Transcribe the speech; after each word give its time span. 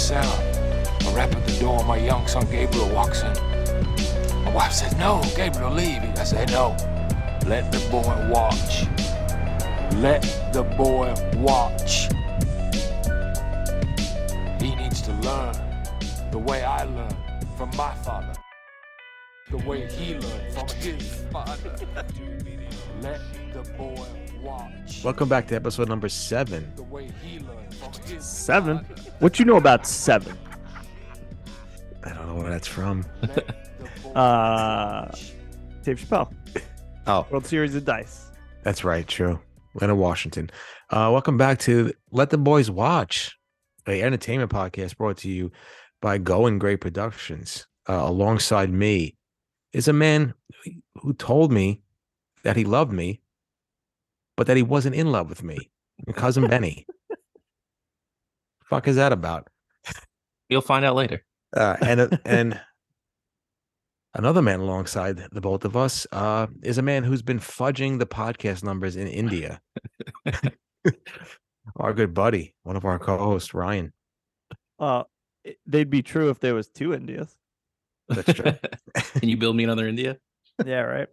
sound. 0.00 0.56
A 1.06 1.10
rap 1.14 1.34
at 1.34 1.46
the 1.46 1.56
door, 1.60 1.84
my 1.84 1.96
young 1.96 2.26
son 2.26 2.50
Gabriel 2.50 2.88
walks 2.88 3.22
in. 3.22 3.34
My 4.44 4.52
wife 4.54 4.72
says, 4.72 4.96
No, 4.96 5.22
Gabriel, 5.36 5.70
leave. 5.70 6.02
I 6.18 6.24
said, 6.24 6.50
No, 6.50 6.70
let 7.46 7.70
the 7.70 7.80
boy 7.90 8.28
watch. 8.30 8.86
Let 9.96 10.22
the 10.52 10.62
boy 10.62 11.12
watch. 11.36 12.08
He 14.60 14.74
needs 14.74 15.02
to 15.02 15.12
learn 15.12 15.54
the 16.30 16.38
way 16.38 16.62
I 16.64 16.84
learned 16.84 17.16
from 17.56 17.70
my 17.76 17.94
father, 17.96 18.32
the 19.50 19.58
way 19.58 19.86
he 19.90 20.14
learned 20.14 20.52
from 20.54 20.68
his 20.68 21.24
father. 21.30 21.76
Let 23.00 23.20
the 23.52 23.62
boy 23.72 23.94
watch. 23.94 24.29
Welcome 25.04 25.28
back 25.28 25.46
to 25.48 25.54
episode 25.54 25.88
number 25.88 26.08
seven. 26.08 26.72
The 26.76 26.82
way 26.82 27.10
he 27.22 27.40
learned 27.40 27.74
from 27.74 27.92
his 28.06 28.24
Seven? 28.24 28.78
What 29.18 29.38
you 29.38 29.44
know 29.44 29.56
about 29.56 29.86
seven? 29.86 30.36
I 32.04 32.10
don't 32.14 32.26
know 32.26 32.36
where 32.36 32.48
that's 32.50 32.66
from. 32.66 33.04
Let 33.20 33.34
the 33.34 33.54
boy 34.02 34.10
Uh. 34.18 35.10
Dave 35.82 35.98
Chappelle, 36.00 36.32
Oh, 37.06 37.26
World 37.30 37.46
Series 37.46 37.74
of 37.74 37.84
Dice. 37.84 38.26
that's 38.62 38.84
right. 38.84 39.06
True. 39.06 39.38
Leonard 39.74 39.96
Washington. 39.98 40.50
Uh, 40.90 41.08
welcome 41.12 41.36
back 41.36 41.58
to 41.60 41.92
Let 42.10 42.30
the 42.30 42.36
Boys 42.38 42.70
Watch, 42.70 43.36
a 43.86 44.02
entertainment 44.02 44.50
podcast 44.50 44.96
brought 44.96 45.18
to 45.18 45.28
you 45.30 45.52
by 46.02 46.18
Going 46.18 46.58
Grey 46.58 46.76
Productions. 46.76 47.66
Uh, 47.88 47.94
alongside 47.94 48.70
me 48.70 49.16
is 49.72 49.88
a 49.88 49.92
man 49.92 50.34
who 51.02 51.12
told 51.14 51.50
me 51.52 51.82
that 52.42 52.56
he 52.56 52.64
loved 52.64 52.92
me, 52.92 53.20
but 54.40 54.46
that 54.46 54.56
he 54.56 54.62
wasn't 54.62 54.94
in 54.94 55.12
love 55.12 55.28
with 55.28 55.42
me. 55.42 55.68
My 56.06 56.14
cousin 56.14 56.46
Benny. 56.46 56.86
Fuck 58.64 58.88
is 58.88 58.96
that 58.96 59.12
about? 59.12 59.48
You'll 60.48 60.62
find 60.62 60.82
out 60.82 60.94
later. 60.94 61.22
uh, 61.54 61.76
and 61.82 62.18
and 62.24 62.58
another 64.14 64.40
man 64.40 64.60
alongside 64.60 65.18
the 65.30 65.42
both 65.42 65.66
of 65.66 65.76
us 65.76 66.06
uh, 66.12 66.46
is 66.62 66.78
a 66.78 66.82
man 66.82 67.04
who's 67.04 67.20
been 67.20 67.38
fudging 67.38 67.98
the 67.98 68.06
podcast 68.06 68.64
numbers 68.64 68.96
in 68.96 69.08
India. 69.08 69.60
our 71.76 71.92
good 71.92 72.14
buddy, 72.14 72.54
one 72.62 72.76
of 72.76 72.86
our 72.86 72.98
co-hosts, 72.98 73.52
Ryan. 73.52 73.92
Uh, 74.78 75.02
they'd 75.66 75.90
be 75.90 76.00
true 76.00 76.30
if 76.30 76.40
there 76.40 76.54
was 76.54 76.70
two 76.70 76.94
Indias. 76.94 77.36
That's 78.08 78.32
true. 78.32 78.52
Can 78.94 79.28
you 79.28 79.36
build 79.36 79.54
me 79.54 79.64
another 79.64 79.86
India? 79.86 80.16
Yeah, 80.64 80.80
right. 80.80 81.08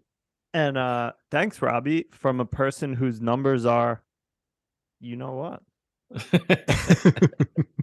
And 0.54 0.78
uh, 0.78 1.12
thanks, 1.30 1.62
Robbie, 1.62 2.06
from 2.12 2.40
a 2.40 2.46
person 2.46 2.94
whose 2.94 3.22
numbers 3.22 3.66
are, 3.66 4.02
you 5.00 5.16
know 5.16 5.34
what. 5.34 5.62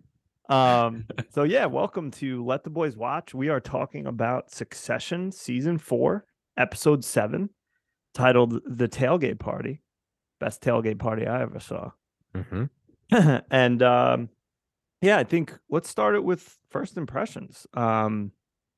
Um, 0.48 1.06
so 1.30 1.44
yeah, 1.44 1.66
welcome 1.66 2.10
to 2.12 2.44
Let 2.44 2.64
the 2.64 2.70
Boys 2.70 2.96
Watch. 2.96 3.32
We 3.34 3.48
are 3.48 3.60
talking 3.60 4.06
about 4.06 4.50
Succession 4.50 5.32
season 5.32 5.78
four, 5.78 6.26
episode 6.58 7.04
seven, 7.04 7.50
titled 8.12 8.60
The 8.66 8.88
Tailgate 8.88 9.38
Party. 9.38 9.80
Best 10.40 10.60
tailgate 10.62 10.98
party 10.98 11.26
I 11.26 11.42
ever 11.42 11.60
saw. 11.60 11.92
Mhm. 12.36 12.68
and 13.50 13.82
um 13.82 14.28
yeah, 15.00 15.16
I 15.18 15.24
think 15.24 15.56
let's 15.70 15.88
start 15.88 16.14
it 16.14 16.24
with 16.24 16.58
first 16.68 16.98
impressions. 16.98 17.66
Um 17.72 18.32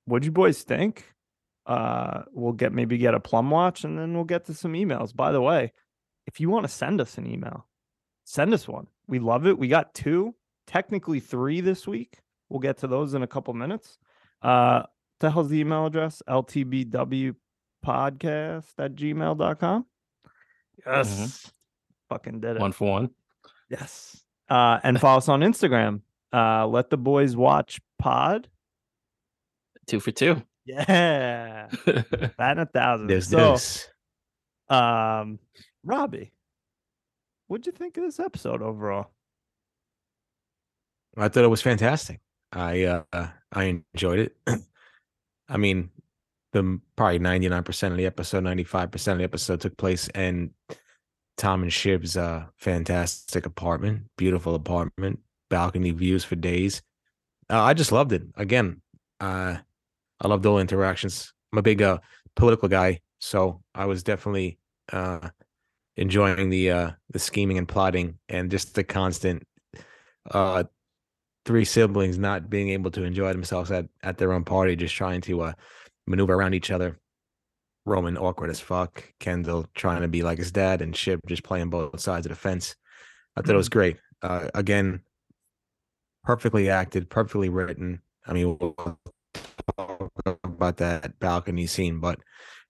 what'd 0.05 0.25
you 0.25 0.33
boys 0.33 0.62
think? 0.62 1.12
Uh 1.67 2.22
we'll 2.33 2.53
get 2.53 2.72
maybe 2.72 2.97
get 2.98 3.14
a 3.14 3.20
plum 3.20 3.50
watch 3.50 3.84
and 3.84 3.98
then 3.98 4.14
we'll 4.14 4.25
get 4.25 4.45
to 4.47 4.55
some 4.55 4.75
emails. 4.75 5.14
By 5.14 5.33
the 5.33 5.41
way, 5.42 5.72
if 6.27 6.41
you 6.41 6.49
want 6.49 6.65
to 6.65 6.72
send 6.72 7.00
us 7.00 7.19
an 7.19 7.27
email, 7.27 7.66
send 8.25 8.54
us 8.54 8.69
one. 8.69 8.87
We 9.09 9.19
love 9.19 9.47
it. 9.47 9.59
We 9.59 9.69
got 9.69 9.94
two, 9.94 10.34
technically 10.66 11.21
three 11.21 11.60
this 11.60 11.87
week. 11.87 12.21
We'll 12.49 12.60
get 12.60 12.78
to 12.78 12.87
those 12.87 13.15
in 13.15 13.22
a 13.22 13.27
couple 13.27 13.54
minutes. 13.54 13.99
Uh 14.43 14.84
the 15.21 15.31
hell's 15.31 15.49
the 15.49 15.59
email 15.60 15.87
address? 15.87 16.22
LTBW 16.28 17.34
podcast 17.84 18.66
at 18.78 18.94
gmail.com. 18.94 19.87
Yes. 20.84 21.50
Fucking 22.09 22.41
did 22.41 22.56
it. 22.56 22.60
One 22.60 22.72
for 22.72 22.91
one. 22.91 23.10
Yes. 23.71 24.22
Uh, 24.48 24.78
and 24.83 25.00
follow 25.00 25.19
us 25.19 25.28
on 25.28 25.41
Instagram. 25.41 26.03
Uh, 26.33 26.66
let 26.66 26.91
the 26.91 26.97
boys 26.97 27.34
watch 27.34 27.81
pod. 27.98 28.48
Two 29.87 30.00
for 30.00 30.10
two. 30.10 30.43
Yeah. 30.66 31.69
Batting 32.37 32.62
a 32.62 32.66
thousand. 32.66 33.06
There's 33.06 33.28
so, 33.28 33.53
this. 33.53 33.88
um, 34.69 35.38
Robbie, 35.84 36.32
what'd 37.47 37.66
you 37.66 37.72
think 37.72 37.97
of 37.97 38.04
this 38.04 38.21
episode 38.21 38.62
overall? 38.62 39.12
I 41.16 41.28
thought 41.28 41.44
it 41.44 41.49
was 41.49 41.62
fantastic. 41.62 42.21
I 42.53 42.82
uh, 42.84 43.28
I 43.53 43.82
enjoyed 43.94 44.19
it. 44.19 44.37
I 45.49 45.56
mean, 45.56 45.91
the 46.53 46.81
probably 46.97 47.21
ninety 47.21 47.48
nine 47.48 47.62
percent 47.62 47.93
of 47.93 47.98
the 47.98 48.06
episode, 48.06 48.44
ninety 48.44 48.65
five 48.65 48.91
percent 48.91 49.15
of 49.15 49.19
the 49.19 49.25
episode 49.25 49.60
took 49.60 49.77
place 49.77 50.09
in 50.09 50.50
Tom 51.37 51.62
and 51.62 51.72
Shiv's 51.72 52.16
uh, 52.16 52.47
fantastic 52.59 53.47
apartment, 53.47 54.04
beautiful 54.16 54.54
apartment, 54.54 55.21
balcony 55.48 55.91
views 55.91 56.25
for 56.25 56.34
days. 56.34 56.83
Uh, 57.48 57.62
I 57.62 57.75
just 57.75 57.93
loved 57.93 58.12
it. 58.12 58.22
Again, 58.34 58.83
uh, 59.21 59.59
I 60.21 60.28
loved 60.28 60.47
all 60.47 60.59
interactions. 60.59 61.32
I'm 61.53 61.59
a 61.59 61.62
big 61.62 61.82
uh, 61.82 61.99
political 62.34 62.69
guy, 62.69 63.00
so 63.19 63.62
I 63.75 63.87
was 63.87 64.03
definitely 64.03 64.59
uh, 64.93 65.28
enjoying 65.97 66.50
the 66.50 66.71
uh, 66.71 66.91
the 67.10 67.19
scheming 67.19 67.59
and 67.59 67.69
plotting 67.69 68.19
and 68.28 68.50
just 68.50 68.75
the 68.75 68.84
constant 68.84 69.47
uh, 70.31 70.65
three 71.44 71.65
siblings 71.65 72.19
not 72.19 72.50
being 72.50 72.71
able 72.71 72.91
to 72.91 73.04
enjoy 73.04 73.32
themselves 73.32 73.71
at, 73.71 73.87
at 74.03 74.19
their 74.19 74.32
own 74.32 74.44
party, 74.44 74.77
just 74.77 74.94
trying 74.94 75.21
to 75.22 75.43
uh, 75.43 75.53
maneuver 76.06 76.34
around 76.34 76.54
each 76.54 76.71
other. 76.71 76.98
Roman 77.84 78.19
awkward 78.19 78.50
as 78.50 78.59
fuck. 78.59 79.04
Kendall 79.21 79.66
trying 79.75 80.03
to 80.03 80.09
be 80.09 80.22
like 80.22 80.38
his 80.38 80.50
dad, 80.50 80.83
and 80.83 80.94
Shiv 80.94 81.21
just 81.27 81.44
playing 81.44 81.71
both 81.71 82.00
sides 82.00 82.27
of 82.27 82.31
the 82.31 82.37
fence. 82.37 82.75
I 83.37 83.43
thought 83.43 83.54
it 83.54 83.56
was 83.56 83.69
great. 83.69 83.98
Uh, 84.22 84.48
again, 84.54 85.03
perfectly 86.25 86.69
acted, 86.69 87.09
perfectly 87.09 87.48
written. 87.48 88.03
I 88.27 88.33
mean, 88.33 88.59
about 90.56 90.78
that 90.78 91.19
balcony 91.19 91.67
scene, 91.67 92.00
but 92.00 92.19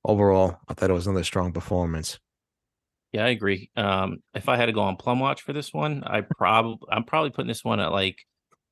overall, 0.04 0.58
I 0.68 0.74
thought 0.74 0.90
it 0.90 0.94
was 0.94 1.06
another 1.06 1.24
strong 1.24 1.52
performance. 1.52 2.18
Yeah, 3.12 3.24
I 3.24 3.28
agree. 3.28 3.70
Um, 3.76 4.18
if 4.34 4.48
I 4.48 4.56
had 4.56 4.66
to 4.66 4.72
go 4.72 4.82
on 4.82 4.96
Plum 4.96 5.20
Watch 5.20 5.42
for 5.42 5.52
this 5.52 5.72
one, 5.72 6.04
I 6.04 6.20
probably 6.20 6.78
I'm 6.90 7.04
probably 7.04 7.30
putting 7.30 7.48
this 7.48 7.64
one 7.64 7.80
at 7.80 7.92
like 7.92 8.18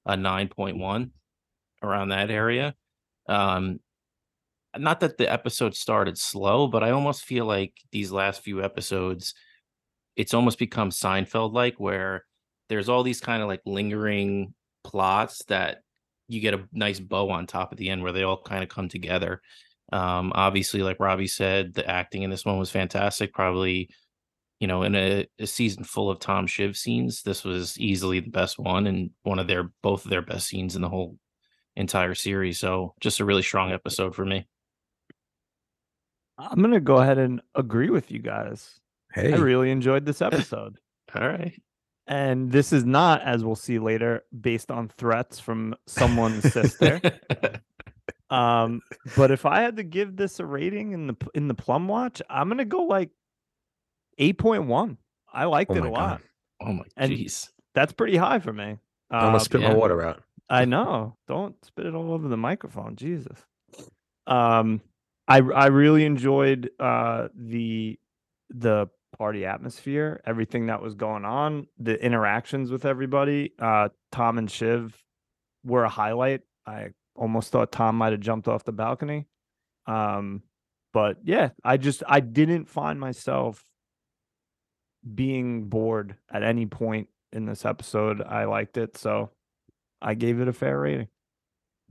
a 0.04 0.16
nine 0.16 0.48
point 0.48 0.76
one 0.76 1.12
around 1.82 2.08
that 2.10 2.30
area. 2.30 2.74
Um, 3.28 3.80
not 4.76 5.00
that 5.00 5.18
the 5.18 5.32
episode 5.32 5.74
started 5.74 6.18
slow, 6.18 6.66
but 6.66 6.82
I 6.82 6.90
almost 6.90 7.24
feel 7.24 7.46
like 7.46 7.72
these 7.92 8.10
last 8.10 8.42
few 8.42 8.62
episodes, 8.62 9.34
it's 10.16 10.34
almost 10.34 10.58
become 10.58 10.90
Seinfeld 10.90 11.54
like, 11.54 11.78
where 11.78 12.24
there's 12.68 12.88
all 12.88 13.02
these 13.02 13.20
kind 13.20 13.40
of 13.40 13.48
like 13.48 13.62
lingering 13.64 14.52
plots 14.82 15.44
that 15.46 15.83
you 16.28 16.40
get 16.40 16.54
a 16.54 16.66
nice 16.72 17.00
bow 17.00 17.30
on 17.30 17.46
top 17.46 17.72
at 17.72 17.78
the 17.78 17.90
end 17.90 18.02
where 18.02 18.12
they 18.12 18.22
all 18.22 18.40
kind 18.40 18.62
of 18.62 18.68
come 18.68 18.88
together. 18.88 19.40
Um, 19.92 20.32
obviously, 20.34 20.82
like 20.82 21.00
Robbie 21.00 21.26
said, 21.26 21.74
the 21.74 21.88
acting 21.88 22.22
in 22.22 22.30
this 22.30 22.44
one 22.44 22.58
was 22.58 22.70
fantastic. 22.70 23.32
Probably, 23.32 23.90
you 24.58 24.66
know, 24.66 24.82
in 24.82 24.94
a, 24.94 25.26
a 25.38 25.46
season 25.46 25.84
full 25.84 26.10
of 26.10 26.18
Tom 26.18 26.46
Shiv 26.46 26.76
scenes, 26.76 27.22
this 27.22 27.44
was 27.44 27.78
easily 27.78 28.20
the 28.20 28.30
best 28.30 28.58
one 28.58 28.86
and 28.86 29.10
one 29.22 29.38
of 29.38 29.46
their 29.46 29.70
both 29.82 30.04
of 30.04 30.10
their 30.10 30.22
best 30.22 30.48
scenes 30.48 30.76
in 30.76 30.82
the 30.82 30.88
whole 30.88 31.18
entire 31.76 32.14
series. 32.14 32.58
So 32.58 32.94
just 33.00 33.20
a 33.20 33.24
really 33.24 33.42
strong 33.42 33.72
episode 33.72 34.14
for 34.14 34.24
me. 34.24 34.46
I'm 36.38 36.60
gonna 36.60 36.80
go 36.80 36.96
ahead 36.96 37.18
and 37.18 37.40
agree 37.54 37.90
with 37.90 38.10
you 38.10 38.18
guys. 38.18 38.80
Hey, 39.12 39.32
I 39.32 39.36
really 39.36 39.70
enjoyed 39.70 40.04
this 40.04 40.20
episode. 40.20 40.78
All 41.14 41.28
right. 41.28 41.60
And 42.06 42.50
this 42.52 42.72
is 42.72 42.84
not, 42.84 43.22
as 43.22 43.44
we'll 43.44 43.54
see 43.56 43.78
later, 43.78 44.24
based 44.40 44.70
on 44.70 44.88
threats 44.88 45.38
from 45.40 45.74
someone's 45.86 46.52
sister. 46.52 47.00
Um, 48.30 48.80
but 49.16 49.30
if 49.30 49.46
I 49.46 49.60
had 49.60 49.76
to 49.76 49.82
give 49.84 50.16
this 50.16 50.40
a 50.40 50.46
rating 50.46 50.92
in 50.92 51.06
the 51.06 51.14
in 51.34 51.46
the 51.46 51.54
Plum 51.54 51.86
Watch, 51.86 52.20
I'm 52.28 52.48
gonna 52.48 52.64
go 52.64 52.82
like 52.84 53.10
eight 54.18 54.38
point 54.38 54.64
one. 54.64 54.96
I 55.32 55.44
liked 55.44 55.70
Oh 55.70 55.74
it 55.74 55.80
my 55.82 55.86
a 55.88 55.90
God. 55.90 55.96
lot. 56.00 56.20
oh 56.62 56.72
my 56.72 56.84
And- 56.96 57.12
jeez. 57.12 57.50
That's 57.74 57.92
pretty 57.92 58.16
high 58.16 58.38
for 58.40 58.52
me. 58.52 58.78
I 59.10 59.24
almost 59.26 59.42
Uh, 59.42 59.44
spit 59.44 59.60
my 59.60 59.74
water 59.74 60.02
out. 60.02 60.22
I 60.48 60.64
know. 60.74 61.16
Don't 61.28 61.54
spit 61.64 61.86
it 61.86 61.94
all 61.94 62.12
over 62.12 62.26
the 62.28 62.36
microphone. 62.36 62.96
Jesus. 62.96 63.38
Um, 64.26 64.80
I 65.28 65.36
I 65.38 65.66
really 65.66 66.04
enjoyed 66.04 66.70
uh 66.80 67.28
the 67.36 68.00
the 68.50 68.88
party 69.18 69.46
atmosphere, 69.46 70.20
everything 70.26 70.66
that 70.66 70.82
was 70.82 70.94
going 70.94 71.24
on, 71.24 71.66
the 71.78 72.02
interactions 72.02 72.70
with 72.70 72.84
everybody. 72.84 73.52
Uh, 73.58 73.88
Tom 74.12 74.38
and 74.38 74.50
Shiv 74.50 74.96
were 75.64 75.84
a 75.84 75.88
highlight. 75.88 76.42
I 76.66 76.90
almost 77.14 77.50
thought 77.50 77.72
Tom 77.72 77.96
might 77.96 78.12
have 78.12 78.20
jumped 78.20 78.48
off 78.48 78.64
the 78.64 78.72
balcony. 78.72 79.26
Um, 79.86 80.42
but 80.92 81.18
yeah, 81.24 81.50
I 81.62 81.76
just 81.76 82.02
I 82.06 82.20
didn't 82.20 82.68
find 82.68 82.98
myself 82.98 83.64
being 85.14 85.64
bored 85.64 86.16
at 86.30 86.42
any 86.42 86.66
point 86.66 87.08
in 87.32 87.46
this 87.46 87.64
episode. 87.64 88.22
I 88.22 88.44
liked 88.44 88.76
it, 88.76 88.96
so 88.96 89.30
I 90.00 90.14
gave 90.14 90.40
it 90.40 90.48
a 90.48 90.52
fair 90.52 90.78
rating. 90.78 91.08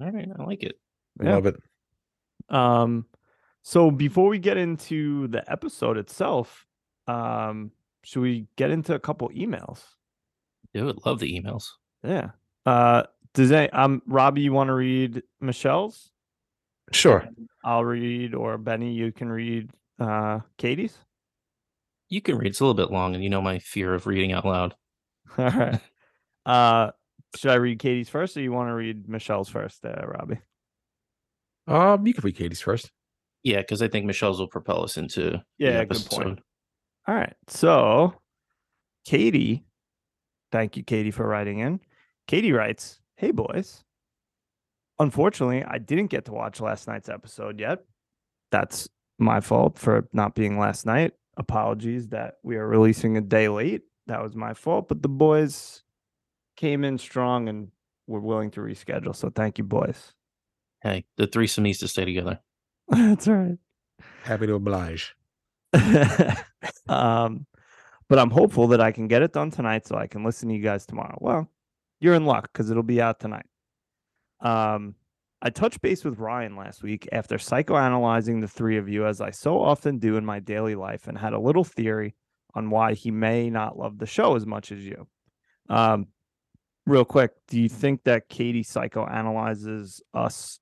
All 0.02 0.12
right, 0.12 0.30
I 0.38 0.44
like 0.44 0.64
it. 0.64 0.80
Yeah. 1.22 1.36
Love 1.36 1.46
it. 1.46 1.56
Um, 2.50 3.06
so 3.62 3.92
before 3.92 4.30
we 4.30 4.40
get 4.40 4.58
into 4.58 5.28
the 5.28 5.50
episode 5.50 5.98
itself, 5.98 6.66
um, 7.08 7.72
should 8.04 8.22
we 8.22 8.48
get 8.56 8.72
into 8.72 8.96
a 8.96 9.00
couple 9.00 9.30
emails? 9.30 9.82
Do 10.74 10.90
it. 10.90 11.06
Love 11.06 11.20
the 11.20 11.40
emails. 11.40 11.66
Yeah. 12.04 12.32
Uh, 12.66 13.04
does 13.34 13.52
any, 13.52 13.70
um, 13.72 14.02
Robbie, 14.08 14.42
you 14.42 14.54
want 14.54 14.68
to 14.70 14.74
read 14.74 15.24
Michelle's? 15.40 16.12
Sure. 16.92 17.28
I'll 17.64 17.86
read, 17.86 18.36
or 18.36 18.58
Benny, 18.58 18.94
you 18.94 19.12
can 19.12 19.30
read 19.30 19.72
uh 20.00 20.40
Katie's. 20.58 20.98
You 22.10 22.22
can 22.22 22.38
read. 22.38 22.48
It's 22.48 22.60
a 22.60 22.66
little 22.66 22.74
bit 22.74 22.92
long, 22.92 23.16
and 23.16 23.24
you 23.24 23.30
know 23.30 23.42
my 23.42 23.60
fear 23.60 23.94
of 23.94 24.06
reading 24.06 24.34
out 24.34 24.46
loud. 24.46 24.76
All 25.38 25.50
right. 25.50 25.80
Uh, 26.46 26.92
should 27.36 27.52
I 27.52 27.56
read 27.56 27.80
Katie's 27.80 28.10
first, 28.10 28.38
or 28.38 28.42
you 28.42 28.52
want 28.52 28.70
to 28.70 28.74
read 28.74 29.08
Michelle's 29.08 29.50
first, 29.50 29.86
uh, 29.86 30.06
Robbie? 30.06 30.40
Um, 31.68 32.06
you 32.06 32.14
can 32.14 32.24
read 32.24 32.36
Katie's 32.36 32.62
first. 32.62 32.92
Yeah, 33.44 33.60
because 33.60 33.82
I 33.82 33.88
think 33.88 34.06
Michelle's 34.06 34.40
will 34.40 34.48
propel 34.48 34.84
us 34.84 34.98
into 34.98 35.22
the 35.22 35.44
Yeah, 35.58 35.84
good 35.86 36.06
point. 36.10 36.40
Episode. 37.08 37.12
All 37.12 37.18
right. 37.18 37.34
So, 37.48 38.14
Katie, 39.06 39.66
thank 40.52 40.78
you, 40.78 40.84
Katie, 40.84 41.12
for 41.12 41.28
writing 41.28 41.60
in. 41.60 41.80
Katie 42.28 42.52
writes, 42.54 43.00
Hey, 43.16 43.32
boys. 43.32 43.84
Unfortunately, 45.00 45.64
I 45.64 45.80
didn't 45.80 46.08
get 46.08 46.26
to 46.26 46.32
watch 46.32 46.62
last 46.62 46.88
night's 46.88 47.10
episode 47.10 47.60
yet. 47.60 47.80
That's 48.52 48.88
my 49.20 49.42
fault 49.42 49.78
for 49.78 50.08
not 50.14 50.36
being 50.36 50.60
last 50.60 50.86
night. 50.86 51.14
Apologies 51.38 52.10
that 52.10 52.36
we 52.44 52.58
are 52.58 52.68
releasing 52.68 53.18
a 53.18 53.22
day 53.22 53.48
late. 53.50 53.82
That 54.08 54.22
was 54.22 54.36
my 54.36 54.54
fault, 54.54 54.88
but 54.88 55.02
the 55.02 55.10
boys 55.10 55.84
came 56.58 56.84
in 56.84 56.98
strong 56.98 57.50
and 57.50 57.70
were 58.06 58.20
willing 58.20 58.52
to 58.52 58.60
reschedule. 58.60 59.16
So, 59.16 59.30
thank 59.30 59.58
you, 59.58 59.64
boys. 59.64 60.14
Hey, 60.82 61.06
the 61.18 61.26
threesome 61.26 61.64
needs 61.64 61.80
to 61.80 61.88
stay 61.88 62.06
together. 62.06 62.40
That's 62.90 63.28
right. 63.28 63.58
Happy 64.24 64.48
to 64.48 64.56
oblige. 64.56 65.16
um, 66.88 67.46
but 68.10 68.20
I'm 68.20 68.30
hopeful 68.30 68.68
that 68.68 68.82
I 68.82 68.92
can 68.92 69.08
get 69.08 69.22
it 69.22 69.34
done 69.34 69.52
tonight 69.52 69.88
so 69.88 69.96
I 69.96 70.08
can 70.08 70.24
listen 70.24 70.50
to 70.50 70.56
you 70.56 70.62
guys 70.62 70.86
tomorrow. 70.86 71.18
Well, 71.20 71.50
you're 72.00 72.14
in 72.14 72.26
luck 72.26 72.50
because 72.52 72.70
it'll 72.70 72.84
be 72.84 73.02
out 73.02 73.20
tonight. 73.20 73.46
Um, 74.40 74.96
I 75.42 75.50
touched 75.50 75.82
base 75.82 76.04
with 76.06 76.20
Ryan 76.20 76.56
last 76.56 76.84
week 76.84 77.08
after 77.12 77.38
psychoanalyzing 77.38 78.40
the 78.42 78.48
three 78.48 78.78
of 78.78 78.88
you, 78.88 79.06
as 79.06 79.20
I 79.20 79.32
so 79.32 79.62
often 79.62 80.00
do 80.00 80.16
in 80.16 80.26
my 80.26 80.40
daily 80.40 80.76
life, 80.76 81.08
and 81.08 81.18
had 81.18 81.34
a 81.34 81.40
little 81.40 81.64
theory 81.64 82.16
on 82.54 82.70
why 82.70 82.94
he 82.94 83.12
may 83.12 83.50
not 83.50 83.78
love 83.78 83.98
the 83.98 84.06
show 84.06 84.36
as 84.36 84.46
much 84.46 84.72
as 84.72 84.86
you. 84.86 85.08
Um, 85.70 86.08
real 86.86 87.06
quick, 87.06 87.32
do 87.48 87.60
you 87.60 87.70
think 87.70 88.04
that 88.04 88.30
Katie 88.30 88.64
psychoanalyzes 88.64 90.02
us 90.14 90.60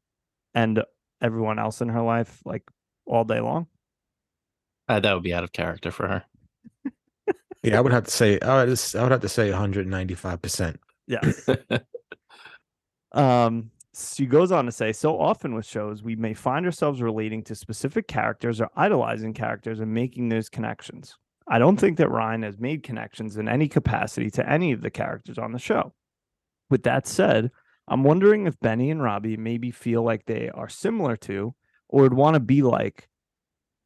and 0.54 0.84
everyone 1.22 1.60
else 1.60 1.82
in 1.82 1.90
her 1.90 2.02
life 2.02 2.42
like 2.46 2.64
all 3.06 3.24
day 3.24 3.40
long? 3.40 3.68
Uh, 4.92 5.00
that 5.00 5.14
would 5.14 5.24
be 5.24 5.34
out 5.34 5.44
of 5.44 5.54
character 5.54 5.92
for 5.92 6.08
her. 6.08 6.24
Yeah, 7.64 7.78
I 7.78 7.82
would 7.82 7.94
have 7.94 8.06
to 8.06 8.12
say 8.12 8.40
I 8.40 8.66
would, 8.66 8.82
I 8.96 9.04
would 9.04 9.12
have 9.12 9.22
to 9.22 9.30
say 9.30 9.52
195 9.52 10.42
percent. 10.42 10.80
Yes. 11.08 11.48
Um, 13.12 13.72
she 13.94 14.26
goes 14.26 14.54
on 14.54 14.66
to 14.66 14.72
say, 14.72 14.94
so 14.94 15.20
often 15.20 15.54
with 15.54 15.66
shows, 15.66 16.02
we 16.02 16.16
may 16.16 16.34
find 16.34 16.66
ourselves 16.66 17.02
relating 17.02 17.44
to 17.44 17.56
specific 17.56 18.08
characters 18.08 18.62
or 18.62 18.70
idolizing 18.78 19.34
characters 19.34 19.82
and 19.82 19.94
making 19.94 20.30
those 20.30 20.48
connections. 20.48 21.18
I 21.46 21.60
don't 21.60 21.76
think 21.78 21.98
that 21.98 22.10
Ryan 22.10 22.44
has 22.44 22.58
made 22.58 22.84
connections 22.84 23.36
in 23.36 23.50
any 23.50 23.68
capacity 23.68 24.30
to 24.32 24.50
any 24.50 24.72
of 24.72 24.82
the 24.82 24.90
characters 24.90 25.38
on 25.38 25.52
the 25.52 25.60
show. 25.60 25.94
With 26.70 26.84
that 26.84 27.06
said, 27.06 27.52
I'm 27.86 28.06
wondering 28.06 28.48
if 28.48 28.58
Benny 28.62 28.92
and 28.92 29.04
Robbie 29.04 29.36
maybe 29.36 29.72
feel 29.72 30.04
like 30.04 30.26
they 30.26 30.50
are 30.50 30.70
similar 30.70 31.18
to 31.18 31.54
or 31.90 32.04
would 32.04 32.14
want 32.14 32.36
to 32.36 32.40
be 32.40 32.62
like, 32.62 33.10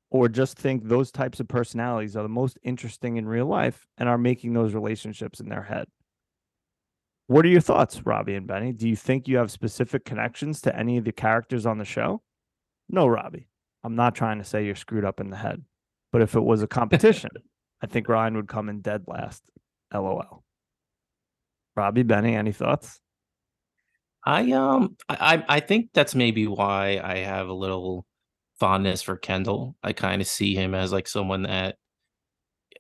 or 0.09 0.29
just 0.29 0.57
think 0.57 0.83
those 0.83 1.11
types 1.11 1.39
of 1.39 1.47
personalities 1.47 2.15
are 2.15 2.23
the 2.23 2.29
most 2.29 2.57
interesting 2.63 3.17
in 3.17 3.27
real 3.27 3.47
life 3.47 3.87
and 3.97 4.07
are 4.07 4.17
making 4.17 4.53
those 4.53 4.73
relationships 4.73 5.39
in 5.39 5.49
their 5.49 5.63
head. 5.63 5.87
What 7.27 7.43
are 7.45 7.49
your 7.49 7.61
thoughts, 7.61 8.05
Robbie 8.05 8.35
and 8.35 8.45
Benny? 8.45 8.71
Do 8.71 8.87
you 8.87 8.95
think 8.95 9.27
you 9.27 9.37
have 9.37 9.49
specific 9.49 10.05
connections 10.05 10.61
to 10.61 10.77
any 10.77 10.97
of 10.97 11.05
the 11.05 11.11
characters 11.11 11.65
on 11.65 11.79
the 11.79 11.85
show? 11.85 12.21
No, 12.87 13.07
Robbie. 13.07 13.47
I'm 13.83 13.95
not 13.95 14.15
trying 14.15 14.37
to 14.37 14.43
say 14.43 14.65
you're 14.65 14.75
screwed 14.75 15.05
up 15.05 15.19
in 15.19 15.31
the 15.31 15.37
head. 15.37 15.63
But 16.11 16.21
if 16.21 16.35
it 16.35 16.43
was 16.43 16.61
a 16.61 16.67
competition, 16.67 17.31
I 17.81 17.87
think 17.87 18.07
Ryan 18.07 18.35
would 18.35 18.47
come 18.47 18.69
in 18.69 18.81
dead 18.81 19.03
last. 19.07 19.43
LOL. 19.93 20.43
Robbie, 21.75 22.03
Benny, 22.03 22.35
any 22.35 22.51
thoughts? 22.51 22.99
I 24.25 24.51
um 24.53 24.95
I 25.07 25.35
I 25.35 25.45
I 25.57 25.59
think 25.59 25.89
that's 25.93 26.15
maybe 26.15 26.47
why 26.47 26.99
I 27.03 27.17
have 27.17 27.47
a 27.47 27.53
little 27.53 28.05
fondness 28.59 29.01
for 29.01 29.17
Kendall. 29.17 29.77
I 29.83 29.93
kind 29.93 30.21
of 30.21 30.27
see 30.27 30.55
him 30.55 30.75
as 30.75 30.91
like 30.91 31.07
someone 31.07 31.43
that 31.43 31.77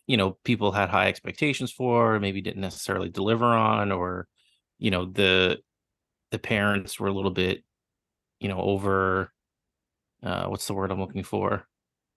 you 0.07 0.17
know 0.17 0.31
people 0.43 0.71
had 0.71 0.89
high 0.89 1.07
expectations 1.07 1.71
for, 1.71 2.19
maybe 2.19 2.41
didn't 2.41 2.61
necessarily 2.61 3.09
deliver 3.09 3.45
on, 3.45 3.91
or 3.91 4.27
you 4.79 4.91
know 4.91 5.05
the 5.05 5.61
the 6.31 6.39
parents 6.39 6.99
were 6.99 7.07
a 7.09 7.13
little 7.13 7.31
bit 7.31 7.63
you 8.39 8.49
know 8.49 8.61
over 8.61 9.31
uh 10.23 10.47
what's 10.47 10.67
the 10.67 10.73
word 10.73 10.91
I'm 10.91 10.99
looking 11.01 11.23
for 11.23 11.67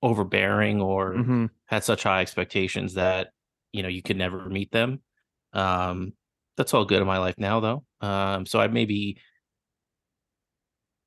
overbearing 0.03 0.81
or 0.83 1.19
Mm-hmm. 1.19 1.47
had 1.67 1.85
such 1.85 2.05
high 2.05 2.23
expectations 2.23 2.95
that 2.95 3.31
you 3.73 3.83
know 3.83 3.91
you 3.91 4.03
could 4.03 4.19
never 4.19 4.49
meet 4.51 4.73
them. 4.73 5.03
Um, 5.55 6.15
that's 6.57 6.75
all 6.75 6.85
good 6.87 7.03
in 7.03 7.09
my 7.09 7.19
life 7.19 7.37
now, 7.39 7.61
though. 7.61 7.85
Um, 8.03 8.47
so 8.47 8.61
I 8.61 8.69
maybe 8.69 9.21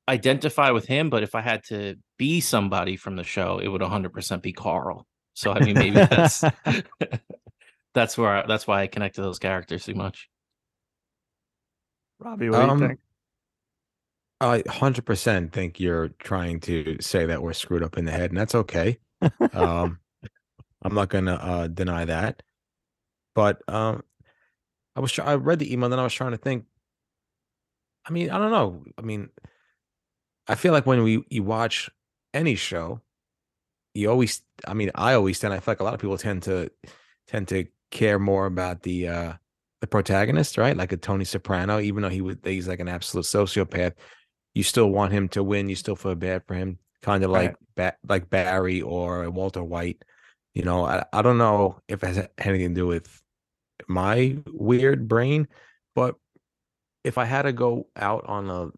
identify 0.08 0.70
with 0.70 0.86
him, 0.86 1.10
but 1.10 1.22
if 1.22 1.34
I 1.34 1.40
had 1.40 1.62
to 1.64 1.96
be 2.22 2.40
somebody 2.40 2.96
from 2.96 3.16
the 3.16 3.24
show, 3.24 3.58
it 3.58 3.66
would 3.66 3.80
100% 3.80 4.42
be 4.42 4.52
Carl. 4.52 5.08
So 5.34 5.50
I 5.50 5.58
mean, 5.58 5.74
maybe 5.74 5.96
that's 5.96 6.44
that's 7.94 8.16
where 8.16 8.36
I, 8.36 8.46
that's 8.46 8.64
why 8.64 8.82
I 8.82 8.86
connect 8.86 9.16
to 9.16 9.22
those 9.22 9.40
characters 9.40 9.84
too 9.84 9.96
much. 9.96 10.28
Robbie, 12.20 12.48
what 12.48 12.58
do 12.60 12.70
Um, 12.70 12.80
you 12.80 12.88
think? 12.88 13.00
I 14.40 14.62
100% 14.62 15.50
think 15.52 15.80
you're 15.80 16.10
trying 16.20 16.60
to 16.60 16.96
say 17.00 17.26
that 17.26 17.42
we're 17.42 17.54
screwed 17.54 17.82
up 17.82 17.98
in 17.98 18.04
the 18.04 18.12
head, 18.12 18.30
and 18.30 18.38
that's 18.38 18.54
okay. 18.54 18.98
Um, 19.52 19.98
I'm 20.84 20.94
not 20.94 21.08
gonna 21.08 21.34
uh, 21.34 21.66
deny 21.66 22.04
that. 22.04 22.44
But 23.34 23.62
um, 23.68 24.04
I 24.94 25.00
was 25.00 25.10
try- 25.10 25.24
I 25.24 25.34
read 25.34 25.58
the 25.58 25.72
email, 25.72 25.88
then 25.88 25.98
I 25.98 26.04
was 26.04 26.14
trying 26.14 26.32
to 26.32 26.36
think. 26.38 26.66
I 28.06 28.12
mean, 28.12 28.30
I 28.30 28.38
don't 28.38 28.50
know. 28.52 28.84
I 28.96 29.02
mean, 29.02 29.30
I 30.46 30.54
feel 30.54 30.72
like 30.72 30.86
when 30.86 31.02
we 31.02 31.24
you 31.30 31.42
watch 31.42 31.90
any 32.34 32.54
show, 32.54 33.00
you 33.94 34.10
always. 34.10 34.42
I 34.66 34.74
mean, 34.74 34.90
I 34.94 35.14
always 35.14 35.38
tend. 35.38 35.52
I 35.54 35.60
feel 35.60 35.72
like 35.72 35.80
a 35.80 35.84
lot 35.84 35.94
of 35.94 36.00
people 36.00 36.18
tend 36.18 36.42
to 36.44 36.70
tend 37.28 37.48
to 37.48 37.66
care 37.90 38.18
more 38.18 38.46
about 38.46 38.82
the 38.82 39.08
uh 39.08 39.32
the 39.80 39.86
protagonist, 39.86 40.56
right? 40.58 40.76
Like 40.76 40.92
a 40.92 40.96
Tony 40.96 41.24
Soprano, 41.24 41.80
even 41.80 42.02
though 42.02 42.08
he 42.08 42.20
would 42.20 42.40
he's 42.44 42.68
like 42.68 42.80
an 42.80 42.88
absolute 42.88 43.24
sociopath, 43.26 43.94
you 44.54 44.62
still 44.62 44.90
want 44.90 45.12
him 45.12 45.28
to 45.30 45.42
win. 45.42 45.68
You 45.68 45.76
still 45.76 45.96
feel 45.96 46.14
bad 46.14 46.44
for 46.46 46.54
him, 46.54 46.78
kind 47.02 47.24
of 47.24 47.30
Right. 47.30 47.48
like 47.48 47.56
ba- 47.76 47.96
like 48.08 48.30
Barry 48.30 48.80
or 48.82 49.28
Walter 49.30 49.62
White. 49.64 50.02
You 50.54 50.62
know, 50.62 50.84
I, 50.84 51.04
I 51.12 51.22
don't 51.22 51.38
know 51.38 51.80
if 51.88 52.02
it 52.04 52.06
has 52.14 52.28
anything 52.38 52.74
to 52.74 52.80
do 52.80 52.86
with 52.86 53.22
my 53.88 54.36
weird 54.46 55.08
brain, 55.08 55.48
but 55.94 56.16
if 57.04 57.18
I 57.18 57.24
had 57.24 57.42
to 57.42 57.52
go 57.52 57.88
out 57.96 58.26
on 58.26 58.48
a 58.50 58.70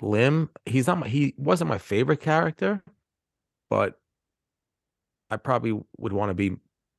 limb, 0.00 0.50
he's 0.66 0.86
not 0.86 0.98
my, 0.98 1.08
he 1.08 1.34
wasn't 1.36 1.70
my 1.70 1.78
favorite 1.78 2.20
character, 2.20 2.82
but 3.70 3.98
I 5.30 5.36
probably 5.36 5.72
would 5.98 6.12
want 6.12 6.30
to 6.30 6.34
be 6.34 6.56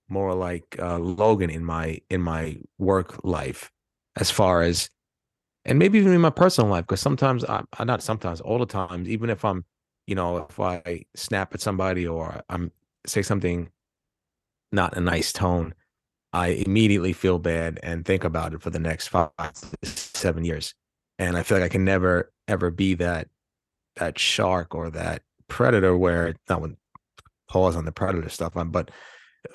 more 0.09 0.33
like 0.33 0.75
uh, 0.79 0.99
Logan 0.99 1.49
in 1.49 1.65
my 1.65 1.99
in 2.09 2.21
my 2.21 2.57
work 2.77 3.23
life, 3.23 3.71
as 4.15 4.29
far 4.29 4.61
as, 4.61 4.89
and 5.63 5.79
maybe 5.79 5.97
even 5.99 6.13
in 6.13 6.21
my 6.21 6.29
personal 6.29 6.69
life, 6.69 6.85
because 6.85 7.01
sometimes 7.01 7.43
I, 7.45 7.63
I 7.77 7.83
not 7.83 8.03
sometimes 8.03 8.41
all 8.41 8.59
the 8.59 8.65
times, 8.65 9.09
even 9.09 9.29
if 9.29 9.43
I'm, 9.43 9.65
you 10.07 10.15
know, 10.15 10.37
if 10.37 10.59
I 10.59 11.05
snap 11.15 11.53
at 11.53 11.61
somebody 11.61 12.07
or 12.07 12.41
I'm 12.49 12.71
say 13.05 13.21
something 13.21 13.69
not 14.71 14.97
a 14.97 15.01
nice 15.01 15.31
tone, 15.31 15.73
I 16.33 16.47
immediately 16.47 17.13
feel 17.13 17.39
bad 17.39 17.79
and 17.81 18.05
think 18.05 18.23
about 18.23 18.53
it 18.53 18.61
for 18.61 18.69
the 18.69 18.79
next 18.79 19.07
five 19.07 19.31
seven 19.83 20.43
years, 20.43 20.75
and 21.19 21.37
I 21.37 21.43
feel 21.43 21.57
like 21.57 21.65
I 21.65 21.69
can 21.69 21.85
never 21.85 22.31
ever 22.47 22.71
be 22.71 22.95
that 22.95 23.27
that 23.95 24.19
shark 24.19 24.75
or 24.75 24.89
that 24.91 25.21
predator 25.47 25.97
where 25.97 26.35
not 26.49 26.61
when 26.61 26.77
pause 27.47 27.75
on 27.75 27.85
the 27.85 27.91
predator 27.91 28.29
stuff 28.29 28.57
on, 28.57 28.69
but 28.69 28.91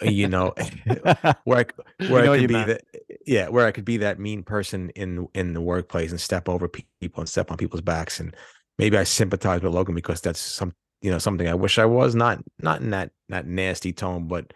uh, 0.03 0.07
you 0.07 0.29
know 0.29 0.55
where 1.45 1.67
I 2.01 2.05
where 2.09 2.25
know 2.25 2.33
I 2.33 2.39
could 2.39 2.49
be 2.49 2.55
meant. 2.55 2.69
that 2.69 2.83
yeah 3.27 3.49
where 3.49 3.67
I 3.67 3.73
could 3.73 3.85
be 3.85 3.99
that 3.99 4.19
mean 4.19 4.43
person 4.43 4.91
in 4.91 5.29
in 5.35 5.53
the 5.53 5.61
workplace 5.61 6.11
and 6.11 6.21
step 6.21 6.49
over 6.49 6.69
people 6.69 7.21
and 7.21 7.29
step 7.29 7.51
on 7.51 7.57
people's 7.57 7.81
backs 7.83 8.21
and 8.21 8.35
maybe 8.79 8.97
I 8.97 9.05
sympathize 9.05 9.63
with 9.63 9.75
Logan 9.75 9.95
because 9.95 10.21
that's 10.21 10.41
some 10.41 10.75
you 11.03 11.11
know 11.11 11.19
something 11.19 11.49
I 11.49 11.55
wish 11.55 11.79
I 11.79 11.87
was 11.87 12.15
not 12.15 12.43
not 12.61 12.81
in 12.81 12.91
that 12.91 13.11
that 13.29 13.47
nasty 13.47 13.93
tone 13.93 14.29
but 14.29 14.53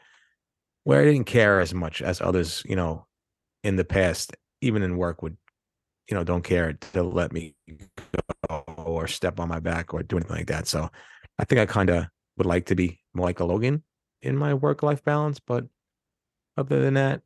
where 0.84 1.00
I 1.00 1.04
didn't 1.04 1.26
care 1.26 1.60
as 1.60 1.74
much 1.74 2.00
as 2.00 2.20
others 2.20 2.62
you 2.64 2.76
know 2.76 3.06
in 3.64 3.76
the 3.76 3.84
past 3.84 4.36
even 4.60 4.82
in 4.82 4.96
work 4.96 5.22
would 5.22 5.36
you 6.08 6.14
know, 6.14 6.24
don't 6.24 6.44
care 6.44 6.72
to 6.72 7.02
let 7.02 7.32
me 7.32 7.54
go 8.48 8.64
or 8.76 9.06
step 9.06 9.40
on 9.40 9.48
my 9.48 9.60
back 9.60 9.94
or 9.94 10.02
do 10.02 10.16
anything 10.16 10.36
like 10.36 10.46
that. 10.48 10.66
So 10.66 10.90
I 11.38 11.44
think 11.44 11.60
I 11.60 11.66
kind 11.66 11.90
of 11.90 12.06
would 12.36 12.46
like 12.46 12.66
to 12.66 12.74
be 12.74 13.00
more 13.14 13.26
like 13.26 13.40
a 13.40 13.44
Logan 13.44 13.82
in 14.22 14.36
my 14.36 14.54
work 14.54 14.82
life 14.82 15.02
balance. 15.02 15.40
But 15.40 15.66
other 16.56 16.80
than 16.80 16.94
that, 16.94 17.22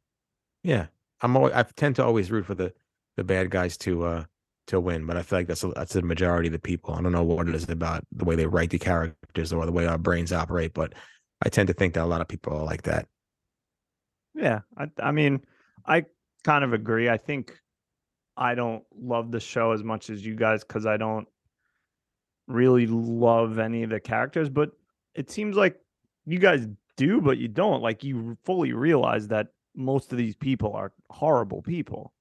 yeah, 0.63 0.87
I'm 1.21 1.37
always, 1.37 1.55
I 1.55 1.63
tend 1.63 1.97
to 1.97 2.05
always 2.05 2.31
root 2.31 2.47
for 2.47 2.55
the 2.55 2.73
the 3.17 3.25
bad 3.25 3.51
guys 3.51 3.77
to 3.79 4.05
uh 4.05 4.25
to 4.69 4.79
win, 4.79 5.07
but 5.07 5.17
I 5.17 5.23
feel 5.23 5.41
like 5.41 5.49
that's 5.49 5.65
a, 5.65 5.69
that's 5.69 5.95
the 5.95 6.03
majority 6.03 6.49
of 6.49 6.53
the 6.53 6.59
people. 6.59 6.95
I 6.95 7.03
don't 7.03 7.13
know 7.13 7.25
what 7.25 7.49
it 7.49 7.55
is 7.55 7.69
about 7.69 8.05
the 8.13 8.25
way 8.25 8.37
they 8.37 8.47
write 8.47 8.71
the 8.71 8.79
characters 8.79 9.53
or 9.53 9.67
the 9.67 9.73
way 9.73 9.87
our 9.87 9.99
brains 9.99 10.33
operate, 10.33 10.75
but 10.75 10.95
I 11.45 11.49
tend 11.49 11.69
to 11.69 11.73
think 11.73 11.95
that 11.95 12.05
a 12.05 12.07
lot 12.07 12.21
of 12.21 12.29
people 12.29 12.55
are 12.55 12.65
like 12.65 12.83
that. 12.83 13.09
Yeah, 14.35 14.61
I 14.77 14.89
I 15.03 15.11
mean, 15.11 15.41
I 15.85 16.05
kind 16.45 16.65
of 16.65 16.73
agree. 16.73 17.09
I 17.09 17.17
think 17.17 17.59
I 18.39 18.55
don't 18.55 18.85
love 18.97 19.33
the 19.33 19.41
show 19.41 19.73
as 19.73 19.83
much 19.83 20.11
as 20.11 20.25
you 20.25 20.37
guys 20.37 20.63
because 20.63 20.87
I 20.87 20.97
don't 20.97 21.27
really 22.47 22.87
love 22.87 23.59
any 23.59 23.83
of 23.83 23.91
the 23.91 24.01
characters, 24.01 24.49
but 24.49 24.71
it 25.15 25.29
seems 25.29 25.57
like 25.57 25.79
you 26.25 26.39
guys 26.39 26.67
do, 26.97 27.21
but 27.21 27.39
you 27.39 27.49
don't. 27.49 27.83
Like 27.83 28.05
you 28.05 28.39
fully 28.45 28.73
realize 28.73 29.27
that 29.29 29.49
most 29.75 30.13
of 30.13 30.19
these 30.19 30.37
people 30.37 30.73
are 30.75 30.93
horrible 31.11 31.63
people. 31.63 32.13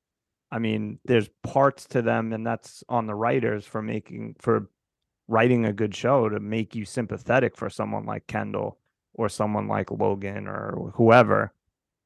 I 0.52 0.58
mean, 0.60 1.00
there's 1.06 1.30
parts 1.44 1.86
to 1.90 2.02
them, 2.02 2.34
and 2.34 2.46
that's 2.46 2.84
on 2.90 3.06
the 3.06 3.16
writers 3.16 3.66
for 3.66 3.82
making 3.82 4.38
for 4.40 4.70
writing 5.28 5.66
a 5.66 5.74
good 5.74 5.94
show 5.94 6.30
to 6.30 6.40
make 6.40 6.74
you 6.74 6.86
sympathetic 6.86 7.56
for 7.56 7.70
someone 7.70 8.06
like 8.06 8.26
Kendall 8.28 8.80
or 9.14 9.30
someone 9.30 9.68
like 9.68 9.92
Logan 9.92 10.48
or 10.48 10.94
whoever. 10.96 11.54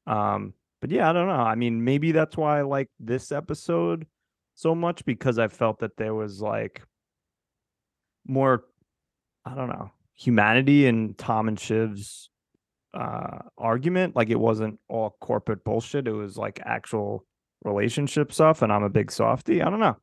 Um, 0.06 0.54
but 0.82 0.90
yeah, 0.90 1.08
I 1.08 1.12
don't 1.14 1.28
know. 1.28 1.32
I 1.32 1.54
mean, 1.54 1.82
maybe 1.82 2.12
that's 2.12 2.36
why 2.36 2.58
I 2.58 2.62
like 2.62 2.88
this 3.00 3.32
episode 3.32 4.06
so 4.54 4.74
much 4.74 5.02
because 5.06 5.38
I 5.38 5.48
felt 5.48 5.78
that 5.78 5.96
there 5.96 6.14
was 6.14 6.42
like 6.42 6.82
more, 8.26 8.64
I 9.46 9.54
don't 9.54 9.68
know, 9.68 9.90
humanity 10.14 10.86
in 10.86 11.14
Tom 11.14 11.48
and 11.48 11.58
Shiv's 11.58 12.28
uh 12.94 13.38
argument. 13.56 14.14
Like 14.14 14.28
it 14.28 14.38
wasn't 14.38 14.78
all 14.88 15.16
corporate 15.20 15.64
bullshit. 15.64 16.06
It 16.06 16.12
was 16.12 16.36
like 16.36 16.60
actual 16.64 17.24
relationship 17.64 18.32
stuff. 18.32 18.60
And 18.60 18.70
I'm 18.72 18.82
a 18.82 18.90
big 18.90 19.10
softy. 19.10 19.62
I 19.62 19.70
don't 19.70 19.80
know. 19.80 19.96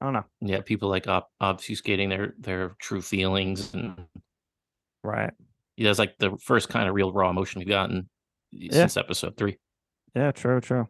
I 0.00 0.04
don't 0.04 0.12
know. 0.14 0.24
Yeah, 0.40 0.60
people 0.60 0.88
like 0.88 1.08
ob- 1.08 1.26
obfuscating 1.42 2.08
their 2.08 2.34
their 2.38 2.76
true 2.80 3.02
feelings, 3.02 3.74
and 3.74 3.98
Right. 5.02 5.32
yeah, 5.76 5.88
that's 5.88 5.98
like 5.98 6.18
the 6.18 6.36
first 6.40 6.68
kind 6.68 6.88
of 6.88 6.94
real 6.94 7.12
raw 7.12 7.30
emotion 7.30 7.58
we've 7.58 7.68
gotten 7.68 8.08
since 8.70 8.96
episode 8.96 9.36
three. 9.36 9.56
Yeah, 10.14 10.32
true, 10.32 10.60
true. 10.60 10.88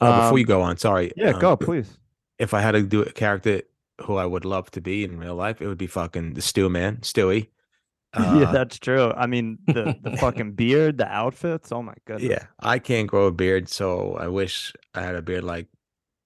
Oh, 0.00 0.12
before 0.12 0.30
Um, 0.30 0.38
you 0.38 0.44
go 0.44 0.62
on, 0.62 0.76
sorry. 0.78 1.12
Yeah, 1.16 1.30
um, 1.30 1.40
go, 1.40 1.56
please. 1.56 1.98
If 2.38 2.54
I 2.54 2.60
had 2.60 2.72
to 2.72 2.82
do 2.82 3.02
a 3.02 3.12
character 3.12 3.62
who 4.00 4.16
I 4.16 4.26
would 4.26 4.44
love 4.44 4.70
to 4.72 4.80
be 4.80 5.04
in 5.04 5.18
real 5.18 5.34
life, 5.36 5.60
it 5.62 5.68
would 5.68 5.78
be 5.78 5.86
fucking 5.86 6.34
the 6.34 6.42
Stew 6.42 6.68
Man, 6.68 6.96
Stewy. 6.98 7.48
yeah, 8.18 8.48
Uh, 8.48 8.52
that's 8.52 8.78
true. 8.78 9.12
I 9.16 9.26
mean, 9.26 9.58
the 9.66 9.96
the 10.02 10.16
fucking 10.16 10.52
beard, 10.60 10.98
the 10.98 11.06
outfits. 11.06 11.70
Oh 11.72 11.82
my 11.82 11.94
goodness. 12.04 12.28
yeah. 12.30 12.46
I 12.60 12.78
can't 12.78 13.08
grow 13.08 13.26
a 13.26 13.32
beard, 13.32 13.68
so 13.68 14.14
I 14.16 14.28
wish 14.28 14.72
I 14.94 15.02
had 15.02 15.14
a 15.14 15.22
beard 15.22 15.44
like 15.44 15.68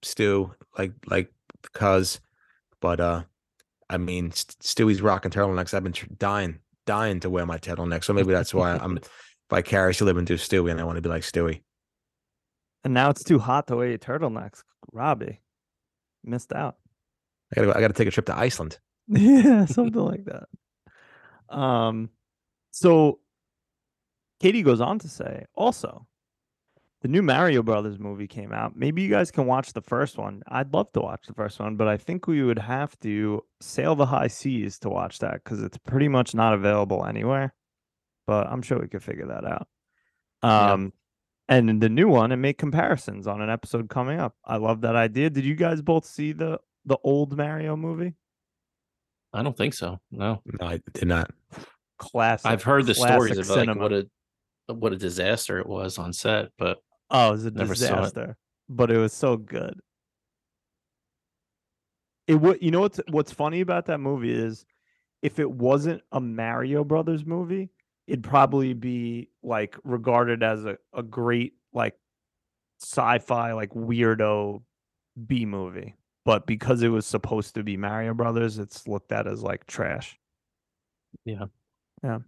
Stu, 0.01 0.53
like 0.77 0.93
like 1.05 1.31
cuz. 1.73 2.19
But 2.81 2.99
uh, 2.99 3.23
I 3.89 3.97
mean, 3.97 4.31
St- 4.31 4.57
Stewy's 4.59 5.01
rocking 5.01 5.31
turtlenecks. 5.31 5.73
I've 5.73 5.83
been 5.83 5.93
tr- 5.93 6.07
dying, 6.17 6.59
dying 6.85 7.19
to 7.21 7.29
wear 7.29 7.45
my 7.45 7.57
turtleneck. 7.57 8.03
So 8.03 8.13
maybe 8.13 8.33
that's 8.33 8.53
why 8.53 8.75
I'm 8.75 8.99
vicariously 9.49 10.05
living 10.05 10.25
through 10.25 10.37
Stewy, 10.37 10.71
and 10.71 10.81
I 10.81 10.83
want 10.83 10.97
to 10.97 11.01
be 11.01 11.09
like 11.09 11.23
Stewy. 11.23 11.61
And 12.87 12.93
now 12.93 13.09
it's 13.09 13.21
too 13.25 13.37
hot 13.37 13.67
to 13.67 13.75
wear 13.75 13.89
your 13.89 13.97
turtlenecks. 13.97 14.63
Robbie 14.93 15.41
missed 16.23 16.53
out. 16.53 16.77
I 17.51 17.55
gotta 17.55 17.67
go, 17.67 17.73
I 17.77 17.81
gotta 17.81 17.93
take 17.93 18.07
a 18.07 18.11
trip 18.11 18.27
to 18.27 18.37
Iceland. 18.37 18.79
yeah, 19.09 19.65
something 19.65 20.01
like 20.01 20.23
that. 20.23 20.47
Um, 21.53 22.11
so 22.71 23.19
Katie 24.39 24.61
goes 24.61 24.79
on 24.79 24.99
to 24.99 25.09
say 25.09 25.47
also, 25.53 26.07
the 27.01 27.09
new 27.09 27.21
Mario 27.21 27.61
Brothers 27.61 27.99
movie 27.99 28.25
came 28.25 28.53
out. 28.53 28.77
Maybe 28.77 29.01
you 29.01 29.09
guys 29.09 29.31
can 29.31 29.47
watch 29.47 29.73
the 29.73 29.81
first 29.81 30.17
one. 30.17 30.41
I'd 30.47 30.73
love 30.73 30.89
to 30.93 31.01
watch 31.01 31.27
the 31.27 31.33
first 31.33 31.59
one, 31.59 31.75
but 31.75 31.89
I 31.89 31.97
think 31.97 32.25
we 32.25 32.41
would 32.41 32.59
have 32.59 32.97
to 33.01 33.43
sail 33.59 33.95
the 33.95 34.05
high 34.05 34.27
seas 34.27 34.79
to 34.79 34.89
watch 34.89 35.19
that 35.19 35.43
because 35.43 35.61
it's 35.61 35.77
pretty 35.77 36.07
much 36.07 36.33
not 36.33 36.53
available 36.53 37.05
anywhere. 37.05 37.53
But 38.25 38.47
I'm 38.47 38.61
sure 38.61 38.79
we 38.79 38.87
could 38.87 39.03
figure 39.03 39.27
that 39.27 39.43
out. 39.43 39.67
Yeah. 40.41 40.91
And 41.49 41.69
in 41.69 41.79
the 41.79 41.87
new 41.89 42.09
one, 42.09 42.31
and 42.33 42.41
make 42.41 42.57
comparisons 42.57 43.25
on 43.25 43.41
an 43.41 43.49
episode 43.49 43.89
coming 43.89 44.19
up. 44.19 44.35
I 44.43 44.57
love 44.57 44.81
that 44.81 44.95
idea. 44.97 45.29
Did 45.29 45.45
you 45.45 45.55
guys 45.55 45.81
both 45.81 46.05
see 46.05 46.33
the 46.33 46.59
the 46.85 46.97
old 47.03 47.37
Mario 47.37 47.75
movie? 47.75 48.13
I 49.33 49.43
don't 49.43 49.55
think 49.55 49.73
so. 49.73 49.99
No, 50.11 50.41
No, 50.59 50.67
I 50.67 50.81
did 50.93 51.07
not. 51.07 51.31
Classic. 51.99 52.49
I've 52.49 52.63
heard 52.63 52.85
the 52.85 52.93
stories 52.95 53.33
classic 53.35 53.67
of 53.67 53.67
like 53.67 53.77
what 53.77 53.93
a 53.93 54.73
what 54.73 54.93
a 54.93 54.97
disaster 54.97 55.59
it 55.59 55.67
was 55.67 55.97
on 55.97 56.11
set, 56.13 56.49
but 56.57 56.79
Oh, 57.09 57.29
it 57.29 57.31
was 57.31 57.45
a 57.45 57.51
Never 57.51 57.75
saw 57.75 57.85
it. 57.85 57.89
disaster, 58.01 58.37
but 58.67 58.91
it 58.91 58.97
was 58.97 59.13
so 59.13 59.37
good. 59.37 59.79
It 62.27 62.35
would, 62.35 62.61
you 62.61 62.71
know 62.71 62.81
what's 62.81 62.99
what's 63.09 63.31
funny 63.31 63.61
about 63.61 63.85
that 63.85 63.99
movie 63.99 64.33
is, 64.33 64.65
if 65.21 65.39
it 65.39 65.49
wasn't 65.49 66.01
a 66.11 66.19
Mario 66.19 66.83
Brothers 66.83 67.25
movie, 67.25 67.69
it'd 68.07 68.23
probably 68.23 68.73
be 68.73 69.29
like 69.43 69.75
regarded 69.83 70.43
as 70.43 70.65
a, 70.65 70.77
a 70.93 71.03
great 71.03 71.53
like 71.73 71.95
sci-fi 72.81 73.53
like 73.53 73.71
weirdo 73.71 74.61
B 75.25 75.45
movie. 75.45 75.95
But 76.25 76.45
because 76.45 76.81
it 76.83 76.89
was 76.89 77.05
supposed 77.05 77.55
to 77.55 77.63
be 77.63 77.77
Mario 77.77 78.13
Brothers, 78.13 78.59
it's 78.59 78.87
looked 78.87 79.11
at 79.11 79.27
as 79.27 79.43
like 79.43 79.65
trash. 79.65 80.17
Yeah. 81.25 81.45
Yeah. 82.03 82.19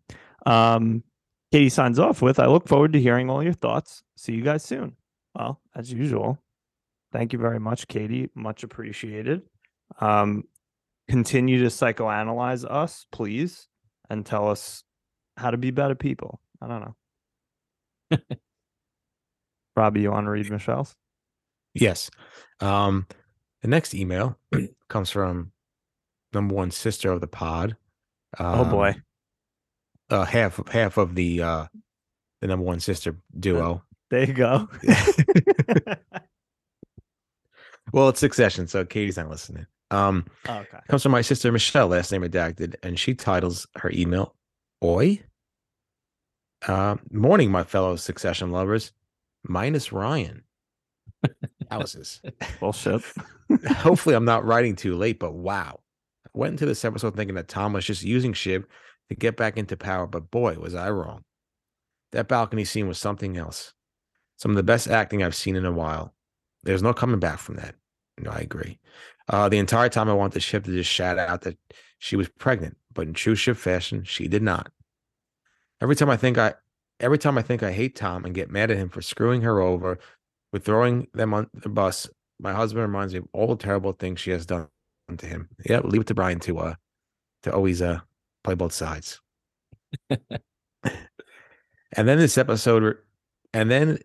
Um 0.46 1.04
Katie 1.52 1.70
signs 1.70 1.98
off 1.98 2.22
with 2.22 2.40
I 2.40 2.46
look 2.46 2.68
forward 2.68 2.94
to 2.94 3.02
hearing 3.02 3.30
all 3.30 3.44
your 3.44 3.54
thoughts. 3.54 4.04
See 4.16 4.34
you 4.34 4.44
guys 4.44 4.64
soon. 4.64 4.96
Well, 5.34 5.62
as 5.76 5.92
usual, 5.92 6.38
thank 7.12 7.34
you 7.34 7.40
very 7.40 7.60
much, 7.60 7.88
Katie. 7.88 8.30
Much 8.36 8.64
appreciated. 8.64 9.42
Um, 10.00 10.44
continue 11.08 11.60
to 11.64 11.70
psychoanalyze 11.70 12.70
us, 12.70 13.06
please, 13.12 13.68
and 14.10 14.26
tell 14.26 14.50
us 14.50 14.84
how 15.40 15.52
to 15.52 15.58
be 15.58 15.72
better 15.72 15.96
people. 15.96 16.40
I 16.62 16.68
don't 16.68 16.94
know. 18.12 18.18
Robbie, 19.76 20.02
you 20.02 20.12
want 20.12 20.26
to 20.26 20.32
read 20.32 20.50
Michelle's? 20.52 20.96
Yes. 21.74 22.10
Um, 22.60 23.08
the 23.62 23.68
next 23.68 23.94
email 23.94 24.38
comes 24.90 25.10
from 25.10 25.52
number 26.34 26.54
one 26.54 26.72
sister 26.72 27.12
of 27.12 27.22
the 27.22 27.28
pod. 27.28 27.78
oh 28.38 28.66
boy. 28.66 28.90
um, 28.90 29.04
Uh, 30.10 30.26
half 30.26 30.60
of 30.60 30.68
half 30.70 30.98
of 30.98 31.16
the 31.16 31.42
uh 31.42 31.66
the 32.42 32.48
number 32.48 32.66
one 32.66 32.80
sister 32.80 33.16
duo. 33.40 33.84
There 34.10 34.26
you 34.26 34.34
go. 34.34 34.68
well, 37.94 38.10
it's 38.10 38.20
succession, 38.20 38.68
so 38.68 38.86
Katie's 38.86 39.18
not 39.18 39.30
listening. 39.30 39.66
Um, 39.92 40.26
okay. 40.48 40.78
comes 40.88 41.04
from 41.04 41.12
my 41.12 41.22
sister 41.22 41.52
Michelle, 41.52 41.88
last 41.88 42.12
name 42.12 42.22
redacted, 42.22 42.76
and 42.84 43.00
she 43.00 43.14
titles 43.16 43.68
her 43.78 43.92
email 43.94 44.36
"Oi." 44.84 45.22
Uh, 46.68 46.98
morning, 47.12 47.52
my 47.52 47.64
fellow 47.64 47.96
succession 47.96 48.52
lovers, 48.52 48.92
minus 49.44 49.92
Ryan. 49.92 50.44
Houses. 51.72 52.22
Bullshit. 52.60 53.02
Hopefully, 53.68 54.16
I'm 54.16 54.26
not 54.26 54.46
writing 54.46 54.76
too 54.76 54.96
late, 54.96 55.20
but 55.20 55.34
wow. 55.34 55.80
I 56.26 56.30
went 56.34 56.54
into 56.54 56.66
this 56.66 56.86
episode 56.86 57.16
thinking 57.16 57.36
that 57.36 57.48
Tom 57.48 57.74
was 57.74 57.86
just 57.86 58.04
using 58.04 58.34
Shiv 58.34 58.66
to 59.10 59.16
get 59.16 59.38
back 59.38 59.58
into 59.58 59.78
power, 59.78 60.06
but 60.08 60.32
boy, 60.32 60.56
was 60.56 60.76
I 60.76 60.90
wrong. 60.90 61.24
That 62.12 62.28
balcony 62.28 62.66
scene 62.66 62.88
was 62.88 62.98
something 62.98 63.38
else. 63.38 63.74
Some 64.38 64.52
of 64.52 64.58
the 64.58 64.64
best 64.64 64.88
acting 64.88 65.24
I've 65.24 65.36
seen 65.36 65.56
in 65.56 65.66
a 65.66 65.72
while. 65.72 66.14
There's 66.64 66.84
no 66.84 66.94
coming 66.94 67.20
back 67.20 67.40
from 67.40 67.56
that. 67.56 67.76
No, 68.20 68.32
I 68.32 68.40
agree. 68.40 68.80
Uh, 69.28 69.48
the 69.48 69.58
entire 69.58 69.90
time 69.90 70.10
I 70.10 70.14
wanted 70.14 70.44
Shiv 70.44 70.64
to 70.64 70.72
just 70.72 70.90
shout 70.90 71.18
out 71.18 71.42
that 71.42 71.58
she 72.00 72.16
was 72.16 72.30
pregnant, 72.30 72.78
but 72.94 73.08
in 73.08 73.14
true 73.14 73.36
Shiv 73.36 73.58
fashion, 73.58 74.04
she 74.04 74.28
did 74.28 74.42
not. 74.42 74.72
Every 75.82 75.96
time 75.96 76.10
I 76.10 76.18
think 76.18 76.38
I 76.38 76.56
every 77.00 77.18
time 77.18 77.38
I 77.38 77.42
think 77.42 77.64
I 77.64 77.72
hate 77.72 77.96
Tom 77.96 78.26
and 78.26 78.36
get 78.36 78.52
mad 78.52 78.72
at 78.72 78.78
him 78.78 78.90
for 78.90 79.02
screwing 79.02 79.42
her 79.42 79.62
over 79.62 80.00
with 80.52 80.66
throwing 80.66 81.08
them 81.14 81.34
on 81.34 81.50
the 81.54 81.70
bus, 81.70 82.10
my 82.40 82.54
husband 82.54 82.82
reminds 82.82 83.14
me 83.14 83.20
of 83.20 83.28
all 83.34 83.48
the 83.48 83.64
terrible 83.64 83.94
things 83.94 84.20
she 84.20 84.32
has 84.32 84.46
done 84.46 84.68
to 85.18 85.26
him. 85.26 85.50
Yeah, 85.66 85.80
leave 85.80 86.02
it 86.02 86.08
to 86.08 86.14
Brian 86.14 86.40
to 86.42 86.60
uh 86.60 86.76
to 87.44 87.54
always 87.54 87.82
uh 87.82 88.00
play 88.44 88.56
both 88.56 88.74
sides. 88.74 89.22
and 90.10 90.20
then 91.94 92.18
this 92.18 92.38
episode 92.38 92.98
and 93.54 93.72
then 93.72 94.00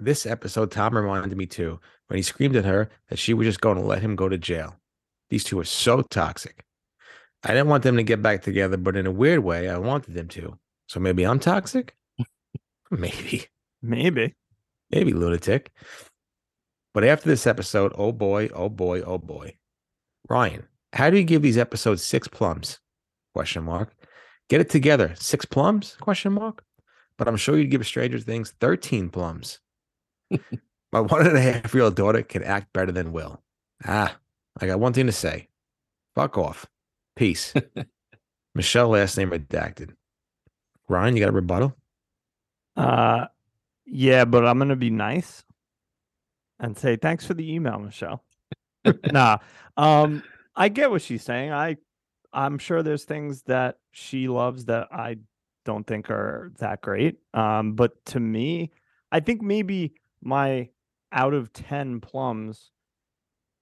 this 0.00 0.26
episode 0.26 0.70
Tom 0.70 0.96
reminded 0.96 1.36
me 1.36 1.46
too 1.46 1.80
when 2.06 2.16
he 2.16 2.22
screamed 2.22 2.56
at 2.56 2.64
her 2.64 2.88
that 3.08 3.18
she 3.18 3.34
was 3.34 3.46
just 3.46 3.60
going 3.60 3.76
to 3.76 3.84
let 3.84 4.02
him 4.02 4.16
go 4.16 4.28
to 4.28 4.38
jail. 4.38 4.76
These 5.30 5.44
two 5.44 5.58
are 5.60 5.64
so 5.64 6.02
toxic. 6.02 6.64
I 7.44 7.48
didn't 7.48 7.68
want 7.68 7.84
them 7.84 7.96
to 7.96 8.02
get 8.02 8.22
back 8.22 8.42
together, 8.42 8.76
but 8.76 8.96
in 8.96 9.06
a 9.06 9.12
weird 9.12 9.40
way, 9.40 9.68
I 9.68 9.78
wanted 9.78 10.14
them 10.14 10.28
to. 10.28 10.58
So 10.88 11.00
maybe 11.00 11.24
I'm 11.24 11.38
toxic? 11.38 11.94
maybe. 12.90 13.46
Maybe. 13.82 14.34
Maybe 14.90 15.12
lunatic. 15.12 15.70
But 16.94 17.04
after 17.04 17.28
this 17.28 17.46
episode, 17.46 17.92
oh 17.96 18.10
boy, 18.10 18.48
oh 18.54 18.68
boy, 18.68 19.02
oh 19.02 19.18
boy. 19.18 19.56
Ryan, 20.28 20.66
how 20.92 21.10
do 21.10 21.16
you 21.16 21.24
give 21.24 21.42
these 21.42 21.58
episodes 21.58 22.02
six 22.02 22.26
plums? 22.26 22.80
Question 23.34 23.64
mark. 23.64 23.94
Get 24.48 24.60
it 24.62 24.70
together. 24.70 25.14
Six 25.16 25.44
plums? 25.44 25.96
Question 26.00 26.32
mark. 26.32 26.64
But 27.18 27.28
I'm 27.28 27.36
sure 27.36 27.58
you'd 27.58 27.70
give 27.70 27.82
a 27.82 27.84
Stranger 27.84 28.18
Things 28.18 28.54
13 28.60 29.10
plums. 29.10 29.60
My 30.92 31.00
one 31.00 31.26
and 31.26 31.36
a 31.36 31.40
half 31.40 31.74
year 31.74 31.84
old 31.84 31.96
daughter 31.96 32.22
can 32.22 32.42
act 32.42 32.72
better 32.72 32.92
than 32.92 33.12
Will. 33.12 33.42
Ah, 33.84 34.16
I 34.58 34.66
got 34.66 34.80
one 34.80 34.94
thing 34.94 35.06
to 35.06 35.12
say. 35.12 35.48
Fuck 36.14 36.38
off. 36.38 36.66
Peace. 37.14 37.52
Michelle, 38.54 38.88
last 38.88 39.18
name 39.18 39.30
redacted. 39.30 39.92
Ryan, 40.88 41.16
you 41.16 41.22
got 41.22 41.30
a 41.30 41.32
rebuttal? 41.32 41.76
Uh, 42.76 43.26
yeah, 43.84 44.24
but 44.24 44.46
I'm 44.46 44.58
gonna 44.58 44.76
be 44.76 44.90
nice 44.90 45.44
and 46.58 46.76
say 46.76 46.96
thanks 46.96 47.26
for 47.26 47.34
the 47.34 47.52
email, 47.52 47.78
Michelle. 47.78 48.24
nah, 49.12 49.38
um, 49.76 50.22
I 50.56 50.68
get 50.68 50.90
what 50.90 51.02
she's 51.02 51.22
saying. 51.22 51.52
I, 51.52 51.76
I'm 52.32 52.58
sure 52.58 52.82
there's 52.82 53.04
things 53.04 53.42
that 53.42 53.78
she 53.92 54.28
loves 54.28 54.66
that 54.66 54.88
I 54.92 55.16
don't 55.64 55.86
think 55.86 56.10
are 56.10 56.52
that 56.58 56.80
great. 56.80 57.18
Um, 57.34 57.74
but 57.74 58.04
to 58.06 58.20
me, 58.20 58.72
I 59.12 59.20
think 59.20 59.42
maybe 59.42 59.94
my 60.22 60.68
out 61.12 61.34
of 61.34 61.52
ten 61.52 62.00
plums 62.00 62.70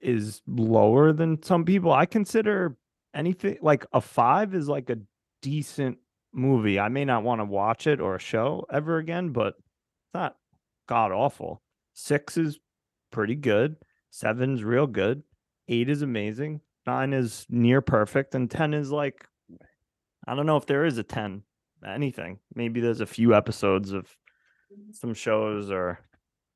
is 0.01 0.43
lower 0.47 1.13
than 1.13 1.43
some 1.43 1.65
people. 1.65 1.93
I 1.93 2.07
consider 2.07 2.77
anything 3.15 3.59
like 3.63 3.87
a 3.93 4.01
five 4.01 4.55
is 4.55 4.69
like 4.69 4.91
a 4.91 4.99
decent 5.43 5.99
movie. 6.37 6.79
I 6.79 6.89
may 6.89 7.05
not 7.05 7.23
want 7.23 7.41
to 7.41 7.45
watch 7.45 7.87
it 7.87 8.01
or 8.01 8.17
a 8.17 8.21
show 8.21 8.67
ever 8.71 8.99
again, 8.99 9.31
but 9.31 9.55
it's 9.57 10.15
not 10.15 10.37
god 10.89 11.13
awful. 11.13 11.63
Six 11.95 12.37
is 12.37 12.59
pretty 13.11 13.35
good. 13.35 13.77
Seven's 14.11 14.63
real 14.63 14.87
good. 14.87 15.23
Eight 15.69 15.89
is 15.89 16.03
amazing. 16.03 16.61
Nine 16.87 17.13
is 17.13 17.47
near 17.49 17.81
perfect. 17.81 18.35
And 18.35 18.51
10 18.51 18.75
is 18.75 18.91
like, 18.91 19.27
I 20.27 20.35
don't 20.35 20.47
know 20.47 20.57
if 20.57 20.67
there 20.67 20.85
is 20.85 20.99
a 20.99 21.03
10, 21.03 21.43
anything. 21.87 22.39
Maybe 22.55 22.81
there's 22.81 23.01
a 23.01 23.07
few 23.07 23.35
episodes 23.35 23.93
of 23.93 24.07
some 24.93 25.15
shows 25.15 25.71
or 25.71 26.01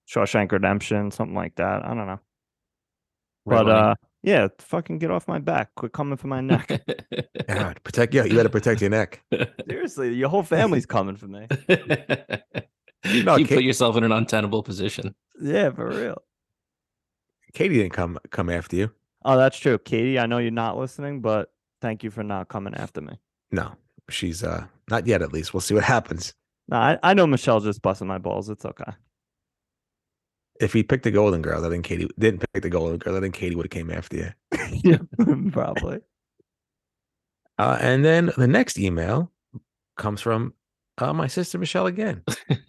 Shawshank 0.09 0.53
Redemption, 0.53 1.11
something 1.11 1.35
like 1.35 1.57
that. 1.57 1.85
I 1.85 1.89
don't 1.89 2.07
know. 2.07 2.21
Red 3.47 3.65
but 3.65 3.69
uh, 3.69 3.95
yeah, 4.23 4.49
fucking 4.59 4.99
get 4.99 5.11
off 5.11 5.27
my 5.29 5.39
back. 5.39 5.75
Quit 5.77 5.93
coming 5.93 6.17
for 6.17 6.27
my 6.29 6.41
neck. 6.41 6.69
God, 7.49 7.81
protect 7.85 8.15
yeah, 8.15 8.25
you 8.25 8.35
got 8.35 8.43
to 8.45 8.51
protect 8.51 8.81
your 8.81 8.91
neck. 8.91 9.23
Seriously, 9.69 10.15
your 10.15 10.29
whole 10.29 10.43
family's 10.43 10.87
coming 10.87 11.17
for 11.17 11.27
me. 11.29 11.47
No, 13.25 13.37
you 13.37 13.47
Kate- 13.47 13.57
put 13.57 13.65
yourself 13.65 13.97
in 13.97 14.05
an 14.05 14.13
untenable 14.13 14.63
position. 14.63 15.15
Yeah, 15.41 15.71
for 15.71 15.89
real. 15.89 16.23
Katie 17.55 17.77
didn't 17.79 17.93
come 17.95 18.19
come 18.31 18.51
after 18.51 18.77
you. 18.77 18.91
Oh, 19.25 19.37
that's 19.37 19.57
true. 19.59 19.79
Katie, 19.79 20.19
I 20.19 20.27
know 20.27 20.39
you're 20.39 20.51
not 20.51 20.77
listening, 20.79 21.21
but 21.21 21.51
thank 21.81 22.05
you 22.05 22.11
for 22.11 22.23
not 22.23 22.49
coming 22.49 22.75
after 22.75 23.01
me. 23.01 23.19
No, 23.51 23.73
she's 24.11 24.45
uh 24.45 24.67
not 24.91 25.07
yet. 25.07 25.23
At 25.23 25.33
least 25.33 25.55
we'll 25.55 25.61
see 25.63 25.75
what 25.75 25.83
happens. 25.85 26.35
No, 26.69 26.77
I, 26.77 26.99
I 27.03 27.15
know 27.15 27.27
Michelle's 27.27 27.65
just 27.65 27.83
busting 27.83 28.07
my 28.07 28.19
balls. 28.19 28.49
It's 28.51 28.65
okay. 28.65 28.93
If 30.61 30.75
he 30.75 30.83
picked 30.83 31.05
the 31.05 31.11
Golden 31.11 31.41
Girl, 31.41 31.69
think 31.69 31.85
Katie 31.87 32.09
didn't 32.19 32.45
pick 32.53 32.63
the 32.63 32.69
Golden 32.69 32.99
Girl. 32.99 33.19
think 33.21 33.35
Katie 33.35 33.57
would 33.57 33.65
have 33.65 33.71
came 33.71 33.91
after 33.91 34.17
you. 34.17 34.29
yeah, 34.85 34.99
probably. 35.53 36.01
Uh, 37.59 37.79
and 37.81 38.05
then 38.05 38.31
the 38.37 38.47
next 38.47 38.79
email 38.79 39.33
comes 39.97 40.21
from 40.21 40.53
uh, 40.99 41.13
my 41.13 41.27
sister 41.27 41.59
Michelle 41.59 41.87
again. 41.87 42.23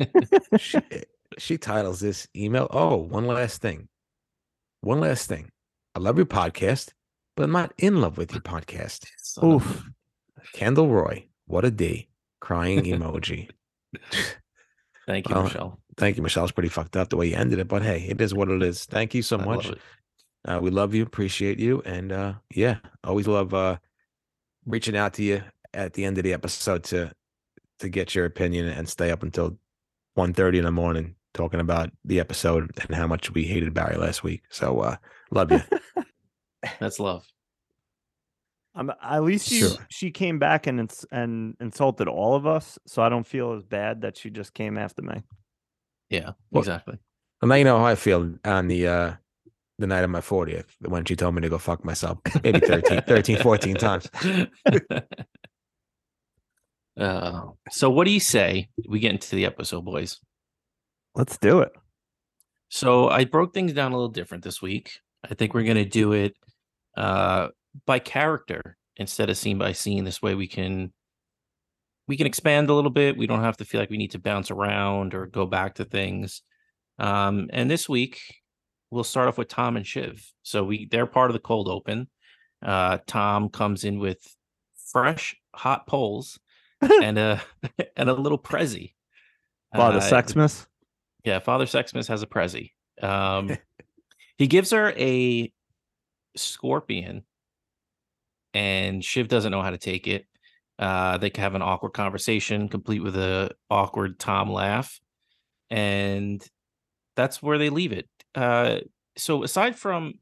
she, 0.57 0.79
she 1.37 1.57
titles 1.57 1.99
this 1.99 2.27
email, 2.35 2.67
Oh, 2.71 2.95
one 2.95 3.27
last 3.27 3.61
thing. 3.61 3.89
One 4.81 5.01
last 5.01 5.27
thing. 5.27 5.49
I 5.95 5.99
love 5.99 6.17
your 6.17 6.25
podcast, 6.25 6.93
but 7.35 7.43
I'm 7.43 7.51
not 7.51 7.73
in 7.77 7.99
love 8.01 8.17
with 8.17 8.31
your 8.31 8.41
podcast. 8.41 9.05
Oof. 9.43 9.83
Kendall 10.53 10.87
Roy, 10.89 11.25
what 11.45 11.65
a 11.65 11.71
D. 11.71 12.07
Crying 12.39 12.83
emoji. 12.83 13.49
Thank 15.11 15.27
you, 15.27 15.35
Well, 15.35 15.43
Michelle. 15.43 15.77
Thank 15.97 16.15
you, 16.15 16.23
Michelle. 16.23 16.45
It's 16.45 16.53
pretty 16.53 16.69
fucked 16.69 16.95
up 16.95 17.09
the 17.09 17.17
way 17.17 17.27
you 17.27 17.35
ended 17.35 17.59
it, 17.59 17.67
but 17.67 17.81
hey, 17.81 18.05
it 18.07 18.21
is 18.21 18.33
what 18.33 18.47
it 18.47 18.63
is. 18.63 18.85
Thank 18.85 19.13
you 19.13 19.21
so 19.21 19.37
I 19.37 19.43
much. 19.43 19.67
love. 19.67 19.79
Uh, 20.47 20.59
we 20.61 20.71
love 20.71 20.93
you, 20.93 21.03
appreciate 21.03 21.59
you, 21.59 21.81
and 21.85 22.13
uh, 22.13 22.33
yeah, 22.55 22.77
always 23.03 23.27
love 23.27 23.53
uh, 23.53 23.75
reaching 24.65 24.95
out 24.95 25.15
to 25.15 25.23
you 25.23 25.43
at 25.73 25.91
the 25.91 26.05
end 26.05 26.17
of 26.17 26.23
the 26.23 26.31
episode 26.31 26.85
to 26.85 27.11
to 27.79 27.89
get 27.89 28.15
your 28.15 28.23
opinion 28.23 28.69
and 28.69 28.87
stay 28.87 29.11
up 29.11 29.21
until 29.21 29.57
1.30 30.17 30.59
in 30.59 30.63
the 30.63 30.71
morning 30.71 31.15
talking 31.33 31.59
about 31.59 31.89
the 32.05 32.21
episode 32.21 32.71
and 32.87 32.95
how 32.95 33.05
much 33.05 33.33
we 33.33 33.43
hated 33.43 33.73
Barry 33.73 33.97
last 33.97 34.23
week. 34.23 34.43
So 34.49 34.79
uh, 34.79 34.95
love 35.29 35.51
you. 35.51 35.61
That's 36.79 36.99
love. 37.01 37.27
I'm, 38.73 38.89
at 39.01 39.23
least 39.23 39.47
she, 39.49 39.59
Sure. 39.59 39.69
she 39.89 40.11
came 40.11 40.39
back 40.39 40.65
and 40.67 40.79
ins- 40.79 41.05
and 41.11 41.55
insulted 41.59 42.07
all 42.07 42.35
of 42.35 42.45
us, 42.47 42.79
so 42.87 43.01
I 43.01 43.09
don't 43.09 43.27
feel 43.27 43.53
as 43.53 43.63
bad 43.63 44.01
that 44.01 44.15
she 44.17 44.29
just 44.29 44.53
came 44.53 44.77
after 44.77 45.01
me. 45.01 45.23
Yeah, 46.09 46.31
Well- 46.51 46.61
exactly. 46.61 46.97
and 47.41 47.49
now 47.49 47.55
you 47.55 47.63
know 47.65 47.77
how 47.79 47.85
I 47.85 47.95
feel 47.95 48.33
on 48.45 48.67
the 48.67 48.87
uh, 48.87 49.13
the 49.77 49.87
night 49.87 50.03
of 50.03 50.09
my 50.09 50.21
40th 50.21 50.65
when 50.81 51.03
she 51.05 51.15
told 51.15 51.33
me 51.35 51.41
to 51.41 51.49
go 51.49 51.57
fuck 51.57 51.83
myself 51.83 52.19
maybe 52.43 52.59
13, 52.59 53.01
13 53.07 53.37
14 53.37 53.75
times. 53.75 54.09
uh, 56.99 57.41
so, 57.71 57.89
what 57.89 58.05
do 58.05 58.11
you 58.11 58.19
say 58.19 58.69
we 58.87 58.99
get 58.99 59.11
into 59.11 59.35
the 59.35 59.45
episode, 59.45 59.83
boys? 59.85 60.19
Let's 61.15 61.37
do 61.37 61.59
it. 61.61 61.71
So, 62.69 63.09
I 63.09 63.25
broke 63.25 63.53
things 63.53 63.73
down 63.73 63.91
a 63.91 63.95
little 63.95 64.09
different 64.09 64.43
this 64.43 64.61
week. 64.61 64.91
I 65.29 65.33
think 65.33 65.53
we're 65.53 65.63
going 65.63 65.77
to 65.77 65.85
do 65.85 66.13
it 66.13 66.35
uh, 66.97 67.49
by 67.85 67.99
character 67.99 68.77
instead 68.97 69.29
of 69.29 69.37
scene 69.37 69.57
by 69.57 69.71
scene. 69.73 70.03
This 70.03 70.21
way, 70.21 70.35
we 70.35 70.47
can 70.47 70.91
we 72.07 72.17
can 72.17 72.27
expand 72.27 72.69
a 72.69 72.73
little 72.73 72.91
bit. 72.91 73.17
We 73.17 73.27
don't 73.27 73.43
have 73.43 73.57
to 73.57 73.65
feel 73.65 73.79
like 73.79 73.89
we 73.89 73.97
need 73.97 74.11
to 74.11 74.19
bounce 74.19 74.51
around 74.51 75.13
or 75.13 75.25
go 75.27 75.45
back 75.45 75.75
to 75.75 75.85
things. 75.85 76.41
Um, 76.99 77.49
and 77.53 77.69
this 77.71 77.87
week, 77.87 78.19
we'll 78.89 79.03
start 79.03 79.27
off 79.27 79.37
with 79.37 79.47
Tom 79.47 79.77
and 79.77 79.87
Shiv. 79.87 80.25
So 80.43 80.63
we 80.63 80.87
they're 80.87 81.05
part 81.05 81.29
of 81.29 81.33
the 81.33 81.39
cold 81.39 81.67
open. 81.67 82.09
Uh, 82.61 82.99
Tom 83.07 83.49
comes 83.49 83.83
in 83.83 83.99
with 83.99 84.19
fresh 84.91 85.35
hot 85.55 85.87
poles 85.87 86.39
and 86.81 87.17
a 87.17 87.41
and 87.95 88.09
a 88.09 88.13
little 88.13 88.39
prezi. 88.39 88.93
Father 89.75 89.99
Uh, 89.99 90.01
Sexmas. 90.01 90.67
yeah, 91.23 91.39
Father 91.39 91.65
Sexmas 91.65 92.07
has 92.09 92.21
a 92.23 92.27
prezi. 92.27 92.71
Um, 93.01 93.55
he 94.37 94.47
gives 94.47 94.71
her 94.71 94.91
a 94.97 95.51
scorpion, 96.35 97.23
and 98.53 99.03
Shiv 99.03 99.27
doesn't 99.27 99.51
know 99.51 99.61
how 99.61 99.71
to 99.71 99.77
take 99.77 100.07
it. 100.07 100.25
Uh, 100.79 101.17
they 101.17 101.29
can 101.29 101.43
have 101.43 101.55
an 101.55 101.61
awkward 101.61 101.93
conversation, 101.93 102.67
complete 102.67 103.03
with 103.03 103.15
a 103.15 103.51
awkward 103.69 104.19
Tom 104.19 104.51
laugh, 104.51 104.99
and 105.69 106.45
that's 107.15 107.41
where 107.41 107.57
they 107.57 107.69
leave 107.69 107.91
it. 107.91 108.09
Uh, 108.33 108.79
so 109.17 109.43
aside 109.43 109.75
from, 109.75 110.13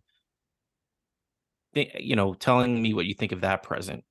you 1.73 2.15
know, 2.15 2.33
telling 2.33 2.81
me 2.81 2.93
what 2.93 3.05
you 3.05 3.13
think 3.13 3.31
of 3.31 3.41
that 3.41 3.63
present, 3.63 4.03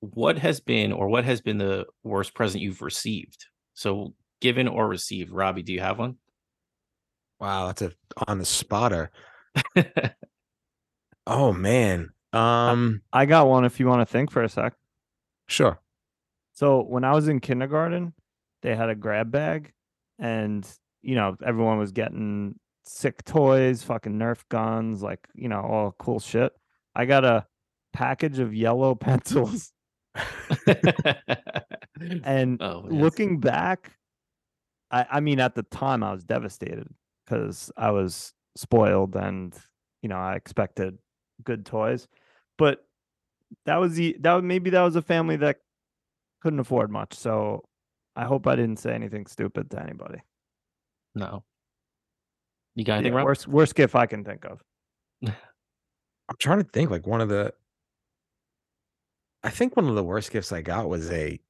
what 0.00 0.38
has 0.38 0.60
been 0.60 0.92
or 0.92 1.08
what 1.08 1.24
has 1.24 1.40
been 1.40 1.58
the 1.58 1.86
worst 2.02 2.34
present 2.34 2.62
you've 2.62 2.82
received? 2.82 3.46
So 3.74 4.14
given 4.40 4.68
or 4.68 4.86
received, 4.86 5.30
Robbie, 5.30 5.62
do 5.62 5.72
you 5.72 5.80
have 5.80 5.98
one? 5.98 6.16
Wow, 7.38 7.68
that's 7.68 7.82
a 7.82 7.92
on 8.28 8.38
the 8.38 8.44
spotter. 8.44 9.10
Oh 11.26 11.52
man. 11.52 12.10
Um 12.32 13.02
I 13.12 13.26
got 13.26 13.48
one 13.48 13.64
if 13.64 13.80
you 13.80 13.86
want 13.86 14.00
to 14.00 14.06
think 14.06 14.30
for 14.30 14.42
a 14.42 14.48
sec. 14.48 14.74
sure. 15.48 15.80
So 16.52 16.82
when 16.82 17.04
I 17.04 17.12
was 17.12 17.28
in 17.28 17.40
kindergarten, 17.40 18.12
they 18.62 18.76
had 18.76 18.90
a 18.90 18.94
grab 18.94 19.30
bag, 19.30 19.72
and 20.18 20.66
you 21.02 21.14
know 21.14 21.36
everyone 21.44 21.78
was 21.78 21.92
getting 21.92 22.56
sick 22.84 23.24
toys, 23.24 23.82
fucking 23.82 24.18
Nerf 24.18 24.42
guns, 24.48 25.02
like 25.02 25.26
you 25.34 25.48
know 25.48 25.60
all 25.60 25.94
cool 25.98 26.20
shit. 26.20 26.52
I 26.94 27.04
got 27.06 27.24
a 27.24 27.46
package 27.92 28.38
of 28.38 28.54
yellow 28.54 28.94
pencils, 29.06 29.72
and 32.24 32.58
oh, 32.62 32.84
yes. 32.84 32.92
looking 32.92 33.40
back, 33.40 33.92
I 34.90 35.06
I 35.10 35.20
mean 35.20 35.40
at 35.40 35.54
the 35.54 35.62
time 35.64 36.02
I 36.02 36.12
was 36.12 36.24
devastated 36.24 36.88
because 37.24 37.70
I 37.76 37.90
was 37.90 38.32
spoiled 38.56 39.16
and 39.16 39.54
you 40.02 40.08
know 40.08 40.16
I 40.18 40.34
expected 40.34 40.98
good 41.44 41.64
toys, 41.64 42.08
but 42.60 42.84
that 43.64 43.78
was 43.78 43.94
the 43.94 44.16
that 44.20 44.34
was, 44.34 44.44
maybe 44.44 44.68
that 44.70 44.82
was 44.82 44.96
a 44.96 45.02
family 45.02 45.36
that 45.36 45.56
couldn't 46.42 46.60
afford 46.60 46.90
much. 46.90 47.14
So 47.14 47.64
I 48.14 48.26
hope 48.26 48.46
I 48.46 48.54
didn't 48.54 48.78
say 48.78 48.92
anything 48.92 49.24
stupid 49.26 49.70
to 49.70 49.82
anybody. 49.82 50.20
no. 51.14 51.42
You 52.76 52.84
got 52.84 52.98
anything, 52.98 53.14
Yeah, 53.14 53.18
Rob? 53.18 53.26
worst 53.26 53.48
worst 53.48 53.74
gift 53.74 53.94
I 53.96 54.06
can 54.06 54.24
think 54.24 54.44
of. 54.44 54.62
I'm 55.26 56.36
trying 56.38 56.58
to 56.58 56.68
think 56.68 56.90
like 56.90 57.06
one 57.06 57.20
of 57.22 57.30
the 57.30 57.52
I 59.42 59.50
think 59.50 59.74
one 59.74 59.88
of 59.88 59.94
the 59.94 60.04
worst 60.04 60.30
gifts 60.30 60.52
I 60.52 60.60
got 60.60 60.88
was 60.88 61.10
a 61.10 61.40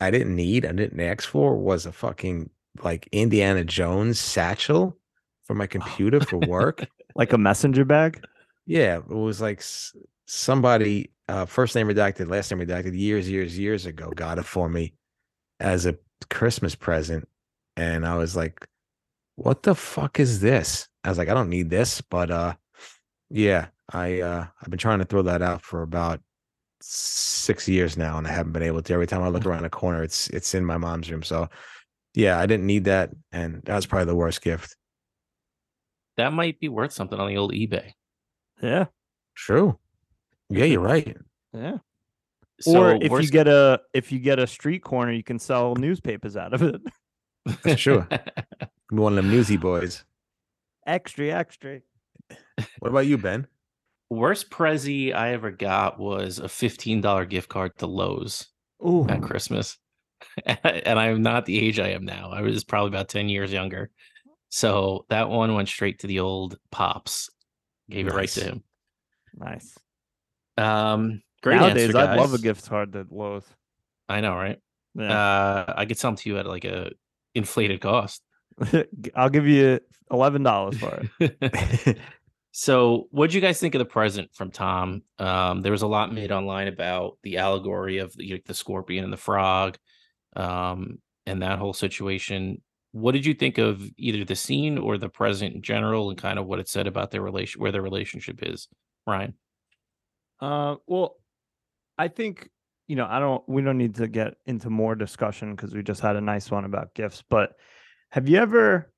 I 0.00 0.10
didn't 0.10 0.36
need, 0.36 0.66
I 0.66 0.72
didn't 0.72 1.00
ask 1.00 1.26
for 1.28 1.56
was 1.56 1.86
a 1.86 1.92
fucking 1.92 2.50
like 2.82 3.08
Indiana 3.12 3.64
Jones 3.64 4.20
satchel 4.20 4.96
for 5.44 5.54
my 5.54 5.64
oh. 5.64 5.68
computer 5.68 6.20
for 6.20 6.36
work. 6.38 6.86
Like 7.16 7.32
a 7.32 7.38
messenger 7.38 7.84
bag? 7.84 8.22
Yeah, 8.66 8.98
it 8.98 9.08
was 9.08 9.40
like 9.40 9.58
s- 9.58 9.96
somebody, 10.30 11.10
uh, 11.28 11.44
first 11.44 11.74
name 11.74 11.88
redacted, 11.88 12.30
last 12.30 12.50
name 12.52 12.64
redacted, 12.64 12.96
years, 12.96 13.28
years, 13.28 13.58
years 13.58 13.84
ago, 13.84 14.12
got 14.14 14.38
it 14.38 14.44
for 14.44 14.68
me 14.68 14.94
as 15.58 15.86
a 15.86 15.98
Christmas 16.30 16.76
present, 16.76 17.28
and 17.76 18.06
I 18.06 18.16
was 18.16 18.36
like, 18.36 18.66
"What 19.34 19.64
the 19.64 19.74
fuck 19.74 20.20
is 20.20 20.40
this?" 20.40 20.88
I 21.02 21.08
was 21.08 21.18
like, 21.18 21.28
"I 21.28 21.34
don't 21.34 21.48
need 21.48 21.68
this," 21.68 22.00
but 22.00 22.30
uh, 22.30 22.54
yeah, 23.28 23.66
I 23.92 24.20
uh, 24.20 24.46
I've 24.62 24.70
been 24.70 24.78
trying 24.78 25.00
to 25.00 25.04
throw 25.04 25.22
that 25.22 25.42
out 25.42 25.62
for 25.62 25.82
about 25.82 26.20
six 26.80 27.68
years 27.68 27.96
now, 27.96 28.16
and 28.16 28.26
I 28.26 28.30
haven't 28.30 28.52
been 28.52 28.62
able 28.62 28.82
to. 28.82 28.92
Every 28.92 29.08
time 29.08 29.22
I 29.22 29.28
look 29.28 29.46
around 29.46 29.64
the 29.64 29.70
corner, 29.70 30.02
it's 30.04 30.28
it's 30.28 30.54
in 30.54 30.64
my 30.64 30.76
mom's 30.76 31.10
room. 31.10 31.24
So, 31.24 31.48
yeah, 32.14 32.38
I 32.38 32.46
didn't 32.46 32.66
need 32.66 32.84
that, 32.84 33.10
and 33.32 33.62
that 33.64 33.74
was 33.74 33.86
probably 33.86 34.06
the 34.06 34.14
worst 34.16 34.42
gift. 34.42 34.76
That 36.16 36.32
might 36.32 36.60
be 36.60 36.68
worth 36.68 36.92
something 36.92 37.18
on 37.18 37.28
the 37.28 37.36
old 37.36 37.52
eBay. 37.52 37.92
Yeah. 38.62 38.86
True. 39.34 39.78
Yeah, 40.50 40.64
you're 40.64 40.80
right. 40.80 41.16
Yeah. 41.52 41.78
So 42.60 42.82
or 42.82 42.98
if 43.00 43.10
you 43.10 43.30
get 43.30 43.48
a 43.48 43.80
if 43.94 44.12
you 44.12 44.18
get 44.18 44.38
a 44.38 44.46
street 44.46 44.82
corner, 44.82 45.12
you 45.12 45.22
can 45.22 45.38
sell 45.38 45.74
newspapers 45.76 46.36
out 46.36 46.52
of 46.52 46.62
it. 46.62 46.80
That's 47.62 47.80
true. 47.80 48.06
One 48.90 49.16
of 49.16 49.24
them 49.24 49.30
newsy 49.30 49.56
boys. 49.56 50.04
extra, 50.86 51.28
extra. 51.28 51.80
What 52.80 52.88
about 52.88 53.06
you, 53.06 53.16
Ben? 53.16 53.46
Worst 54.10 54.50
Prezi 54.50 55.14
I 55.14 55.32
ever 55.32 55.52
got 55.52 55.98
was 55.98 56.40
a 56.40 56.44
$15 56.44 57.28
gift 57.28 57.48
card 57.48 57.78
to 57.78 57.86
Lowe's 57.86 58.48
Ooh. 58.84 59.06
at 59.08 59.22
Christmas. 59.22 59.78
and 60.44 60.98
I'm 60.98 61.22
not 61.22 61.46
the 61.46 61.58
age 61.58 61.78
I 61.78 61.90
am 61.90 62.04
now. 62.04 62.30
I 62.30 62.42
was 62.42 62.64
probably 62.64 62.88
about 62.88 63.08
10 63.08 63.28
years 63.28 63.52
younger. 63.52 63.90
So 64.48 65.06
that 65.08 65.30
one 65.30 65.54
went 65.54 65.68
straight 65.68 66.00
to 66.00 66.08
the 66.08 66.20
old 66.20 66.58
pops. 66.72 67.30
Gave 67.88 68.08
it 68.08 68.14
right 68.14 68.28
to 68.30 68.44
him. 68.44 68.64
Nice. 69.34 69.78
Um 70.56 71.22
great 71.42 71.56
Nowadays, 71.56 71.94
answer, 71.94 71.98
I'd 71.98 72.18
love 72.18 72.34
a 72.34 72.38
gift 72.38 72.68
card 72.68 72.92
that 72.92 73.12
Lowe's. 73.12 73.46
I 74.08 74.20
know, 74.20 74.34
right? 74.34 74.58
Yeah. 74.94 75.12
Uh 75.12 75.74
I 75.76 75.86
could 75.86 75.98
sell 75.98 76.10
them 76.10 76.16
to 76.16 76.28
you 76.28 76.38
at 76.38 76.46
like 76.46 76.64
a 76.64 76.90
inflated 77.34 77.80
cost. 77.80 78.22
I'll 79.14 79.30
give 79.30 79.46
you 79.46 79.80
eleven 80.10 80.42
dollars 80.42 80.78
for 80.78 81.02
it. 81.20 81.98
So, 82.52 83.06
what 83.10 83.30
do 83.30 83.36
you 83.36 83.40
guys 83.40 83.60
think 83.60 83.74
of 83.74 83.78
the 83.78 83.84
present 83.84 84.34
from 84.34 84.50
Tom? 84.50 85.02
Um, 85.18 85.62
there 85.62 85.70
was 85.70 85.82
a 85.82 85.86
lot 85.86 86.12
made 86.12 86.32
online 86.32 86.66
about 86.66 87.18
the 87.22 87.38
allegory 87.38 87.98
of 87.98 88.12
the, 88.16 88.42
the 88.44 88.54
scorpion 88.54 89.04
and 89.04 89.12
the 89.12 89.16
frog, 89.16 89.78
um, 90.34 90.98
and 91.26 91.42
that 91.42 91.58
whole 91.60 91.72
situation. 91.72 92.60
What 92.92 93.12
did 93.12 93.24
you 93.24 93.34
think 93.34 93.58
of 93.58 93.88
either 93.96 94.24
the 94.24 94.34
scene 94.34 94.78
or 94.78 94.98
the 94.98 95.08
present 95.08 95.54
in 95.54 95.62
general, 95.62 96.10
and 96.10 96.18
kind 96.18 96.40
of 96.40 96.46
what 96.46 96.58
it 96.58 96.68
said 96.68 96.88
about 96.88 97.12
their 97.12 97.22
relation, 97.22 97.60
where 97.60 97.70
their 97.70 97.82
relationship 97.82 98.40
is? 98.42 98.66
Ryan, 99.06 99.34
Uh, 100.40 100.76
well, 100.86 101.16
I 101.98 102.08
think 102.08 102.48
you 102.88 102.96
know 102.96 103.06
I 103.08 103.18
don't. 103.18 103.46
We 103.48 103.62
don't 103.62 103.78
need 103.78 103.94
to 103.96 104.08
get 104.08 104.34
into 104.46 104.70
more 104.70 104.94
discussion 104.94 105.54
because 105.54 105.74
we 105.74 105.82
just 105.82 106.00
had 106.00 106.16
a 106.16 106.20
nice 106.20 106.50
one 106.50 106.64
about 106.64 106.94
gifts. 106.94 107.22
But 107.28 107.52
have 108.10 108.28
you 108.28 108.38
ever 108.38 108.92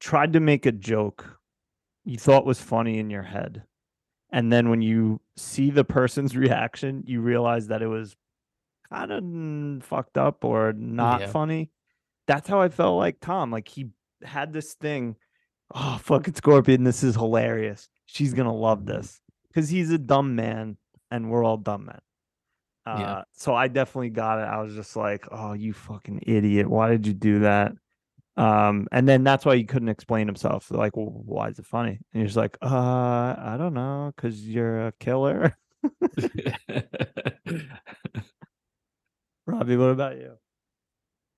tried 0.00 0.32
to 0.34 0.40
make 0.40 0.66
a 0.66 0.72
joke 0.72 1.38
you 2.04 2.18
thought 2.18 2.46
was 2.46 2.60
funny 2.60 2.98
in 2.98 3.10
your 3.10 3.22
head, 3.22 3.62
and 4.30 4.52
then 4.52 4.68
when 4.68 4.82
you 4.82 5.20
see 5.36 5.70
the 5.70 5.84
person's 5.84 6.36
reaction, 6.46 7.04
you 7.06 7.20
realize 7.20 7.68
that 7.68 7.82
it 7.82 7.86
was 7.88 8.16
kind 8.92 9.10
of 9.12 9.84
fucked 9.84 10.18
up 10.18 10.44
or 10.44 10.72
not 10.72 11.20
Yeah. 11.22 11.26
funny? 11.28 11.70
That's 12.26 12.48
how 12.48 12.60
I 12.60 12.68
felt 12.68 12.98
like 12.98 13.20
Tom. 13.20 13.50
Like 13.50 13.68
he 13.68 13.90
had 14.22 14.52
this 14.52 14.74
thing. 14.74 15.16
Oh, 15.74 15.98
fucking 16.02 16.34
Scorpion, 16.34 16.84
this 16.84 17.02
is 17.02 17.14
hilarious. 17.16 17.88
She's 18.06 18.34
gonna 18.34 18.54
love 18.54 18.86
this 18.86 19.20
because 19.56 19.70
he's 19.70 19.90
a 19.90 19.96
dumb 19.96 20.36
man 20.36 20.76
and 21.10 21.30
we're 21.30 21.42
all 21.42 21.56
dumb 21.56 21.86
men. 21.86 22.00
Uh, 22.84 22.98
Yeah. 23.00 23.22
So 23.32 23.54
I 23.54 23.68
definitely 23.68 24.10
got 24.10 24.38
it. 24.38 24.42
I 24.42 24.60
was 24.60 24.74
just 24.74 24.94
like, 24.96 25.26
oh, 25.30 25.54
you 25.54 25.72
fucking 25.72 26.24
idiot. 26.26 26.68
Why 26.68 26.90
did 26.90 27.06
you 27.06 27.14
do 27.14 27.38
that? 27.40 27.72
Um, 28.36 28.86
and 28.92 29.08
then 29.08 29.24
that's 29.24 29.46
why 29.46 29.56
he 29.56 29.64
couldn't 29.64 29.88
explain 29.88 30.26
himself. 30.26 30.70
Like, 30.70 30.94
well, 30.94 31.06
why 31.06 31.48
is 31.48 31.58
it 31.58 31.64
funny? 31.64 31.98
And 32.12 32.22
he's 32.22 32.36
like, 32.36 32.58
uh, 32.60 32.66
I 33.38 33.56
don't 33.58 33.72
know, 33.72 34.12
because 34.14 34.46
you're 34.46 34.88
a 34.88 34.92
killer. 35.00 35.56
Robbie, 39.46 39.78
what 39.78 39.90
about 39.90 40.18
you? 40.18 40.32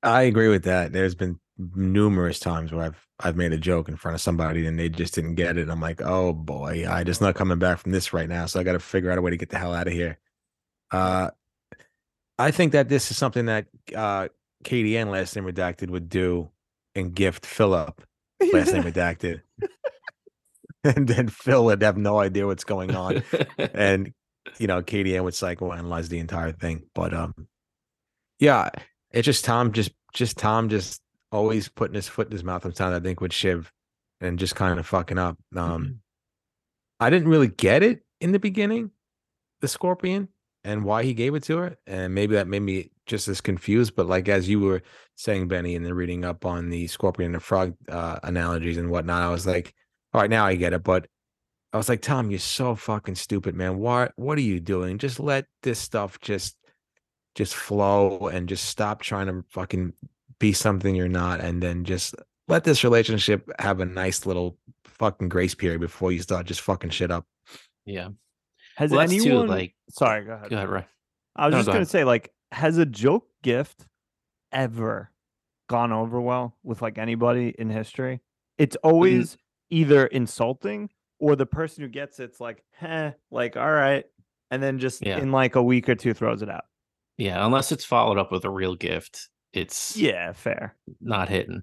I 0.03 0.23
agree 0.23 0.49
with 0.49 0.65
that. 0.65 0.91
There's 0.93 1.15
been 1.15 1.39
numerous 1.59 2.39
times 2.39 2.73
where 2.73 2.85
I've 2.87 3.07
I've 3.21 3.37
made 3.37 3.53
a 3.53 3.59
joke 3.59 3.89
in 3.89 3.97
front 3.97 4.15
of 4.15 4.21
somebody 4.21 4.67
and 4.67 4.79
they 4.79 4.89
just 4.89 5.15
didn't 5.15 5.35
get 5.35 5.59
it. 5.59 5.69
I'm 5.69 5.81
like, 5.81 6.01
oh 6.03 6.33
boy, 6.33 6.87
I 6.89 7.03
just 7.05 7.21
not 7.21 7.35
coming 7.35 7.59
back 7.59 7.79
from 7.79 7.93
this 7.93 8.13
right 8.13 8.29
now. 8.29 8.47
So 8.47 8.61
I 8.61 8.63
got 8.63 8.73
to 8.73 8.79
figure 8.79 9.11
out 9.11 9.19
a 9.19 9.23
way 9.23 9.33
to 9.33 9.37
get 9.37 9.51
the 9.51 9.59
hell 9.59 9.75
out 9.75 9.89
of 9.89 9.93
here. 9.93 10.19
Uh, 10.91 11.31
I 12.39 12.53
think 12.53 12.73
that 12.73 12.89
this 12.89 13.11
is 13.11 13.17
something 13.17 13.47
that 13.47 13.67
uh, 13.95 14.29
Katie 14.63 14.97
and 14.97 15.11
last 15.11 15.35
name 15.35 15.45
redacted 15.45 15.91
would 15.91 16.09
do 16.09 16.51
and 16.95 17.15
gift 17.15 17.45
Philip 17.45 18.01
last 18.53 18.73
name 18.73 18.83
redacted, 18.85 19.43
and 20.85 21.09
then 21.09 21.29
Phil 21.29 21.65
would 21.65 21.83
have 21.83 21.97
no 21.97 22.19
idea 22.19 22.47
what's 22.47 22.65
going 22.65 22.95
on, 22.95 23.23
and 23.59 24.13
you 24.59 24.67
know 24.67 24.83
Katie 24.83 25.17
Ann 25.17 25.25
would 25.25 25.35
psychoanalyze 25.35 26.09
the 26.09 26.19
entire 26.19 26.53
thing. 26.53 26.85
But 26.95 27.15
um, 27.15 27.35
yeah, 28.39 28.71
it's 29.11 29.27
just 29.27 29.45
Tom, 29.45 29.73
just 29.73 29.91
just 30.13 30.39
Tom, 30.39 30.69
just 30.69 31.03
always 31.31 31.69
putting 31.69 31.95
his 31.95 32.09
foot 32.09 32.29
in 32.29 32.33
his 32.33 32.45
mouth 32.45 32.63
sometimes. 32.63 32.97
I 32.97 33.01
think 33.01 33.21
with 33.21 33.33
Shiv, 33.33 33.73
and 34.21 34.39
just 34.39 34.55
kind 34.57 34.79
of 34.79 34.87
fucking 34.87 35.19
up. 35.19 35.39
Um, 35.57 36.01
I 37.01 37.11
didn't 37.11 37.29
really 37.29 37.49
get 37.49 37.83
it 37.83 38.03
in 38.21 38.33
the 38.33 38.39
beginning, 38.39 38.91
the 39.61 39.69
Scorpion, 39.69 40.29
and 40.65 40.85
why 40.85 41.05
he 41.05 41.15
gave 41.15 41.35
it 41.35 41.45
to 41.45 41.59
her, 41.59 41.77
and 41.87 42.15
maybe 42.15 42.35
that 42.35 42.49
made 42.49 42.61
me 42.63 42.91
just 43.07 43.29
as 43.29 43.41
confused. 43.41 43.95
But 43.95 44.07
like 44.07 44.29
as 44.29 44.49
you 44.49 44.61
were 44.61 44.83
saying, 45.17 45.49
Benny, 45.49 45.77
and 45.77 45.85
then 45.85 45.95
reading 45.95 46.25
up 46.25 46.45
on 46.45 46.71
the 46.71 46.87
Scorpion 46.87 47.27
and 47.27 47.35
the 47.37 47.41
Frog 47.41 47.75
uh, 47.89 48.19
analogies 48.23 48.77
and 48.77 48.91
whatnot, 48.91 49.23
I 49.23 49.31
was 49.31 49.47
like, 49.47 49.75
all 50.13 50.21
right, 50.21 50.31
now 50.31 50.47
I 50.47 50.57
get 50.57 50.73
it. 50.73 50.83
But 50.83 51.07
I 51.73 51.77
was 51.77 51.89
like, 51.89 52.03
Tom, 52.03 52.31
you're 52.31 52.39
so 52.39 52.75
fucking 52.75 53.15
stupid, 53.15 53.55
man. 53.55 53.79
What 53.79 54.13
what 54.17 54.39
are 54.39 54.43
you 54.43 54.61
doing? 54.61 54.99
Just 54.99 55.21
let 55.21 55.47
this 55.63 55.79
stuff 55.79 56.21
just 56.21 56.57
just 57.35 57.55
flow 57.55 58.29
and 58.29 58.49
just 58.49 58.65
stop 58.65 59.01
trying 59.01 59.27
to 59.27 59.45
fucking 59.51 59.93
be 60.41 60.53
something 60.53 60.95
you're 60.95 61.09
not 61.09 61.41
and 61.41 61.63
then 61.63 61.85
just 61.85 62.15
let 62.47 62.65
this 62.65 62.85
relationship 62.85 63.49
have 63.59 63.81
a 63.81 63.85
nice 63.85 64.25
little 64.27 64.57
fucking 64.85 65.29
grace 65.29 65.55
period 65.55 65.81
before 65.81 66.13
you 66.13 66.21
start 66.21 66.47
just 66.47 66.61
fucking 66.61 66.91
shit 66.91 67.11
up. 67.11 67.27
yeah. 67.85 68.09
Has 68.77 68.91
Well, 68.93 69.01
that's 69.01 69.13
too, 69.13 69.29
anyone 69.31 69.49
like- 69.49 69.75
sorry, 69.91 70.25
go 70.25 70.33
ahead. 70.35 70.51
Go 70.51 70.57
ahead, 70.57 70.69
Ryan. 70.69 70.85
I 71.35 71.47
was 71.47 71.53
No, 71.53 71.59
just 71.59 71.67
go 71.67 71.73
gonna 71.73 71.79
ahead. 71.81 71.89
say, 71.89 72.05
like, 72.05 72.33
has 72.53 72.79
a 72.79 72.87
joke 72.87 73.27
gift 73.43 73.87
ever 74.53 75.11
gone 75.69 75.93
over 75.93 76.21
well 76.21 76.57
with 76.63 76.81
like 76.83 76.99
anybody 76.99 77.55
in 77.59 77.71
history? 77.71 78.21
It's 78.57 78.77
always 78.77 79.37
either 79.71 80.07
insulting 80.07 80.91
or 81.19 81.37
the 81.37 81.47
person 81.47 81.83
who 81.83 81.89
gets 81.89 82.21
it's 82.21 82.41
like, 82.41 82.63
eh, 82.81 83.11
like, 83.31 83.57
all 83.57 83.71
right, 83.71 84.05
and 84.51 84.63
then 84.63 84.79
just 84.79 85.05
Yeah. 85.05 85.19
in 85.19 85.33
like 85.33 85.57
a 85.57 85.63
week 85.63 85.89
or 85.89 85.95
two 85.95 86.15
throws 86.15 86.43
it 86.43 86.49
out. 86.49 86.65
Yeah, 87.17 87.45
unless 87.45 87.73
it's 87.73 87.85
followed 87.85 88.17
up 88.19 88.31
with 88.31 88.45
a 88.45 88.51
real 88.51 88.77
gift, 88.77 89.29
it's 89.53 89.97
Yeah, 89.97 90.33
fair. 90.33 90.77
not 91.01 91.29
hitting. 91.29 91.63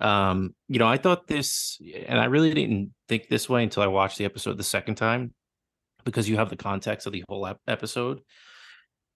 Um, 0.00 0.54
you 0.68 0.78
know, 0.78 0.86
I 0.86 0.96
thought 0.96 1.26
this, 1.26 1.80
and 2.06 2.20
I 2.20 2.26
really 2.26 2.54
didn't 2.54 2.94
think 3.08 3.28
this 3.28 3.48
way 3.48 3.62
until 3.64 3.82
I 3.82 3.88
watched 3.88 4.18
the 4.18 4.24
episode 4.24 4.56
the 4.56 4.62
second 4.62 4.94
time, 4.94 5.34
because 6.04 6.28
you 6.28 6.36
have 6.36 6.50
the 6.50 6.56
context 6.56 7.06
of 7.06 7.12
the 7.12 7.24
whole 7.28 7.46
ep- 7.46 7.60
episode, 7.66 8.20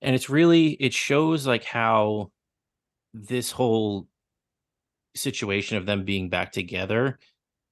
and 0.00 0.14
it's 0.14 0.28
really 0.28 0.70
it 0.72 0.92
shows 0.92 1.46
like 1.46 1.64
how 1.64 2.32
this 3.14 3.50
whole 3.52 4.08
situation 5.14 5.76
of 5.76 5.86
them 5.86 6.04
being 6.04 6.28
back 6.30 6.50
together 6.52 7.18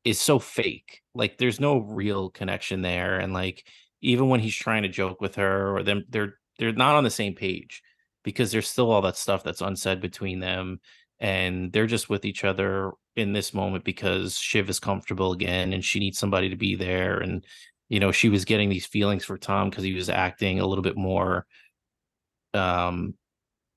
is 0.04 0.20
so 0.20 0.38
fake. 0.38 1.00
Like, 1.14 1.38
there's 1.38 1.58
no 1.60 1.78
real 1.78 2.30
connection 2.30 2.82
there, 2.82 3.18
and 3.18 3.32
like 3.32 3.66
even 4.02 4.28
when 4.28 4.40
he's 4.40 4.54
trying 4.54 4.82
to 4.84 4.88
joke 4.88 5.20
with 5.20 5.34
her, 5.34 5.76
or 5.76 5.82
them, 5.82 6.04
they're 6.08 6.34
they're 6.58 6.72
not 6.72 6.94
on 6.94 7.04
the 7.04 7.10
same 7.10 7.34
page 7.34 7.82
because 8.22 8.52
there's 8.52 8.68
still 8.68 8.90
all 8.90 9.02
that 9.02 9.16
stuff 9.16 9.42
that's 9.42 9.60
unsaid 9.60 10.00
between 10.00 10.40
them 10.40 10.80
and 11.20 11.72
they're 11.72 11.86
just 11.86 12.08
with 12.08 12.24
each 12.24 12.44
other 12.44 12.92
in 13.16 13.32
this 13.32 13.52
moment 13.52 13.84
because 13.84 14.36
Shiv 14.36 14.70
is 14.70 14.80
comfortable 14.80 15.32
again 15.32 15.72
and 15.72 15.84
she 15.84 15.98
needs 15.98 16.18
somebody 16.18 16.48
to 16.48 16.56
be 16.56 16.74
there 16.74 17.18
and 17.18 17.44
you 17.88 18.00
know 18.00 18.12
she 18.12 18.28
was 18.28 18.44
getting 18.44 18.68
these 18.68 18.86
feelings 18.86 19.24
for 19.24 19.36
Tom 19.36 19.70
because 19.70 19.84
he 19.84 19.94
was 19.94 20.08
acting 20.08 20.60
a 20.60 20.66
little 20.66 20.82
bit 20.82 20.96
more 20.96 21.46
um 22.54 23.14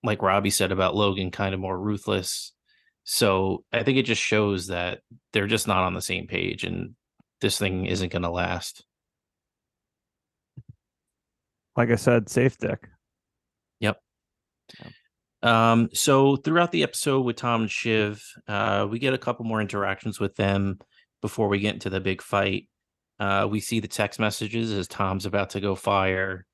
like 0.03 0.21
Robbie 0.21 0.49
said 0.49 0.71
about 0.71 0.95
Logan 0.95 1.31
kind 1.31 1.53
of 1.53 1.59
more 1.59 1.79
ruthless. 1.79 2.53
So 3.05 3.63
I 3.71 3.83
think 3.83 3.97
it 3.97 4.03
just 4.03 4.21
shows 4.21 4.67
that 4.67 4.99
they're 5.31 5.47
just 5.47 5.67
not 5.67 5.83
on 5.83 5.93
the 5.93 6.01
same 6.01 6.27
page 6.27 6.63
and 6.63 6.95
this 7.41 7.57
thing 7.57 7.85
isn't 7.85 8.11
going 8.11 8.23
to 8.23 8.29
last. 8.29 8.85
Like 11.75 11.89
I 11.89 11.95
said, 11.95 12.29
safe 12.29 12.57
Um, 15.41 15.89
so 15.93 16.37
throughout 16.37 16.71
the 16.71 16.83
episode 16.83 17.21
with 17.21 17.35
Tom 17.35 17.61
and 17.61 17.71
Shiv, 17.71 18.23
uh, 18.47 18.87
we 18.89 18.97
get 18.99 19.13
a 19.13 19.17
couple 19.17 19.45
more 19.45 19.61
interactions 19.61 20.19
with 20.19 20.35
them. 20.35 20.79
before 21.21 21.47
we 21.47 21.59
get 21.59 21.73
into 21.73 21.89
the 21.89 22.01
big 22.01 22.21
fight. 22.21 22.67
Uh, 23.17 23.47
we 23.49 23.61
see 23.61 23.79
the 23.79 23.87
text 23.87 24.19
messages 24.19 24.73
as 24.73 24.89
Tom's 24.89 25.25
about 25.25 25.51
to 25.51 25.61
go 25.61 25.73
fire, 25.73 26.45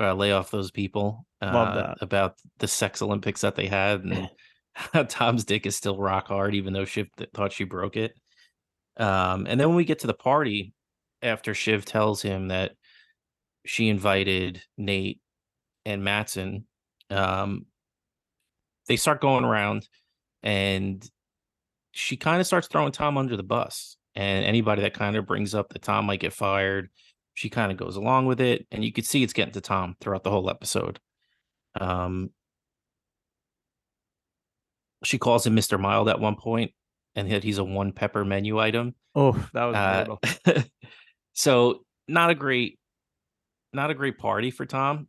uh, 0.00 0.14
lay 0.14 0.32
off 0.32 0.50
those 0.50 0.70
people 0.70 1.26
uh, 1.42 1.94
about 2.00 2.34
the 2.58 2.68
sex 2.68 3.02
Olympics 3.02 3.42
that 3.42 3.56
they 3.56 3.66
had, 3.66 4.00
and 4.02 4.30
Tom's 5.10 5.44
dick 5.44 5.66
is 5.66 5.76
still 5.76 5.98
rock 5.98 6.28
hard, 6.28 6.54
even 6.54 6.72
though 6.72 6.86
Shiv 6.86 7.08
th- 7.18 7.30
thought 7.34 7.52
she 7.52 7.64
broke 7.64 7.96
it. 7.96 8.14
Um, 8.96 9.46
and 9.46 9.60
then 9.60 9.68
when 9.68 9.76
we 9.76 9.84
get 9.84 9.98
to 10.00 10.06
the 10.06 10.14
party, 10.14 10.72
after 11.20 11.52
Shiv 11.52 11.84
tells 11.84 12.22
him 12.22 12.48
that 12.48 12.72
she 13.66 13.88
invited 13.88 14.62
Nate 14.78 15.20
and 15.84 16.02
Matsson, 16.02 16.66
um, 17.10 17.66
they 18.88 18.96
start 18.96 19.20
going 19.20 19.44
around, 19.44 19.88
and 20.42 21.08
she 21.92 22.16
kind 22.16 22.40
of 22.40 22.46
starts 22.46 22.68
throwing 22.68 22.92
Tom 22.92 23.16
under 23.18 23.36
the 23.36 23.42
bus. 23.42 23.96
And 24.14 24.44
anybody 24.46 24.82
that 24.82 24.94
kind 24.94 25.14
of 25.16 25.26
brings 25.26 25.54
up 25.54 25.70
that 25.70 25.82
Tom 25.82 26.06
might 26.06 26.20
get 26.20 26.32
fired, 26.32 26.88
she 27.34 27.50
kind 27.50 27.70
of 27.70 27.76
goes 27.78 27.96
along 27.96 28.26
with 28.26 28.40
it, 28.40 28.66
and 28.70 28.82
you 28.84 28.92
could 28.92 29.04
see 29.06 29.22
it's 29.22 29.32
getting 29.34 29.52
to 29.52 29.60
Tom 29.60 29.94
throughout 30.00 30.22
the 30.24 30.30
whole 30.30 30.48
episode. 30.48 30.98
Um, 31.78 32.30
she 35.04 35.18
calls 35.18 35.46
him 35.46 35.54
Mr. 35.54 35.78
Mild 35.78 36.08
at 36.08 36.18
one 36.20 36.36
point, 36.36 36.72
and 37.14 37.30
that 37.30 37.44
he's 37.44 37.58
a 37.58 37.64
one 37.64 37.92
pepper 37.92 38.24
menu 38.24 38.58
item. 38.58 38.94
Oh, 39.14 39.32
that 39.52 39.64
was 39.64 39.76
Uh, 39.76 40.04
brutal. 40.04 40.64
so 41.34 41.84
not 42.08 42.30
a 42.30 42.34
great, 42.34 42.78
not 43.72 43.90
a 43.90 43.94
great 43.94 44.18
party 44.18 44.50
for 44.50 44.64
Tom. 44.64 45.08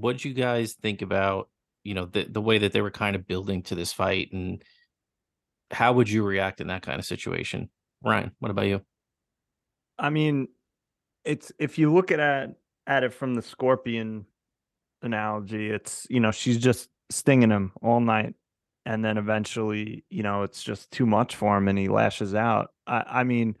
What 0.00 0.14
would 0.14 0.24
you 0.24 0.34
guys 0.34 0.74
think 0.74 1.02
about 1.02 1.48
you 1.84 1.94
know 1.94 2.04
the 2.04 2.24
the 2.24 2.40
way 2.40 2.58
that 2.58 2.72
they 2.72 2.82
were 2.82 2.90
kind 2.90 3.16
of 3.16 3.26
building 3.26 3.62
to 3.64 3.74
this 3.74 3.92
fight, 3.92 4.32
and 4.32 4.62
how 5.70 5.94
would 5.94 6.10
you 6.10 6.22
react 6.22 6.60
in 6.60 6.66
that 6.68 6.82
kind 6.82 6.98
of 6.98 7.06
situation? 7.06 7.70
Ryan, 8.02 8.32
what 8.38 8.50
about 8.50 8.66
you? 8.66 8.82
I 9.98 10.10
mean, 10.10 10.48
it's 11.24 11.50
if 11.58 11.78
you 11.78 11.92
look 11.92 12.12
at 12.12 12.20
it, 12.20 12.56
at 12.86 13.04
it 13.04 13.12
from 13.12 13.34
the 13.34 13.42
scorpion 13.42 14.26
analogy, 15.02 15.70
it's 15.70 16.06
you 16.10 16.20
know 16.20 16.30
she's 16.30 16.58
just 16.58 16.88
stinging 17.10 17.50
him 17.50 17.72
all 17.82 18.00
night, 18.00 18.34
and 18.84 19.04
then 19.04 19.18
eventually, 19.18 20.04
you 20.10 20.22
know, 20.22 20.42
it's 20.42 20.62
just 20.62 20.90
too 20.90 21.06
much 21.06 21.36
for 21.36 21.56
him, 21.56 21.68
and 21.68 21.78
he 21.78 21.88
lashes 21.88 22.34
out. 22.34 22.70
I, 22.86 23.04
I 23.06 23.24
mean, 23.24 23.56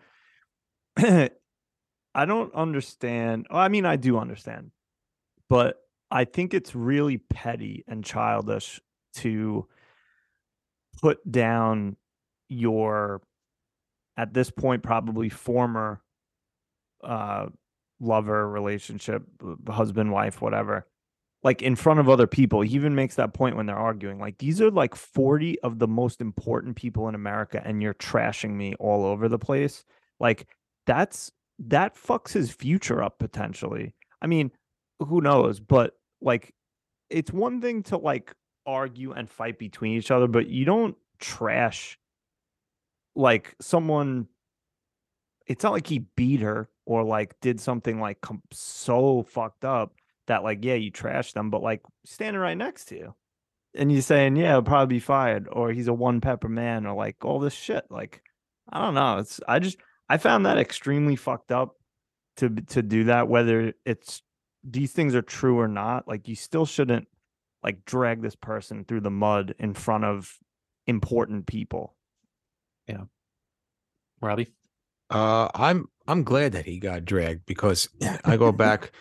I 0.98 1.30
don't 2.14 2.54
understand. 2.54 3.46
well, 3.50 3.60
I 3.60 3.68
mean, 3.68 3.86
I 3.86 3.96
do 3.96 4.18
understand, 4.18 4.70
but 5.48 5.76
I 6.10 6.24
think 6.24 6.54
it's 6.54 6.74
really 6.74 7.18
petty 7.18 7.84
and 7.86 8.04
childish 8.04 8.80
to 9.14 9.66
put 11.00 11.30
down 11.30 11.96
your 12.48 13.22
at 14.16 14.32
this 14.34 14.50
point 14.50 14.82
probably 14.82 15.28
former 15.28 16.00
uh 17.04 17.46
lover 18.00 18.48
relationship 18.48 19.22
uh, 19.44 19.72
husband 19.72 20.10
wife 20.10 20.40
whatever 20.40 20.86
like 21.42 21.62
in 21.62 21.76
front 21.76 22.00
of 22.00 22.08
other 22.08 22.26
people. 22.26 22.62
He 22.62 22.74
even 22.74 22.94
makes 22.94 23.14
that 23.14 23.32
point 23.32 23.56
when 23.56 23.66
they're 23.66 23.76
arguing 23.76 24.18
like 24.18 24.38
these 24.38 24.60
are 24.60 24.70
like 24.70 24.94
40 24.94 25.60
of 25.60 25.78
the 25.78 25.88
most 25.88 26.20
important 26.20 26.76
people 26.76 27.08
in 27.08 27.14
america 27.14 27.62
and 27.64 27.82
you're 27.82 27.94
trashing 27.94 28.50
me 28.50 28.74
all 28.78 29.04
over 29.04 29.28
the 29.28 29.38
place. 29.38 29.84
Like 30.18 30.48
that's 30.86 31.30
that 31.60 31.96
fucks 31.96 32.32
his 32.32 32.50
future 32.50 33.02
up 33.02 33.18
potentially. 33.18 33.94
I 34.20 34.26
mean 34.26 34.50
who 35.00 35.20
knows? 35.20 35.60
But 35.60 35.97
like 36.20 36.54
it's 37.10 37.32
one 37.32 37.60
thing 37.60 37.82
to 37.84 37.96
like 37.96 38.34
argue 38.66 39.12
and 39.12 39.30
fight 39.30 39.58
between 39.58 39.96
each 39.96 40.10
other 40.10 40.26
but 40.26 40.48
you 40.48 40.64
don't 40.64 40.96
trash 41.18 41.98
like 43.16 43.54
someone 43.60 44.26
it's 45.46 45.64
not 45.64 45.72
like 45.72 45.86
he 45.86 46.00
beat 46.16 46.40
her 46.40 46.68
or 46.84 47.02
like 47.02 47.34
did 47.40 47.58
something 47.58 48.00
like 48.00 48.20
com- 48.20 48.42
so 48.52 49.22
fucked 49.22 49.64
up 49.64 49.94
that 50.26 50.44
like 50.44 50.62
yeah 50.62 50.74
you 50.74 50.90
trash 50.90 51.32
them 51.32 51.50
but 51.50 51.62
like 51.62 51.80
standing 52.04 52.40
right 52.40 52.56
next 52.56 52.86
to 52.86 52.96
you 52.96 53.14
and 53.74 53.90
you're 53.90 54.02
saying 54.02 54.36
yeah 54.36 54.52
he'll 54.52 54.62
probably 54.62 54.96
be 54.96 55.00
fired 55.00 55.48
or 55.50 55.72
he's 55.72 55.88
a 55.88 55.92
one 55.92 56.20
pepper 56.20 56.48
man 56.48 56.86
or 56.86 56.94
like 56.94 57.24
all 57.24 57.40
this 57.40 57.54
shit 57.54 57.84
like 57.90 58.22
i 58.70 58.80
don't 58.80 58.94
know 58.94 59.18
it's 59.18 59.40
i 59.48 59.58
just 59.58 59.78
i 60.08 60.18
found 60.18 60.44
that 60.44 60.58
extremely 60.58 61.16
fucked 61.16 61.50
up 61.50 61.76
to 62.36 62.50
to 62.50 62.82
do 62.82 63.04
that 63.04 63.28
whether 63.28 63.72
it's 63.84 64.22
these 64.64 64.92
things 64.92 65.14
are 65.14 65.22
true 65.22 65.58
or 65.58 65.68
not 65.68 66.06
like 66.08 66.28
you 66.28 66.34
still 66.34 66.66
shouldn't 66.66 67.06
like 67.62 67.84
drag 67.84 68.22
this 68.22 68.36
person 68.36 68.84
through 68.84 69.00
the 69.00 69.10
mud 69.10 69.54
in 69.58 69.74
front 69.74 70.04
of 70.04 70.36
important 70.86 71.46
people 71.46 71.94
Yeah. 72.86 73.04
Robbie? 74.20 74.52
Uh, 75.10 75.48
I'm 75.54 75.88
I'm 76.06 76.24
glad 76.24 76.52
that 76.52 76.66
he 76.66 76.78
got 76.78 77.04
dragged 77.04 77.46
because 77.46 77.88
I 78.24 78.36
go 78.36 78.52
back, 78.52 78.92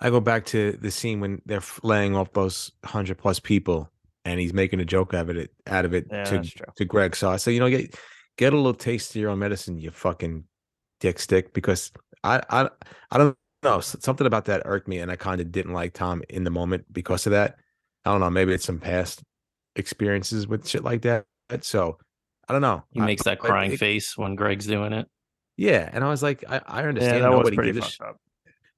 I 0.00 0.10
go 0.10 0.20
back 0.20 0.44
to 0.46 0.72
the 0.72 0.90
scene 0.90 1.20
when 1.20 1.40
they're 1.46 1.58
f- 1.58 1.80
laying 1.82 2.14
off 2.16 2.32
those 2.32 2.70
hundred 2.84 3.18
plus 3.18 3.40
people, 3.40 3.90
and 4.24 4.38
he's 4.38 4.52
making 4.52 4.80
a 4.80 4.84
joke 4.84 5.14
out 5.14 5.30
of 5.30 5.36
it 5.36 5.50
out 5.66 5.84
of 5.84 5.94
it 5.94 6.06
yeah 6.10 6.24
to 6.24 6.42
to 6.76 6.84
Greg. 6.84 7.16
So 7.16 7.30
I 7.30 7.36
say, 7.36 7.52
you 7.52 7.60
know, 7.60 7.70
get 7.70 7.94
get 8.36 8.52
a 8.52 8.56
little 8.56 8.74
taste 8.74 9.10
of 9.10 9.16
your 9.16 9.30
own 9.30 9.38
medicine, 9.40 9.78
you 9.78 9.90
fucking 9.90 10.44
dick 11.00 11.18
stick, 11.18 11.52
because 11.52 11.92
I 12.22 12.40
I 12.50 12.68
I 13.10 13.18
don't 13.18 13.36
know 13.62 13.78
s- 13.78 13.96
something 14.00 14.26
about 14.26 14.44
that 14.46 14.62
irked 14.64 14.88
me, 14.88 14.98
and 14.98 15.10
I 15.10 15.16
kind 15.16 15.40
of 15.40 15.50
didn't 15.52 15.72
like 15.72 15.92
Tom 15.94 16.22
in 16.28 16.44
the 16.44 16.50
moment 16.50 16.84
because 16.92 17.26
of 17.26 17.32
that. 17.32 17.56
I 18.04 18.10
don't 18.12 18.20
know, 18.20 18.30
maybe 18.30 18.52
it's 18.52 18.64
some 18.64 18.78
past 18.78 19.22
experiences 19.76 20.46
with 20.46 20.66
shit 20.66 20.84
like 20.84 21.02
that. 21.02 21.24
So 21.60 21.98
I 22.48 22.52
don't 22.52 22.62
know. 22.62 22.84
He 22.90 23.00
I- 23.00 23.06
makes 23.06 23.22
that 23.24 23.38
crying 23.40 23.72
it- 23.72 23.78
face 23.78 24.16
when 24.16 24.34
Greg's 24.34 24.66
doing 24.66 24.92
it. 24.92 25.06
Yeah, 25.56 25.88
and 25.92 26.04
I 26.04 26.08
was 26.08 26.22
like, 26.22 26.44
I, 26.48 26.60
I 26.66 26.82
yeah 26.82 26.88
understand 26.88 27.24
that 27.24 27.30
nobody 27.30 27.56
gives 27.56 27.78
a 27.78 27.82
sh- 27.82 28.00
up 28.00 28.16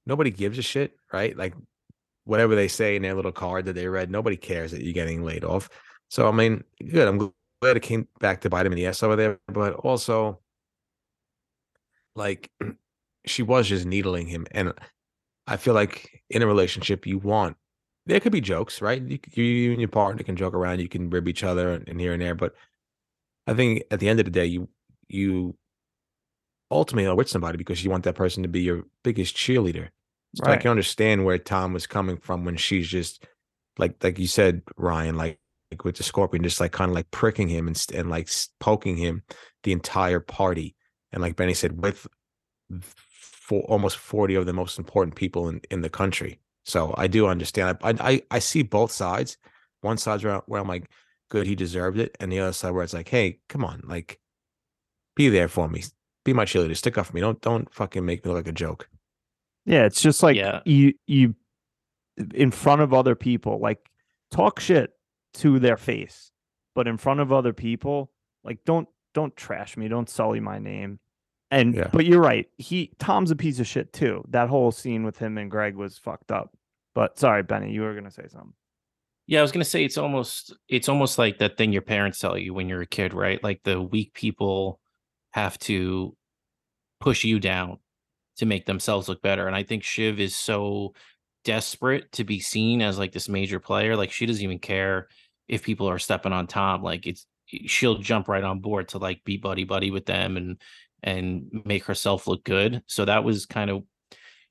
nobody 0.07 0.31
gives 0.31 0.57
a 0.57 0.63
shit, 0.63 0.95
right? 1.13 1.37
Like 1.37 1.53
whatever 2.23 2.55
they 2.55 2.67
say 2.67 2.95
in 2.95 3.03
their 3.03 3.13
little 3.13 3.31
card 3.31 3.65
that 3.65 3.73
they 3.73 3.87
read, 3.87 4.09
nobody 4.09 4.35
cares 4.35 4.71
that 4.71 4.81
you're 4.83 4.93
getting 4.93 5.23
laid 5.23 5.43
off. 5.43 5.69
So 6.09 6.27
I 6.27 6.31
mean, 6.31 6.63
good. 6.89 7.07
I'm 7.07 7.17
glad 7.61 7.77
it 7.77 7.81
came 7.83 8.07
back 8.19 8.41
to 8.41 8.49
bite 8.49 8.65
him 8.65 8.71
in 8.71 8.77
the 8.77 8.87
ass 8.87 9.03
over 9.03 9.15
there, 9.15 9.39
but 9.47 9.73
also 9.75 10.39
like 12.15 12.49
she 13.25 13.43
was 13.43 13.67
just 13.67 13.85
needling 13.85 14.27
him, 14.27 14.47
and 14.51 14.73
I 15.47 15.57
feel 15.57 15.73
like 15.73 16.23
in 16.29 16.41
a 16.41 16.47
relationship 16.47 17.05
you 17.05 17.19
want 17.19 17.57
there 18.07 18.19
could 18.19 18.31
be 18.31 18.41
jokes, 18.41 18.81
right? 18.81 19.01
You, 19.01 19.19
you 19.33 19.71
and 19.71 19.79
your 19.79 19.87
partner 19.87 20.23
can 20.23 20.35
joke 20.35 20.55
around, 20.55 20.79
you 20.79 20.89
can 20.89 21.09
rib 21.11 21.27
each 21.27 21.43
other 21.43 21.71
and, 21.71 21.87
and 21.87 21.99
here 21.99 22.13
and 22.13 22.21
there, 22.21 22.33
but 22.33 22.55
I 23.47 23.53
think 23.53 23.83
at 23.91 23.99
the 23.99 24.09
end 24.09 24.19
of 24.19 24.25
the 24.25 24.31
day, 24.31 24.45
you 24.45 24.69
you 25.07 25.55
ultimately 26.69 27.07
are 27.07 27.15
with 27.15 27.29
somebody 27.29 27.57
because 27.57 27.83
you 27.83 27.89
want 27.89 28.03
that 28.05 28.15
person 28.15 28.43
to 28.43 28.49
be 28.49 28.61
your 28.61 28.83
biggest 29.03 29.35
cheerleader. 29.35 29.89
So 30.35 30.45
I 30.45 30.55
can 30.55 30.71
understand 30.71 31.25
where 31.25 31.37
Tom 31.37 31.73
was 31.73 31.85
coming 31.85 32.15
from 32.15 32.45
when 32.45 32.55
she's 32.55 32.87
just 32.87 33.25
like 33.77 34.01
like 34.03 34.17
you 34.17 34.27
said, 34.27 34.61
Ryan, 34.77 35.17
like, 35.17 35.39
like 35.71 35.83
with 35.83 35.97
the 35.97 36.03
scorpion, 36.03 36.43
just 36.43 36.61
like 36.61 36.71
kind 36.71 36.89
of 36.89 36.95
like 36.95 37.11
pricking 37.11 37.49
him 37.49 37.67
and 37.67 37.85
and 37.93 38.09
like 38.09 38.29
poking 38.59 38.95
him 38.95 39.23
the 39.63 39.73
entire 39.73 40.21
party. 40.21 40.75
And 41.11 41.21
like 41.21 41.35
Benny 41.35 41.53
said, 41.53 41.81
with 41.81 42.07
for 43.41 43.63
almost 43.63 43.97
40 43.97 44.35
of 44.35 44.45
the 44.45 44.53
most 44.53 44.77
important 44.77 45.15
people 45.15 45.49
in, 45.49 45.61
in 45.71 45.81
the 45.81 45.89
country. 45.89 46.39
So 46.63 46.93
I 46.95 47.07
do 47.07 47.25
understand. 47.25 47.77
I, 47.81 47.95
I 47.99 48.21
I 48.29 48.39
see 48.39 48.61
both 48.61 48.91
sides. 48.91 49.37
One 49.81 49.97
side's 49.97 50.23
where, 50.23 50.37
where 50.45 50.61
I'm 50.61 50.67
like, 50.67 50.89
good, 51.29 51.47
he 51.47 51.55
deserved 51.55 51.97
it, 51.99 52.15
and 52.19 52.31
the 52.31 52.39
other 52.39 52.53
side 52.53 52.71
where 52.71 52.83
it's 52.83 52.93
like, 52.93 53.09
hey, 53.09 53.39
come 53.49 53.65
on, 53.65 53.81
like, 53.87 54.19
be 55.15 55.27
there 55.29 55.47
for 55.47 55.67
me, 55.67 55.83
be 56.23 56.33
my 56.33 56.45
cheerleader, 56.45 56.77
stick 56.77 56.99
up 56.99 57.07
for 57.07 57.13
me. 57.13 57.21
Don't 57.21 57.41
don't 57.41 57.73
fucking 57.73 58.05
make 58.05 58.23
me 58.23 58.29
look 58.31 58.45
like 58.45 58.47
a 58.47 58.51
joke. 58.51 58.87
Yeah, 59.65 59.85
it's 59.85 60.01
just 60.01 60.21
like 60.21 60.35
Yeah. 60.37 60.61
you 60.65 60.93
you 61.07 61.33
in 62.35 62.51
front 62.51 62.81
of 62.81 62.93
other 62.93 63.15
people, 63.15 63.59
like 63.59 63.89
talk 64.29 64.59
shit 64.59 64.91
to 65.35 65.57
their 65.57 65.77
face, 65.77 66.31
but 66.75 66.87
in 66.87 66.97
front 66.97 67.21
of 67.21 67.31
other 67.31 67.53
people, 67.53 68.11
like 68.43 68.59
don't 68.65 68.87
don't 69.15 69.35
trash 69.35 69.77
me, 69.77 69.87
don't 69.87 70.09
sully 70.09 70.39
my 70.39 70.59
name. 70.59 70.99
And 71.51 71.75
Yeah. 71.75 71.89
but 71.91 72.05
you're 72.05 72.21
right. 72.21 72.49
He 72.57 72.91
Tom's 72.97 73.29
a 73.29 73.35
piece 73.35 73.59
of 73.59 73.67
shit 73.67 73.91
too. 73.93 74.23
That 74.29 74.49
whole 74.49 74.71
scene 74.71 75.03
with 75.03 75.17
him 75.17 75.37
and 75.37 75.51
Greg 75.51 75.75
was 75.75 75.97
fucked 75.97 76.31
up. 76.31 76.55
But 76.95 77.19
sorry, 77.19 77.43
Benny, 77.43 77.71
you 77.71 77.81
were 77.81 77.93
gonna 77.93 78.09
say 78.11 78.27
something. 78.27 78.53
Yeah, 79.27 79.39
I 79.39 79.41
was 79.41 79.51
gonna 79.51 79.65
say 79.65 79.83
it's 79.83 79.97
almost 79.97 80.55
it's 80.69 80.89
almost 80.89 81.17
like 81.17 81.39
that 81.39 81.57
thing 81.57 81.71
your 81.73 81.81
parents 81.81 82.19
tell 82.19 82.37
you 82.37 82.53
when 82.53 82.69
you're 82.69 82.81
a 82.81 82.87
kid, 82.87 83.13
right? 83.13 83.41
Like 83.43 83.61
the 83.63 83.81
weak 83.81 84.13
people 84.13 84.79
have 85.33 85.57
to 85.59 86.15
push 86.99 87.23
you 87.23 87.39
down 87.39 87.79
to 88.37 88.45
make 88.45 88.65
themselves 88.65 89.09
look 89.09 89.21
better. 89.21 89.47
And 89.47 89.55
I 89.55 89.63
think 89.63 89.83
Shiv 89.83 90.19
is 90.19 90.35
so 90.35 90.93
desperate 91.43 92.11
to 92.13 92.23
be 92.23 92.39
seen 92.39 92.81
as 92.81 92.97
like 92.97 93.11
this 93.11 93.27
major 93.29 93.59
player. 93.59 93.95
Like 93.95 94.11
she 94.11 94.25
doesn't 94.25 94.43
even 94.43 94.59
care 94.59 95.07
if 95.47 95.63
people 95.63 95.89
are 95.89 95.99
stepping 95.99 96.33
on 96.33 96.47
Tom. 96.47 96.81
Like 96.81 97.07
it's 97.07 97.25
she'll 97.45 97.97
jump 97.97 98.27
right 98.29 98.43
on 98.43 98.59
board 98.59 98.87
to 98.89 98.97
like 98.97 99.21
be 99.25 99.37
buddy 99.37 99.65
buddy 99.65 99.91
with 99.91 100.05
them 100.05 100.37
and 100.37 100.61
and 101.03 101.63
make 101.65 101.85
herself 101.85 102.27
look 102.27 102.43
good. 102.43 102.83
So 102.87 103.05
that 103.05 103.23
was 103.23 103.45
kind 103.45 103.69
of 103.69 103.83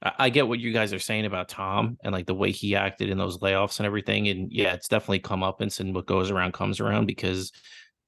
I 0.02 0.30
get 0.30 0.48
what 0.48 0.60
you 0.60 0.72
guys 0.72 0.94
are 0.94 0.98
saying 0.98 1.26
about 1.26 1.50
Tom 1.50 1.98
and 2.02 2.12
like 2.12 2.24
the 2.24 2.34
way 2.34 2.52
he 2.52 2.74
acted 2.74 3.10
in 3.10 3.18
those 3.18 3.38
layoffs 3.38 3.78
and 3.78 3.86
everything. 3.86 4.28
And 4.28 4.50
yeah, 4.50 4.72
it's 4.72 4.88
definitely 4.88 5.18
come 5.18 5.42
up 5.42 5.60
and 5.60 5.94
what 5.94 6.06
goes 6.06 6.30
around 6.30 6.54
comes 6.54 6.80
around 6.80 7.06
because, 7.06 7.52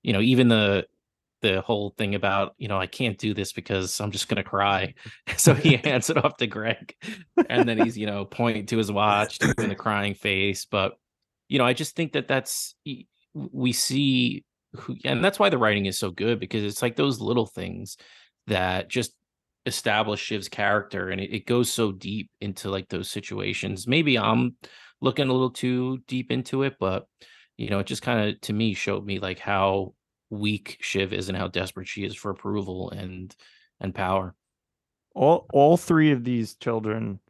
you 0.03 0.15
know, 0.15 0.21
even 0.21 0.49
the 0.49 0.87
the 1.43 1.61
whole 1.61 1.91
thing 1.99 2.15
about 2.15 2.55
you 2.57 2.69
know 2.69 2.79
I 2.79 2.87
can't 2.87 3.19
do 3.19 3.35
this 3.35 3.53
because 3.53 4.01
I'm 4.01 4.11
just 4.11 4.29
gonna 4.29 4.45
cry. 4.45 4.95
so 5.37 5.53
he 5.55 5.77
hands 5.85 6.09
it 6.09 6.17
off 6.17 6.37
to 6.39 6.47
Greg, 6.47 6.95
and 7.51 7.69
then 7.69 7.79
he's 7.79 7.99
you 7.99 8.07
know 8.07 8.25
pointing 8.25 8.65
to 8.67 8.79
his 8.79 8.91
watch, 8.91 9.39
doing 9.39 9.69
the 9.69 9.75
crying 9.75 10.15
face. 10.15 10.65
But 10.65 10.97
you 11.49 11.59
know 11.59 11.67
I 11.67 11.75
just 11.75 11.95
think 11.95 12.13
that 12.13 12.29
that's 12.29 12.75
we 13.35 13.73
see, 13.73 14.45
who, 14.75 14.97
and 15.05 15.23
that's 15.23 15.39
why 15.39 15.51
the 15.51 15.59
writing 15.59 15.87
is 15.87 15.99
so 15.99 16.11
good 16.11 16.39
because 16.41 16.65
it's 16.65 16.81
like 16.81 16.97
those 16.97 17.21
little 17.21 17.47
things 17.47 17.97
that 18.47 18.89
just 18.89 19.13
establish 19.67 20.21
Shiv's 20.21 20.49
character, 20.49 21.11
and 21.11 21.21
it, 21.21 21.33
it 21.35 21.47
goes 21.47 21.71
so 21.71 21.93
deep 21.93 22.31
into 22.41 22.71
like 22.71 22.89
those 22.89 23.11
situations. 23.11 23.87
Maybe 23.87 24.19
I'm 24.19 24.57
looking 25.01 25.29
a 25.29 25.33
little 25.33 25.51
too 25.51 25.99
deep 26.07 26.31
into 26.31 26.63
it, 26.63 26.77
but 26.79 27.07
you 27.57 27.69
know, 27.69 27.81
it 27.81 27.87
just 27.87 28.03
kind 28.03 28.31
of 28.31 28.41
to 28.43 28.53
me 28.53 28.75
showed 28.75 29.05
me 29.05 29.19
like 29.19 29.39
how 29.39 29.95
weak 30.31 30.79
Shiv 30.81 31.13
is 31.13 31.29
and 31.29 31.37
how 31.37 31.49
desperate 31.49 31.89
she 31.89 32.05
is 32.05 32.15
for 32.15 32.31
approval 32.31 32.91
and 32.91 33.35
and 33.81 33.95
power. 33.95 34.35
All 35.15 35.47
all 35.53 35.77
three 35.77 36.11
of 36.11 36.25
these 36.25 36.55
children 36.55 37.21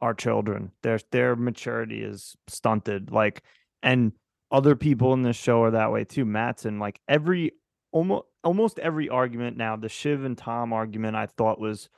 are 0.00 0.14
children. 0.14 0.70
Their 0.82 1.00
their 1.10 1.36
maturity 1.36 2.02
is 2.02 2.36
stunted. 2.48 3.10
Like 3.10 3.42
and 3.82 4.12
other 4.50 4.76
people 4.76 5.12
in 5.14 5.22
this 5.22 5.36
show 5.36 5.62
are 5.62 5.72
that 5.72 5.90
way 5.90 6.04
too. 6.04 6.24
Matsson, 6.24 6.78
like 6.78 7.00
every 7.08 7.52
almost 7.90 8.26
almost 8.44 8.78
every 8.78 9.08
argument 9.08 9.56
now, 9.56 9.76
the 9.76 9.88
Shiv 9.88 10.24
and 10.24 10.36
Tom 10.36 10.72
argument 10.72 11.16
I 11.16 11.26
thought 11.26 11.60
was 11.60 11.88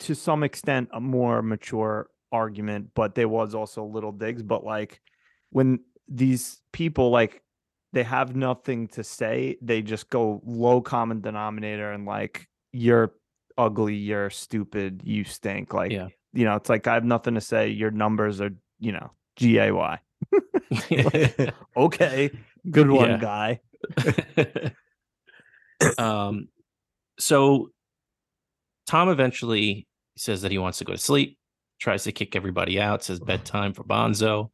to 0.00 0.14
some 0.14 0.42
extent 0.42 0.88
a 0.92 1.00
more 1.00 1.42
mature 1.42 2.08
argument, 2.32 2.90
but 2.94 3.14
there 3.14 3.28
was 3.28 3.54
also 3.54 3.84
little 3.84 4.12
digs. 4.12 4.42
But 4.42 4.64
like 4.64 5.00
when 5.50 5.80
these 6.08 6.60
people 6.72 7.10
like 7.10 7.42
they 7.92 8.02
have 8.02 8.34
nothing 8.34 8.88
to 8.88 9.04
say, 9.04 9.58
they 9.60 9.82
just 9.82 10.08
go 10.08 10.40
low 10.44 10.80
common 10.80 11.20
denominator 11.20 11.92
and 11.92 12.06
like 12.06 12.48
you're 12.72 13.12
ugly, 13.58 13.94
you're 13.94 14.30
stupid, 14.30 15.02
you 15.04 15.24
stink. 15.24 15.74
Like 15.74 15.92
Yeah. 15.92 16.08
you 16.32 16.44
know, 16.44 16.56
it's 16.56 16.68
like 16.70 16.86
I 16.86 16.94
have 16.94 17.04
nothing 17.04 17.34
to 17.34 17.40
say. 17.40 17.68
Your 17.68 17.90
numbers 17.90 18.40
are, 18.40 18.50
you 18.80 18.92
know, 18.92 19.12
G 19.36 19.58
A 19.58 19.72
Y. 19.72 19.98
Okay, 21.76 22.30
good 22.70 22.90
one, 22.90 23.10
Yeah. 23.10 23.18
guy. 23.18 23.60
um, 25.98 26.48
so 27.18 27.70
Tom 28.86 29.08
eventually 29.08 29.86
says 30.16 30.42
that 30.42 30.50
he 30.52 30.58
wants 30.58 30.78
to 30.78 30.84
go 30.84 30.92
to 30.92 30.98
sleep, 30.98 31.38
tries 31.80 32.04
to 32.04 32.12
kick 32.12 32.36
everybody 32.36 32.80
out, 32.80 33.02
says 33.04 33.20
bedtime 33.20 33.72
for 33.72 33.84
Bonzo. 33.84 34.50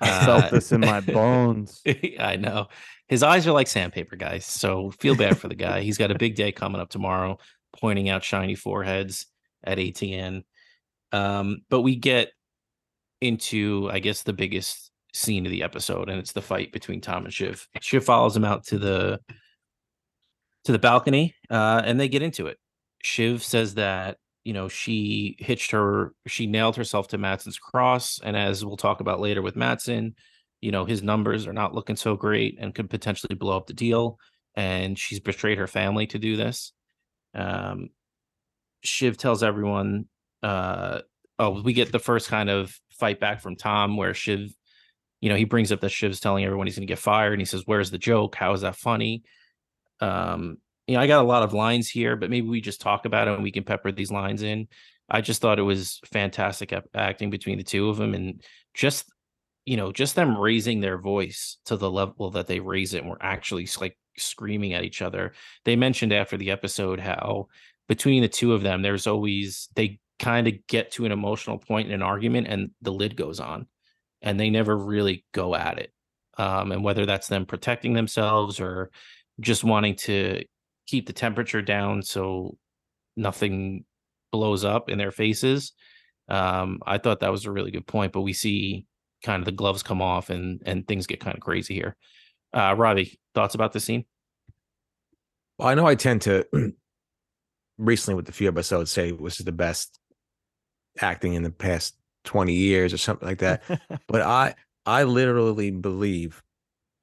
I 0.00 0.24
felt 0.24 0.44
Uh, 0.44 0.48
this 0.50 0.72
in 0.72 0.80
my 0.80 1.00
bones. 1.00 1.82
I 2.18 2.36
know. 2.36 2.68
His 3.08 3.22
eyes 3.22 3.46
are 3.46 3.52
like 3.52 3.68
sandpaper, 3.68 4.16
guys. 4.16 4.44
So 4.46 4.90
feel 4.92 5.14
bad 5.14 5.38
for 5.38 5.48
the 5.48 5.54
guy. 5.54 5.82
He's 5.82 5.98
got 5.98 6.10
a 6.10 6.18
big 6.18 6.34
day 6.34 6.52
coming 6.52 6.80
up 6.80 6.90
tomorrow, 6.90 7.38
pointing 7.76 8.08
out 8.08 8.24
shiny 8.24 8.54
foreheads 8.54 9.26
at 9.62 9.78
ATN. 9.78 10.42
Um, 11.12 11.62
but 11.70 11.82
we 11.82 11.96
get 11.96 12.30
into, 13.20 13.88
I 13.92 14.00
guess, 14.00 14.22
the 14.22 14.32
biggest 14.32 14.90
scene 15.12 15.46
of 15.46 15.52
the 15.52 15.62
episode, 15.62 16.08
and 16.08 16.18
it's 16.18 16.32
the 16.32 16.42
fight 16.42 16.72
between 16.72 17.00
Tom 17.00 17.24
and 17.24 17.32
Shiv. 17.32 17.68
Shiv 17.80 18.04
follows 18.04 18.36
him 18.36 18.44
out 18.44 18.64
to 18.66 18.78
the 18.78 19.20
to 20.64 20.72
the 20.72 20.78
balcony, 20.78 21.34
uh, 21.50 21.82
and 21.84 21.98
they 22.00 22.08
get 22.08 22.22
into 22.22 22.46
it. 22.46 22.58
Shiv 23.02 23.42
says 23.42 23.74
that 23.74 24.18
you 24.44 24.52
know 24.52 24.68
she 24.68 25.36
hitched 25.38 25.70
her, 25.70 26.14
she 26.26 26.46
nailed 26.46 26.76
herself 26.76 27.08
to 27.08 27.18
Matsson's 27.18 27.58
cross, 27.58 28.20
and 28.22 28.36
as 28.36 28.64
we'll 28.64 28.76
talk 28.76 29.00
about 29.00 29.20
later 29.20 29.42
with 29.42 29.56
Matsson, 29.56 30.14
you 30.60 30.72
know 30.72 30.84
his 30.84 31.02
numbers 31.02 31.46
are 31.46 31.52
not 31.52 31.74
looking 31.74 31.96
so 31.96 32.16
great 32.16 32.56
and 32.58 32.74
could 32.74 32.90
potentially 32.90 33.34
blow 33.34 33.56
up 33.56 33.66
the 33.66 33.72
deal. 33.74 34.18
And 34.56 34.96
she's 34.96 35.18
betrayed 35.18 35.58
her 35.58 35.66
family 35.66 36.06
to 36.08 36.18
do 36.18 36.36
this. 36.36 36.72
Um, 37.34 37.90
Shiv 38.84 39.16
tells 39.16 39.42
everyone, 39.42 40.06
uh, 40.44 41.00
oh, 41.40 41.60
we 41.62 41.72
get 41.72 41.90
the 41.90 41.98
first 41.98 42.28
kind 42.28 42.48
of 42.48 42.78
fight 42.90 43.18
back 43.18 43.40
from 43.40 43.56
Tom 43.56 43.96
where 43.96 44.14
Shiv, 44.14 44.54
you 45.20 45.28
know, 45.28 45.34
he 45.34 45.44
brings 45.44 45.72
up 45.72 45.80
that 45.80 45.90
Shiv's 45.90 46.20
telling 46.20 46.44
everyone 46.44 46.68
he's 46.68 46.76
going 46.76 46.86
to 46.86 46.90
get 46.90 46.98
fired, 47.00 47.32
and 47.32 47.40
he 47.40 47.46
says, 47.46 47.64
"Where's 47.66 47.90
the 47.90 47.98
joke? 47.98 48.36
How 48.36 48.52
is 48.52 48.60
that 48.60 48.76
funny?" 48.76 49.24
Um, 50.00 50.58
you 50.86 50.94
know, 50.94 51.00
I 51.00 51.06
got 51.06 51.24
a 51.24 51.26
lot 51.28 51.42
of 51.42 51.54
lines 51.54 51.88
here, 51.88 52.16
but 52.16 52.30
maybe 52.30 52.48
we 52.48 52.60
just 52.60 52.80
talk 52.80 53.06
about 53.06 53.28
it 53.28 53.34
and 53.34 53.42
we 53.42 53.52
can 53.52 53.64
pepper 53.64 53.90
these 53.90 54.10
lines 54.10 54.42
in. 54.42 54.68
I 55.08 55.20
just 55.20 55.40
thought 55.40 55.58
it 55.58 55.62
was 55.62 56.00
fantastic 56.06 56.72
acting 56.94 57.30
between 57.30 57.58
the 57.58 57.64
two 57.64 57.88
of 57.88 57.96
them, 57.96 58.14
and 58.14 58.42
just 58.74 59.10
you 59.66 59.76
know, 59.76 59.92
just 59.92 60.14
them 60.14 60.36
raising 60.36 60.80
their 60.80 60.98
voice 60.98 61.56
to 61.66 61.76
the 61.76 61.90
level 61.90 62.30
that 62.32 62.46
they 62.46 62.60
raise 62.60 62.94
it, 62.94 63.02
and 63.02 63.10
we're 63.10 63.16
actually 63.20 63.68
like 63.80 63.96
screaming 64.18 64.72
at 64.72 64.84
each 64.84 65.02
other. 65.02 65.32
They 65.64 65.76
mentioned 65.76 66.12
after 66.12 66.36
the 66.36 66.50
episode 66.50 67.00
how 67.00 67.48
between 67.88 68.22
the 68.22 68.28
two 68.28 68.52
of 68.52 68.62
them, 68.62 68.82
there's 68.82 69.06
always 69.06 69.68
they 69.74 70.00
kind 70.18 70.46
of 70.46 70.54
get 70.68 70.92
to 70.92 71.04
an 71.06 71.12
emotional 71.12 71.58
point 71.58 71.88
in 71.88 71.94
an 71.94 72.02
argument, 72.02 72.46
and 72.48 72.70
the 72.82 72.92
lid 72.92 73.16
goes 73.16 73.40
on, 73.40 73.66
and 74.22 74.38
they 74.38 74.50
never 74.50 74.76
really 74.76 75.24
go 75.32 75.54
at 75.54 75.78
it. 75.78 75.92
Um, 76.36 76.72
and 76.72 76.82
whether 76.82 77.06
that's 77.06 77.28
them 77.28 77.46
protecting 77.46 77.92
themselves 77.92 78.58
or 78.58 78.90
just 79.40 79.64
wanting 79.64 79.96
to 79.96 80.44
keep 80.86 81.06
the 81.06 81.12
temperature 81.12 81.62
down 81.62 82.02
so 82.02 82.56
nothing 83.16 83.84
blows 84.32 84.64
up 84.64 84.88
in 84.88 84.98
their 84.98 85.12
faces. 85.12 85.72
Um, 86.28 86.80
I 86.86 86.98
thought 86.98 87.20
that 87.20 87.30
was 87.30 87.46
a 87.46 87.52
really 87.52 87.70
good 87.70 87.86
point, 87.86 88.12
but 88.12 88.22
we 88.22 88.32
see 88.32 88.86
kind 89.22 89.40
of 89.40 89.46
the 89.46 89.52
gloves 89.52 89.82
come 89.82 90.02
off 90.02 90.30
and 90.30 90.62
and 90.66 90.86
things 90.86 91.06
get 91.06 91.20
kind 91.20 91.36
of 91.36 91.42
crazy 91.42 91.74
here. 91.74 91.96
Uh, 92.52 92.74
Robbie, 92.76 93.18
thoughts 93.34 93.54
about 93.54 93.72
the 93.72 93.80
scene? 93.80 94.04
Well, 95.58 95.68
I 95.68 95.74
know 95.74 95.86
I 95.86 95.94
tend 95.94 96.22
to 96.22 96.46
recently 97.78 98.14
with 98.16 98.26
the 98.26 98.32
few 98.32 98.48
episodes 98.48 98.90
say 98.90 99.10
this 99.10 99.40
is 99.40 99.44
the 99.44 99.52
best 99.52 99.98
acting 101.00 101.34
in 101.34 101.42
the 101.42 101.50
past 101.50 101.96
20 102.24 102.52
years 102.52 102.92
or 102.92 102.98
something 102.98 103.26
like 103.26 103.38
that. 103.38 103.62
but 104.08 104.22
I 104.22 104.54
I 104.86 105.04
literally 105.04 105.70
believe 105.70 106.42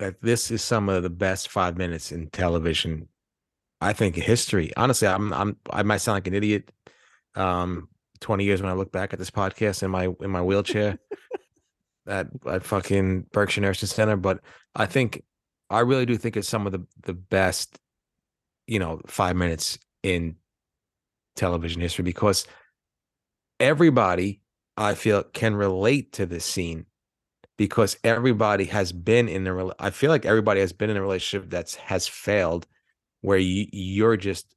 that 0.02 0.20
this 0.20 0.50
is 0.50 0.64
some 0.64 0.90
of 0.90 1.04
the 1.04 1.12
best 1.12 1.50
five 1.50 1.78
minutes 1.78 2.12
in 2.12 2.28
television. 2.32 3.08
I 3.80 3.94
think 3.94 4.18
in 4.18 4.24
history. 4.24 4.72
Honestly, 4.76 5.08
I'm 5.08 5.32
I'm 5.32 5.58
I 5.70 5.84
might 5.84 5.98
sound 5.98 6.16
like 6.16 6.28
an 6.28 6.34
idiot. 6.34 6.72
Um, 7.36 7.88
20 8.20 8.44
years 8.44 8.62
when 8.62 8.70
I 8.70 8.76
look 8.76 8.92
back 8.92 9.14
at 9.14 9.20
this 9.20 9.32
podcast 9.32 9.84
in 9.84 9.92
my 9.92 10.10
in 10.22 10.32
my 10.32 10.42
wheelchair 10.42 10.98
at 12.08 12.28
at 12.48 12.64
fucking 12.64 13.28
Berkshire 13.32 13.62
Nursing 13.62 13.88
Center, 13.88 14.18
but 14.18 14.42
I 14.76 14.88
think 14.88 15.24
I 15.70 15.82
really 15.82 16.08
do 16.08 16.18
think 16.18 16.36
it's 16.36 16.50
some 16.50 16.66
of 16.66 16.72
the 16.72 16.84
the 17.04 17.14
best, 17.14 17.80
you 18.66 18.80
know, 18.80 19.02
five 19.06 19.36
minutes 19.36 19.78
in 20.02 20.36
television 21.36 21.80
history 21.80 22.04
because 22.04 22.48
everybody 23.60 24.42
I 24.78 24.96
feel 24.96 25.22
can 25.22 25.56
relate 25.56 26.14
to 26.14 26.26
this 26.26 26.44
scene 26.44 26.88
because 27.62 27.96
everybody 28.04 28.66
has 28.66 28.92
been 28.92 29.30
in 29.30 29.46
a 29.46 29.68
I 29.78 29.92
feel 29.92 30.10
like 30.10 30.26
everybody 30.26 30.62
has 30.62 30.74
been 30.74 30.90
in 30.90 30.98
a 30.98 31.02
relationship 31.02 31.48
that's 31.48 31.76
has 31.76 32.08
failed 32.08 32.66
where 33.22 33.38
you 33.38 33.68
you're 33.72 34.18
just 34.18 34.56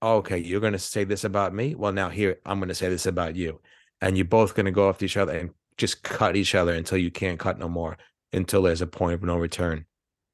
"Oh, 0.00 0.16
okay 0.16 0.38
you're 0.38 0.62
going 0.62 0.72
to 0.72 0.78
say 0.78 1.04
this 1.04 1.24
about 1.24 1.52
me 1.52 1.74
well 1.74 1.92
now 1.92 2.08
here 2.08 2.38
I'm 2.46 2.58
going 2.58 2.70
to 2.70 2.74
say 2.74 2.88
this 2.88 3.04
about 3.04 3.36
you 3.36 3.60
and 4.00 4.16
you're 4.16 4.24
both 4.24 4.54
going 4.54 4.64
to 4.64 4.72
go 4.72 4.88
after 4.88 5.04
each 5.04 5.18
other 5.18 5.36
and 5.36 5.50
just 5.76 6.02
cut 6.02 6.34
each 6.34 6.54
other 6.54 6.72
until 6.72 6.96
you 6.96 7.10
can't 7.10 7.38
cut 7.38 7.58
no 7.58 7.68
more 7.68 7.98
until 8.32 8.62
there's 8.62 8.80
a 8.80 8.86
point 8.86 9.12
of 9.12 9.22
no 9.22 9.36
return 9.36 9.84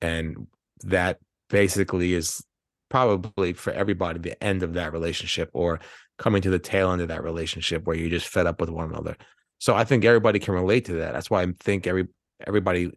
and 0.00 0.46
that 0.84 1.18
basically 1.50 2.14
is 2.14 2.40
probably 2.88 3.52
for 3.52 3.72
everybody 3.72 4.20
the 4.20 4.40
end 4.44 4.62
of 4.62 4.74
that 4.74 4.92
relationship 4.92 5.50
or 5.54 5.80
coming 6.18 6.40
to 6.42 6.50
the 6.50 6.58
tail 6.60 6.92
end 6.92 7.02
of 7.02 7.08
that 7.08 7.24
relationship 7.24 7.84
where 7.84 7.96
you're 7.96 8.08
just 8.08 8.28
fed 8.28 8.46
up 8.46 8.60
with 8.60 8.70
one 8.70 8.90
another. 8.90 9.16
So 9.58 9.74
I 9.74 9.84
think 9.84 10.04
everybody 10.04 10.38
can 10.38 10.54
relate 10.54 10.84
to 10.84 10.94
that. 10.94 11.14
That's 11.14 11.30
why 11.30 11.42
I 11.42 11.46
think 11.60 11.86
every 11.86 12.08
everybody 12.46 12.92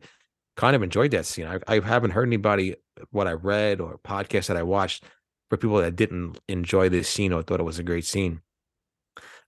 kind 0.56 0.76
of 0.76 0.84
enjoyed 0.84 1.12
that 1.12 1.26
scene. 1.26 1.46
I, 1.46 1.60
I 1.68 1.80
haven't 1.80 2.12
heard 2.12 2.28
anybody 2.28 2.76
what 3.12 3.28
I 3.28 3.34
read 3.34 3.82
or 3.82 3.98
podcast 3.98 4.48
that 4.48 4.58
I 4.58 4.64
watched 4.64 5.04
for 5.50 5.58
people 5.58 5.78
that 5.78 5.96
didn't 5.96 6.40
enjoy 6.48 6.90
this 6.90 7.10
scene 7.10 7.34
or 7.34 7.44
thought 7.44 7.60
it 7.60 7.64
was 7.64 7.80
a 7.80 7.84
great 7.84 8.06
scene. 8.06 8.42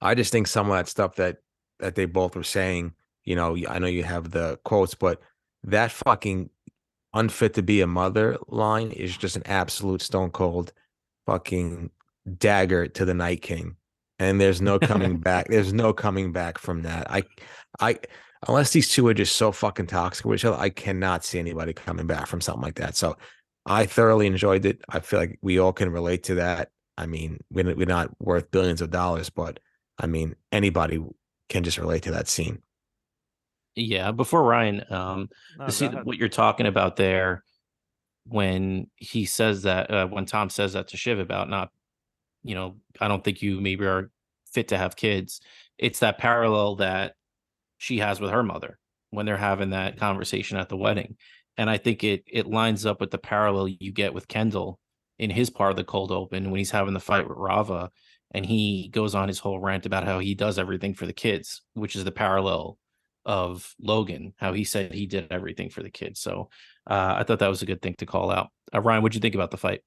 I 0.01 0.15
just 0.15 0.31
think 0.31 0.47
some 0.47 0.69
of 0.69 0.75
that 0.75 0.87
stuff 0.87 1.15
that 1.15 1.37
that 1.79 1.95
they 1.95 2.05
both 2.05 2.35
were 2.35 2.43
saying, 2.43 2.93
you 3.23 3.35
know, 3.35 3.55
I 3.67 3.79
know 3.79 3.87
you 3.87 4.03
have 4.03 4.31
the 4.31 4.59
quotes, 4.63 4.95
but 4.95 5.21
that 5.63 5.91
fucking 5.91 6.49
unfit 7.13 7.53
to 7.55 7.63
be 7.63 7.81
a 7.81 7.87
mother 7.87 8.37
line 8.47 8.91
is 8.91 9.15
just 9.15 9.35
an 9.35 9.43
absolute 9.45 10.01
stone 10.01 10.31
cold 10.31 10.73
fucking 11.25 11.91
dagger 12.37 12.87
to 12.87 13.05
the 13.05 13.13
night 13.13 13.41
king 13.41 13.75
and 14.19 14.39
there's 14.41 14.61
no 14.61 14.79
coming 14.79 15.17
back 15.29 15.47
there's 15.49 15.73
no 15.73 15.93
coming 15.93 16.31
back 16.31 16.57
from 16.57 16.83
that. 16.83 17.09
I 17.09 17.23
i 17.79 17.99
unless 18.47 18.71
these 18.71 18.89
two 18.89 19.07
are 19.07 19.13
just 19.13 19.35
so 19.35 19.51
fucking 19.51 19.87
toxic 19.87 20.25
with 20.25 20.39
each 20.39 20.45
other 20.45 20.57
i 20.57 20.69
cannot 20.69 21.25
see 21.25 21.39
anybody 21.39 21.73
coming 21.73 22.05
back 22.07 22.27
from 22.27 22.41
something 22.41 22.63
like 22.63 22.75
that. 22.75 22.95
So 22.95 23.17
i 23.65 23.85
thoroughly 23.85 24.27
enjoyed 24.27 24.65
it. 24.65 24.81
I 24.89 24.99
feel 24.99 25.19
like 25.19 25.39
we 25.41 25.59
all 25.59 25.73
can 25.73 25.91
relate 25.91 26.23
to 26.23 26.35
that. 26.35 26.69
I 26.97 27.05
mean 27.05 27.39
we're, 27.51 27.75
we're 27.75 27.85
not 27.85 28.09
worth 28.19 28.51
billions 28.51 28.81
of 28.81 28.89
dollars 28.89 29.29
but 29.29 29.59
i 29.99 30.07
mean 30.07 30.35
anybody 30.51 30.99
can 31.49 31.63
just 31.63 31.77
relate 31.77 32.03
to 32.03 32.11
that 32.11 32.27
scene. 32.27 32.61
Yeah, 33.75 34.11
before 34.11 34.43
Ryan, 34.43 34.83
um, 34.89 35.29
No, 35.59 35.69
see 35.69 35.87
what 35.87 36.17
you're 36.17 36.29
talking 36.29 36.65
about 36.65 36.95
there, 36.95 37.43
when 38.25 38.89
he 38.95 39.25
says 39.25 39.63
that 39.63 39.91
uh, 39.91 40.07
when 40.07 40.25
Tom 40.25 40.49
says 40.49 40.73
that 40.73 40.89
to 40.89 40.97
Shiv 40.97 41.19
about 41.19 41.49
not, 41.49 41.69
you 42.47 42.55
know, 42.55 42.77
I 42.99 43.07
don't 43.07 43.23
think 43.23 43.41
you 43.41 43.59
maybe 43.59 43.85
are 43.85 44.09
fit 44.51 44.69
to 44.69 44.77
have 44.77 44.95
kids. 44.95 45.41
It's 45.77 45.99
that 45.99 46.17
parallel 46.17 46.77
that 46.77 47.13
she 47.77 47.99
has 47.99 48.19
with 48.19 48.31
her 48.31 48.43
mother 48.43 48.79
when 49.11 49.25
they're 49.25 49.37
having 49.37 49.71
that 49.71 49.97
conversation 49.97 50.57
at 50.57 50.69
the 50.69 50.77
wedding. 50.77 51.17
And 51.57 51.69
I 51.69 51.77
think 51.77 52.03
it 52.03 52.23
it 52.27 52.47
lines 52.47 52.85
up 52.85 52.99
with 53.01 53.11
the 53.11 53.17
parallel 53.17 53.67
you 53.67 53.91
get 53.91 54.13
with 54.13 54.27
Kendall 54.27 54.79
in 55.19 55.29
his 55.29 55.49
part 55.49 55.71
of 55.71 55.77
the 55.77 55.83
cold 55.83 56.11
open 56.11 56.51
when 56.51 56.59
he's 56.59 56.71
having 56.71 56.93
the 56.93 56.99
fight 56.99 57.27
with 57.27 57.37
Rava 57.37 57.89
and 58.31 58.45
he 58.45 58.89
goes 58.89 59.15
on 59.15 59.27
his 59.27 59.39
whole 59.39 59.59
rant 59.59 59.85
about 59.85 60.03
how 60.03 60.19
he 60.19 60.35
does 60.35 60.59
everything 60.59 60.93
for 60.93 61.05
the 61.05 61.13
kids, 61.13 61.61
which 61.73 61.95
is 61.95 62.03
the 62.03 62.11
parallel 62.11 62.77
of 63.25 63.73
Logan, 63.79 64.33
how 64.37 64.53
he 64.53 64.63
said 64.63 64.93
he 64.93 65.05
did 65.05 65.27
everything 65.31 65.69
for 65.69 65.81
the 65.81 65.89
kids. 65.89 66.19
So 66.19 66.49
uh, 66.89 67.15
I 67.17 67.23
thought 67.23 67.39
that 67.39 67.49
was 67.49 67.61
a 67.61 67.65
good 67.67 67.81
thing 67.81 67.95
to 67.97 68.05
call 68.05 68.31
out. 68.31 68.49
Uh, 68.73 68.81
Ryan, 68.81 69.01
what'd 69.01 69.15
you 69.15 69.21
think 69.21 69.35
about 69.35 69.51
the 69.51 69.57
fight? 69.57 69.81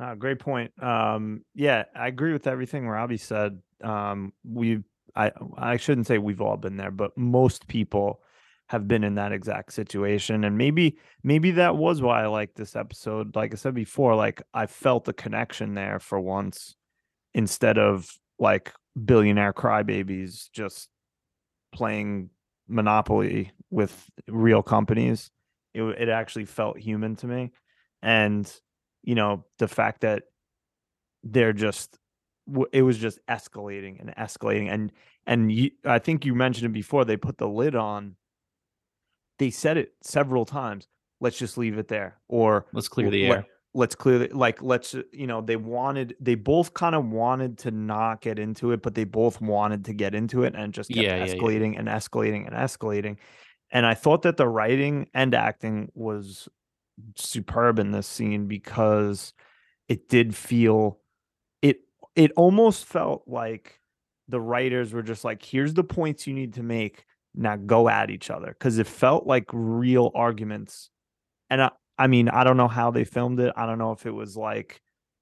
Uh, 0.00 0.14
great 0.14 0.38
point. 0.38 0.70
Um, 0.82 1.42
yeah, 1.54 1.84
I 1.94 2.08
agree 2.08 2.32
with 2.32 2.46
everything 2.46 2.86
Robbie 2.86 3.16
said. 3.16 3.60
Um, 3.82 4.32
we, 4.44 4.82
I, 5.14 5.32
I 5.56 5.76
shouldn't 5.78 6.06
say 6.06 6.18
we've 6.18 6.40
all 6.40 6.56
been 6.56 6.76
there, 6.76 6.90
but 6.90 7.16
most 7.16 7.66
people 7.66 8.20
have 8.68 8.88
been 8.88 9.04
in 9.04 9.14
that 9.14 9.32
exact 9.32 9.72
situation, 9.72 10.44
and 10.44 10.58
maybe, 10.58 10.98
maybe 11.22 11.52
that 11.52 11.76
was 11.76 12.02
why 12.02 12.22
I 12.22 12.26
liked 12.26 12.56
this 12.56 12.74
episode. 12.74 13.36
Like 13.36 13.52
I 13.52 13.56
said 13.56 13.74
before, 13.74 14.16
like 14.16 14.42
I 14.52 14.66
felt 14.66 15.08
a 15.08 15.12
connection 15.12 15.74
there 15.74 16.00
for 16.00 16.20
once, 16.20 16.74
instead 17.32 17.78
of 17.78 18.10
like 18.38 18.72
billionaire 19.04 19.52
crybabies 19.52 20.50
just 20.52 20.88
playing 21.72 22.30
Monopoly 22.68 23.52
with 23.70 24.10
real 24.26 24.62
companies. 24.62 25.30
It, 25.72 25.82
it 25.82 26.08
actually 26.08 26.46
felt 26.46 26.78
human 26.78 27.14
to 27.16 27.26
me, 27.26 27.52
and 28.02 28.52
you 29.06 29.14
know 29.14 29.46
the 29.58 29.68
fact 29.68 30.02
that 30.02 30.24
they're 31.22 31.54
just 31.54 31.98
it 32.72 32.82
was 32.82 32.98
just 32.98 33.18
escalating 33.26 33.98
and 34.00 34.14
escalating 34.16 34.70
and 34.70 34.92
and 35.26 35.50
you, 35.50 35.70
I 35.84 35.98
think 35.98 36.24
you 36.24 36.34
mentioned 36.34 36.66
it 36.66 36.72
before 36.72 37.04
they 37.04 37.16
put 37.16 37.38
the 37.38 37.48
lid 37.48 37.74
on 37.74 38.16
they 39.38 39.50
said 39.50 39.76
it 39.78 39.94
several 40.02 40.44
times 40.44 40.86
let's 41.20 41.38
just 41.38 41.56
leave 41.56 41.78
it 41.78 41.88
there 41.88 42.18
or 42.28 42.66
let's 42.72 42.88
clear 42.88 43.10
the 43.10 43.24
air 43.24 43.46
let's 43.74 43.94
clear 43.94 44.22
it 44.22 44.34
like 44.34 44.62
let's 44.62 44.94
uh, 44.94 45.02
you 45.12 45.26
know 45.26 45.40
they 45.40 45.56
wanted 45.56 46.14
they 46.20 46.34
both 46.34 46.74
kind 46.74 46.94
of 46.94 47.04
wanted 47.06 47.58
to 47.58 47.70
not 47.70 48.20
get 48.20 48.38
into 48.38 48.72
it 48.72 48.82
but 48.82 48.94
they 48.94 49.04
both 49.04 49.40
wanted 49.40 49.84
to 49.84 49.92
get 49.92 50.14
into 50.14 50.44
it 50.44 50.54
and 50.54 50.72
just 50.72 50.90
kept 50.90 51.02
Yeah, 51.02 51.16
yeah, 51.16 51.24
yeah. 51.24 51.34
escalating 51.34 51.78
and 51.78 51.88
escalating 51.88 52.46
and 52.46 52.54
escalating 52.54 53.16
and 53.70 53.84
i 53.84 53.94
thought 53.94 54.22
that 54.22 54.36
the 54.36 54.46
writing 54.48 55.08
and 55.12 55.34
acting 55.34 55.90
was 55.94 56.48
superb 57.16 57.78
in 57.78 57.90
this 57.90 58.06
scene 58.06 58.46
because 58.46 59.32
it 59.88 60.08
did 60.08 60.34
feel 60.34 60.98
it 61.62 61.80
it 62.14 62.32
almost 62.36 62.84
felt 62.84 63.22
like 63.26 63.80
the 64.28 64.40
writers 64.40 64.92
were 64.92 65.02
just 65.02 65.24
like 65.24 65.42
here's 65.44 65.74
the 65.74 65.84
points 65.84 66.26
you 66.26 66.34
need 66.34 66.54
to 66.54 66.62
make. 66.62 67.04
Now 67.34 67.56
go 67.56 67.88
at 67.88 68.10
each 68.10 68.30
other. 68.30 68.48
Because 68.48 68.78
it 68.78 68.86
felt 68.86 69.26
like 69.26 69.44
real 69.52 70.10
arguments. 70.14 70.90
And 71.50 71.62
I, 71.62 71.70
I 71.98 72.06
mean 72.06 72.28
i 72.28 72.44
don't 72.44 72.56
know 72.56 72.68
how 72.68 72.90
they 72.90 73.04
filmed 73.04 73.40
it. 73.40 73.52
I 73.56 73.66
don't 73.66 73.78
know 73.78 73.92
if 73.92 74.06
it 74.06 74.10
was 74.10 74.36
like 74.36 74.80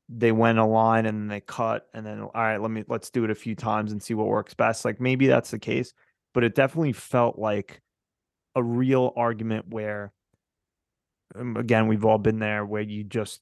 they 0.08 0.32
went 0.32 0.58
a 0.58 0.64
line 0.64 1.06
and 1.06 1.30
they 1.30 1.40
cut 1.40 1.86
and 1.94 2.06
then 2.06 2.20
all 2.20 2.30
right 2.34 2.60
let 2.60 2.70
me 2.70 2.84
let's 2.88 3.10
do 3.10 3.24
it 3.24 3.30
a 3.30 3.34
few 3.34 3.54
times 3.54 3.90
and 3.90 4.02
see 4.02 4.14
what 4.14 4.26
works 4.26 4.54
best. 4.54 4.84
Like 4.84 5.00
maybe 5.00 5.26
that's 5.26 5.50
the 5.50 5.58
case 5.58 5.92
but 6.34 6.44
it 6.44 6.54
definitely 6.54 6.92
felt 6.92 7.38
like 7.38 7.80
a 8.56 8.62
real 8.62 9.12
argument 9.16 9.66
where 9.68 10.12
again 11.34 11.86
we've 11.88 12.04
all 12.04 12.18
been 12.18 12.38
there 12.38 12.64
where 12.64 12.82
you 12.82 13.04
just 13.04 13.40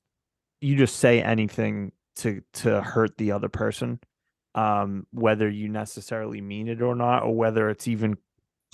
you 0.61 0.77
just 0.77 0.97
say 0.97 1.23
anything 1.23 1.93
to 2.17 2.43
to 2.53 2.81
hurt 2.81 3.17
the 3.19 3.33
other 3.33 3.49
person 3.49 3.99
um 4.55 5.07
whether 5.13 5.49
you 5.49 5.69
necessarily 5.69 6.41
mean 6.41 6.69
it 6.69 6.83
or 6.83 6.95
not 6.95 7.23
or 7.23 7.35
whether 7.35 7.71
it's 7.71 7.89
even 7.89 8.17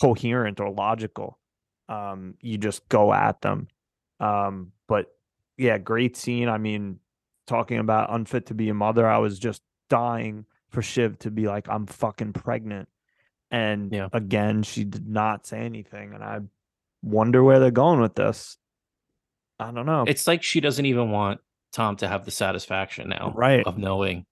coherent 0.00 0.60
or 0.60 0.70
logical. 0.70 1.38
Um 1.88 2.34
you 2.40 2.58
just 2.58 2.88
go 2.88 3.12
at 3.12 3.40
them. 3.40 3.68
Um 4.20 4.72
but 4.88 5.06
yeah 5.56 5.78
great 5.78 6.16
scene. 6.16 6.48
I 6.48 6.58
mean 6.58 6.98
talking 7.46 7.78
about 7.78 8.12
unfit 8.12 8.46
to 8.46 8.54
be 8.54 8.68
a 8.68 8.74
mother 8.74 9.08
i 9.08 9.16
was 9.16 9.38
just 9.38 9.62
dying 9.88 10.44
for 10.68 10.82
shiv 10.82 11.18
to 11.18 11.30
be 11.30 11.46
like 11.46 11.66
i'm 11.68 11.86
fucking 11.86 12.32
pregnant. 12.32 12.88
And 13.50 13.90
Yeah. 13.92 14.08
again 14.12 14.62
she 14.64 14.84
did 14.84 15.08
not 15.08 15.46
say 15.46 15.60
anything 15.60 16.12
and 16.12 16.22
i 16.22 16.40
wonder 17.02 17.42
where 17.42 17.58
they're 17.60 17.70
going 17.70 18.00
with 18.00 18.16
this 18.16 18.58
i 19.58 19.70
don't 19.70 19.86
know 19.86 20.04
It's 20.06 20.26
like 20.26 20.42
she 20.42 20.60
doesn't 20.60 20.86
even 20.86 21.10
want 21.10 21.40
Tom 21.72 21.96
to 21.96 22.08
have 22.08 22.24
the 22.24 22.30
satisfaction 22.30 23.08
now 23.10 23.32
Right. 23.36 23.66
of 23.66 23.76
knowing, 23.76 24.24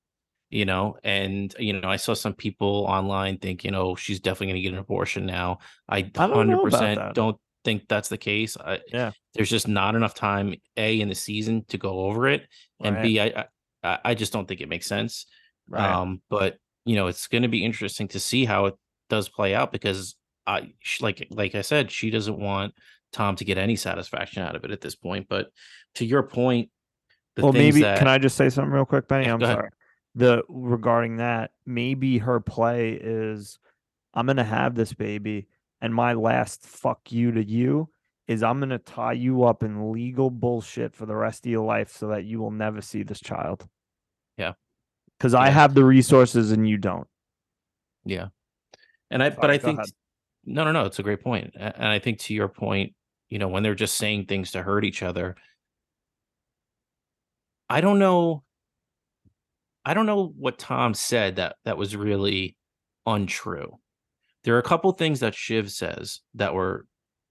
you 0.48 0.64
know. 0.64 0.96
And 1.04 1.54
you 1.58 1.74
know, 1.74 1.88
I 1.88 1.96
saw 1.96 2.14
some 2.14 2.32
people 2.34 2.86
online 2.88 3.36
think, 3.38 3.62
you 3.62 3.70
know, 3.70 3.94
she's 3.94 4.20
definitely 4.20 4.46
going 4.48 4.56
to 4.56 4.62
get 4.62 4.72
an 4.72 4.78
abortion 4.78 5.26
now. 5.26 5.58
I 5.88 6.10
hundred 6.16 6.62
percent 6.62 6.98
that. 6.98 7.14
don't 7.14 7.36
think 7.64 7.88
that's 7.88 8.08
the 8.08 8.16
case. 8.16 8.56
I, 8.56 8.80
Yeah. 8.90 9.10
there's 9.34 9.50
just 9.50 9.68
not 9.68 9.94
enough 9.96 10.14
time 10.14 10.54
a 10.78 11.00
in 11.00 11.08
the 11.10 11.14
season 11.14 11.64
to 11.68 11.76
go 11.78 12.00
over 12.06 12.26
it, 12.28 12.46
and 12.80 12.96
Right. 12.96 13.02
b 13.02 13.20
I 13.20 13.44
I 13.84 13.98
I 14.04 14.14
just 14.14 14.32
don't 14.32 14.48
think 14.48 14.60
it 14.62 14.68
makes 14.68 14.86
sense. 14.86 15.26
Right. 15.68 15.90
Um, 15.92 16.22
but 16.30 16.56
you 16.86 16.94
know, 16.96 17.08
it's 17.08 17.26
going 17.26 17.42
to 17.42 17.48
be 17.48 17.64
interesting 17.64 18.08
to 18.08 18.20
see 18.20 18.44
how 18.46 18.66
it 18.66 18.74
does 19.10 19.28
play 19.28 19.54
out 19.54 19.72
because 19.72 20.16
I 20.46 20.72
like 21.02 21.26
like 21.30 21.54
I 21.54 21.62
said, 21.62 21.90
she 21.90 22.08
doesn't 22.10 22.38
want 22.38 22.72
Tom 23.12 23.36
to 23.36 23.44
get 23.44 23.58
any 23.58 23.76
satisfaction 23.76 24.42
out 24.42 24.56
of 24.56 24.64
it 24.64 24.70
at 24.70 24.80
this 24.80 24.94
point. 24.94 25.26
But 25.28 25.48
to 25.96 26.04
your 26.04 26.22
point, 26.22 26.70
the 27.34 27.42
well, 27.42 27.52
maybe 27.52 27.82
that 27.82 27.98
can 27.98 28.08
I 28.08 28.18
just 28.18 28.36
say 28.36 28.48
something 28.48 28.72
real 28.72 28.84
quick, 28.84 29.08
Benny? 29.08 29.26
Yeah, 29.26 29.34
I'm 29.34 29.38
go 29.38 29.46
ahead. 29.46 29.56
sorry. 29.56 29.70
The 30.14 30.42
regarding 30.48 31.18
that, 31.18 31.50
maybe 31.66 32.18
her 32.18 32.40
play 32.40 32.92
is 32.92 33.58
I'm 34.14 34.26
gonna 34.26 34.44
have 34.44 34.74
this 34.74 34.92
baby, 34.94 35.46
and 35.80 35.94
my 35.94 36.14
last 36.14 36.62
fuck 36.62 37.12
you 37.12 37.32
to 37.32 37.44
you 37.44 37.90
is 38.26 38.42
I'm 38.42 38.58
gonna 38.58 38.78
tie 38.78 39.12
you 39.12 39.44
up 39.44 39.62
in 39.62 39.92
legal 39.92 40.30
bullshit 40.30 40.94
for 40.94 41.06
the 41.06 41.14
rest 41.14 41.46
of 41.46 41.52
your 41.52 41.64
life 41.64 41.92
so 41.92 42.08
that 42.08 42.24
you 42.24 42.40
will 42.40 42.50
never 42.50 42.80
see 42.80 43.02
this 43.02 43.20
child. 43.20 43.66
Yeah. 44.36 44.52
Because 45.18 45.34
I 45.34 45.48
have 45.50 45.74
the 45.74 45.84
resources 45.84 46.50
and 46.50 46.68
you 46.68 46.76
don't. 46.76 47.06
Yeah. 48.04 48.28
And 49.10 49.22
I, 49.22 49.30
but 49.30 49.50
I 49.50 49.58
think, 49.58 49.78
ahead. 49.78 49.90
No, 50.46 50.64
no, 50.64 50.72
no, 50.72 50.84
it's 50.84 50.98
a 50.98 51.02
great 51.02 51.22
point. 51.22 51.52
And 51.58 51.86
I 51.86 51.98
think 51.98 52.18
to 52.20 52.34
your 52.34 52.48
point, 52.48 52.94
you 53.28 53.38
know, 53.38 53.48
when 53.48 53.62
they're 53.62 53.74
just 53.74 53.96
saying 53.96 54.26
things 54.26 54.52
to 54.52 54.62
hurt 54.62 54.84
each 54.84 55.02
other, 55.02 55.36
I 57.68 57.80
don't 57.80 57.98
know. 57.98 58.44
I 59.84 59.94
don't 59.94 60.06
know 60.06 60.32
what 60.36 60.58
Tom 60.58 60.94
said 60.94 61.36
that 61.36 61.56
that 61.64 61.78
was 61.78 61.94
really 61.96 62.56
untrue. 63.06 63.78
There 64.44 64.54
are 64.54 64.60
a 64.60 64.62
couple 64.62 64.90
things 64.92 65.20
that 65.20 65.34
Shiv 65.34 65.70
says 65.70 66.20
that 66.34 66.54
were 66.54 66.86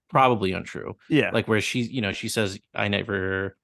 probably 0.08 0.52
untrue. 0.52 0.96
Yeah. 1.10 1.30
Like 1.32 1.48
where 1.48 1.60
she, 1.60 1.80
you 1.82 2.00
know, 2.00 2.12
she 2.12 2.28
says, 2.28 2.58
I 2.74 2.88
never, 2.88 3.56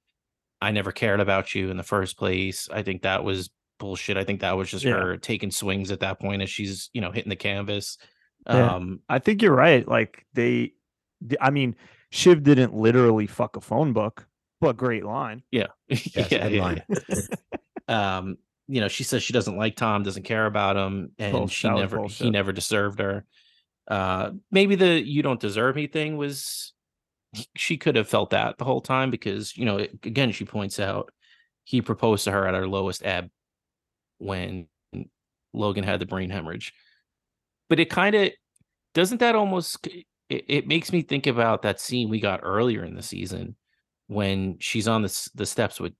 I 0.61 0.71
never 0.73 0.93
cared 0.93 1.21
about 1.21 1.55
you 1.55 1.71
in 1.71 1.77
the 1.77 1.83
first 1.83 2.19
place. 2.19 2.69
I 2.73 2.83
think 2.83 3.03
that 3.03 3.25
was 3.25 3.51
bullshit. 3.79 4.17
I 4.17 4.25
think 4.25 4.41
that 4.41 4.57
was 4.57 4.71
just 4.71 4.85
Yeah. 4.85 4.93
her 4.93 5.17
taking 5.17 5.51
swings 5.51 5.91
at 5.91 6.01
that 6.01 6.21
point 6.21 6.43
as 6.43 6.51
she's, 6.51 6.91
you 6.93 7.01
know, 7.01 7.11
hitting 7.13 7.31
the 7.31 7.37
canvas. 7.37 7.99
Yeah. 8.47 8.75
Um, 8.75 9.01
I 9.09 9.19
think 9.19 9.43
you're 9.43 9.55
right. 9.55 9.87
Like 9.87 10.27
they, 10.35 10.73
th- 11.29 11.39
I 11.41 11.51
mean, 11.51 11.77
Shiv 12.11 12.43
didn't 12.43 12.75
literally 12.75 13.27
fuck 13.27 13.57
a 13.57 13.61
phone 13.61 13.93
book, 13.93 14.27
but 14.61 14.77
great 14.77 15.05
line. 15.05 15.43
yeah. 15.51 15.69
Yes, 15.89 16.31
yeah, 16.31 16.47
yeah, 16.47 16.63
line. 16.63 16.83
yeah. 16.89 17.19
um, 18.19 18.37
you 18.69 18.81
know, 18.81 18.89
she 18.89 19.05
says 19.05 19.23
she 19.23 19.33
doesn't 19.33 19.57
like 19.57 19.77
Tom, 19.77 20.03
doesn't 20.03 20.23
care 20.25 20.47
about 20.47 20.77
him, 20.77 21.13
and 21.19 21.33
Bull- 21.33 21.49
she 21.49 21.69
that 21.69 21.75
was 21.75 21.81
never 21.83 22.07
he 22.07 22.31
never 22.31 22.53
deserved 22.53 23.01
her. 23.01 23.25
Uh 23.89 24.31
maybe 24.51 24.77
the 24.77 25.01
you 25.03 25.23
don't 25.23 25.41
deserve 25.41 25.75
me 25.77 25.89
thing 25.89 26.17
was 26.17 26.73
she 27.57 27.77
could 27.77 27.97
have 27.97 28.09
felt 28.09 28.31
that 28.31 28.57
the 28.59 28.65
whole 28.65 28.81
time 28.81 29.11
because 29.11 29.57
you 29.57 29.65
know 29.65 29.79
again 30.05 30.31
she 30.31 30.45
points 30.45 30.79
out 30.79 31.13
he 31.65 31.83
proposed 31.83 32.25
to 32.25 32.31
her 32.31 32.47
at 32.47 32.55
her 32.55 32.69
lowest 32.69 33.05
ebb 33.05 33.29
when 34.19 34.69
Logan 35.53 35.85
had 35.85 36.01
the 36.01 36.07
brain 36.07 36.31
hemorrhage. 36.31 36.73
But 37.73 37.81
it 37.81 37.89
kind 37.89 38.15
of 38.15 38.31
doesn't 38.93 39.21
that 39.21 39.35
almost 39.35 39.87
it, 39.87 40.05
it 40.29 40.67
makes 40.67 40.93
me 40.93 41.01
think 41.01 41.27
about 41.27 41.63
that 41.63 41.81
scene 41.81 42.11
we 42.11 42.21
got 42.21 42.41
earlier 42.43 42.85
in 42.85 42.95
the 42.95 43.03
season 43.03 43.57
when 44.09 44.59
she's 44.61 44.87
on 44.87 45.01
the 45.01 45.31
the 45.35 45.47
steps 45.47 45.81
with 45.81 45.95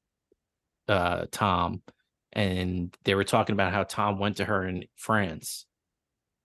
uh 0.89 1.25
Tom 1.31 1.81
and 2.35 2.95
they 3.05 3.15
were 3.15 3.25
talking 3.25 3.55
about 3.55 3.73
how 3.73 3.85
Tom 3.85 4.19
went 4.19 4.37
to 4.37 4.45
her 4.45 4.69
in 4.69 4.85
France 4.97 5.65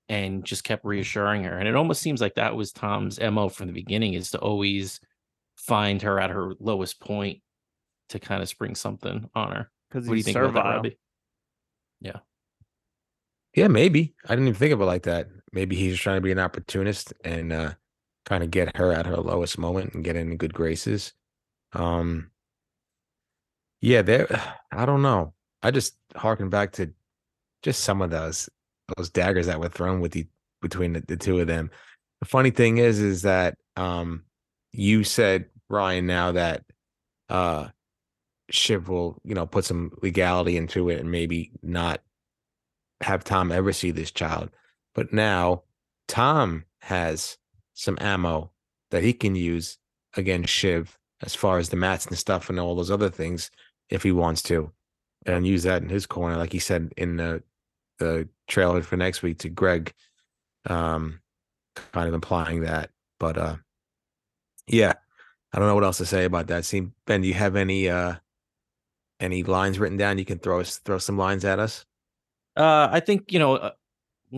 and 0.08 0.46
just 0.46 0.64
kept 0.64 0.86
reassuring 0.86 1.44
her 1.44 1.58
and 1.58 1.68
it 1.68 1.76
almost 1.76 2.02
seems 2.02 2.22
like 2.22 2.36
that 2.36 2.56
was 2.56 2.72
Tom's 2.72 3.20
MO 3.20 3.50
from 3.50 3.68
the 3.68 3.74
beginning 3.74 4.14
is 4.14 4.32
to 4.32 4.38
always 4.38 5.02
find 5.58 6.02
her 6.04 6.22
at 6.22 6.30
her 6.30 6.54
lowest 6.62 7.02
point 7.02 7.42
to 8.08 8.18
kind 8.18 8.42
of 8.42 8.48
spring 8.48 8.76
something 8.76 9.30
on 9.36 9.52
her. 9.52 9.72
Because 9.90 10.08
What 10.08 10.16
he's 10.16 10.24
think 10.24 10.38
about 10.38 10.54
that, 10.54 10.60
servile. 10.60 10.72
Robbie? 10.72 10.98
Yeah, 13.58 13.70
maybe. 13.70 14.14
I 14.26 14.36
didn't 14.36 14.50
even 14.50 14.60
think 14.60 14.72
of 14.72 14.82
it 14.82 14.86
like 14.86 15.02
that. 15.04 15.30
Maybe 15.52 15.76
he's 15.76 15.98
trying 16.00 16.18
to 16.18 16.22
be 16.22 16.32
an 16.32 16.38
opportunist 16.38 17.12
and 17.26 17.52
uh 17.52 17.74
kind 18.24 18.44
of 18.44 18.52
get 18.52 18.78
her 18.78 18.94
at 18.94 19.08
her 19.08 19.18
lowest 19.18 19.58
moment 19.58 19.96
and 19.96 20.04
get 20.04 20.16
in 20.16 20.38
good 20.38 20.54
graces. 20.54 21.12
Um 21.74 22.30
Yeah, 23.82 24.04
there. 24.04 24.28
I 24.72 24.86
don't 24.86 25.02
know. 25.02 25.34
I 25.64 25.72
just 25.72 25.96
harken 26.16 26.50
back 26.50 26.74
to 26.74 26.92
just 27.64 27.84
some 27.84 28.02
of 28.04 28.12
those 28.12 28.48
those 28.96 29.10
daggers 29.10 29.48
that 29.48 29.60
were 29.60 29.70
thrown 29.70 30.02
with 30.02 30.12
the 30.12 30.28
between 30.62 30.94
the, 30.94 31.02
the 31.08 31.18
two 31.18 31.40
of 31.40 31.48
them. 31.48 31.72
The 32.22 32.28
funny 32.28 32.52
thing 32.52 32.78
is, 32.78 33.00
is 33.00 33.24
that 33.24 33.56
um, 33.76 34.26
you 34.72 35.04
said 35.04 35.46
Ryan 35.70 36.06
now 36.06 36.32
that 36.34 36.64
uh, 37.30 37.70
Shiv 38.52 38.90
will, 38.90 39.20
you 39.24 39.36
know, 39.36 39.48
put 39.48 39.66
some 39.66 39.92
legality 40.04 40.58
into 40.58 40.90
it 40.90 41.00
and 41.00 41.12
maybe 41.12 41.52
not 41.64 42.02
have 43.02 43.24
Tom 43.24 43.52
ever 43.52 43.74
see 43.74 43.92
this 43.92 44.12
child. 44.12 44.50
But 44.96 45.14
now 45.14 45.64
Tom 46.08 46.66
has 46.82 47.38
some 47.74 47.98
ammo 48.02 48.52
that 48.92 49.04
he 49.04 49.14
can 49.14 49.36
use 49.36 49.78
against 50.16 50.54
Shiv 50.54 50.98
as 51.22 51.36
far 51.36 51.58
as 51.58 51.70
the 51.70 51.76
mats 51.76 52.06
and 52.06 52.18
stuff 52.18 52.50
and 52.50 52.60
all 52.60 52.76
those 52.76 52.92
other 52.92 53.10
things 53.10 53.52
if 53.90 54.04
he 54.04 54.12
wants 54.12 54.42
to 54.44 54.72
and 55.26 55.46
use 55.46 55.64
that 55.64 55.82
in 55.84 55.90
his 55.90 56.06
corner, 56.06 56.38
like 56.38 56.54
he 56.54 56.60
said 56.60 56.94
in 56.98 57.18
the 57.18 57.44
the 58.00 58.28
trailer 58.48 58.82
for 58.82 58.96
next 58.96 59.24
week 59.24 59.40
to 59.40 59.50
Greg, 59.50 59.92
um, 60.68 61.20
kind 61.92 62.08
of 62.08 62.14
implying 62.14 62.62
that. 62.62 62.92
But 63.20 63.38
uh, 63.38 63.56
yeah, 64.68 64.94
I 65.54 65.60
don't 65.60 65.68
know 65.68 65.76
what 65.76 65.84
else 65.84 65.98
to 65.98 66.06
say 66.06 66.26
about 66.26 66.48
that. 66.48 66.66
See, 66.66 66.88
Ben, 67.06 67.22
do 67.22 67.28
you 67.28 67.34
have 67.34 67.56
any 67.56 67.90
uh 67.90 68.16
any 69.20 69.44
lines 69.44 69.80
written 69.80 69.98
down? 69.98 70.18
You 70.18 70.26
can 70.26 70.40
throw 70.40 70.62
us 70.62 70.78
throw 70.78 70.98
some 70.98 71.18
lines 71.18 71.46
at 71.46 71.60
us. 71.60 71.86
Uh, 72.58 72.90
I 72.92 73.00
think 73.02 73.32
you 73.32 73.40
know 73.40 73.56
uh, 73.56 73.72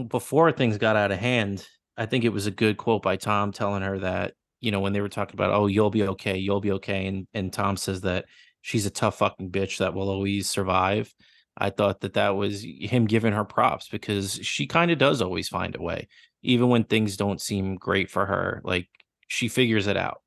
before 0.10 0.52
things 0.52 0.78
got 0.78 0.98
out 0.98 1.12
of 1.12 1.20
hand, 1.20 1.68
I 1.98 2.06
think 2.06 2.26
it 2.26 2.30
was 2.30 2.48
a 2.48 2.52
good 2.52 2.78
quote 2.78 3.02
by 3.02 3.16
Tom 3.16 3.52
telling 3.52 3.82
her 3.82 4.00
that 4.00 4.34
you 4.60 4.72
know 4.72 4.82
when 4.82 4.94
they 4.94 5.02
were 5.02 5.10
talking 5.10 5.36
about 5.36 5.52
oh 5.52 5.68
you'll 5.68 5.90
be 5.90 6.04
okay, 6.04 6.38
you'll 6.38 6.62
be 6.62 6.74
okay, 6.74 7.08
and 7.08 7.28
and 7.34 7.54
Tom 7.54 7.78
says 7.78 8.02
that 8.02 8.26
she's 8.62 8.86
a 8.86 8.92
tough 8.92 9.20
fucking 9.20 9.52
bitch 9.52 9.78
that 9.80 9.94
will 9.94 10.10
always 10.10 10.50
survive. 10.50 11.14
I 11.58 11.70
thought 11.70 12.02
that 12.02 12.14
that 12.14 12.32
was 12.32 12.64
him 12.64 13.06
giving 13.06 13.34
her 13.34 13.46
props 13.46 13.88
because 13.90 14.34
she 14.44 14.68
kind 14.68 14.92
of 14.92 14.98
does 14.98 15.22
always 15.22 15.50
find 15.50 15.76
a 15.76 15.82
way, 15.82 16.08
even 16.44 16.70
when 16.70 16.84
things 16.86 17.18
don't 17.18 17.42
seem 17.42 17.76
great 17.76 18.10
for 18.12 18.26
her. 18.26 18.62
Like 18.66 18.88
she 19.28 19.48
figures 19.48 19.88
it 19.88 19.98
out. 19.98 20.22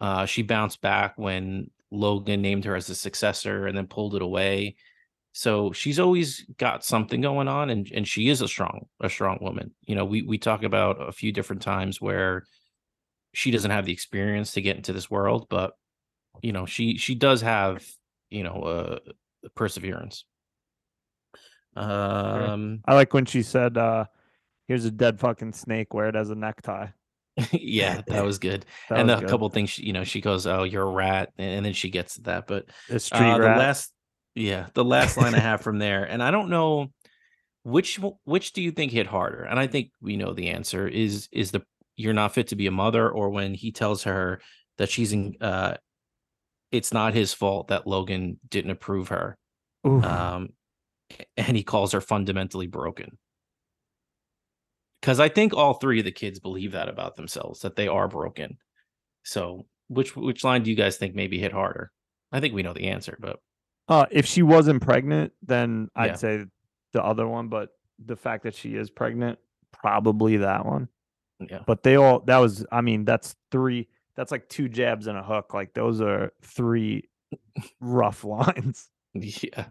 Uh, 0.00 0.26
she 0.26 0.42
bounced 0.42 0.80
back 0.82 1.14
when 1.16 1.70
Logan 1.90 2.42
named 2.42 2.64
her 2.64 2.76
as 2.76 2.90
a 2.90 2.94
successor 2.94 3.66
and 3.66 3.76
then 3.76 3.86
pulled 3.86 4.14
it 4.14 4.22
away. 4.22 4.76
So 5.36 5.70
she's 5.70 6.00
always 6.00 6.46
got 6.56 6.82
something 6.82 7.20
going 7.20 7.46
on, 7.46 7.68
and 7.68 7.86
and 7.92 8.08
she 8.08 8.30
is 8.30 8.40
a 8.40 8.48
strong 8.48 8.86
a 9.02 9.10
strong 9.10 9.36
woman. 9.42 9.74
You 9.82 9.94
know, 9.94 10.06
we 10.06 10.22
we 10.22 10.38
talk 10.38 10.62
about 10.62 10.96
a 11.06 11.12
few 11.12 11.30
different 11.30 11.60
times 11.60 12.00
where 12.00 12.44
she 13.34 13.50
doesn't 13.50 13.70
have 13.70 13.84
the 13.84 13.92
experience 13.92 14.52
to 14.52 14.62
get 14.62 14.78
into 14.78 14.94
this 14.94 15.10
world, 15.10 15.48
but 15.50 15.74
you 16.40 16.52
know 16.52 16.64
she 16.64 16.96
she 16.96 17.14
does 17.14 17.42
have 17.42 17.86
you 18.30 18.44
know 18.44 18.62
uh 18.62 18.98
perseverance 19.54 20.24
um 21.76 22.80
I 22.86 22.94
like 22.94 23.12
when 23.12 23.26
she 23.26 23.42
said, 23.42 23.76
uh, 23.76 24.06
"Here's 24.68 24.86
a 24.86 24.90
dead 24.90 25.20
fucking 25.20 25.52
snake. 25.52 25.92
Wear 25.92 26.08
it 26.08 26.16
as 26.16 26.30
a 26.30 26.34
necktie." 26.34 26.86
yeah 27.52 28.00
that 28.06 28.24
was 28.24 28.38
good 28.38 28.64
That 28.88 29.00
and 29.00 29.08
was 29.10 29.18
a 29.18 29.20
good. 29.20 29.28
couple 29.28 29.50
things 29.50 29.68
she, 29.68 29.82
you 29.82 29.92
know 29.92 30.04
she 30.04 30.22
goes 30.22 30.46
oh 30.46 30.62
you're 30.62 30.88
a 30.88 30.90
rat 30.90 31.34
and, 31.36 31.66
then 31.66 31.74
she 31.74 31.90
gets 31.90 32.14
to 32.14 32.22
that 32.22 32.46
but 32.46 32.64
street 32.96 33.20
uh, 33.20 33.36
the 33.36 33.44
rat. 33.44 33.58
last 33.58 33.92
yeah 34.36 34.66
the 34.74 34.84
last 34.84 35.16
line 35.16 35.34
i 35.34 35.40
have 35.40 35.60
from 35.60 35.78
there 35.78 36.04
and 36.04 36.22
i 36.22 36.30
don't 36.30 36.48
know 36.48 36.86
which 37.64 37.98
which 38.24 38.52
do 38.52 38.62
you 38.62 38.70
think 38.70 38.92
hit 38.92 39.08
harder 39.08 39.42
and 39.42 39.58
i 39.58 39.66
think 39.66 39.90
we 40.00 40.16
know 40.16 40.32
the 40.32 40.48
answer 40.48 40.86
is 40.86 41.28
is 41.32 41.50
the 41.50 41.62
you're 41.96 42.12
not 42.12 42.34
fit 42.34 42.48
to 42.48 42.56
be 42.56 42.68
a 42.68 42.70
mother 42.70 43.10
or 43.10 43.30
when 43.30 43.54
he 43.54 43.72
tells 43.72 44.04
her 44.04 44.40
that 44.78 44.88
she's 44.88 45.12
in 45.12 45.34
uh 45.40 45.74
it's 46.70 46.92
not 46.92 47.14
his 47.14 47.32
fault 47.32 47.68
that 47.68 47.86
logan 47.86 48.38
didn't 48.48 48.70
approve 48.70 49.08
her 49.08 49.36
um, 50.04 50.48
and 51.36 51.56
he 51.56 51.62
calls 51.62 51.92
her 51.92 52.00
fundamentally 52.00 52.66
broken. 52.66 53.18
Because 55.00 55.20
I 55.20 55.28
think 55.28 55.54
all 55.54 55.74
three 55.74 56.00
of 56.00 56.04
the 56.04 56.12
kids 56.12 56.40
believe 56.40 56.72
that 56.72 56.88
about 56.88 57.14
themselves 57.14 57.60
that 57.60 57.76
they 57.76 57.86
are 57.86 58.08
broken. 58.08 58.58
So, 59.22 59.66
which 59.88 60.16
which 60.16 60.42
line 60.42 60.64
do 60.64 60.70
you 60.70 60.76
guys 60.76 60.96
think 60.96 61.14
maybe 61.14 61.38
hit 61.38 61.52
harder? 61.52 61.92
I 62.32 62.40
think 62.40 62.54
we 62.54 62.64
know 62.64 62.72
the 62.72 62.88
answer, 62.88 63.16
but 63.20 63.38
Uh, 63.88 64.06
if 64.10 64.26
she 64.26 64.42
wasn't 64.42 64.82
pregnant, 64.82 65.32
then 65.42 65.88
I'd 65.94 66.06
Yeah. 66.06 66.14
say 66.16 66.44
the 66.92 67.02
other 67.04 67.26
one. 67.28 67.48
But 67.48 67.70
the 68.04 68.16
fact 68.16 68.42
that 68.44 68.54
she 68.54 68.74
is 68.74 68.90
pregnant, 68.90 69.38
probably 69.72 70.38
that 70.38 70.66
one. 70.66 70.88
yeah, 71.38 71.62
But 71.66 71.82
they 71.82 71.96
all 71.96 72.20
that 72.20 72.38
was. 72.38 72.64
I 72.72 72.80
mean, 72.80 73.04
that's 73.04 73.36
three. 73.50 73.88
That's 74.16 74.30
like 74.32 74.48
two 74.48 74.68
jabs 74.68 75.06
and 75.06 75.16
a 75.18 75.22
hook. 75.22 75.52
Like 75.54 75.74
those 75.74 76.00
are 76.00 76.32
three 76.42 77.08
rough 77.80 78.24
lines. 78.36 78.88
yeah, 79.14 79.66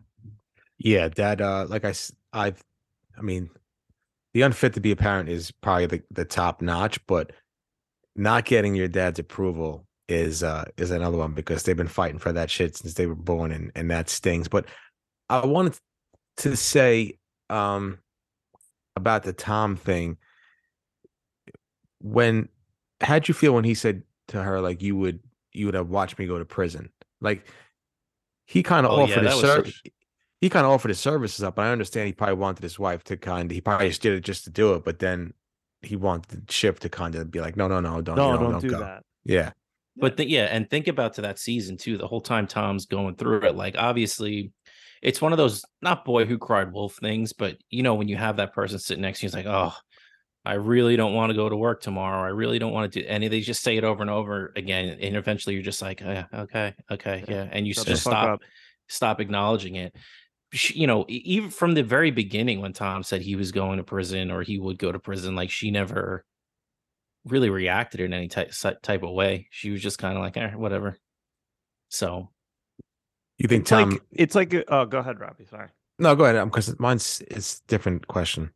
Yeah, 0.77 1.07
that 1.09 1.41
uh 1.41 1.65
like 1.67 1.83
I 1.85 1.89
s- 1.89 2.13
I've 2.33 2.63
I 3.17 3.21
mean 3.21 3.49
the 4.33 4.41
unfit 4.43 4.73
to 4.73 4.81
be 4.81 4.91
a 4.91 4.95
parent 4.95 5.29
is 5.29 5.49
probably 5.51 5.85
the, 5.87 6.03
the 6.11 6.25
top 6.25 6.61
notch, 6.61 7.05
but 7.07 7.31
not 8.15 8.45
getting 8.45 8.75
your 8.75 8.87
dad's 8.89 9.17
approval 9.19 9.87
is 10.07 10.43
uh 10.43 10.63
is 10.77 10.91
another 10.91 11.17
one 11.17 11.33
because 11.33 11.63
they've 11.63 11.75
been 11.77 11.87
fighting 11.87 12.19
for 12.19 12.31
that 12.31 12.51
shit 12.51 12.75
since 12.77 12.93
they 12.93 13.05
were 13.07 13.15
born 13.15 13.51
and 13.51 13.71
and 13.75 13.89
that 13.91 14.09
stings. 14.09 14.47
But 14.47 14.65
I 15.29 15.45
wanted 15.45 15.77
to 16.37 16.55
say 16.55 17.17
um 17.49 17.99
about 18.95 19.23
the 19.23 19.33
Tom 19.33 19.75
thing 19.75 20.17
when 22.01 22.49
how'd 23.01 23.27
you 23.27 23.33
feel 23.33 23.53
when 23.53 23.63
he 23.63 23.73
said 23.73 24.03
to 24.29 24.41
her 24.41 24.61
like 24.61 24.81
you 24.81 24.95
would 24.95 25.19
you 25.53 25.65
would 25.65 25.75
have 25.75 25.89
watched 25.89 26.19
me 26.19 26.27
go 26.27 26.37
to 26.39 26.45
prison? 26.45 26.89
Like 27.21 27.47
he 28.45 28.61
kind 28.61 28.85
of 28.85 28.91
Oh, 28.91 29.03
offered 29.03 29.23
that 29.23 29.33
his 29.33 29.41
was 29.41 29.51
ser- 29.51 29.65
such- 29.65 29.81
he 30.41 30.49
kind 30.49 30.65
of 30.65 30.71
offered 30.71 30.89
his 30.89 30.99
services 30.99 31.43
up. 31.43 31.55
But 31.55 31.63
I 31.65 31.71
understand 31.71 32.07
he 32.07 32.13
probably 32.13 32.35
wanted 32.35 32.61
his 32.61 32.77
wife 32.77 33.03
to 33.05 33.17
kind 33.17 33.49
of 33.49 33.55
he 33.55 33.61
probably 33.61 33.87
just 33.87 34.01
did 34.01 34.13
it 34.13 34.21
just 34.21 34.43
to 34.43 34.49
do 34.51 34.73
it, 34.73 34.83
but 34.83 34.99
then 34.99 35.33
he 35.81 35.95
wanted 35.95 36.51
Shiv 36.51 36.79
to 36.81 36.89
kind 36.89 37.15
of 37.15 37.31
be 37.31 37.39
like, 37.39 37.55
no, 37.55 37.67
no, 37.67 37.79
no, 37.79 38.01
don't, 38.01 38.17
No, 38.17 38.33
you 38.33 38.39
know, 38.39 38.51
don't, 38.51 38.59
do 38.61 38.69
go. 38.69 38.79
that. 38.79 39.03
Yeah, 39.23 39.51
but 39.97 40.27
yeah, 40.27 40.45
and 40.45 40.69
think 40.69 40.87
about 40.87 41.13
to 41.15 41.21
that 41.21 41.39
season 41.39 41.77
too. 41.77 41.97
The 41.97 42.07
whole 42.07 42.21
time 42.21 42.47
Tom's 42.47 42.85
going 42.85 43.15
through 43.15 43.43
it, 43.43 43.55
like 43.55 43.75
obviously, 43.77 44.51
it's 45.01 45.21
one 45.21 45.31
of 45.31 45.37
those 45.37 45.63
not 45.81 46.05
boy 46.05 46.25
who 46.25 46.37
cried 46.37 46.71
wolf 46.73 46.95
things, 46.95 47.33
but 47.33 47.57
you 47.69 47.83
know 47.83 47.95
when 47.95 48.07
you 48.07 48.17
have 48.17 48.37
that 48.37 48.53
person 48.53 48.79
sitting 48.79 49.01
next 49.01 49.19
to 49.19 49.25
you, 49.25 49.27
it's 49.27 49.35
like, 49.35 49.45
oh, 49.45 49.73
I 50.43 50.53
really 50.53 50.95
don't 50.95 51.13
want 51.13 51.31
to 51.31 51.35
go 51.35 51.49
to 51.49 51.55
work 51.55 51.81
tomorrow. 51.81 52.23
I 52.23 52.29
really 52.31 52.59
don't 52.59 52.73
want 52.73 52.91
to 52.91 53.01
do, 53.01 53.07
and 53.07 53.23
they 53.23 53.39
just 53.39 53.63
say 53.63 53.77
it 53.77 53.83
over 53.83 54.01
and 54.01 54.11
over 54.11 54.51
again, 54.55 54.97
and 55.01 55.15
eventually 55.15 55.55
you're 55.55 55.63
just 55.63 55.81
like, 55.81 56.01
yeah, 56.01 56.25
okay, 56.33 56.73
okay, 56.91 57.23
Yeah, 57.27 57.35
yeah, 57.35 57.49
and 57.51 57.65
you 57.65 57.73
shut 57.73 57.87
just 57.87 58.01
stop 58.01 58.29
up. 58.29 58.41
stop 58.87 59.19
acknowledging 59.21 59.75
it. 59.75 59.95
You 60.51 60.87
know, 60.87 61.05
even 61.09 61.49
from 61.49 61.73
the 61.73 61.83
very 61.83 62.11
beginning 62.11 62.61
when 62.61 62.71
Tom 62.73 63.03
said 63.03 63.21
he 63.21 63.35
was 63.35 63.51
going 63.51 63.77
to 63.77 63.83
prison 63.83 64.31
or 64.31 64.41
he 64.41 64.59
would 64.59 64.77
go 64.77 64.91
to 64.91 64.99
prison, 64.99 65.35
like 65.35 65.49
she 65.49 65.71
never 65.71 66.23
really 67.25 67.49
reacted 67.49 68.01
in 68.01 68.13
any 68.13 68.27
type 68.27 68.51
type 68.81 69.03
of 69.03 69.11
way. 69.11 69.47
She 69.51 69.71
was 69.71 69.81
just 69.81 69.97
kind 69.97 70.15
of 70.17 70.23
like, 70.23 70.37
eh, 70.37 70.51
whatever. 70.51 70.97
So 71.89 72.29
you 73.37 73.47
think 73.47 73.61
It's 73.61 73.69
Tom? 73.69 73.89
like 73.91 74.01
it's 74.11 74.35
like. 74.35 74.53
Oh, 74.67 74.85
go 74.85 74.99
ahead, 74.99 75.19
Robbie. 75.19 75.45
Sorry. 75.45 75.69
no, 75.99 76.15
go 76.15 76.25
ahead, 76.25 76.43
because 76.45 76.77
mine's 76.79 77.21
it's 77.27 77.59
different 77.61 78.07
question. 78.07 78.51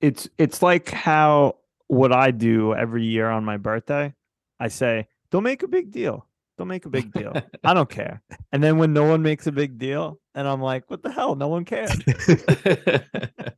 it's 0.00 0.28
it's 0.38 0.62
like 0.62 0.90
how 0.90 1.56
what 1.88 2.12
I 2.12 2.30
do 2.32 2.74
every 2.74 3.04
year 3.04 3.28
on 3.30 3.44
my 3.44 3.56
birthday. 3.56 4.12
I 4.60 4.68
say, 4.68 5.06
"Don't 5.30 5.42
make 5.44 5.62
a 5.62 5.68
big 5.68 5.90
deal. 5.92 6.26
Don't 6.58 6.68
make 6.68 6.86
a 6.86 6.90
big 6.90 7.12
deal. 7.12 7.32
I 7.64 7.74
don't 7.74 7.88
care." 7.90 8.22
And 8.52 8.62
then 8.62 8.78
when 8.78 8.92
no 8.92 9.04
one 9.04 9.22
makes 9.22 9.46
a 9.46 9.52
big 9.52 9.78
deal, 9.78 10.18
and 10.34 10.48
I'm 10.48 10.60
like, 10.62 10.90
"What 10.90 11.02
the 11.02 11.10
hell? 11.12 11.34
No 11.36 11.48
one 11.48 11.64
cared." 11.64 11.90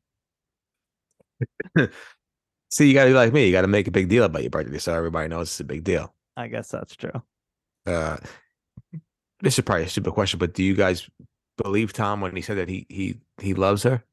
See, 2.70 2.88
you 2.88 2.94
gotta 2.94 3.10
be 3.10 3.14
like 3.14 3.32
me. 3.32 3.46
You 3.46 3.52
gotta 3.52 3.68
make 3.68 3.88
a 3.88 3.92
big 3.92 4.08
deal 4.08 4.24
about 4.24 4.42
your 4.42 4.50
birthday 4.50 4.78
so 4.78 4.94
everybody 4.94 5.28
knows 5.28 5.48
it's 5.48 5.60
a 5.60 5.64
big 5.64 5.84
deal. 5.84 6.14
I 6.36 6.48
guess 6.48 6.68
that's 6.68 6.94
true. 6.94 7.22
Uh, 7.86 8.18
this 9.40 9.58
is 9.58 9.64
probably 9.64 9.84
a 9.84 9.88
stupid 9.88 10.12
question, 10.12 10.38
but 10.38 10.54
do 10.54 10.62
you 10.62 10.74
guys 10.74 11.08
believe 11.56 11.92
Tom 11.92 12.20
when 12.20 12.36
he 12.36 12.42
said 12.42 12.58
that 12.58 12.68
he 12.68 12.86
he 12.88 13.16
he 13.40 13.54
loves 13.54 13.82
her? 13.82 14.04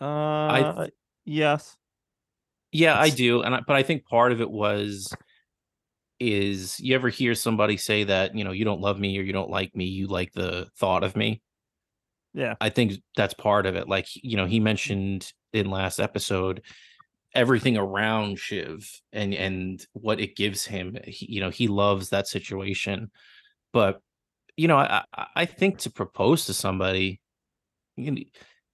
Uh, 0.00 0.04
i 0.04 0.90
yes. 1.24 1.76
yeah, 2.72 2.98
I 2.98 3.10
do, 3.10 3.42
and 3.42 3.56
I, 3.56 3.60
but 3.66 3.76
I 3.76 3.82
think 3.82 4.06
part 4.06 4.32
of 4.32 4.40
it 4.40 4.50
was 4.50 5.12
is 6.20 6.80
you 6.80 6.94
ever 6.94 7.08
hear 7.08 7.34
somebody 7.34 7.76
say 7.76 8.04
that 8.04 8.34
you 8.34 8.42
know 8.44 8.52
you 8.52 8.64
don't 8.64 8.80
love 8.80 8.98
me 8.98 9.18
or 9.18 9.22
you 9.22 9.32
don't 9.32 9.50
like 9.50 9.76
me, 9.76 9.84
you 9.84 10.06
like 10.06 10.32
the 10.32 10.68
thought 10.78 11.04
of 11.04 11.16
me. 11.16 11.42
Yeah. 12.34 12.54
I 12.60 12.70
think 12.70 12.94
that's 13.16 13.34
part 13.34 13.66
of 13.66 13.76
it. 13.76 13.88
Like 13.88 14.06
you 14.14 14.36
know, 14.36 14.46
he 14.46 14.60
mentioned 14.60 15.32
in 15.52 15.70
last 15.70 15.98
episode 15.98 16.62
everything 17.34 17.76
around 17.76 18.38
Shiv 18.38 18.90
and 19.12 19.34
and 19.34 19.84
what 19.92 20.20
it 20.20 20.36
gives 20.36 20.64
him. 20.66 20.96
He, 21.04 21.26
you 21.34 21.40
know, 21.40 21.50
he 21.50 21.68
loves 21.68 22.10
that 22.10 22.26
situation, 22.26 23.10
but 23.72 24.00
you 24.56 24.66
know, 24.68 24.76
I 24.76 25.04
I- 25.14 25.26
I 25.36 25.44
think 25.46 25.78
to 25.80 25.90
propose 25.90 26.46
to 26.46 26.54
somebody, 26.54 27.20
you 27.96 28.04
can- 28.06 28.24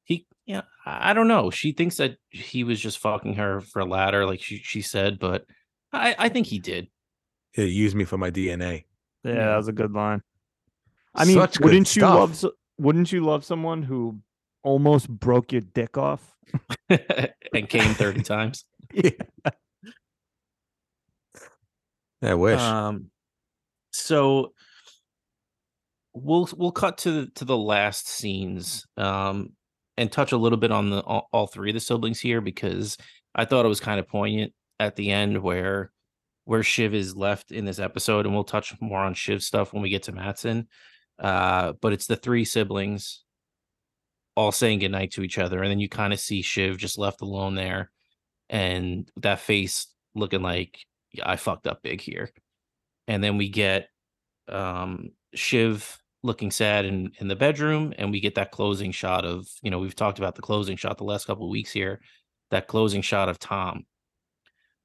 he 0.05 0.27
yeah, 0.47 0.63
I 0.87 1.11
I 1.11 1.13
don't 1.15 1.29
know. 1.29 1.51
She 1.51 1.73
thinks 1.73 1.97
that 1.97 2.17
he 2.31 2.65
was 2.65 2.81
just 2.81 2.99
fucking 2.99 3.35
her 3.35 3.61
for 3.61 3.81
a 3.81 3.85
ladder, 3.87 4.27
like 4.27 4.41
she 4.43 4.59
she 4.59 4.83
said, 4.83 5.19
but 5.19 5.45
I 5.93 6.15
I 6.19 6.29
think 6.29 6.47
he 6.47 6.59
did. 6.59 6.89
He 7.53 7.67
used 7.67 7.95
me 7.97 8.05
for 8.05 8.19
my 8.19 8.31
DNA. 8.31 8.85
Yeah, 9.25 9.33
Yeah. 9.33 9.47
that 9.47 9.57
was 9.57 9.69
a 9.69 9.73
good 9.73 9.93
line. 9.93 10.23
I 11.15 11.25
mean, 11.25 11.37
Such 11.37 11.61
wouldn't 11.61 11.95
you 11.97 12.01
stuff. 12.01 12.43
love 12.43 12.53
wouldn't 12.79 13.13
you 13.13 13.21
love 13.25 13.45
someone 13.45 13.83
who 13.83 14.21
almost 14.65 15.09
broke 15.09 15.53
your 15.53 15.61
dick 15.61 15.97
off? 15.97 16.35
and 16.89 17.69
came 17.69 17.95
30 17.95 18.23
times. 18.23 18.65
Yeah. 18.93 19.11
I 22.23 22.35
wish. 22.35 22.61
Um, 22.61 23.11
so 23.93 24.53
we'll 26.13 26.49
we'll 26.57 26.71
cut 26.71 26.99
to 26.99 27.11
the, 27.11 27.27
to 27.35 27.45
the 27.45 27.57
last 27.57 28.09
scenes 28.09 28.87
um, 28.97 29.51
and 29.97 30.13
touch 30.13 30.33
a 30.33 30.37
little 30.37 30.59
bit 30.59 30.71
on 30.71 30.91
the 30.91 31.01
all, 31.01 31.29
all 31.33 31.47
three 31.47 31.71
of 31.71 31.75
the 31.75 31.81
siblings 31.81 32.21
here 32.21 32.41
because 32.41 32.97
I 33.35 33.45
thought 33.47 33.65
it 33.65 33.69
was 33.69 33.81
kind 33.81 33.99
of 33.99 34.07
poignant 34.07 34.53
at 34.79 34.95
the 34.95 35.11
end 35.11 35.43
where 35.43 35.91
where 36.45 36.63
Shiv 36.63 36.95
is 36.95 37.17
left 37.17 37.51
in 37.51 37.65
this 37.65 37.79
episode, 37.79 38.27
and 38.27 38.35
we'll 38.35 38.45
touch 38.45 38.75
more 38.81 39.01
on 39.01 39.15
Shiv 39.15 39.43
stuff 39.43 39.73
when 39.73 39.83
we 39.83 39.89
get 39.89 40.05
to 40.05 40.13
Matsson. 40.13 40.69
Uh, 41.19 41.73
but 41.81 41.93
it's 41.93 42.07
the 42.07 42.17
three 42.17 42.45
siblings 42.45 43.24
all 44.37 44.53
saying 44.53 44.81
goodnight 44.81 45.13
to 45.13 45.23
each 45.23 45.39
other, 45.39 45.63
and 45.63 45.71
then 45.71 45.81
you 45.81 45.89
kind 45.89 46.13
of 46.13 46.21
see 46.21 46.43
Shiv 46.43 46.79
just 46.79 46.99
left 46.99 47.21
alone 47.21 47.55
there, 47.55 47.91
and 48.49 49.11
that 49.17 49.41
face 49.41 49.87
looking 50.15 50.43
like 50.43 50.79
"Yeah, 51.13 51.29
I 51.29 51.37
fucked 51.37 51.67
up 51.67 51.83
big 51.83 52.01
here. 52.01 52.31
And 53.09 53.23
then 53.23 53.37
we 53.37 53.49
get 53.49 53.89
um 54.49 55.11
Shiv 55.35 55.99
looking 56.23 56.51
sad 56.51 56.85
in 56.85 57.13
in 57.19 57.29
the 57.29 57.37
bedroom, 57.37 57.95
and 57.99 58.11
we 58.11 58.21
get 58.21 58.35
that 58.37 58.51
closing 58.51 58.93
shot 58.93 59.25
of 59.25 59.47
you 59.63 59.71
know 59.71 59.79
we've 59.79 59.97
talked 59.97 60.19
about 60.19 60.35
the 60.35 60.43
closing 60.43 60.77
shot 60.77 60.99
the 60.99 61.05
last 61.05 61.27
couple 61.27 61.45
of 61.45 61.51
weeks 61.51 61.73
here, 61.73 62.01
that 62.51 62.67
closing 62.69 63.03
shot 63.03 63.29
of 63.29 63.39
Tom. 63.39 63.85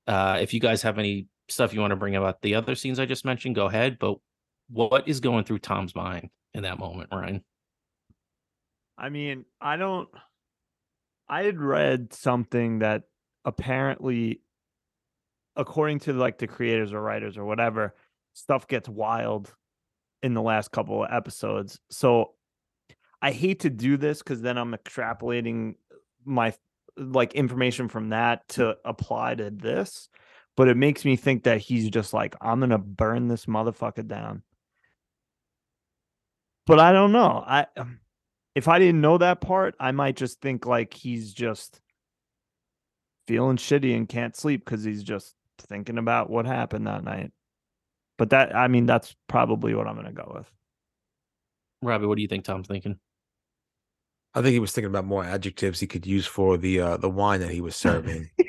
Uh, 0.08 0.40
if 0.42 0.54
you 0.54 0.60
guys 0.60 0.82
have 0.82 1.00
any 1.00 1.28
stuff 1.50 1.74
you 1.74 1.80
want 1.82 1.92
to 1.92 1.96
bring 1.96 2.16
about 2.16 2.42
the 2.42 2.56
other 2.56 2.76
scenes 2.76 3.00
I 3.00 3.06
just 3.06 3.26
mentioned, 3.26 3.56
go 3.56 3.68
ahead. 3.68 3.98
But 4.00 4.18
what 4.70 5.08
is 5.08 5.20
going 5.20 5.46
through 5.46 5.60
Tom's 5.60 5.96
mind 5.96 6.30
in 6.54 6.64
that 6.64 6.80
moment, 6.80 7.10
Ryan? 7.12 7.44
I 9.00 9.10
mean, 9.10 9.46
I 9.62 9.78
don't. 9.78 10.10
I 11.30 11.44
had 11.44 11.60
read 11.60 12.14
something 12.14 12.80
that 12.80 13.04
apparently, 13.46 14.42
according 15.56 16.00
to 16.02 16.14
like 16.14 16.38
the 16.38 16.48
creators 16.48 16.92
or 16.92 17.02
writers 17.02 17.38
or 17.38 17.46
whatever, 17.46 17.96
stuff 18.34 18.68
gets 18.68 18.90
wild 18.90 19.54
in 20.22 20.34
the 20.34 20.42
last 20.42 20.72
couple 20.72 21.04
of 21.04 21.12
episodes. 21.12 21.80
So 21.90 22.34
I 23.22 23.32
hate 23.32 23.62
to 23.62 23.70
do 23.70 23.96
this 23.96 24.20
because 24.20 24.42
then 24.42 24.58
I'm 24.58 24.74
extrapolating 24.74 25.76
my 26.26 26.54
like 26.98 27.34
information 27.34 27.88
from 27.88 28.10
that 28.10 28.48
to 28.50 28.76
apply 28.84 29.36
to 29.36 29.50
this. 29.50 30.10
But 30.58 30.68
it 30.68 30.76
makes 30.76 31.06
me 31.06 31.16
think 31.16 31.44
that 31.44 31.62
he's 31.62 31.90
just 31.90 32.14
like, 32.14 32.36
I'm 32.42 32.60
gonna 32.60 32.78
burn 32.78 33.30
this 33.30 33.46
motherfucker 33.46 34.06
down. 34.06 34.44
But 36.66 36.80
I 36.80 36.92
don't 36.92 37.14
know. 37.14 37.44
I 37.48 37.66
um, 37.78 38.00
if 38.60 38.68
I 38.68 38.78
didn't 38.78 39.00
know 39.00 39.18
that 39.18 39.40
part, 39.40 39.74
I 39.80 39.94
might 39.94 40.18
just 40.18 40.42
think 40.42 40.66
like 40.66 40.94
he's 40.94 41.34
just 41.34 41.80
feeling 43.26 43.56
shitty 43.56 43.96
and 43.96 44.08
can't 44.08 44.36
sleep 44.36 44.66
because 44.66 44.84
he's 44.84 45.02
just 45.02 45.34
thinking 45.58 45.98
about 45.98 46.30
what 46.30 46.46
happened 46.46 46.86
that 46.86 47.06
night. 47.06 47.32
But 48.18 48.32
that, 48.32 48.54
I 48.54 48.68
mean, 48.68 48.86
that's 48.86 49.16
probably 49.30 49.74
what 49.74 49.88
I'm 49.88 49.96
gonna 49.96 50.12
go 50.12 50.30
with. 50.36 50.52
Robbie, 51.82 52.06
what 52.06 52.18
do 52.18 52.22
you 52.22 52.28
think 52.28 52.44
Tom's 52.44 52.68
thinking? 52.68 53.00
I 54.34 54.42
think 54.42 54.52
he 54.52 54.60
was 54.60 54.74
thinking 54.74 54.90
about 54.90 55.06
more 55.06 55.24
adjectives 55.24 55.80
he 55.80 55.88
could 55.88 56.06
use 56.06 56.28
for 56.28 56.58
the 56.58 56.82
uh, 56.82 56.98
the 56.98 57.10
wine 57.10 57.40
that 57.40 57.52
he 57.52 57.62
was 57.62 57.78
serving. 57.78 58.30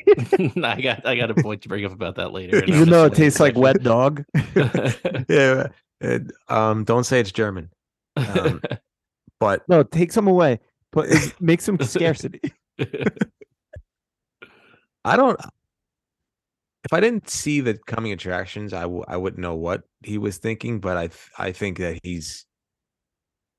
I 0.61 0.80
got 0.80 1.06
I 1.06 1.14
got 1.14 1.30
a 1.30 1.34
point 1.40 1.62
to 1.62 1.68
bring 1.68 1.84
up 1.84 1.92
about 1.92 2.16
that 2.16 2.32
later. 2.32 2.58
in 2.58 2.68
our 2.72 2.76
Even 2.76 2.90
though 2.90 3.04
it 3.04 3.14
tastes 3.14 3.38
like 3.38 3.54
wet 3.54 3.80
dog. 3.84 4.24
yeah. 5.28 5.68
and, 6.00 6.32
um, 6.48 6.82
don't 6.82 7.04
say 7.04 7.20
it's 7.20 7.30
German, 7.30 7.70
Um, 8.16 8.61
but 9.41 9.62
No, 9.68 9.82
take 9.82 10.12
some 10.12 10.28
away. 10.28 10.61
Put 10.93 11.09
make 11.41 11.61
some 11.61 11.78
scarcity. 11.80 12.41
I 15.05 15.16
don't. 15.16 15.41
If 16.84 16.93
I 16.93 17.01
didn't 17.01 17.28
see 17.28 17.61
the 17.61 17.78
coming 17.86 18.12
attractions, 18.12 18.72
I 18.72 18.82
w- 18.82 19.05
I 19.07 19.16
wouldn't 19.16 19.41
know 19.41 19.55
what 19.55 19.82
he 20.03 20.18
was 20.18 20.38
thinking. 20.38 20.80
But 20.80 20.97
I 20.97 21.07
th- 21.09 21.30
I 21.38 21.53
think 21.53 21.78
that 21.78 21.99
he's 22.03 22.47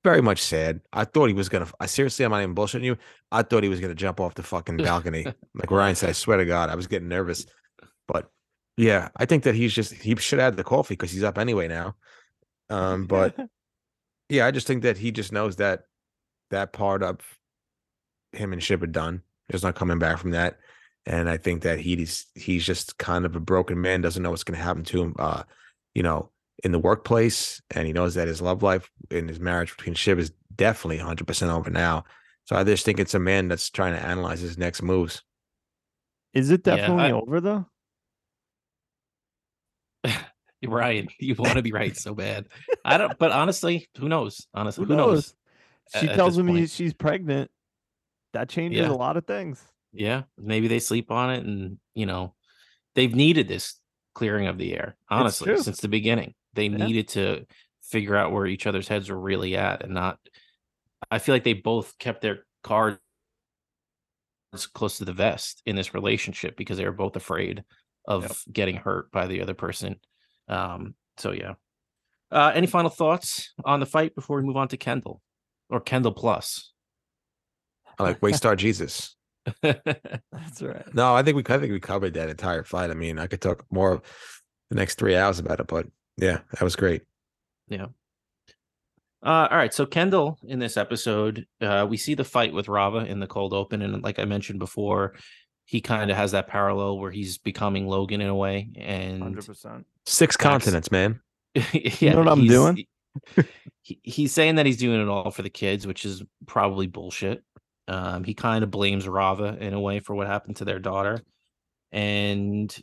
very 0.04 0.22
much 0.22 0.42
sad. 0.42 0.82
I 0.92 1.06
thought 1.06 1.28
he 1.28 1.34
was 1.34 1.50
gonna. 1.50 1.68
I 1.80 1.86
seriously, 1.86 2.26
I'm 2.26 2.32
not 2.32 2.42
even 2.42 2.56
bullshitting 2.56 2.84
you. 2.84 2.98
I 3.32 3.44
thought 3.44 3.64
he 3.64 3.70
was 3.70 3.80
gonna 3.80 3.96
jump 3.96 4.20
off 4.20 4.34
the 4.34 4.44
fucking 4.44 4.78
balcony, 4.78 5.26
like 5.54 5.70
Ryan 5.72 5.96
said. 5.96 6.10
I 6.10 6.14
swear 6.14 6.38
to 6.38 6.46
God, 6.46 6.70
I 6.70 6.76
was 6.76 6.88
getting 6.88 7.08
nervous. 7.10 7.46
But 8.08 8.30
yeah, 8.78 9.10
I 9.16 9.26
think 9.26 9.44
that 9.44 9.56
he's 9.56 9.74
just 9.74 9.94
he 9.94 10.16
should 10.16 10.40
add 10.40 10.58
the 10.58 10.64
coffee 10.64 10.96
because 10.96 11.12
he's 11.12 11.24
up 11.24 11.38
anyway 11.38 11.68
now. 11.68 11.96
Um, 12.70 13.06
but 13.06 13.36
yeah, 14.32 14.46
I 14.46 14.52
just 14.52 14.66
think 14.66 14.84
that 14.84 14.98
he 14.98 15.12
just 15.12 15.32
knows 15.32 15.58
that 15.58 15.84
that 16.52 16.72
part 16.74 17.04
of 17.04 17.20
him 18.32 18.54
and 18.54 18.64
Shiv 18.64 18.82
are 18.82 18.88
done. 18.88 19.22
There's 19.50 19.64
not 19.64 19.76
coming 19.76 20.00
back 20.00 20.18
from 20.18 20.32
that. 20.32 20.58
And 21.06 21.30
I 21.30 21.36
think 21.38 21.64
that 21.64 21.80
he's 21.80 22.28
he's 22.36 22.66
just 22.66 22.98
kind 22.98 23.26
of 23.26 23.36
a 23.36 23.40
broken 23.40 23.82
man, 23.82 24.02
doesn't 24.02 24.24
know 24.24 24.30
what's 24.30 24.44
gonna 24.46 24.58
happen 24.58 24.84
to 24.86 25.02
him 25.02 25.16
uh, 25.20 25.44
you 25.94 26.02
know, 26.04 26.30
in 26.64 26.72
the 26.72 26.80
workplace, 26.80 27.62
and 27.72 27.86
he 27.88 27.92
knows 27.94 28.14
that 28.16 28.28
his 28.30 28.42
love 28.42 28.64
life 28.64 28.90
in 29.10 29.28
his 29.28 29.40
marriage 29.40 29.76
between 29.76 29.96
Shiv 29.96 30.18
is 30.20 30.32
definitely 30.56 30.98
100 30.98 31.28
percent 31.28 31.52
over 31.52 31.70
now. 31.70 32.06
So 32.46 32.56
I 32.56 32.64
just 32.64 32.86
think 32.86 33.00
it's 33.00 33.14
a 33.16 33.20
man 33.20 33.48
that's 33.50 33.70
trying 33.70 33.94
to 33.94 34.06
analyze 34.06 34.40
his 34.40 34.58
next 34.58 34.82
moves. 34.82 35.24
Is 36.34 36.52
it 36.52 36.62
Yeah, 36.66 36.76
definitely 36.78 37.04
I- 37.06 37.12
over 37.12 37.42
though? 37.42 37.66
Ryan, 40.68 41.08
you 41.20 41.36
want 41.36 41.56
to 41.56 41.62
be 41.62 41.72
right 41.72 41.96
so 41.96 42.14
bad. 42.14 42.48
I 42.86 42.98
don't, 42.98 43.18
but 43.18 43.32
honestly, 43.32 43.90
who 43.98 44.08
knows? 44.08 44.48
Honestly, 44.54 44.86
Who 44.86 44.92
who, 44.92 44.98
knows? 44.98 45.34
She 46.00 46.08
at 46.08 46.16
tells 46.16 46.38
him 46.38 46.48
he, 46.48 46.54
point. 46.54 46.70
she's 46.70 46.94
pregnant. 46.94 47.50
That 48.34 48.48
changes 48.48 48.80
Yeah. 48.82 48.92
a 48.92 48.94
lot 48.94 49.18
of 49.18 49.26
things. 49.26 49.62
Yeah, 49.92 50.24
maybe 50.38 50.68
they 50.68 50.80
sleep 50.80 51.12
on 51.12 51.32
it, 51.32 51.44
and 51.44 51.78
you 51.96 52.06
know, 52.06 52.34
they've 52.96 53.14
needed 53.14 53.48
this 53.48 53.80
clearing 54.14 54.48
of 54.48 54.58
the 54.58 54.74
air. 54.74 54.96
Honestly, 55.10 55.58
since 55.58 55.82
the 55.82 55.90
beginning, 55.90 56.34
they 56.54 56.68
Yeah. 56.68 56.86
needed 56.86 57.08
to 57.10 57.46
figure 57.82 58.16
out 58.16 58.32
where 58.32 58.46
each 58.46 58.68
other's 58.68 58.88
heads 58.88 59.10
were 59.10 59.20
really 59.20 59.58
at, 59.58 59.84
and 59.84 59.94
not. 59.94 60.20
I 61.10 61.20
feel 61.20 61.36
like 61.36 61.44
they 61.44 61.54
both 61.54 61.98
kept 61.98 62.22
their 62.22 62.46
cards 62.64 63.00
close 64.74 64.98
to 65.00 65.06
the 65.06 65.14
vest 65.14 65.62
in 65.66 65.76
this 65.76 65.94
relationship 65.94 66.56
because 66.56 66.78
they 66.78 66.86
were 66.86 66.92
both 66.92 67.16
afraid 67.16 67.64
of 68.06 68.44
getting 68.52 68.78
hurt 68.78 69.12
by 69.12 69.28
the 69.28 69.42
other 69.42 69.54
person. 69.54 70.00
Um. 70.48 70.96
So 71.18 71.32
yeah. 71.32 71.54
Uh, 72.32 72.52
any 72.56 72.68
final 72.68 72.90
thoughts 72.90 73.54
on 73.66 73.82
the 73.82 73.86
fight 73.86 74.16
before 74.16 74.38
we 74.38 74.44
move 74.44 74.56
on 74.56 74.70
to 74.70 74.78
Kendall 74.78 75.22
or 75.70 75.82
Kendall 75.82 76.14
Plus? 76.14 76.72
I 78.00 78.04
like 78.04 78.22
Waystar 78.22 78.56
Jesus. 78.58 79.16
That's 79.62 80.62
right. 80.62 80.94
No, 80.94 81.14
I 81.14 81.24
think 81.24 81.36
we 81.36 81.44
I 81.54 81.60
think 81.60 81.72
we 81.72 81.80
covered 81.80 82.14
that 82.14 82.30
entire 82.30 82.64
fight. 82.64 82.90
I 82.90 82.94
mean, 82.94 83.20
I 83.20 83.28
could 83.28 83.42
talk 83.42 83.66
more 83.72 84.02
the 84.70 84.76
next 84.76 84.98
three 84.98 85.16
hours 85.16 85.40
about 85.40 85.60
it, 85.60 85.68
but 85.68 85.88
yeah, 86.18 86.40
that 86.52 86.62
was 86.62 86.76
great. 86.76 87.04
Yeah. 87.68 87.88
Uh, 89.24 89.48
all 89.52 89.58
right. 89.58 89.74
So 89.74 89.86
Kendall 89.86 90.40
in 90.48 90.60
this 90.60 90.78
episode, 90.78 91.46
uh, 91.60 91.86
we 91.88 91.98
see 91.98 92.16
the 92.16 92.24
fight 92.24 92.54
with 92.54 92.68
Rava 92.68 93.00
in 93.00 93.20
the 93.20 93.28
cold 93.28 93.54
open, 93.54 93.82
and 93.82 94.02
like 94.04 94.20
I 94.20 94.26
mentioned 94.26 94.60
before, 94.60 95.16
he 95.66 95.82
kind 95.82 96.10
of 96.10 96.18
has 96.18 96.32
that 96.32 96.48
parallel 96.48 96.98
where 96.98 97.12
he's 97.12 97.38
becoming 97.38 97.88
Logan 97.88 98.22
in 98.22 98.30
a 98.30 98.36
way, 98.36 98.70
and 98.76 99.22
Hundred 99.22 99.46
percent. 99.46 99.86
Six 100.06 100.36
continents, 100.38 100.92
man. 100.92 101.20
yeah, 101.74 102.14
know 102.14 102.20
what 102.20 102.28
I'm 102.30 102.46
doing? 102.48 102.86
he- 103.82 104.00
he's 104.04 104.32
saying 104.34 104.56
that 104.56 104.66
he's 104.66 104.78
doing 104.78 105.02
it 105.02 105.08
all 105.08 105.32
for 105.32 105.42
the 105.42 105.50
kids, 105.50 105.86
which 105.86 106.06
is 106.06 106.24
probably 106.48 106.88
bullshit. 106.88 107.44
Um, 107.88 108.24
he 108.24 108.34
kind 108.34 108.64
of 108.64 108.72
blames 108.72 109.08
Rava 109.08 109.58
in 109.60 109.74
a 109.74 109.80
way 109.80 110.00
for 110.00 110.16
what 110.16 110.28
happened 110.28 110.58
to 110.58 110.66
their 110.66 110.80
daughter, 110.80 111.22
and 111.92 112.74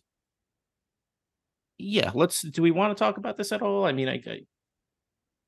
yeah, 1.78 2.10
let's. 2.14 2.42
Do 2.42 2.62
we 2.62 2.70
want 2.70 2.96
to 2.96 3.02
talk 3.02 3.16
about 3.16 3.36
this 3.36 3.52
at 3.52 3.62
all? 3.62 3.84
I 3.84 3.92
mean, 3.92 4.08
I, 4.08 4.20
I 4.26 4.40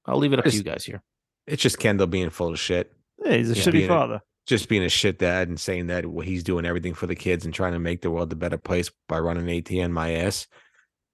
I'll 0.06 0.18
leave 0.18 0.32
it 0.32 0.38
up 0.38 0.44
to 0.46 0.50
you 0.56 0.62
guys 0.62 0.84
here. 0.84 1.02
It's 1.46 1.62
just 1.62 1.78
Kendall 1.78 2.06
being 2.06 2.30
full 2.30 2.50
of 2.50 2.58
shit. 2.60 2.92
Yeah, 3.24 3.36
he's 3.36 3.50
a 3.50 3.54
Yeah. 3.54 3.62
shitty 3.62 3.72
Being 3.72 3.84
a- 3.84 3.88
father. 3.88 4.20
just 4.46 4.68
being 4.68 4.84
a 4.84 4.88
shit 4.88 5.18
dad 5.18 5.48
and 5.48 5.58
saying 5.60 5.88
that 5.88 6.04
he's 6.24 6.42
doing 6.44 6.64
everything 6.64 6.94
for 6.94 7.06
the 7.06 7.14
kids 7.16 7.44
and 7.44 7.52
trying 7.52 7.72
to 7.72 7.78
make 7.80 8.00
the 8.02 8.10
world 8.10 8.32
a 8.32 8.36
better 8.36 8.56
place 8.58 8.90
by 9.08 9.18
running 9.18 9.44
ATN 9.46 9.90
my 9.90 10.12
ass. 10.12 10.46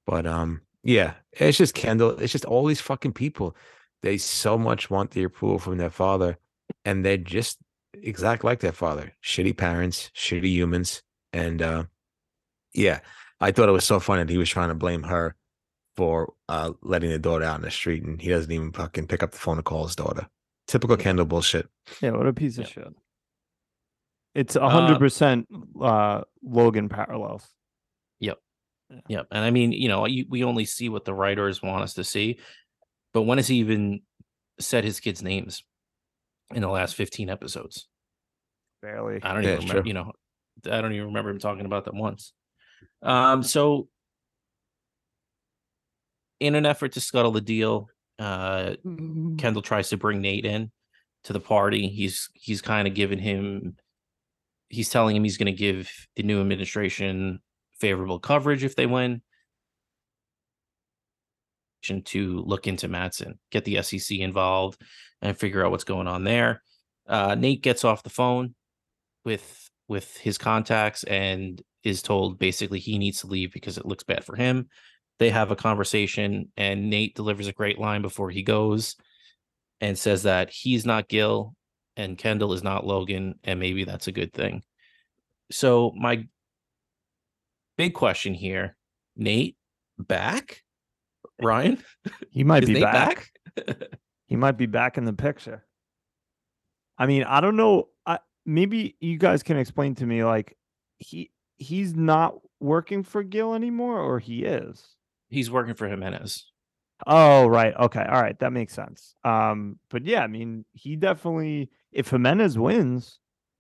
But 0.07 0.27
um, 0.27 0.61
yeah, 0.83 1.15
it's 1.33 1.59
just 1.59 1.75
Kendall. 1.75 2.11
It's 2.19 2.33
just 2.33 2.45
all 2.45 2.67
these 2.67 2.81
fucking 2.81 3.13
people. 3.13 3.57
They 4.03 4.19
so 4.19 4.57
much 4.57 4.89
want 4.91 5.11
the 5.11 5.25
approval 5.25 5.59
from 5.59 5.79
their 5.79 5.91
father, 5.91 6.39
and 6.85 7.05
they're 7.05 7.17
just 7.17 7.59
exact 7.95 8.45
like 8.45 8.61
their 8.61 8.73
father. 8.73 9.13
Shitty 9.23 9.57
parents, 9.57 10.11
shitty 10.15 10.45
humans, 10.49 11.03
and 11.33 11.61
uh, 11.61 11.85
yeah, 12.73 13.01
I 13.41 13.51
thought 13.51 13.69
it 13.69 13.73
was 13.73 13.85
so 13.85 13.99
funny 13.99 14.23
that 14.23 14.31
he 14.31 14.39
was 14.39 14.49
trying 14.51 14.69
to 14.69 14.75
blame 14.75 15.03
her 15.05 15.35
for 15.97 16.35
uh 16.49 16.73
letting 16.83 17.11
the 17.11 17.19
daughter 17.19 17.45
out 17.45 17.57
in 17.57 17.63
the 17.63 17.71
street, 17.71 18.03
and 18.05 18.21
he 18.21 18.29
doesn't 18.29 18.53
even 18.53 18.71
fucking 18.71 19.07
pick 19.09 19.23
up 19.23 19.33
the 19.33 19.39
phone 19.39 19.57
to 19.57 19.63
call 19.63 19.87
his 19.87 19.97
daughter. 19.97 20.29
Typical 20.69 20.97
Kendall 20.97 21.25
bullshit. 21.27 21.69
Yeah, 22.01 22.11
what 22.11 22.27
a 22.27 22.33
piece 22.33 22.59
of 22.59 22.65
Yeah. 22.67 22.71
shit. 22.71 22.95
It's 24.35 24.55
a 24.57 24.69
hundred 24.69 24.99
percent 24.99 25.49
uh 25.81 26.21
Logan 26.43 26.89
parallels. 26.91 27.49
Yep. 29.09 29.27
And 29.31 29.45
I 29.45 29.51
mean, 29.51 29.73
you 29.73 29.89
know, 29.89 30.07
you, 30.07 30.27
we 30.29 30.45
only 30.45 30.65
see 30.65 30.89
what 30.89 31.05
the 31.05 31.15
writers 31.15 31.63
want 31.63 31.83
us 31.83 31.95
to 31.95 32.05
see, 32.05 32.39
but 33.13 33.23
when 33.23 33.39
has 33.39 33.49
he 33.49 33.57
even 33.57 34.03
said 34.61 34.85
his 34.85 35.01
kids' 35.01 35.23
names 35.23 35.65
in 36.55 36.63
the 36.63 36.69
last 36.69 36.95
15 36.95 37.29
episodes. 37.29 37.89
Barely. 38.83 39.21
I 39.23 39.35
don't 39.35 39.43
Yeah, 39.43 39.55
even 39.55 39.63
remember, 39.63 39.83
true. 39.83 39.89
you 39.89 39.95
know, 39.95 40.13
I 40.71 40.81
don't 40.81 40.93
even 40.93 41.07
remember 41.07 41.31
him 41.31 41.39
talking 41.39 41.67
about 41.67 41.85
them 41.85 41.99
once. 41.99 42.33
Um, 43.03 43.43
so 43.43 43.89
in 46.41 46.55
an 46.55 46.67
effort 46.67 46.93
to 46.93 47.01
scuttle 47.01 47.33
the 47.33 47.41
deal, 47.41 47.89
uh 48.19 48.77
Kendall 49.37 49.61
tries 49.63 49.91
to 49.91 49.99
bring 49.99 50.23
Nate 50.23 50.47
in 50.47 50.71
to 51.25 51.33
the 51.33 51.41
party. 51.41 51.89
He's 51.89 52.31
he's 52.35 52.63
kind 52.63 52.89
of 52.89 52.95
giving 52.95 53.19
him 53.19 53.77
he's 54.69 54.89
telling 54.89 55.15
him 55.15 55.23
he's 55.25 55.37
going 55.37 55.53
to 55.53 55.59
give 55.59 55.91
the 56.17 56.23
new 56.23 56.41
administration 56.41 57.41
favorable 57.81 58.19
coverage 58.19 58.65
if 58.65 58.77
they 58.77 58.87
win 58.87 59.23
to 62.05 62.41
look 62.41 62.67
into 62.67 62.89
Matsson, 62.89 63.39
get 63.51 63.65
the 63.65 63.83
SEC 63.83 64.19
involved 64.19 64.81
and 65.23 65.39
figure 65.39 65.65
out 65.65 65.71
what's 65.71 65.85
going 65.85 66.09
on 66.09 66.25
there. 66.25 66.63
Uh, 67.09 67.35
Nate 67.35 67.63
gets 67.63 67.85
off 67.85 68.03
the 68.03 68.11
phone 68.11 68.55
with 69.25 69.71
with 69.89 70.17
his 70.17 70.37
contacts 70.37 71.05
and 71.05 71.63
is 71.85 72.03
told 72.03 72.41
basically 72.41 72.81
he 72.81 72.99
needs 72.99 73.21
to 73.21 73.29
leave 73.29 73.53
because 73.53 73.79
it 73.79 73.87
looks 73.87 74.03
bad 74.03 74.25
for 74.25 74.35
him. 74.35 74.69
They 75.21 75.31
have 75.31 75.53
a 75.53 75.57
conversation 75.57 76.51
and 76.57 76.91
Nate 76.91 77.15
delivers 77.15 77.47
a 77.47 77.53
great 77.53 77.79
line 77.79 78.03
before 78.03 78.31
he 78.31 78.43
goes 78.43 78.97
and 79.81 79.97
says 79.97 80.25
that 80.25 80.51
he's 80.51 80.85
not 80.85 81.09
Gil 81.09 81.55
and 81.97 82.19
Kendall 82.19 82.53
is 82.53 82.65
not 82.65 82.85
Logan 82.85 83.39
and 83.45 83.61
maybe 83.61 83.85
that's 83.85 84.09
a 84.09 84.13
good 84.13 84.33
thing. 84.33 84.63
So 85.53 85.93
my 85.97 86.27
big 87.77 87.95
question 87.95 88.35
here, 88.35 88.77
Nate 89.17 89.57
back? 89.99 90.63
Ryan? 91.41 91.83
He 92.31 92.45
might 92.45 92.67
be 92.67 92.75
Nate 92.75 92.83
back. 92.83 93.31
He 94.27 94.37
might 94.37 94.57
be 94.57 94.67
back 94.67 94.99
in 94.99 95.05
the 95.05 95.13
picture. 95.13 95.65
I 96.99 97.07
mean, 97.07 97.25
I 97.25 97.41
don't 97.41 97.57
know. 97.57 97.89
I, 98.05 98.19
maybe 98.45 98.97
you 99.01 99.19
guys 99.19 99.43
can 99.43 99.57
explain 99.57 99.95
to 99.97 100.07
me 100.07 100.25
like 100.25 100.57
he 100.99 101.31
he's 101.57 101.95
not 101.95 102.35
working 102.61 103.03
for 103.03 103.23
Gil 103.23 103.55
anymore 103.55 103.99
or 103.99 104.19
he 104.19 104.45
is. 104.45 104.87
He's 105.29 105.51
working 105.51 105.75
for 105.75 105.89
Jimenez. 105.89 106.45
Oh, 107.07 107.47
right. 107.47 107.75
Okay. 107.75 108.05
All 108.05 108.23
right. 108.23 108.39
That 108.39 108.53
makes 108.53 108.73
sense. 108.73 109.15
Um, 109.25 109.79
but 109.91 110.05
yeah, 110.07 110.23
I 110.23 110.29
mean, 110.29 110.65
he 110.73 110.97
definitely 110.97 111.71
if 111.93 112.11
Jimenez 112.11 112.59
wins, 112.59 113.19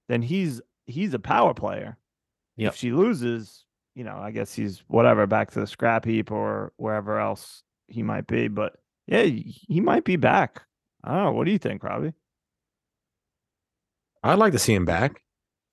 then 0.09 0.23
he's 0.23 0.61
he's 0.87 1.15
a 1.15 1.19
power 1.19 1.53
player. 1.53 1.99
Yep. 2.57 2.73
If 2.73 2.79
she 2.79 2.93
loses, 2.93 3.66
you 3.97 4.05
know, 4.05 4.17
I 4.19 4.31
guess 4.31 4.55
he's 4.55 4.85
whatever 4.87 5.27
back 5.27 5.51
to 5.53 5.61
the 5.61 5.67
scrap 5.67 6.05
heap 6.05 6.31
or 6.31 6.73
wherever 6.77 7.19
else 7.19 7.65
he 7.89 8.03
might 8.05 8.27
be. 8.29 8.47
But 8.47 8.75
yeah, 9.09 9.23
he 9.23 9.57
he 9.67 9.81
might 9.81 10.05
be 10.05 10.15
back. 10.17 10.63
I 11.03 11.15
don't 11.15 11.25
know. 11.25 11.33
What 11.33 11.47
do 11.47 11.51
you 11.51 11.59
think, 11.59 11.83
Robbie? 11.83 12.13
I'd 14.23 14.39
like 14.39 14.53
to 14.53 14.59
see 14.59 14.75
him 14.75 14.85
back. 14.85 15.23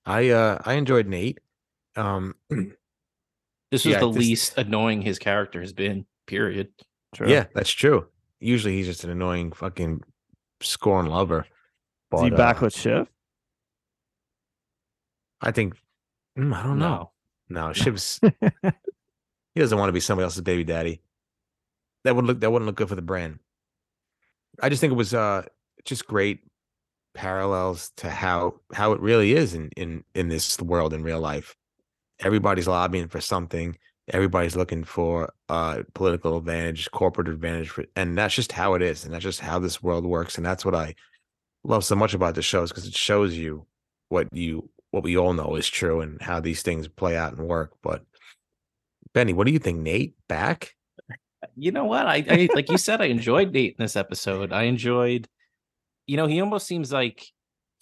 I 0.06 0.30
uh 0.30 0.58
I 0.66 0.74
enjoyed 0.74 1.08
Nate. 1.08 1.40
Um 1.96 2.36
This 2.50 3.86
was 3.86 3.94
Yeah, 3.94 4.00
the 4.02 4.08
this- 4.12 4.18
least 4.18 4.58
annoying 4.58 5.02
his 5.02 5.18
character 5.20 5.60
has 5.60 5.74
been, 5.74 6.06
period. 6.28 6.70
True. 7.16 7.28
yeah, 7.30 7.46
that's 7.56 7.72
true. 7.72 8.08
Usually 8.40 8.74
he's 8.76 8.86
just 8.88 9.04
an 9.04 9.10
annoying 9.10 9.52
fucking 9.52 10.02
scorn 10.62 11.08
lover. 11.08 11.46
Is 12.14 12.22
he 12.22 12.30
But, 12.30 12.38
back 12.38 12.62
uh, 12.62 12.66
with 12.66 12.76
Shiv? 12.76 13.08
I 15.42 15.52
think 15.52 15.76
mm, 16.38 16.54
I 16.54 16.64
don't 16.64 16.80
know. 16.80 17.12
No, 17.50 17.74
Shiv's 17.74 18.20
he 19.56 19.62
doesn't 19.62 19.78
want 19.78 19.90
to 19.90 19.94
be 19.94 20.00
somebody 20.00 20.24
else's 20.24 20.42
baby 20.42 20.64
daddy. 20.64 21.02
That 22.04 22.16
would 22.16 22.26
look 22.26 22.40
that 22.42 22.52
wouldn't 22.52 22.68
look 22.68 22.76
good 22.76 22.90
for 22.90 22.96
the 22.96 23.02
brand. 23.02 23.40
I 24.62 24.70
just 24.70 24.82
think 24.82 24.92
it 24.92 24.98
was 24.98 25.14
uh 25.14 25.44
just 25.86 26.08
great 26.08 26.40
parallels 27.14 27.92
to 27.98 28.10
how 28.10 28.56
how 28.74 28.94
it 28.94 29.02
really 29.02 29.34
is 29.34 29.54
in 29.54 29.70
in 29.78 30.04
in 30.16 30.30
this 30.30 30.60
world 30.60 30.94
in 30.94 31.04
real 31.04 31.20
life. 31.20 31.56
Everybody's 32.20 32.68
lobbying 32.68 33.08
for 33.08 33.22
something. 33.22 33.78
Everybody's 34.10 34.56
looking 34.56 34.84
for 34.84 35.32
uh 35.50 35.84
political 35.94 36.38
advantage, 36.38 36.90
corporate 36.92 37.30
advantage, 37.30 37.70
for, 37.70 37.86
and 37.96 38.18
that's 38.18 38.36
just 38.36 38.52
how 38.52 38.74
it 38.74 38.82
is, 38.82 39.06
and 39.06 39.14
that's 39.14 39.24
just 39.24 39.40
how 39.40 39.60
this 39.60 39.82
world 39.82 40.06
works. 40.06 40.38
And 40.38 40.46
that's 40.46 40.66
what 40.66 40.76
I 40.76 40.96
love 41.64 41.86
so 41.86 41.96
much 41.96 42.14
about 42.14 42.36
the 42.36 42.42
shows 42.42 42.70
because 42.70 42.88
it 42.88 42.96
shows 42.96 43.36
you 43.36 43.66
what 44.10 44.28
you 44.34 44.70
what 44.94 45.04
we 45.04 45.18
all 45.18 45.34
know 45.34 45.56
is 45.56 45.68
true 45.68 46.02
and 46.02 46.22
how 46.22 46.40
these 46.40 46.62
things 46.62 46.88
play 46.88 47.18
out 47.18 47.34
and 47.34 47.48
work. 47.48 47.74
But 47.82 48.04
Benny, 49.12 49.34
what 49.34 49.48
do 49.48 49.52
you 49.52 49.58
think? 49.58 49.80
Nate 49.80 50.14
back? 50.30 50.76
You 51.56 51.72
know 51.72 51.86
what? 51.86 52.06
I, 52.06 52.24
I 52.30 52.50
like 52.54 52.70
you 52.70 52.78
said, 52.78 53.02
I 53.02 53.06
enjoyed 53.06 53.52
Nate 53.52 53.76
in 53.78 53.84
this 53.84 53.96
episode. 53.96 54.54
I 54.54 54.64
enjoyed, 54.64 55.28
you 56.06 56.16
know, 56.16 56.28
he 56.28 56.40
almost 56.42 56.68
seems 56.68 56.94
like 56.94 57.26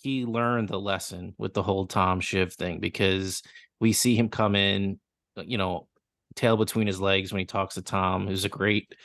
he 0.02 0.26
learned 0.26 0.70
the 0.70 0.80
lesson 0.80 1.36
with 1.38 1.54
the 1.54 1.62
whole 1.62 1.86
Tom 1.86 2.22
Shiv 2.22 2.54
thing 2.54 2.80
because 2.80 3.44
we 3.82 3.92
see 3.92 4.16
him 4.16 4.30
come 4.30 4.56
in, 4.56 4.98
uh, 5.36 5.44
you 5.46 5.58
know, 5.58 5.90
tail 6.36 6.56
between 6.56 6.88
his 6.88 7.02
legs 7.02 7.34
when 7.34 7.40
he 7.40 7.46
talks 7.46 7.76
to 7.76 7.82
Tom. 7.82 8.30
It 8.30 8.32
was 8.32 8.46
a 8.46 8.50
great, 8.50 8.96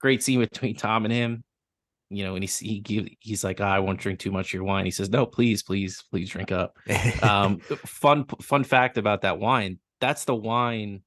great 0.00 0.20
scene 0.20 0.40
between 0.40 0.74
Tom 0.74 1.04
and 1.04 1.14
him. 1.14 1.44
You 2.14 2.24
know, 2.24 2.34
and 2.34 2.44
he 2.44 2.50
he 2.66 2.80
give, 2.80 3.08
he's 3.20 3.42
like, 3.44 3.60
"Ah, 3.60 3.72
I 3.74 3.78
won't 3.78 3.98
drink 4.00 4.18
too 4.18 4.30
much 4.30 4.48
of 4.48 4.52
your 4.54 4.64
wine. 4.64 4.84
He 4.84 4.90
says, 4.90 5.10
No, 5.10 5.24
please, 5.26 5.62
please, 5.62 6.02
please 6.10 6.30
drink 6.30 6.52
up. 6.52 6.76
um 7.22 7.58
fun 7.86 8.24
fun 8.40 8.64
fact 8.64 8.98
about 8.98 9.22
that 9.22 9.38
wine 9.38 9.78
that's 10.00 10.24
the 10.24 10.34
wine 10.34 11.00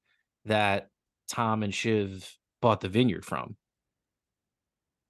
that 0.45 0.89
tom 1.29 1.63
and 1.63 1.73
shiv 1.73 2.31
bought 2.61 2.79
the 2.81 2.87
vineyard 2.87 3.25
from 3.25 3.55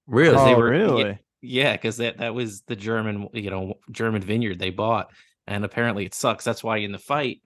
really? 0.06 0.36
Oh, 0.36 0.56
were- 0.56 0.74
yeah, 0.74 0.80
really? 0.80 1.18
yeah 1.42 1.72
because 1.72 1.96
that 1.98 2.18
that 2.18 2.34
was 2.34 2.62
the 2.62 2.74
german 2.76 3.28
you 3.32 3.50
know 3.50 3.74
german 3.92 4.22
vineyard 4.22 4.58
they 4.58 4.70
bought 4.70 5.10
and 5.46 5.64
apparently 5.64 6.04
it 6.04 6.14
sucks 6.14 6.44
that's 6.44 6.64
why 6.64 6.78
in 6.78 6.90
the 6.92 6.98
fight 6.98 7.42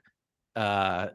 uh 0.56 1.08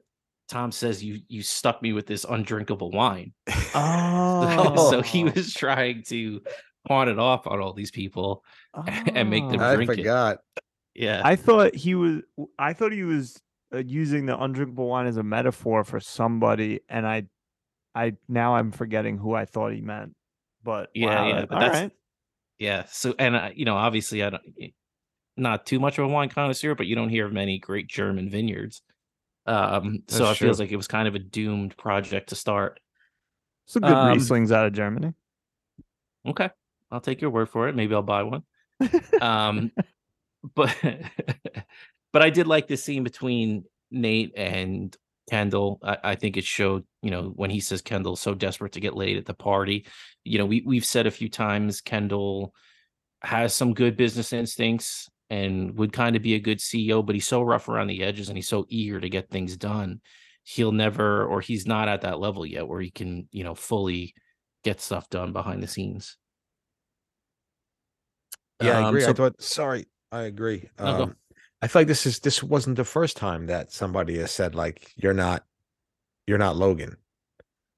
tom 0.48 0.72
says 0.72 1.04
you 1.04 1.20
you 1.28 1.42
stuck 1.42 1.82
me 1.82 1.92
with 1.94 2.06
this 2.06 2.26
undrinkable 2.30 2.92
wine 2.92 3.34
Oh, 3.74 4.90
so 4.92 5.02
he 5.02 5.24
was 5.24 5.54
trying 5.54 6.04
to 6.04 6.42
pawn 6.86 7.10
it 7.10 7.20
off 7.20 7.48
on 7.48 7.60
all 7.60 7.74
these 7.74 7.92
people 7.92 8.44
and 9.14 9.30
make 9.30 9.48
them 9.50 9.60
Oh. 9.60 9.66
I 9.66 9.76
drink 9.76 9.92
it. 9.98 10.40
yeah 10.94 11.22
I 11.24 11.36
thought 11.36 11.76
he 11.76 11.96
was. 11.96 12.22
I 12.60 12.74
thought 12.74 12.92
he 12.92 13.04
was 13.04 13.42
uh, 13.74 13.80
using 13.80 14.26
the 14.26 14.42
undrinkable 14.42 14.88
wine 14.88 15.08
as 15.08 15.18
a 15.18 15.24
metaphor 15.24 15.84
for 15.84 16.00
somebody, 16.00 16.82
and 16.90 17.06
I, 17.06 17.24
I 17.94 18.14
now 18.30 18.56
I'm 18.56 18.72
forgetting 18.72 19.18
who 19.18 19.34
I 19.34 19.46
thought 19.46 19.74
he 19.74 19.82
meant. 19.82 20.16
But 20.64 20.90
Yeah, 20.94 21.08
wow, 21.08 21.28
yeah, 21.28 21.46
but 21.46 21.54
all 21.54 21.60
that's- 21.60 21.82
right. 21.82 21.92
Yeah. 22.58 22.86
So, 22.90 23.14
and 23.20 23.36
uh, 23.36 23.50
you 23.54 23.66
know, 23.66 23.76
obviously, 23.76 24.24
I 24.24 24.30
don't, 24.30 24.44
not 25.36 25.66
too 25.66 25.80
much 25.80 25.98
of 26.00 26.06
a 26.06 26.08
wine 26.08 26.30
connoisseur, 26.30 26.74
but 26.76 26.88
you 26.88 26.96
don't 26.96 27.10
hear 27.10 27.26
of 27.26 27.34
many 27.34 27.60
great 27.60 27.88
German 27.88 28.30
vineyards. 28.30 28.82
Um, 29.46 30.04
so 30.08 30.26
That's 30.26 30.40
it 30.42 30.44
feels 30.44 30.60
like 30.60 30.72
it 30.72 30.78
was 30.78 30.88
kind 30.88 31.08
of 31.08 31.16
a 31.16 31.20
doomed 31.20 31.76
project 31.78 32.30
to 32.30 32.36
start. 32.36 32.80
Some 33.68 33.82
good 33.82 33.92
um, 33.92 34.18
Rieslings 34.18 34.52
out 34.52 34.66
of 34.68 34.74
Germany. 34.74 35.14
Okay, 36.26 36.50
I'll 36.96 37.02
take 37.02 37.20
your 37.20 37.30
word 37.30 37.50
for 37.50 37.68
it. 37.68 37.76
Maybe 37.76 37.94
I'll 37.94 38.02
buy 38.02 38.24
one. 38.24 38.44
Um, 39.20 39.72
but 40.56 40.74
but 42.14 42.22
I 42.22 42.30
did 42.30 42.48
like 42.48 42.68
the 42.68 42.78
scene 42.78 43.04
between 43.04 43.66
Nate 43.92 44.32
and 44.38 44.96
Kendall. 45.30 45.80
I, 45.84 45.98
I 46.04 46.16
think 46.16 46.38
it 46.38 46.46
showed, 46.46 46.86
you 47.02 47.12
know, 47.12 47.34
when 47.36 47.50
he 47.50 47.60
says 47.60 47.82
Kendall's 47.82 48.22
so 48.22 48.34
desperate 48.34 48.72
to 48.74 48.80
get 48.80 48.96
laid 48.96 49.18
at 49.18 49.26
the 49.26 49.34
party. 49.34 49.86
You 50.24 50.38
know, 50.38 50.46
we 50.46 50.64
we've 50.66 50.86
said 50.86 51.06
a 51.06 51.12
few 51.12 51.28
times 51.28 51.82
Kendall 51.82 52.54
has 53.22 53.54
some 53.54 53.74
good 53.74 53.98
business 53.98 54.32
instincts 54.32 55.10
and 55.30 55.78
would 55.78 55.92
kind 55.92 56.16
of 56.16 56.22
be 56.22 56.36
a 56.36 56.40
good 56.40 56.60
CEO, 56.60 57.06
but 57.06 57.16
he's 57.16 57.28
so 57.28 57.42
rough 57.42 57.68
around 57.68 57.88
the 57.88 58.04
edges 58.04 58.30
and 58.30 58.38
he's 58.38 58.48
so 58.48 58.66
eager 58.70 59.02
to 59.02 59.10
get 59.10 59.30
things 59.30 59.58
done. 59.58 60.00
He'll 60.44 60.72
never, 60.72 61.26
or 61.26 61.42
he's 61.42 61.68
not 61.68 61.90
at 61.90 62.02
that 62.02 62.20
level 62.20 62.46
yet 62.46 62.68
where 62.68 62.80
he 62.80 62.92
can, 62.92 63.28
you 63.32 63.44
know, 63.44 63.56
fully 63.56 64.14
get 64.64 64.80
stuff 64.80 65.10
done 65.10 65.34
behind 65.34 65.62
the 65.62 65.68
scenes. 65.68 66.18
Yeah, 68.62 68.80
I 68.80 68.84
Um, 68.84 68.88
agree. 68.90 69.04
I 69.04 69.08
so- 69.08 69.14
thought. 69.14 69.42
Sorry, 69.42 69.86
I 70.12 70.24
agree. 70.24 70.70
No. 70.80 70.86
Um, 71.04 71.16
I 71.62 71.68
feel 71.68 71.82
like 71.82 71.88
this 71.88 72.06
is 72.06 72.20
this 72.20 72.44
wasn't 72.44 72.76
the 72.78 72.86
first 72.86 73.18
time 73.18 73.48
that 73.48 73.72
somebody 73.72 74.18
has 74.20 74.32
said 74.32 74.56
like 74.56 74.94
you're 74.98 75.14
not, 75.14 75.46
you're 76.28 76.38
not 76.38 76.56
Logan, 76.56 76.96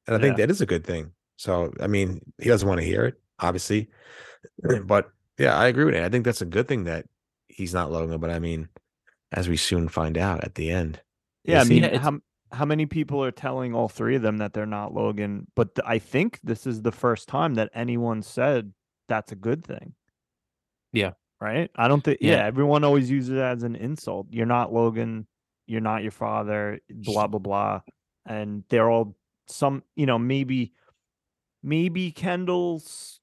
and 0.08 0.16
I 0.16 0.20
think 0.20 0.38
Yeah. 0.38 0.46
that 0.46 0.52
is 0.52 0.62
a 0.62 0.66
good 0.66 0.84
thing. 0.86 1.12
So 1.38 1.72
I 1.80 1.88
mean, 1.88 2.22
he 2.40 2.50
doesn't 2.50 2.68
want 2.68 2.82
to 2.82 2.86
hear 2.86 3.06
it, 3.06 3.16
obviously, 3.40 3.90
but 4.86 5.10
yeah, 5.38 5.56
I 5.58 5.68
agree 5.68 5.86
with 5.86 5.96
it. 5.96 6.04
I 6.04 6.10
think 6.10 6.26
that's 6.26 6.42
a 6.42 6.46
good 6.46 6.68
thing 6.68 6.84
that 6.86 7.06
he's 7.48 7.74
not 7.74 7.92
Logan. 7.92 8.20
But 8.20 8.32
I 8.32 8.40
mean, 8.40 8.70
as 9.32 9.48
we 9.48 9.58
soon 9.58 9.88
find 9.88 10.18
out 10.18 10.44
at 10.44 10.56
the 10.56 10.70
end, 10.72 11.02
Yeah, 11.44 11.60
I 11.60 11.62
Is 11.62 11.68
he? 11.70 11.80
mean, 11.82 11.94
how 11.96 12.20
how 12.52 12.66
many 12.66 12.86
people 12.86 13.24
are 13.24 13.32
telling 13.32 13.74
all 13.76 13.88
three 13.90 14.16
of 14.16 14.22
them 14.22 14.38
that 14.38 14.54
they're 14.54 14.66
not 14.66 14.94
Logan? 14.94 15.48
But 15.56 15.72
I 15.86 16.00
think 16.00 16.40
this 16.44 16.66
is 16.68 16.82
the 16.82 16.92
first 16.92 17.28
time 17.28 17.56
that 17.56 17.70
anyone 17.74 18.22
said 18.22 18.74
that's 19.08 19.32
a 19.32 19.36
good 19.36 19.64
thing. 19.66 19.94
Yeah. 20.98 21.12
Right. 21.40 21.70
I 21.76 21.88
don't 21.88 22.04
think. 22.04 22.20
Yeah. 22.22 22.38
Yeah. 22.38 22.46
Everyone 22.46 22.84
always 22.84 23.10
uses 23.10 23.32
it 23.32 23.42
as 23.42 23.64
an 23.64 23.76
insult. 23.76 24.28
You're 24.32 24.46
not 24.46 24.74
Logan. 24.74 25.28
You're 25.68 25.82
not 25.82 26.02
your 26.02 26.12
father. 26.12 26.80
Blah 26.90 27.28
blah 27.28 27.40
blah. 27.40 27.82
And 28.26 28.64
they're 28.70 28.90
all 28.90 29.16
some. 29.48 29.84
You 29.96 30.08
know, 30.08 30.18
maybe 30.18 30.74
maybe 31.62 32.12
Kendall's 32.12 33.20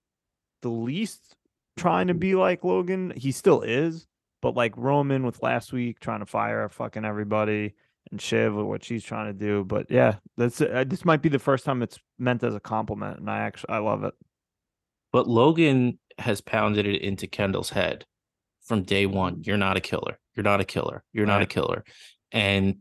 the 0.62 0.68
least 0.68 1.36
trying 1.76 2.06
to 2.06 2.14
be 2.14 2.34
like 2.34 2.62
Logan. 2.64 3.12
He 3.16 3.32
still 3.32 3.62
is, 3.62 4.06
but 4.42 4.54
like 4.54 4.76
Roman 4.76 5.26
with 5.26 5.42
last 5.42 5.72
week 5.72 6.00
trying 6.00 6.20
to 6.20 6.26
fire 6.26 6.68
fucking 6.68 7.04
everybody 7.04 7.74
and 8.10 8.20
Shiv 8.20 8.54
with 8.54 8.66
what 8.66 8.84
she's 8.84 9.02
trying 9.02 9.26
to 9.26 9.32
do. 9.32 9.64
But 9.64 9.90
yeah, 9.90 10.16
that's 10.36 10.60
uh, 10.60 10.84
this 10.86 11.04
might 11.04 11.22
be 11.22 11.28
the 11.28 11.38
first 11.38 11.64
time 11.64 11.82
it's 11.82 11.98
meant 12.18 12.44
as 12.44 12.54
a 12.54 12.60
compliment, 12.60 13.18
and 13.18 13.30
I 13.30 13.38
actually 13.40 13.74
I 13.74 13.78
love 13.78 14.04
it. 14.04 14.14
But 15.12 15.28
Logan 15.28 15.98
has 16.18 16.40
pounded 16.40 16.86
it 16.86 17.02
into 17.02 17.26
Kendall's 17.26 17.70
head 17.70 18.04
from 18.64 18.82
day 18.82 19.06
one. 19.06 19.42
You're 19.42 19.56
not 19.56 19.76
a 19.76 19.80
killer. 19.80 20.18
You're 20.34 20.44
not 20.44 20.60
a 20.60 20.64
killer. 20.64 21.04
You're 21.12 21.26
not 21.26 21.42
a 21.42 21.46
killer. 21.46 21.84
And 22.32 22.78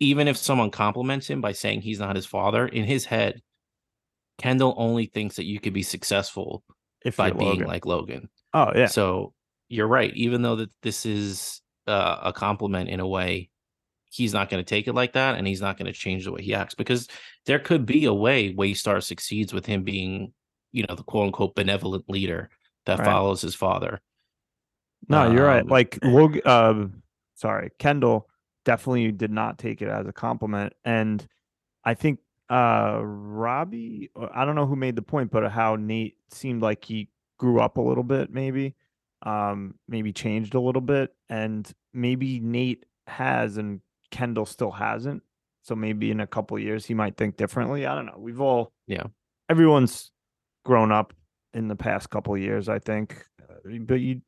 even 0.00 0.28
if 0.28 0.36
someone 0.36 0.70
compliments 0.70 1.28
him 1.28 1.40
by 1.40 1.52
saying 1.52 1.82
he's 1.82 1.98
not 1.98 2.16
his 2.16 2.26
father, 2.26 2.66
in 2.66 2.84
his 2.84 3.04
head, 3.04 3.42
Kendall 4.38 4.74
only 4.76 5.06
thinks 5.06 5.36
that 5.36 5.44
you 5.44 5.60
could 5.60 5.72
be 5.72 5.82
successful 5.82 6.62
If 7.04 7.16
by 7.16 7.32
being 7.32 7.50
Logan. 7.50 7.66
like 7.66 7.84
Logan. 7.84 8.28
oh 8.54 8.72
yeah, 8.74 8.86
So 8.86 9.34
you're 9.68 9.88
right. 9.88 10.14
Even 10.14 10.42
though 10.42 10.56
that 10.56 10.70
this 10.82 11.04
is 11.04 11.60
uh, 11.86 12.18
a 12.22 12.32
compliment 12.32 12.88
in 12.88 13.00
a 13.00 13.06
way, 13.06 13.50
he's 14.10 14.32
not 14.32 14.48
going 14.48 14.64
to 14.64 14.68
take 14.68 14.86
it 14.86 14.94
like 14.94 15.14
that, 15.14 15.34
and 15.36 15.46
he's 15.46 15.60
not 15.60 15.76
going 15.76 15.92
to 15.92 15.98
change 15.98 16.24
the 16.24 16.32
way 16.32 16.42
he 16.42 16.54
acts 16.54 16.74
because 16.74 17.08
there 17.46 17.58
could 17.58 17.84
be 17.84 18.04
a 18.04 18.14
way 18.14 18.54
Waystar 18.54 19.02
succeeds 19.02 19.52
with 19.52 19.66
him 19.66 19.82
being, 19.82 20.32
you 20.72 20.86
know, 20.88 20.94
the 20.94 21.02
quote 21.02 21.26
unquote 21.26 21.54
benevolent 21.54 22.08
leader 22.08 22.50
that 22.88 22.98
Right. 22.98 23.04
follows 23.06 23.40
his 23.40 23.54
father. 23.54 24.00
no, 25.08 25.30
you're 25.30 25.46
right. 25.46 25.62
Um, 25.62 25.68
Like 25.68 25.98
Logan, 26.02 26.42
uh, 26.44 26.86
sorry, 27.34 27.70
Kendall 27.78 28.28
definitely 28.64 29.12
did 29.12 29.30
not 29.30 29.58
take 29.58 29.80
it 29.80 29.88
as 29.88 30.06
a 30.06 30.12
compliment, 30.12 30.72
and 30.84 31.24
I 31.84 31.94
think 31.94 32.18
uh 32.50 33.00
Robbie, 33.02 34.10
uh, 34.16 34.28
I 34.34 34.44
don't 34.44 34.54
know 34.56 34.66
who 34.66 34.74
made 34.76 34.96
the 34.96 35.02
point, 35.02 35.30
but 35.30 35.50
how 35.52 35.76
Nate 35.76 36.16
seemed 36.30 36.62
like 36.62 36.84
he 36.84 37.08
grew 37.38 37.60
up 37.60 37.76
a 37.76 37.80
little 37.82 38.02
bit, 38.02 38.30
maybe, 38.30 38.74
um, 39.22 39.74
maybe 39.86 40.12
changed 40.12 40.54
a 40.54 40.60
little 40.60 40.80
bit, 40.80 41.14
and 41.28 41.70
maybe 41.92 42.40
Nate 42.40 42.84
has 43.06 43.56
and 43.58 43.80
Kendall 44.10 44.46
still 44.46 44.70
hasn't. 44.72 45.22
So 45.62 45.76
maybe 45.76 46.10
in 46.10 46.20
a 46.20 46.26
couple 46.26 46.56
of 46.56 46.62
years 46.62 46.86
he 46.86 46.94
might 46.94 47.16
think 47.18 47.36
differently. 47.36 47.84
I 47.86 47.94
don't 47.94 48.06
know. 48.06 48.16
We've 48.18 48.40
all, 48.40 48.72
Yeah. 48.86 49.04
everyone's 49.50 50.10
grown 50.64 50.90
up 50.90 51.12
in 51.54 51.68
the 51.68 51.76
past 51.76 52.10
couple 52.10 52.36
years, 52.36 52.68
I 52.68 52.78
think. 52.78 53.24
Uh, 53.40 53.78
But 53.80 54.00
you, 54.00 54.22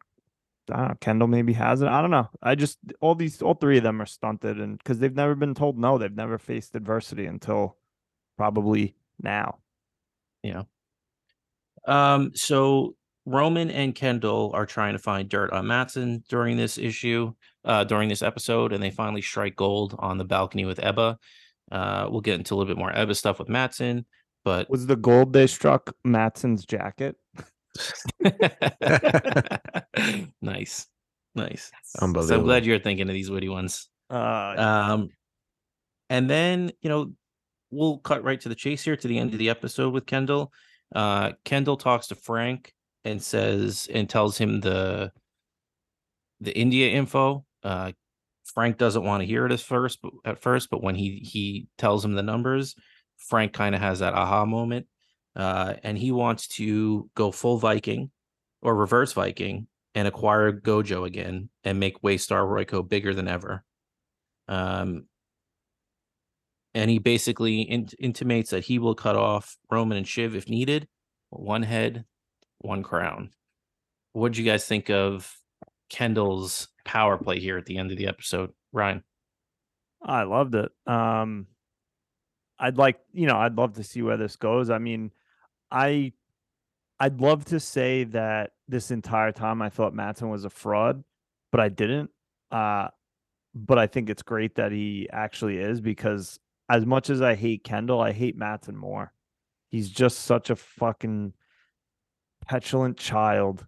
know, 0.68 0.94
Kendall 1.00 1.28
maybe 1.28 1.52
hasn't. 1.52 1.90
I 1.90 2.00
don't 2.00 2.10
know. 2.10 2.28
I 2.42 2.54
just 2.54 2.78
all 3.00 3.14
these, 3.14 3.42
all 3.42 3.54
three 3.54 3.78
of 3.78 3.84
them 3.84 4.00
are 4.00 4.06
stunted, 4.06 4.60
and 4.60 4.78
because 4.78 4.98
they've 4.98 5.14
never 5.14 5.34
been 5.34 5.54
told 5.54 5.78
no, 5.78 5.98
they've 5.98 6.12
never 6.14 6.38
faced 6.38 6.74
adversity 6.74 7.26
until 7.26 7.76
probably 8.36 8.94
now. 9.20 9.58
Um, 11.86 12.32
so 12.34 12.94
Roman 13.26 13.70
and 13.70 13.94
Kendall 13.94 14.50
are 14.54 14.66
trying 14.66 14.92
to 14.94 14.98
find 14.98 15.28
dirt 15.28 15.52
on 15.52 15.66
Matsson 15.66 16.24
during 16.28 16.56
this 16.56 16.78
issue, 16.78 17.32
uh, 17.64 17.84
during 17.84 18.08
this 18.08 18.22
episode, 18.22 18.72
and 18.72 18.82
they 18.82 18.90
finally 18.90 19.22
strike 19.22 19.56
gold 19.56 19.94
on 19.98 20.18
the 20.18 20.24
balcony 20.24 20.64
with 20.64 20.82
Ebba. 20.82 21.18
Uh, 21.70 22.08
we'll 22.10 22.20
get 22.20 22.38
into 22.38 22.54
a 22.54 22.56
little 22.56 22.72
bit 22.72 22.78
more 22.78 22.96
Ebba 22.96 23.14
stuff 23.14 23.38
with 23.38 23.48
Matsson, 23.48 24.04
but 24.44 24.70
Was 24.70 24.86
the 24.86 24.96
gold 24.96 25.32
they 25.32 25.46
struck 25.46 25.94
Matsson's 26.04 26.64
jacket? 26.64 27.16
nice, 30.42 30.86
nice. 31.34 31.70
So 32.28 32.36
I'm 32.36 32.44
glad 32.44 32.64
you're 32.64 32.78
thinking 32.78 33.08
of 33.08 33.14
these 33.14 33.30
witty 33.30 33.48
ones. 33.48 33.88
Uh, 34.10 34.54
Um, 34.58 35.08
and 36.08 36.28
then 36.28 36.72
you 36.80 36.88
know 36.88 37.12
we'll 37.70 37.98
cut 37.98 38.24
right 38.24 38.40
to 38.40 38.48
the 38.48 38.54
chase 38.54 38.82
here 38.82 38.96
to 38.96 39.08
the 39.08 39.18
end 39.18 39.32
of 39.32 39.38
the 39.38 39.50
episode 39.50 39.94
with 39.94 40.06
Kendall. 40.06 40.52
Uh, 40.94 41.32
Kendall 41.44 41.76
talks 41.76 42.08
to 42.08 42.14
Frank 42.16 42.72
and 43.04 43.22
says 43.22 43.88
and 43.92 44.08
tells 44.08 44.36
him 44.36 44.60
the 44.60 45.12
the 46.40 46.56
India 46.56 46.90
info. 46.90 47.44
Uh, 47.62 47.92
Frank 48.44 48.78
doesn't 48.78 49.04
want 49.04 49.20
to 49.20 49.26
hear 49.26 49.46
it 49.46 49.52
at 49.52 49.60
first, 49.60 50.00
but 50.02 50.12
at 50.24 50.42
first, 50.42 50.70
but 50.70 50.82
when 50.82 50.96
he 50.96 51.20
he 51.22 51.68
tells 51.78 52.04
him 52.04 52.14
the 52.14 52.22
numbers, 52.22 52.74
Frank 53.20 53.52
kind 53.52 53.74
of 53.74 53.80
has 53.80 54.00
that 54.00 54.14
aha 54.14 54.44
moment, 54.44 54.86
uh, 55.36 55.74
and 55.82 55.96
he 55.96 56.10
wants 56.10 56.48
to 56.48 57.08
go 57.14 57.30
full 57.30 57.58
Viking 57.58 58.10
or 58.62 58.74
reverse 58.74 59.12
Viking 59.12 59.68
and 59.94 60.08
acquire 60.08 60.52
Gojo 60.52 61.06
again 61.06 61.48
and 61.64 61.80
make 61.80 62.02
Waystar 62.02 62.44
Royco 62.44 62.86
bigger 62.88 63.14
than 63.14 63.28
ever. 63.28 63.64
Um, 64.48 65.06
and 66.74 66.90
he 66.90 66.98
basically 66.98 67.62
in- 67.62 67.88
intimates 67.98 68.50
that 68.50 68.64
he 68.64 68.78
will 68.78 68.94
cut 68.94 69.16
off 69.16 69.56
Roman 69.70 69.98
and 69.98 70.06
Shiv 70.06 70.36
if 70.36 70.48
needed. 70.48 70.88
One 71.30 71.62
head, 71.62 72.04
one 72.58 72.82
crown. 72.82 73.30
What 74.12 74.32
do 74.32 74.42
you 74.42 74.50
guys 74.50 74.64
think 74.64 74.90
of 74.90 75.32
Kendall's 75.88 76.68
power 76.84 77.16
play 77.16 77.38
here 77.40 77.56
at 77.58 77.66
the 77.66 77.78
end 77.78 77.90
of 77.90 77.98
the 77.98 78.08
episode, 78.08 78.52
Ryan? 78.72 79.02
I 80.02 80.22
loved 80.22 80.54
it. 80.54 80.70
Um, 80.86 81.46
I'd 82.60 82.76
like, 82.76 83.00
you 83.12 83.26
know, 83.26 83.38
I'd 83.38 83.56
love 83.56 83.74
to 83.74 83.82
see 83.82 84.02
where 84.02 84.18
this 84.18 84.36
goes. 84.36 84.68
I 84.70 84.78
mean, 84.78 85.10
I, 85.70 86.12
I'd 87.00 87.20
love 87.20 87.46
to 87.46 87.58
say 87.58 88.04
that 88.04 88.52
this 88.68 88.90
entire 88.90 89.32
time 89.32 89.62
I 89.62 89.70
thought 89.70 89.94
Matsson 89.94 90.28
was 90.28 90.44
a 90.44 90.50
fraud, 90.50 91.02
but 91.50 91.60
I 91.60 91.70
didn't. 91.70 92.10
Uh, 92.52 92.88
but 93.54 93.78
I 93.78 93.86
think 93.86 94.10
it's 94.10 94.22
great 94.22 94.56
that 94.56 94.72
he 94.72 95.08
actually 95.10 95.58
is 95.58 95.80
because 95.80 96.38
as 96.68 96.84
much 96.86 97.10
as 97.10 97.22
I 97.22 97.34
hate 97.34 97.64
Kendall, 97.64 98.00
I 98.00 98.12
hate 98.12 98.36
Matsson 98.36 98.76
more. 98.76 99.12
He's 99.70 99.88
just 99.88 100.20
such 100.20 100.50
a 100.50 100.56
fucking 100.56 101.32
petulant 102.46 102.96
child. 102.96 103.66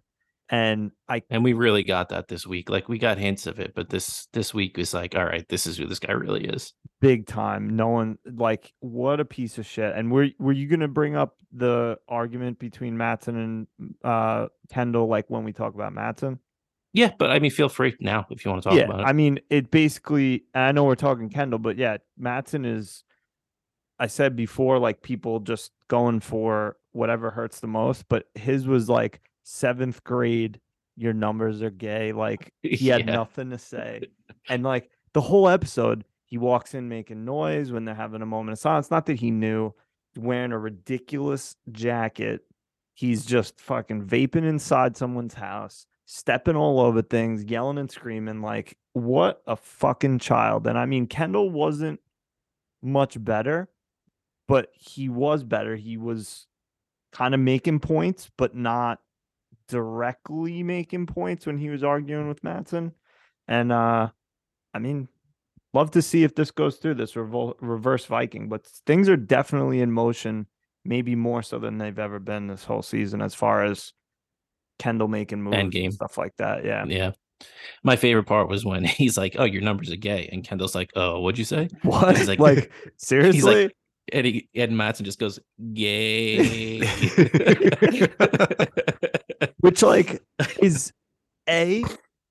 And 0.53 0.91
I 1.09 1.23
And 1.31 1.43
we 1.43 1.53
really 1.53 1.81
got 1.83 2.09
that 2.09 2.27
this 2.27 2.45
week. 2.45 2.69
Like 2.69 2.87
we 2.87 2.99
got 2.99 3.17
hints 3.17 3.47
of 3.47 3.59
it, 3.59 3.73
but 3.73 3.89
this 3.89 4.27
this 4.33 4.53
week 4.53 4.77
was 4.77 4.93
like, 4.93 5.15
all 5.15 5.25
right, 5.25 5.43
this 5.49 5.65
is 5.65 5.77
who 5.77 5.87
this 5.87 5.97
guy 5.97 6.11
really 6.11 6.45
is. 6.45 6.73
big 7.01 7.25
time. 7.25 7.75
No 7.75 7.87
one 7.87 8.19
like 8.23 8.71
what 8.79 9.19
a 9.19 9.25
piece 9.25 9.57
of 9.57 9.65
shit. 9.65 9.95
And 9.95 10.11
were 10.11 10.27
were 10.37 10.51
you 10.51 10.67
gonna 10.67 10.87
bring 10.87 11.15
up 11.15 11.37
the 11.53 11.97
argument 12.07 12.59
between 12.59 12.95
Matsson 12.95 13.35
and 13.35 13.95
uh 14.03 14.47
Kendall 14.71 15.07
like 15.07 15.27
when 15.27 15.43
we 15.43 15.53
talk 15.53 15.73
about 15.73 15.91
Matsson? 15.91 16.37
Yeah, 16.93 17.09
but 17.17 17.31
I 17.31 17.39
mean, 17.39 17.49
feel 17.49 17.67
free 17.67 17.95
now 17.99 18.27
if 18.29 18.45
you 18.45 18.51
want 18.51 18.61
to 18.61 18.69
talk 18.69 18.77
yeah, 18.77 18.85
about 18.85 18.99
it. 18.99 19.07
I 19.07 19.13
mean 19.13 19.39
it 19.49 19.71
basically 19.71 20.43
I 20.53 20.71
know 20.71 20.83
we're 20.83 20.93
talking 20.93 21.29
Kendall, 21.29 21.57
but 21.57 21.79
yeah, 21.79 21.97
Matsson 22.15 22.63
is 22.63 23.03
I 23.97 24.05
said 24.05 24.35
before, 24.35 24.77
like 24.77 25.01
people 25.01 25.39
just 25.39 25.71
going 25.87 26.19
for 26.19 26.77
whatever 26.91 27.31
hurts 27.31 27.59
the 27.59 27.65
most, 27.65 28.07
but 28.07 28.25
his 28.35 28.67
was 28.67 28.87
like 28.87 29.19
seventh 29.43 30.03
grade, 30.03 30.59
your 30.95 31.13
numbers 31.13 31.61
are 31.61 31.69
gay. 31.69 32.11
Like 32.13 32.53
he 32.63 32.87
had 32.87 33.07
Yeah. 33.07 33.15
nothing 33.15 33.49
to 33.51 33.57
say. 33.57 34.01
And 34.49 34.63
like 34.63 34.89
the 35.13 35.21
whole 35.21 35.47
episode, 35.47 36.03
he 36.25 36.37
walks 36.37 36.73
in 36.73 36.89
making 36.89 37.23
noise 37.23 37.71
when 37.71 37.85
they're 37.85 37.95
having 37.95 38.21
a 38.21 38.25
moment 38.25 38.53
of 38.53 38.59
silence. 38.59 38.91
Not 38.91 39.05
that 39.05 39.19
he 39.19 39.31
knew, 39.31 39.73
wearing 40.17 40.51
a 40.51 40.59
ridiculous 40.59 41.55
jacket. 41.71 42.41
He's 42.93 43.25
just 43.25 43.59
fucking 43.61 44.05
vaping 44.05 44.43
inside 44.43 44.97
someone's 44.97 45.33
house, 45.35 45.85
stepping 46.05 46.55
all 46.57 46.79
over 46.81 47.01
things, 47.01 47.43
yelling 47.45 47.77
and 47.77 47.89
screaming. 47.89 48.41
Like, 48.41 48.77
what 48.91 49.41
a 49.47 49.55
fucking 49.55 50.19
child. 50.19 50.67
And 50.67 50.77
I 50.77 50.85
mean, 50.85 51.07
Kendall 51.07 51.49
wasn't 51.49 51.99
much 52.81 53.23
better, 53.23 53.69
but 54.47 54.69
he 54.73 55.07
was 55.07 55.43
better. 55.43 55.75
He 55.77 55.95
was 55.97 56.47
kind 57.13 57.33
of 57.33 57.39
making 57.39 57.79
points, 57.79 58.29
but 58.37 58.55
not 58.55 58.99
directly 59.73 60.63
making 60.63 61.07
points 61.07 61.45
when 61.45 61.57
he 61.57 61.69
was 61.69 61.83
arguing 61.83 62.27
with 62.29 62.43
Matsson. 62.43 62.93
And 63.47 63.71
uh 63.71 64.09
I 64.73 64.79
mean, 64.79 65.07
love 65.73 65.91
to 65.91 66.01
see 66.01 66.23
if 66.23 66.33
this 66.35 66.51
goes 66.51 66.77
through 66.77 66.95
this 66.95 67.13
revol- 67.13 67.55
reverse 67.59 68.05
Viking, 68.05 68.47
but 68.49 68.65
things 68.87 69.09
are 69.09 69.17
definitely 69.17 69.81
in 69.81 69.91
motion, 69.91 70.47
maybe 70.85 71.15
more 71.15 71.41
so 71.43 71.59
than 71.59 71.77
they've 71.77 71.99
ever 71.99 72.19
been 72.19 72.47
this 72.47 72.63
whole 72.63 72.81
season 72.81 73.21
as 73.21 73.35
far 73.35 73.63
as 73.63 73.91
Kendall 74.79 75.07
making 75.07 75.41
moves 75.43 75.57
Endgame. 75.57 75.85
and 75.85 75.93
stuff 75.93 76.17
like 76.17 76.35
that. 76.37 76.63
Yeah. 76.65 76.85
Yeah. 76.87 77.11
My 77.83 77.95
favorite 77.95 78.23
part 78.25 78.47
was 78.49 78.63
when 78.65 78.83
he's 79.01 79.17
like, 79.17 79.35
"Oh, 79.37 79.43
your 79.43 79.61
numbers 79.61 79.91
are 79.91 79.97
gay," 79.97 80.29
and 80.31 80.43
Kendall's 80.43 80.75
like, 80.75 80.91
"Oh, 80.95 81.19
what'd 81.19 81.37
you 81.37 81.45
say?" 81.45 81.67
What? 81.81 82.17
He's 82.17 82.27
like- 82.29 82.39
like, 82.49 82.71
seriously? 82.97 83.71
And 84.11 84.25
he 84.25 84.49
and 84.55 84.75
Matsson 84.77 85.05
just 85.05 85.19
goes, 85.19 85.39
"Gay." 85.73 86.79
which 89.59 89.81
like 89.83 90.21
is 90.61 90.91
a 91.49 91.83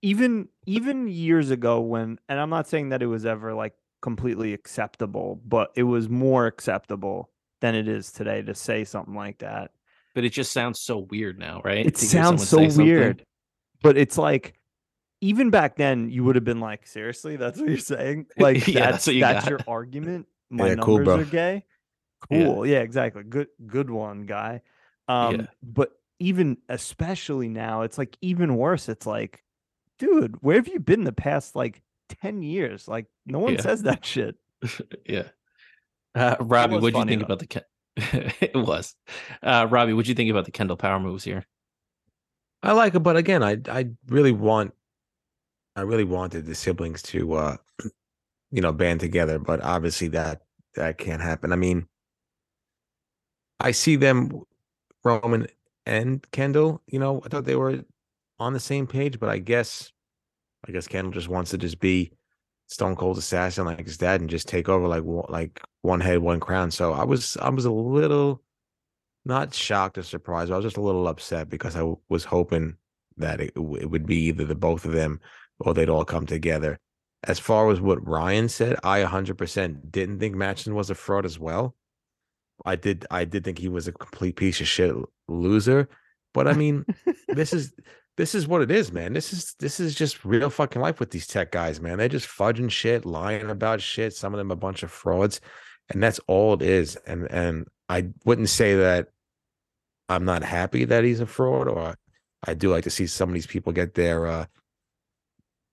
even 0.02 0.48
even 0.66 1.08
years 1.08 1.50
ago 1.50 1.80
when 1.80 2.18
and 2.28 2.40
i'm 2.40 2.50
not 2.50 2.66
saying 2.68 2.88
that 2.90 3.02
it 3.02 3.06
was 3.06 3.24
ever 3.26 3.54
like 3.54 3.74
completely 4.00 4.52
acceptable 4.52 5.40
but 5.46 5.70
it 5.76 5.84
was 5.84 6.08
more 6.08 6.46
acceptable 6.46 7.30
than 7.60 7.74
it 7.74 7.86
is 7.86 8.10
today 8.10 8.42
to 8.42 8.54
say 8.54 8.84
something 8.84 9.14
like 9.14 9.38
that 9.38 9.70
but 10.14 10.24
it 10.24 10.30
just 10.30 10.52
sounds 10.52 10.78
so 10.78 10.98
weird 11.10 11.38
now, 11.38 11.62
right? 11.64 11.86
it 11.86 11.94
To 11.94 12.00
hear 12.00 12.08
sounds 12.10 12.46
so 12.48 12.56
someone 12.58 12.68
say 12.68 12.74
something. 12.74 12.86
weird 12.86 13.26
but 13.82 13.96
it's 13.96 14.18
like 14.18 14.54
even 15.20 15.50
back 15.50 15.76
then 15.76 16.10
you 16.10 16.24
would 16.24 16.34
have 16.34 16.44
been 16.44 16.60
like 16.60 16.86
seriously 16.86 17.36
that's 17.36 17.58
what 17.60 17.68
you're 17.68 17.78
saying 17.78 18.26
like 18.36 18.66
Yeah, 18.66 18.90
that's 18.90 18.92
that's 18.92 19.06
what 19.06 19.14
you 19.14 19.20
that's 19.20 19.48
your 19.48 19.60
argument 19.68 20.26
my 20.50 20.68
Yeah, 20.68 20.74
numbers 20.74 21.06
bro. 21.06 21.18
are 21.20 21.24
gay 21.24 21.64
Yeah. 22.30 22.44
cool 22.44 22.66
yeah. 22.66 22.80
exactly 22.80 23.22
good 23.22 23.48
good 23.66 23.88
one 23.88 24.26
guy 24.26 24.62
um 25.08 25.40
Yeah. 25.42 25.46
but 25.62 25.92
even 26.22 26.56
especially 26.68 27.48
now, 27.48 27.82
it's 27.82 27.98
like 27.98 28.16
even 28.22 28.56
worse. 28.56 28.88
It's 28.88 29.06
like, 29.06 29.42
dude, 29.98 30.36
where 30.42 30.56
have 30.56 30.68
you 30.68 30.80
been 30.80 31.04
the 31.04 31.12
past 31.12 31.56
like 31.56 31.82
10 32.22 32.42
years? 32.42 32.86
Like 32.88 33.06
no 33.26 33.40
one 33.40 33.54
Yeah. 33.54 33.60
says 33.62 33.82
that 33.82 34.04
shit. 34.04 34.36
yeah. 35.06 35.24
Uh, 36.14 36.36
Robbie, 36.40 36.76
what 36.78 36.92
do 36.92 36.98
you 37.00 37.04
think 37.06 37.20
though. 37.20 37.26
about 37.26 37.38
the? 37.40 37.46
Ken- 37.46 37.62
it 37.96 38.54
was. 38.54 38.94
Uh, 39.42 39.66
Robbie, 39.68 39.92
what 39.94 40.04
do 40.04 40.10
you 40.10 40.14
think 40.14 40.30
about 40.30 40.44
the 40.44 40.50
Kendall 40.52 40.76
Power 40.76 41.00
moves 41.00 41.24
here? 41.24 41.44
I 42.62 42.72
like 42.72 42.94
it, 42.94 43.00
but 43.00 43.16
again, 43.16 43.42
I 43.42 43.56
I 43.68 43.88
really 44.06 44.30
want, 44.30 44.72
I 45.74 45.80
really 45.80 46.04
wanted 46.04 46.46
the 46.46 46.54
siblings 46.54 47.02
to, 47.02 47.32
uh, 47.32 47.56
you 48.52 48.60
know, 48.60 48.72
band 48.72 49.00
together, 49.00 49.38
but 49.40 49.60
obviously 49.62 50.08
that 50.08 50.42
that 50.76 50.98
can't 50.98 51.20
happen. 51.22 51.52
I 51.52 51.56
mean, 51.56 51.86
I 53.58 53.72
see 53.72 53.96
them, 53.96 54.42
Roman 55.04 55.46
and 55.86 56.24
Kendall. 56.30 56.82
You 56.86 56.98
know, 56.98 57.20
I 57.24 57.28
thought 57.28 57.44
they 57.44 57.56
were 57.56 57.84
on 58.38 58.52
the 58.52 58.60
same 58.60 58.86
page, 58.86 59.18
but 59.18 59.28
I 59.28 59.38
guess, 59.38 59.92
I 60.66 60.72
guess 60.72 60.88
Kendall 60.88 61.12
just 61.12 61.28
wants 61.28 61.50
to 61.50 61.58
just 61.58 61.80
be 61.80 62.12
Stone 62.68 62.96
Cold 62.96 63.18
assassin 63.18 63.66
like 63.66 63.84
his 63.84 63.98
dad 63.98 64.20
and 64.20 64.30
just 64.30 64.48
take 64.48 64.68
over 64.68 64.88
like 64.88 65.04
like 65.28 65.60
one 65.82 66.00
head, 66.00 66.18
one 66.18 66.40
crown. 66.40 66.70
So 66.70 66.92
I 66.92 67.04
was 67.04 67.36
I 67.36 67.50
was 67.50 67.64
a 67.64 67.70
little 67.70 68.42
not 69.24 69.54
shocked 69.54 69.98
or 69.98 70.02
surprised. 70.02 70.50
I 70.50 70.56
was 70.56 70.64
just 70.64 70.76
a 70.76 70.82
little 70.82 71.06
upset 71.06 71.48
because 71.48 71.76
I 71.76 71.92
was 72.08 72.24
hoping 72.24 72.76
that 73.18 73.40
it, 73.40 73.52
it 73.56 73.90
would 73.90 74.06
be 74.06 74.16
either 74.26 74.44
the 74.44 74.54
both 74.54 74.84
of 74.84 74.92
them 74.92 75.20
or 75.60 75.74
they'd 75.74 75.88
all 75.88 76.04
come 76.04 76.26
together. 76.26 76.78
As 77.24 77.38
far 77.38 77.70
as 77.70 77.80
what 77.80 78.06
Ryan 78.06 78.48
said, 78.48 78.76
I 78.82 79.02
100% 79.02 79.92
didn't 79.92 80.18
think 80.18 80.34
Matsson 80.34 80.74
was 80.74 80.90
a 80.90 80.94
fraud 80.94 81.24
as 81.24 81.38
well. 81.38 81.76
I 82.64 82.76
did 82.76 83.06
I 83.10 83.24
did 83.24 83.44
think 83.44 83.58
he 83.58 83.68
was 83.68 83.88
a 83.88 83.92
complete 83.92 84.36
piece 84.36 84.60
of 84.60 84.68
shit 84.68 84.94
loser, 85.28 85.88
but 86.34 86.46
I 86.48 86.54
mean, 86.54 86.84
this 87.28 87.52
is 87.52 87.72
this 88.16 88.34
is 88.34 88.46
what 88.46 88.62
it 88.62 88.70
is, 88.70 88.92
man. 88.92 89.12
This 89.12 89.32
is 89.32 89.54
this 89.58 89.80
is 89.80 89.94
just 89.94 90.24
real 90.24 90.50
fucking 90.50 90.82
life 90.82 91.00
with 91.00 91.10
these 91.10 91.26
tech 91.26 91.50
guys, 91.50 91.80
man. 91.80 91.98
They're 91.98 92.08
just 92.08 92.28
fudging 92.28 92.70
shit, 92.70 93.04
lying 93.04 93.50
about 93.50 93.80
shit. 93.80 94.14
Some 94.14 94.34
of 94.34 94.38
them 94.38 94.50
a 94.50 94.56
bunch 94.56 94.82
of 94.82 94.90
frauds, 94.90 95.40
and 95.90 96.02
that's 96.02 96.20
all 96.26 96.54
it 96.54 96.62
is. 96.62 96.96
And 97.06 97.30
and 97.30 97.66
I 97.88 98.08
wouldn't 98.24 98.50
say 98.50 98.76
that 98.76 99.08
I'm 100.08 100.24
not 100.24 100.42
happy 100.42 100.84
that 100.84 101.04
he's 101.04 101.20
a 101.20 101.26
fraud, 101.26 101.68
or 101.68 101.96
I 102.44 102.54
do 102.54 102.70
like 102.70 102.84
to 102.84 102.90
see 102.90 103.06
some 103.06 103.30
of 103.30 103.34
these 103.34 103.46
people 103.46 103.72
get 103.72 103.94
their 103.94 104.26
uh 104.26 104.46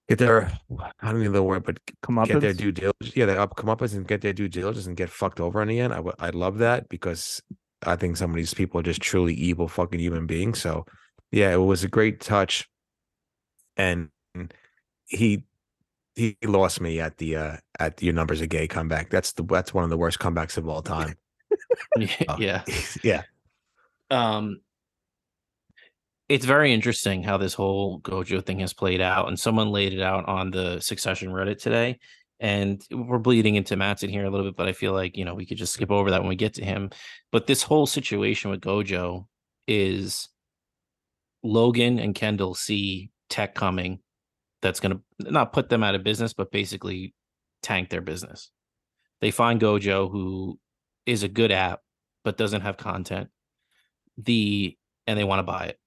get 0.10 0.18
their 0.18 0.52
I 1.00 1.12
don't 1.12 1.22
even 1.22 1.32
know 1.32 1.40
the 1.40 1.44
word, 1.44 1.64
but 1.64 1.80
Come 2.02 2.18
up 2.18 2.28
get 2.28 2.42
their 2.42 2.54
due 2.54 2.72
diligence. 2.72 3.16
Yeah, 3.16 3.26
they 3.26 3.38
up 3.38 3.56
come 3.56 3.70
up 3.70 3.82
and 3.82 4.08
get 4.08 4.22
their 4.22 4.34
due 4.34 4.48
diligence 4.48 4.88
and 4.88 4.98
get 4.98 5.10
fucked 5.10 5.40
over 5.40 5.62
in 5.62 5.68
the 5.68 5.80
end. 5.80 5.94
I 5.94 6.00
would 6.00 6.16
I 6.20 6.32
love 6.32 6.58
that 6.58 6.90
because 6.90 7.42
I 7.86 7.96
think 7.96 8.18
some 8.18 8.32
of 8.32 8.36
these 8.36 8.54
people 8.54 8.80
are 8.80 8.84
just 8.84 9.02
truly 9.02 9.34
evil 9.36 9.68
fucking 9.68 10.00
human 10.00 10.26
beings. 10.26 10.60
So 10.60 10.86
yeah, 11.32 11.54
it 11.54 11.58
was 11.58 11.84
a 11.84 11.88
great 11.88 12.20
touch, 12.20 12.68
and 13.78 14.10
he 15.06 15.44
he 16.16 16.38
lost 16.44 16.82
me 16.82 17.00
at 17.00 17.18
the 17.18 17.36
uh 17.36 17.58
at 17.80 18.02
your 18.02 18.14
numbers 18.14 18.42
a 18.42 18.48
gay 18.48 18.68
comeback. 18.68 19.10
That's 19.10 19.34
the 19.34 19.44
that's 19.44 19.74
one 19.74 19.84
of 19.84 19.90
the 19.90 19.98
worst 19.98 20.20
comebacks 20.20 20.58
of 20.58 20.68
all 20.68 20.82
time. 20.82 21.16
Uh, 21.96 22.06
yeah. 22.40 22.64
yeah, 23.04 23.24
um 24.10 24.62
it's 26.30 26.46
very 26.46 26.72
interesting 26.72 27.24
how 27.24 27.38
this 27.38 27.56
whole 27.56 28.00
gojo 28.02 28.46
thing 28.46 28.60
has 28.60 28.72
played 28.72 29.02
out 29.02 29.28
and 29.28 29.40
someone 29.40 29.72
laid 29.72 29.94
it 29.94 30.02
out 30.02 30.30
on 30.30 30.52
the 30.52 30.80
succession 30.80 31.30
reddit 31.30 31.60
today 31.60 32.00
and 32.40 32.82
we're 32.92 33.18
bleeding 33.18 33.56
into 33.56 33.76
Matsson 33.76 34.10
here 34.10 34.24
a 34.24 34.30
little 34.30 34.46
bit 34.46 34.56
but 34.56 34.68
i 34.68 34.72
feel 34.72 34.94
like 34.94 35.18
you 35.18 35.26
know 35.26 35.34
we 35.34 35.46
could 35.46 35.58
just 35.58 35.74
skip 35.74 35.92
over 35.92 36.12
that 36.12 36.22
when 36.22 36.30
we 36.30 36.36
get 36.36 36.54
to 36.54 36.64
him. 36.64 36.92
But 37.32 37.48
this 37.48 37.64
whole 37.64 37.88
situation 37.88 38.52
with 38.52 38.62
gojo 38.62 39.26
is 39.68 40.30
logan 41.44 42.00
and 42.00 42.14
kendall 42.14 42.54
see 42.54 43.12
tech 43.30 43.56
coming 43.56 44.00
that's 44.62 44.82
going 44.82 45.02
to 45.20 45.32
not 45.32 45.54
put 45.54 45.70
them 45.70 45.84
out 45.84 45.96
of 45.96 46.04
business 46.04 46.34
but 46.34 46.52
basically 46.52 47.14
tank 47.64 47.90
their 47.90 48.02
business. 48.02 48.52
They 49.20 49.32
find 49.32 49.60
gojo 49.60 50.12
who 50.12 50.60
is 51.06 51.24
a 51.24 51.28
good 51.28 51.52
app 51.52 51.82
but 52.24 52.38
doesn't 52.38 52.62
have 52.62 52.78
content. 52.78 53.30
The 54.18 54.78
and 55.08 55.18
they 55.18 55.24
want 55.24 55.40
to 55.40 55.44
buy 55.44 55.66
it. 55.66 55.80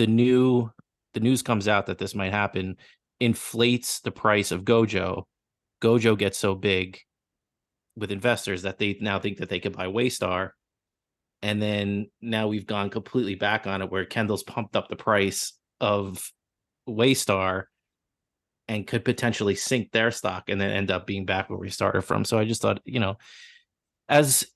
The 0.00 0.06
new 0.06 0.70
the 1.12 1.20
news 1.20 1.42
comes 1.42 1.68
out 1.68 1.84
that 1.84 1.98
this 1.98 2.14
might 2.14 2.32
happen, 2.32 2.78
inflates 3.20 4.00
the 4.00 4.10
price 4.10 4.50
of 4.50 4.64
Gojo. 4.64 5.24
Gojo 5.82 6.16
gets 6.16 6.38
so 6.38 6.54
big 6.54 6.98
with 7.96 8.10
investors 8.10 8.62
that 8.62 8.78
they 8.78 8.96
now 9.02 9.18
think 9.18 9.36
that 9.36 9.50
they 9.50 9.60
could 9.60 9.76
buy 9.76 9.88
Waystar. 9.88 10.52
And 11.42 11.60
then 11.60 12.06
now 12.22 12.48
we've 12.48 12.66
gone 12.66 12.88
completely 12.88 13.34
back 13.34 13.66
on 13.66 13.82
it 13.82 13.90
where 13.90 14.06
Kendall's 14.06 14.42
pumped 14.42 14.74
up 14.74 14.88
the 14.88 14.96
price 14.96 15.52
of 15.82 16.32
Waystar 16.88 17.64
and 18.68 18.86
could 18.86 19.04
potentially 19.04 19.54
sink 19.54 19.92
their 19.92 20.10
stock 20.10 20.44
and 20.48 20.58
then 20.58 20.70
end 20.70 20.90
up 20.90 21.06
being 21.06 21.26
back 21.26 21.50
where 21.50 21.58
we 21.58 21.68
started 21.68 22.00
from. 22.00 22.24
So 22.24 22.38
I 22.38 22.46
just 22.46 22.62
thought, 22.62 22.80
you 22.86 23.00
know, 23.00 23.18
as 24.08 24.46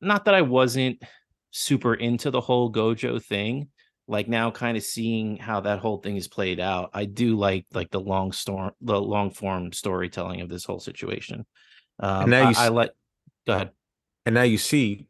not 0.00 0.26
that 0.26 0.34
I 0.34 0.42
wasn't 0.42 1.02
super 1.50 1.94
into 1.94 2.30
the 2.30 2.40
whole 2.40 2.70
Gojo 2.72 3.20
thing. 3.20 3.70
Like 4.06 4.28
now, 4.28 4.50
kind 4.50 4.76
of 4.76 4.82
seeing 4.82 5.38
how 5.38 5.60
that 5.60 5.78
whole 5.78 5.98
thing 5.98 6.16
is 6.16 6.28
played 6.28 6.60
out, 6.60 6.90
I 6.92 7.06
do 7.06 7.36
like 7.36 7.64
like 7.72 7.90
the 7.90 8.00
long 8.00 8.32
storm, 8.32 8.72
the 8.82 9.00
long 9.00 9.30
form 9.30 9.72
storytelling 9.72 10.42
of 10.42 10.48
this 10.50 10.64
whole 10.64 10.80
situation. 10.80 11.46
Um, 12.00 12.28
now 12.28 12.50
you 12.50 12.54
I, 12.58 12.66
I 12.66 12.68
like. 12.68 12.90
Go 13.46 13.54
ahead. 13.54 13.70
and 14.26 14.34
now 14.34 14.42
you 14.42 14.58
see 14.58 15.06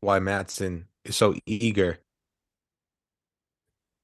why 0.00 0.18
Matsson 0.20 0.86
is 1.04 1.16
so 1.16 1.34
eager 1.46 1.98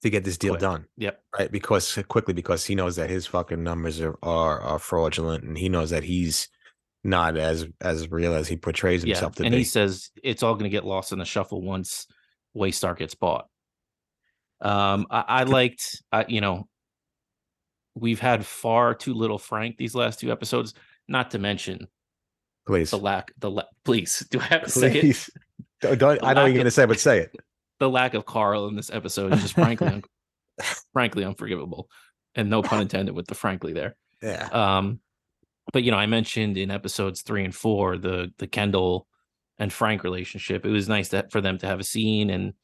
to 0.03 0.11
get 0.11 0.25
this 0.25 0.37
deal 0.37 0.53
Quick. 0.55 0.61
done. 0.61 0.87
Yep. 0.97 1.23
right? 1.39 1.51
Because 1.53 1.97
quickly, 2.09 2.35
because 2.35 2.65
he 2.65 2.75
knows 2.75 2.97
that 2.97 3.09
his 3.11 3.27
fucking 3.27 3.63
numbers 3.63 4.01
are, 4.01 4.19
are 4.23 4.61
are 4.61 4.79
fraudulent, 4.79 5.45
and 5.45 5.57
he 5.57 5.69
knows 5.69 5.91
that 5.91 6.03
he's 6.05 6.49
not 7.05 7.37
as 7.37 7.67
as 7.81 8.11
real 8.11 8.35
as 8.35 8.49
he 8.49 8.57
portrays 8.57 9.05
Yeah, 9.05 9.15
himself 9.15 9.37
to 9.37 9.43
be. 9.43 9.47
and 9.47 9.53
be. 9.53 9.59
he 9.59 9.65
says 9.65 10.11
it's 10.23 10.43
all 10.43 10.55
going 10.55 10.65
to 10.65 10.71
get 10.71 10.85
lost 10.85 11.13
in 11.13 11.19
the 11.19 11.25
shuffle 11.25 11.63
once 11.63 12.07
Waystar 12.57 12.97
gets 12.97 13.15
bought. 13.15 13.47
Um, 14.61 15.07
I, 15.11 15.25
I 15.29 15.43
liked, 15.45 16.03
I, 16.13 16.25
you 16.29 16.41
know, 16.41 16.69
we've 17.95 18.21
had 18.21 18.45
far 18.47 18.95
too 18.95 19.15
little 19.15 19.39
Frank 19.39 19.77
these 19.77 19.95
last 19.95 20.21
two 20.21 20.33
episodes. 20.33 20.75
Not 21.09 21.31
to 21.33 21.39
mention 21.39 21.87
Please, 22.67 22.91
the 22.91 22.99
lack, 22.99 23.33
the 23.39 23.51
la- 23.51 23.65
please, 23.85 24.27
do 24.31 24.41
I 24.41 24.45
have 24.45 24.65
to 24.65 24.71
say 24.71 24.89
it? 24.97 25.01
please. 25.01 25.31
Don't, 25.81 25.99
don't- 25.99 26.25
I 26.25 26.33
know 26.33 26.47
you're 26.47 26.57
gonna 26.57 26.71
say, 26.71 26.87
but 26.87 26.99
say 26.99 27.19
it. 27.21 27.37
the 27.79 27.91
lack 27.91 28.15
of 28.15 28.25
Carl 28.25 28.69
in 28.69 28.77
this 28.77 28.91
episode 28.91 29.35
is 29.35 29.43
just 29.43 29.55
frankly, 29.55 29.89
un- 29.89 30.03
frankly 30.95 31.25
unforgivable, 31.25 31.89
and 32.35 32.49
no 32.49 32.63
pun 32.63 32.81
intended 32.81 33.15
with 33.15 33.27
the 33.27 33.35
frankly 33.35 33.73
there. 33.75 33.97
Yeah, 34.23 34.49
Um, 34.51 35.01
but 35.75 35.83
you 35.83 35.91
know, 35.91 35.99
I 35.99 36.07
mentioned 36.07 36.57
in 36.57 36.71
episodes 36.71 37.21
three 37.23 37.45
and 37.45 37.55
four 37.55 37.99
the 37.99 38.33
the 38.39 38.47
Kendall 38.47 39.07
and 39.59 39.71
Frank 39.71 40.03
relationship. 40.05 40.65
It 40.65 40.71
was 40.71 40.89
nice 40.89 41.11
that 41.11 41.31
for 41.33 41.43
them 41.43 41.59
to 41.59 41.67
have 41.67 41.81
a 41.81 41.85
scene, 41.85 42.31
and 42.31 42.55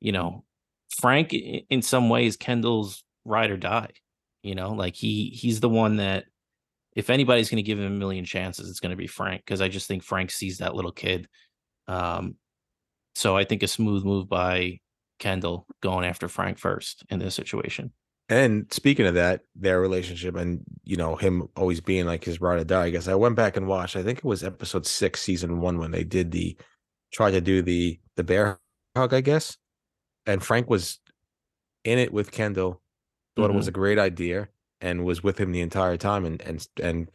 you 0.00 0.12
know, 0.12 0.44
Frank 0.90 1.32
in 1.32 1.82
some 1.82 2.08
ways 2.08 2.36
Kendall's 2.36 3.04
ride 3.24 3.50
or 3.50 3.56
die. 3.56 3.90
You 4.42 4.54
know, 4.54 4.72
like 4.72 4.94
he 4.94 5.30
he's 5.30 5.60
the 5.60 5.68
one 5.68 5.96
that 5.96 6.24
if 6.94 7.10
anybody's 7.10 7.50
going 7.50 7.56
to 7.56 7.62
give 7.62 7.78
him 7.78 7.86
a 7.86 7.90
million 7.90 8.24
chances, 8.24 8.70
it's 8.70 8.80
going 8.80 8.90
to 8.90 8.96
be 8.96 9.06
Frank 9.06 9.42
because 9.44 9.60
I 9.60 9.68
just 9.68 9.88
think 9.88 10.02
Frank 10.02 10.30
sees 10.30 10.58
that 10.58 10.74
little 10.74 10.92
kid. 10.92 11.28
Um, 11.88 12.36
so 13.14 13.36
I 13.36 13.44
think 13.44 13.62
a 13.62 13.68
smooth 13.68 14.04
move 14.04 14.28
by 14.28 14.80
Kendall 15.18 15.66
going 15.80 16.04
after 16.04 16.28
Frank 16.28 16.58
first 16.58 17.04
in 17.10 17.18
this 17.18 17.34
situation. 17.34 17.92
and 18.28 18.66
speaking 18.72 19.06
of 19.06 19.14
that, 19.14 19.42
their 19.54 19.80
relationship, 19.80 20.34
and 20.36 20.62
you 20.84 20.96
know 20.96 21.16
him 21.16 21.48
always 21.56 21.80
being 21.80 22.06
like 22.06 22.24
his 22.24 22.40
ride 22.40 22.60
or 22.60 22.64
die. 22.64 22.84
I 22.84 22.90
guess 22.90 23.08
I 23.08 23.14
went 23.14 23.36
back 23.36 23.56
and 23.56 23.66
watched. 23.66 23.96
I 23.96 24.02
think 24.02 24.18
it 24.18 24.24
was 24.24 24.42
episode 24.42 24.86
six, 24.86 25.20
season 25.20 25.60
one, 25.60 25.78
when 25.78 25.90
they 25.90 26.04
did 26.04 26.30
the 26.30 26.56
tried 27.12 27.32
to 27.32 27.40
do 27.40 27.62
the 27.62 27.98
the 28.16 28.24
bear 28.24 28.58
hug. 28.96 29.12
I 29.14 29.20
guess, 29.20 29.56
and 30.26 30.42
Frank 30.42 30.68
was 30.70 30.98
in 31.84 31.98
it 31.98 32.12
with 32.12 32.30
Kendall. 32.30 32.80
Thought 33.36 33.50
it 33.50 33.56
was 33.56 33.68
a 33.68 33.72
great 33.72 33.98
idea 33.98 34.48
and 34.80 35.04
was 35.04 35.22
with 35.22 35.38
him 35.38 35.52
the 35.52 35.60
entire 35.60 35.96
time, 35.96 36.24
and 36.24 36.40
and 36.42 36.66
and 36.82 37.08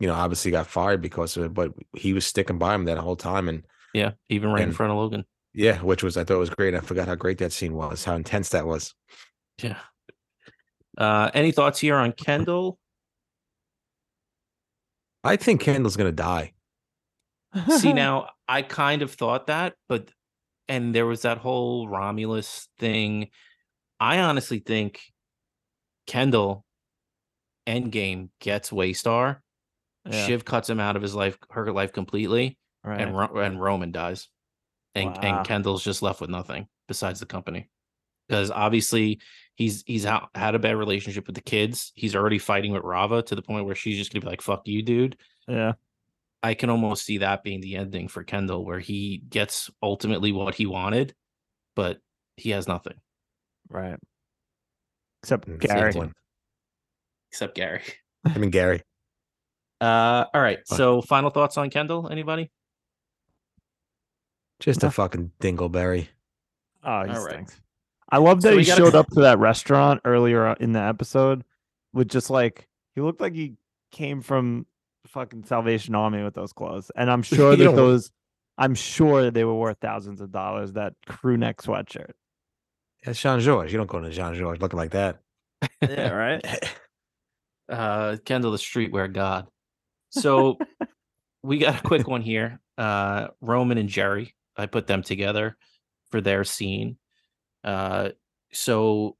you 0.00 0.06
know 0.06 0.14
obviously 0.14 0.50
got 0.50 0.66
fired 0.66 1.02
because 1.02 1.36
of 1.36 1.44
it, 1.44 1.54
but 1.54 1.72
he 1.94 2.12
was 2.12 2.26
sticking 2.26 2.58
by 2.58 2.74
him 2.74 2.84
that 2.86 2.98
whole 2.98 3.16
time, 3.16 3.48
and 3.48 3.62
Yeah, 3.94 4.12
even 4.28 4.50
right 4.50 4.62
in 4.62 4.72
front 4.72 4.92
of 4.92 4.98
Logan. 4.98 5.24
yeah, 5.54 5.80
which 5.82 6.02
was 6.02 6.16
I 6.16 6.24
thought 6.24 6.38
was 6.38 6.50
great. 6.50 6.74
I 6.74 6.80
forgot 6.80 7.08
how 7.08 7.14
great 7.14 7.38
that 7.38 7.52
scene 7.52 7.74
was, 7.74 8.04
how 8.04 8.14
intense 8.14 8.48
that 8.50 8.66
was. 8.66 8.94
Yeah. 9.62 9.78
Uh, 10.96 11.30
any 11.34 11.52
thoughts 11.52 11.78
here 11.78 11.96
on 11.96 12.12
Kendall? 12.12 12.78
I 15.24 15.36
think 15.36 15.60
Kendall's 15.60 15.96
gonna 15.96 16.12
die. 16.12 16.52
See, 17.78 17.92
now 17.92 18.30
I 18.48 18.62
kind 18.62 19.02
of 19.02 19.12
thought 19.12 19.48
that, 19.48 19.74
but 19.88 20.10
and 20.68 20.94
there 20.94 21.06
was 21.06 21.22
that 21.22 21.38
whole 21.38 21.88
Romulus 21.88 22.68
thing. 22.78 23.28
I 24.00 24.18
honestly 24.20 24.58
think 24.58 25.00
Kendall 26.06 26.64
Endgame 27.66 28.28
gets 28.40 28.70
Waystar. 28.70 29.38
Yeah, 30.08 30.26
Shiv 30.26 30.44
cuts 30.44 30.70
him 30.70 30.78
out 30.78 30.94
of 30.96 31.02
his 31.02 31.14
life, 31.14 31.36
her 31.50 31.72
life 31.72 31.92
completely, 31.92 32.56
right. 32.84 33.00
and 33.00 33.16
Ro- 33.16 33.40
and 33.40 33.60
Roman 33.60 33.90
dies, 33.90 34.28
and 34.94 35.10
Wow. 35.10 35.20
and 35.22 35.46
Kendall's 35.46 35.82
just 35.82 36.00
left 36.02 36.20
with 36.20 36.30
nothing 36.30 36.68
besides 36.88 37.18
the 37.20 37.26
company. 37.26 37.68
because 38.28 38.50
obviously 38.50 39.20
he's 39.54 39.82
he's 39.86 40.04
out, 40.06 40.28
had 40.34 40.54
a 40.54 40.58
bad 40.58 40.76
relationship 40.76 41.26
with 41.26 41.34
the 41.36 41.40
kids. 41.42 41.92
He's 41.94 42.14
already 42.16 42.38
fighting 42.38 42.72
with 42.72 42.82
Rava 42.82 43.22
to 43.22 43.34
the 43.36 43.42
point 43.42 43.66
where 43.66 43.74
she's 43.76 43.96
just 43.98 44.12
gonna 44.12 44.20
be 44.20 44.26
like, 44.28 44.42
"Fuck 44.42 44.66
you, 44.68 44.82
dude." 44.82 45.16
Yeah. 45.48 45.72
I 46.46 46.54
can 46.54 46.70
almost 46.70 47.04
see 47.04 47.18
that 47.18 47.42
being 47.42 47.60
the 47.60 47.76
ending 47.76 48.08
for 48.08 48.22
Kendall, 48.24 48.64
where 48.64 48.78
he 48.78 49.18
gets 49.28 49.70
ultimately 49.82 50.32
what 50.32 50.54
he 50.54 50.66
wanted, 50.66 51.14
but 51.74 51.98
he 52.36 52.50
has 52.50 52.68
nothing 52.68 53.00
Right. 53.68 53.98
Except 55.22 55.48
Mm, 55.48 55.58
Gary. 55.58 56.10
except 57.32 57.54
Gary. 57.56 57.82
I 58.24 58.38
mean 58.38 58.50
Gary. 58.50 58.82
Uh, 59.78 60.24
all 60.32 60.40
right. 60.40 60.60
Fuck. 60.66 60.78
So, 60.78 61.02
final 61.02 61.28
thoughts 61.28 61.58
on 61.58 61.68
Kendall? 61.68 62.08
Anybody? 62.10 62.50
Just 64.60 64.82
a 64.84 64.90
fucking 64.90 65.32
dingleberry. 65.40 66.08
Oh, 66.82 67.02
he 67.04 67.10
All 67.10 67.22
right. 67.24 67.32
stinks. 67.34 67.60
I 68.08 68.18
love 68.18 68.40
that 68.42 68.52
So 68.52 68.58
he 68.58 68.64
gotta- 68.64 68.80
showed 68.82 68.94
up 68.94 69.08
to 69.08 69.20
that 69.20 69.38
restaurant 69.38 70.00
earlier 70.06 70.52
in 70.54 70.72
the 70.72 70.80
episode 70.80 71.44
with 71.92 72.08
just 72.08 72.30
like 72.30 72.68
he 72.94 73.00
looked 73.02 73.20
like 73.20 73.34
he 73.34 73.56
came 73.90 74.22
from 74.22 74.64
fucking 75.06 75.44
Salvation 75.44 75.94
Army 75.94 76.22
with 76.22 76.34
those 76.34 76.52
clothes, 76.52 76.90
and 76.96 77.10
I'm 77.10 77.22
sure 77.22 77.56
that 77.56 77.76
those, 77.76 78.10
I'm 78.58 78.74
sure 78.74 79.30
they 79.30 79.44
were 79.44 79.54
worth 79.54 79.78
thousands 79.80 80.20
of 80.20 80.30
dollars. 80.30 80.72
That 80.72 80.94
crew 81.06 81.36
neck 81.36 81.58
sweatshirt. 81.58 82.12
That's 83.04 83.20
Jean-Georges. 83.20 83.72
You 83.72 83.78
don't 83.78 83.88
go 83.88 84.00
to 84.00 84.10
Jean-Georges 84.10 84.60
looking 84.60 84.78
like 84.78 84.90
that. 84.90 85.20
Yeah, 85.80 86.10
right. 86.10 86.44
uh 87.68 88.16
Kendall 88.24 88.52
the 88.52 88.58
streetwear 88.58 89.12
god. 89.12 89.46
So 90.10 90.58
we 91.42 91.58
got 91.58 91.78
a 91.78 91.82
quick 91.82 92.06
one 92.08 92.22
here. 92.22 92.60
Uh 92.76 93.28
Roman 93.40 93.78
and 93.78 93.88
Gerri. 93.88 94.32
I 94.56 94.66
put 94.66 94.86
them 94.86 95.02
together 95.02 95.56
for 96.10 96.20
their 96.20 96.44
scene. 96.44 96.98
Uh 97.64 98.10
so 98.52 99.16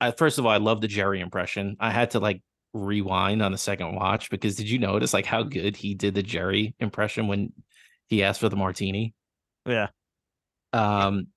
I 0.00 0.10
first 0.10 0.38
of 0.38 0.46
all, 0.46 0.52
I 0.52 0.56
love 0.56 0.80
the 0.80 0.88
Gerri 0.88 1.20
impression. 1.20 1.76
I 1.78 1.90
had 1.90 2.10
to 2.12 2.20
like 2.20 2.42
rewind 2.74 3.42
on 3.42 3.52
the 3.52 3.58
second 3.58 3.94
watch 3.94 4.30
because 4.30 4.56
did 4.56 4.68
you 4.68 4.78
notice 4.78 5.12
like 5.12 5.26
how 5.26 5.42
good 5.42 5.76
he 5.76 5.94
did 5.94 6.14
the 6.14 6.22
Gerri 6.22 6.74
impression 6.80 7.26
when 7.26 7.52
he 8.08 8.22
asked 8.22 8.40
for 8.40 8.48
the 8.48 8.56
martini? 8.56 9.14
Yeah. 9.66 9.88
Um, 10.72 11.28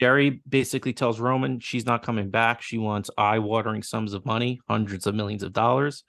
Gerri 0.00 0.40
basically 0.48 0.92
tells 0.92 1.20
Roman 1.20 1.60
she's 1.60 1.86
not 1.86 2.02
coming 2.02 2.30
back. 2.30 2.62
She 2.62 2.78
wants 2.78 3.10
eye-watering 3.16 3.82
sums 3.82 4.12
of 4.12 4.26
money, 4.26 4.60
hundreds 4.68 5.06
of 5.06 5.14
millions 5.14 5.42
of 5.42 5.52
dollars. 5.52 6.04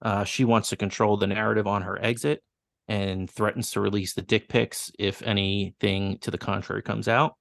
Uh, 0.00 0.24
she 0.24 0.44
wants 0.44 0.70
to 0.70 0.76
control 0.76 1.16
the 1.16 1.26
narrative 1.26 1.66
on 1.66 1.82
her 1.82 2.02
exit 2.02 2.42
and 2.86 3.30
threatens 3.30 3.72
to 3.72 3.80
release 3.80 4.14
the 4.14 4.22
dick 4.22 4.48
pics 4.48 4.90
if 4.98 5.22
anything 5.22 6.18
to 6.18 6.30
the 6.30 6.38
contrary 6.38 6.82
comes 6.82 7.08
out. 7.08 7.34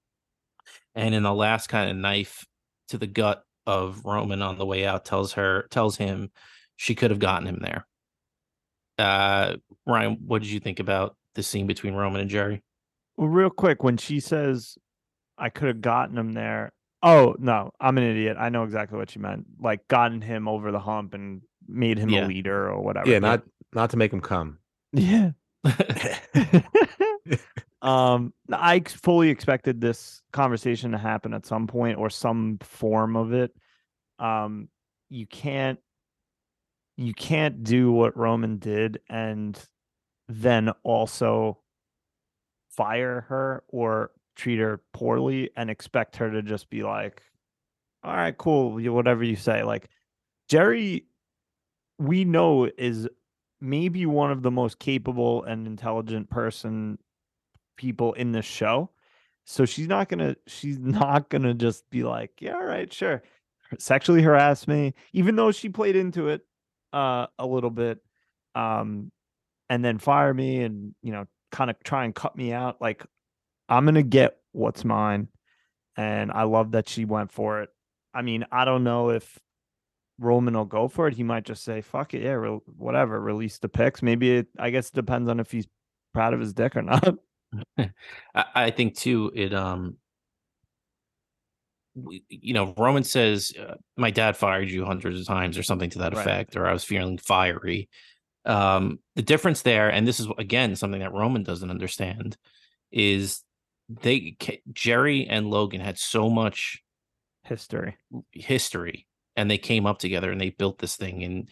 And 0.93 1.15
in 1.15 1.23
the 1.23 1.33
last 1.33 1.67
kind 1.67 1.89
of 1.89 1.95
knife 1.95 2.45
to 2.89 2.97
the 2.97 3.07
gut 3.07 3.43
of 3.65 4.03
Roman 4.03 4.41
on 4.41 4.57
the 4.57 4.65
way 4.65 4.85
out, 4.85 5.05
tells 5.05 5.33
her 5.33 5.67
tells 5.69 5.97
him 5.97 6.31
she 6.77 6.95
could 6.95 7.11
have 7.11 7.19
gotten 7.19 7.47
him 7.47 7.59
there. 7.61 7.85
Uh, 8.97 9.57
Ryan, 9.85 10.17
what 10.25 10.41
did 10.41 10.49
you 10.49 10.59
think 10.59 10.79
about 10.79 11.15
the 11.35 11.43
scene 11.43 11.67
between 11.67 11.93
Roman 11.93 12.21
and 12.21 12.29
Gerri? 12.31 12.61
Well, 13.17 13.27
real 13.27 13.49
quick, 13.49 13.83
when 13.83 13.97
she 13.97 14.19
says, 14.19 14.77
"I 15.37 15.49
could 15.49 15.67
have 15.67 15.81
gotten 15.81 16.17
him 16.17 16.31
there," 16.33 16.71
oh 17.03 17.35
no, 17.37 17.71
I'm 17.79 17.97
an 17.97 18.03
idiot. 18.03 18.37
I 18.39 18.49
know 18.49 18.63
exactly 18.63 18.97
what 18.97 19.09
she 19.11 19.19
meant. 19.19 19.45
Like 19.59 19.87
gotten 19.87 20.21
him 20.21 20.47
over 20.47 20.71
the 20.71 20.79
hump 20.79 21.13
and 21.13 21.41
made 21.67 21.97
him 21.99 22.09
Yeah. 22.09 22.25
a 22.25 22.27
leader 22.27 22.69
or 22.71 22.81
whatever. 22.81 23.09
yeah, 23.09 23.19
not 23.19 23.43
not 23.73 23.89
to 23.91 23.97
make 23.97 24.13
him 24.13 24.21
come. 24.21 24.59
yeah. 24.93 25.31
um 27.81 28.33
i 28.51 28.79
fully 28.79 29.29
expected 29.29 29.79
this 29.79 30.21
conversation 30.33 30.91
to 30.91 30.97
happen 30.97 31.33
at 31.33 31.45
some 31.45 31.67
point 31.67 31.97
or 31.99 32.09
some 32.09 32.57
form 32.61 33.15
of 33.15 33.33
it 33.33 33.51
um 34.17 34.67
you 35.09 35.27
can't 35.27 35.79
you 36.97 37.13
can't 37.13 37.63
do 37.63 37.91
what 37.91 38.17
roman 38.17 38.57
did 38.57 38.99
and 39.09 39.59
then 40.27 40.69
also 40.83 41.57
fire 42.69 43.21
her 43.29 43.63
or 43.69 44.11
treat 44.35 44.59
her 44.59 44.81
poorly 44.93 45.49
and 45.55 45.69
expect 45.69 46.17
her 46.17 46.29
to 46.29 46.41
just 46.41 46.69
be 46.69 46.83
like 46.83 47.21
all 48.03 48.15
right 48.15 48.37
cool 48.37 48.71
whatever 48.93 49.23
you 49.23 49.35
say 49.35 49.63
like 49.63 49.89
gerri 50.49 51.03
we 51.99 52.23
know 52.25 52.69
is 52.77 53.07
maybe 53.59 54.05
one 54.05 54.31
of 54.31 54.43
the 54.43 54.51
most 54.51 54.79
capable 54.79 55.43
and 55.43 55.65
intelligent 55.65 56.29
person 56.29 56.97
people 57.75 58.13
in 58.13 58.31
this 58.31 58.45
show. 58.45 58.89
So 59.45 59.65
she's 59.65 59.87
not 59.87 60.09
gonna 60.09 60.35
she's 60.47 60.79
not 60.79 61.29
gonna 61.29 61.53
just 61.53 61.89
be 61.89 62.03
like, 62.03 62.31
yeah, 62.39 62.53
all 62.53 62.65
right, 62.65 62.91
sure. 62.91 63.23
Sexually 63.79 64.21
harass 64.21 64.67
me, 64.67 64.93
even 65.11 65.35
though 65.35 65.51
she 65.51 65.69
played 65.69 65.95
into 65.95 66.29
it 66.29 66.45
uh 66.93 67.27
a 67.37 67.45
little 67.45 67.69
bit, 67.69 67.99
um, 68.55 69.11
and 69.69 69.83
then 69.83 69.97
fire 69.97 70.33
me 70.33 70.63
and 70.63 70.95
you 71.01 71.11
know, 71.11 71.25
kind 71.51 71.69
of 71.69 71.81
try 71.83 72.05
and 72.05 72.15
cut 72.15 72.35
me 72.35 72.53
out. 72.53 72.81
Like, 72.81 73.05
I'm 73.69 73.85
gonna 73.85 74.03
get 74.03 74.37
what's 74.51 74.85
mine. 74.85 75.29
And 75.99 76.31
I 76.31 76.43
love 76.43 76.73
that 76.73 76.87
she 76.87 77.05
went 77.05 77.31
for 77.31 77.63
it. 77.63 77.69
I 78.13 78.21
mean, 78.21 78.45
I 78.51 78.65
don't 78.65 78.83
know 78.83 79.09
if 79.09 79.39
Roman 80.19 80.53
will 80.53 80.65
go 80.65 80.87
for 80.87 81.07
it. 81.07 81.15
He 81.15 81.23
might 81.23 81.43
just 81.43 81.63
say, 81.63 81.81
"Fuck 81.81 82.13
it, 82.13 82.23
yeah, 82.23 82.33
re- 82.33 82.59
whatever." 82.77 83.19
Release 83.19 83.57
the 83.59 83.69
picks. 83.69 84.01
Maybe 84.01 84.37
it. 84.37 84.47
I 84.59 84.69
guess 84.69 84.89
it 84.89 84.95
depends 84.95 85.29
on 85.29 85.39
if 85.39 85.51
he's 85.51 85.67
proud 86.13 86.33
of 86.33 86.39
his 86.39 86.53
dick 86.53 86.75
or 86.75 86.81
not. 86.81 87.15
I, 88.35 88.71
think 88.71 88.95
too 88.95 89.31
it 89.33 89.53
um 89.53 89.97
you 92.29 92.53
know 92.53 92.73
roman 92.77 93.03
says 93.03 93.51
uh, 93.59 93.75
my 93.95 94.11
dad 94.11 94.37
fired 94.37 94.69
you 94.69 94.85
hundreds 94.85 95.19
of 95.19 95.25
times 95.25 95.57
or 95.57 95.63
something 95.63 95.89
to 95.89 95.99
that 95.99 96.13
Right. 96.13 96.21
effect 96.21 96.55
or 96.55 96.67
i 96.67 96.73
was 96.73 96.83
feeling 96.83 97.17
fiery 97.17 97.89
um 98.45 98.99
the 99.15 99.21
difference 99.21 99.61
there 99.63 99.89
and 99.89 100.07
this 100.07 100.19
is 100.19 100.27
again 100.37 100.75
something 100.75 100.99
that 101.01 101.13
roman 101.13 101.43
doesn't 101.43 101.69
understand 101.71 102.37
is 102.91 103.43
they 103.89 104.35
gerri 104.73 105.25
and 105.29 105.49
logan 105.49 105.81
had 105.81 105.97
so 105.97 106.29
much 106.29 106.81
History. 107.43 107.95
history 108.31 109.07
and 109.35 109.49
they 109.49 109.57
came 109.57 109.85
up 109.85 109.99
together 109.99 110.31
and 110.31 110.39
they 110.39 110.49
built 110.49 110.77
this 110.79 110.95
thing 110.97 111.23
and 111.23 111.49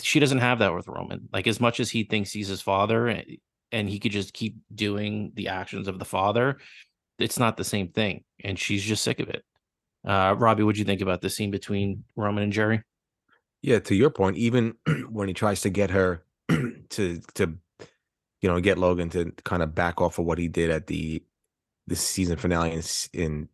she 0.00 0.20
doesn't 0.20 0.38
have 0.38 0.60
that 0.60 0.74
with 0.74 0.86
roman 0.88 1.28
like 1.32 1.46
as 1.46 1.60
much 1.60 1.80
as 1.80 1.90
he 1.90 2.04
thinks 2.04 2.30
he's 2.30 2.48
his 2.48 2.60
father 2.62 3.08
and, 3.08 3.24
and 3.72 3.88
he 3.88 3.98
could 3.98 4.12
just 4.12 4.32
keep 4.32 4.56
doing 4.74 5.32
the 5.34 5.48
actions 5.48 5.88
of 5.88 5.98
the 5.98 6.04
father 6.04 6.58
it's 7.18 7.38
not 7.38 7.56
the 7.56 7.64
same 7.64 7.88
thing 7.88 8.24
and 8.42 8.58
she's 8.58 8.82
just 8.82 9.02
sick 9.02 9.20
of 9.20 9.28
it. 9.28 9.44
Uh 10.06 10.34
robbie 10.38 10.62
what 10.62 10.74
do 10.74 10.78
you 10.78 10.84
think 10.84 11.00
about 11.00 11.20
the 11.20 11.30
scene 11.30 11.50
between 11.50 12.04
roman 12.16 12.44
and 12.44 12.52
gerri? 12.52 12.82
Yeah, 13.62 13.78
to 13.80 13.94
your 13.94 14.10
point, 14.10 14.36
even 14.36 14.74
when 15.08 15.28
he 15.28 15.34
tries 15.34 15.62
to 15.62 15.70
get 15.70 15.90
her 15.90 16.22
to 16.48 17.20
to 17.34 17.58
you 18.42 18.48
know 18.48 18.60
get 18.60 18.76
Logan 18.76 19.08
to 19.10 19.32
kind 19.44 19.62
of 19.62 19.74
back 19.74 20.02
off 20.02 20.18
of 20.18 20.26
what 20.26 20.38
he 20.38 20.48
did 20.48 20.70
at 20.70 20.86
the 20.86 21.22
this 21.86 22.00
season 22.00 22.36
finale 22.36 22.72
in, 22.72 22.82
in 23.14 23.48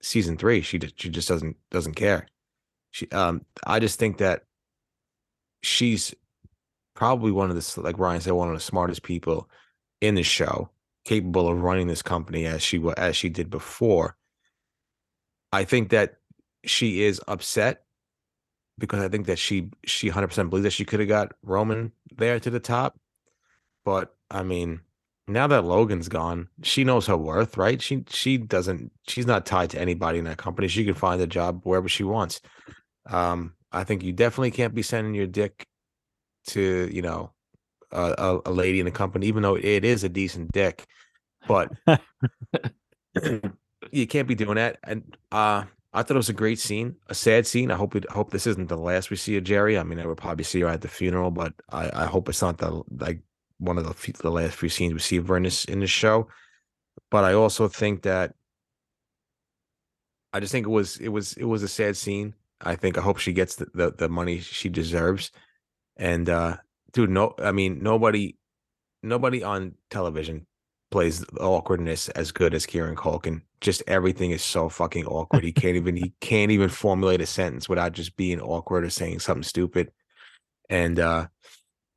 season 0.00 0.36
three, 0.36 0.62
she 0.62 0.78
just 0.78 0.98
she 0.98 1.10
just 1.10 1.28
doesn't 1.28 1.56
doesn't 1.70 1.94
care. 1.94 2.26
She 2.92 3.10
um 3.10 3.44
I 3.66 3.78
just 3.78 3.98
think 3.98 4.18
that 4.18 4.44
she's 5.62 6.14
probably 6.94 7.30
one 7.30 7.50
of 7.50 7.56
the 7.56 7.80
like 7.82 7.98
Ryan 7.98 8.22
said, 8.22 8.32
one 8.32 8.48
of 8.48 8.54
the 8.54 8.60
smartest 8.60 9.02
people 9.02 9.50
in 10.00 10.14
the 10.14 10.22
show, 10.22 10.70
capable 11.06 11.48
of 11.48 11.62
running 11.62 11.86
this 11.86 12.02
company 12.02 12.44
as 12.44 12.62
she 12.62 12.82
as 12.96 13.16
she 13.16 13.28
did 13.28 13.48
before. 13.48 14.16
I 15.52 15.64
think 15.64 15.90
that 15.90 16.16
she 16.64 17.04
is 17.04 17.20
upset 17.28 17.84
because 18.78 19.00
I 19.00 19.08
think 19.08 19.26
that 19.26 19.38
she 19.38 19.70
she 19.86 20.10
100% 20.10 20.50
believes 20.50 20.64
that 20.64 20.72
she 20.72 20.84
could 20.84 21.00
have 21.00 21.08
got 21.08 21.32
Roman 21.42 21.92
there 22.14 22.38
to 22.40 22.50
the 22.50 22.60
top. 22.60 22.98
But 23.84 24.14
I 24.30 24.42
mean, 24.42 24.80
now 25.28 25.46
that 25.46 25.64
Logan's 25.64 26.08
gone, 26.08 26.48
she 26.62 26.84
knows 26.84 27.06
her 27.06 27.16
worth, 27.16 27.56
right? 27.56 27.80
She 27.80 28.04
she 28.08 28.36
doesn't 28.36 28.90
she's 29.06 29.26
not 29.26 29.46
tied 29.46 29.70
to 29.70 29.80
anybody 29.80 30.18
in 30.18 30.24
that 30.24 30.38
company. 30.38 30.68
She 30.68 30.84
can 30.84 30.94
find 30.94 31.22
a 31.22 31.26
job 31.26 31.60
wherever 31.62 31.88
she 31.88 32.04
wants. 32.04 32.40
Um, 33.06 33.54
I 33.72 33.84
think 33.84 34.02
you 34.02 34.12
definitely 34.12 34.50
can't 34.50 34.74
be 34.74 34.82
sending 34.82 35.14
your 35.14 35.26
dick 35.28 35.66
to, 36.48 36.90
you 36.92 37.02
know, 37.02 37.32
a, 37.92 38.38
a, 38.46 38.50
lady 38.50 38.80
in 38.80 38.86
the 38.86 38.90
company, 38.90 39.26
even 39.26 39.42
though 39.42 39.56
it 39.56 39.84
is 39.84 40.04
a 40.04 40.08
decent 40.08 40.52
dick. 40.52 40.86
But 41.46 41.70
you 43.92 44.06
can't 44.06 44.28
be 44.28 44.34
doing 44.34 44.56
that. 44.56 44.78
And 44.84 45.16
uh 45.30 45.64
I 45.96 46.02
thought 46.02 46.14
it 46.14 46.18
was 46.18 46.28
a 46.28 46.34
great 46.34 46.58
scene, 46.58 46.96
a 47.06 47.14
sad 47.14 47.46
scene. 47.46 47.70
I 47.70 47.76
hope 47.76 47.96
it, 47.96 48.04
I 48.10 48.12
hope 48.12 48.30
this 48.30 48.46
isn't 48.46 48.68
the 48.68 48.76
last 48.76 49.08
we 49.08 49.16
see 49.16 49.38
of 49.38 49.44
Gerri. 49.44 49.80
I 49.80 49.82
mean, 49.82 49.98
I 49.98 50.04
would 50.04 50.18
probably 50.18 50.44
see 50.44 50.60
her 50.60 50.68
at 50.68 50.82
the 50.82 50.88
funeral, 50.88 51.30
but 51.30 51.54
I, 51.70 51.90
I 52.02 52.04
hope 52.04 52.28
it's 52.28 52.42
not 52.42 52.58
the 52.58 52.82
like 52.98 53.20
one 53.58 53.78
of 53.78 53.86
the 53.86 53.94
few, 53.94 54.12
the 54.12 54.30
last 54.30 54.56
few 54.56 54.68
scenes 54.68 54.92
we 54.92 54.98
see 55.00 55.16
of 55.16 55.28
her 55.28 55.38
in 55.38 55.44
this 55.44 55.64
in 55.64 55.80
this 55.80 55.90
show. 55.90 56.28
But 57.10 57.24
I 57.24 57.32
also 57.32 57.66
think 57.66 58.02
that 58.02 58.34
I 60.34 60.40
just 60.40 60.52
think 60.52 60.66
it 60.66 60.70
was 60.70 60.98
it 60.98 61.08
was 61.08 61.32
it 61.38 61.44
was 61.44 61.62
a 61.62 61.68
sad 61.68 61.96
scene. 61.96 62.34
I 62.60 62.76
think 62.76 62.98
I 62.98 63.00
hope 63.00 63.16
she 63.16 63.32
gets 63.32 63.56
the 63.56 63.66
the, 63.72 63.90
the 63.92 64.08
money 64.10 64.40
she 64.40 64.68
deserves. 64.68 65.30
And 65.96 66.28
uh 66.28 66.58
dude, 66.96 67.10
no, 67.10 67.34
I 67.38 67.52
mean 67.52 67.82
nobody 67.82 68.36
nobody 69.02 69.42
on 69.44 69.74
television 69.90 70.46
plays 70.90 71.24
awkwardness 71.38 72.08
as 72.10 72.32
good 72.32 72.54
as 72.54 72.64
Kieran 72.64 72.96
Culkin. 72.96 73.42
Just 73.60 73.82
everything 73.86 74.30
is 74.30 74.42
so 74.42 74.68
fucking 74.68 75.04
awkward. 75.06 75.44
He 75.44 75.52
can't 75.52 75.76
even 75.76 75.94
he 75.94 76.12
can't 76.20 76.50
even 76.50 76.68
formulate 76.70 77.20
a 77.20 77.26
sentence 77.26 77.68
without 77.68 77.92
just 77.92 78.16
being 78.16 78.40
awkward 78.40 78.84
or 78.84 78.90
saying 78.90 79.20
something 79.20 79.42
stupid. 79.42 79.92
And 80.70 80.98
uh 80.98 81.26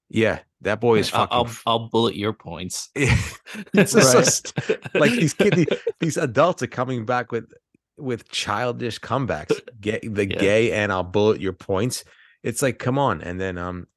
yeah, 0.09 0.39
that 0.61 0.81
boy 0.81 0.99
is 0.99 1.13
I'll, 1.13 1.21
fucking. 1.21 1.37
I'll, 1.37 1.45
f- 1.45 1.63
I'll 1.67 1.87
bullet 1.89 2.15
your 2.15 2.33
points. 2.33 2.89
it's 2.95 3.93
just 3.93 3.93
so 4.11 4.17
Right. 4.19 4.25
st- 4.27 4.95
like 4.95 5.11
these 5.11 5.33
kid, 5.33 5.67
these 5.99 6.17
adults 6.17 6.61
are 6.63 6.67
coming 6.67 7.05
back 7.05 7.31
with 7.31 7.51
with 7.97 8.27
childish 8.29 8.99
comebacks. 8.99 9.59
Get 9.79 10.01
the 10.13 10.27
Yeah. 10.27 10.39
gay 10.39 10.71
and 10.73 10.91
I'll 10.91 11.03
bullet 11.03 11.39
your 11.39 11.53
points. 11.53 12.03
It's 12.43 12.61
like, 12.61 12.79
come 12.79 12.97
on. 12.97 13.21
And 13.21 13.39
then 13.39 13.57
um 13.57 13.87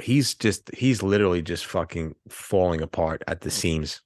he's 0.00 0.34
just 0.34 0.70
he's 0.74 1.02
literally 1.02 1.42
just 1.42 1.66
fucking 1.66 2.14
falling 2.28 2.82
apart 2.82 3.22
at 3.26 3.40
the 3.40 3.50
seams. 3.50 4.02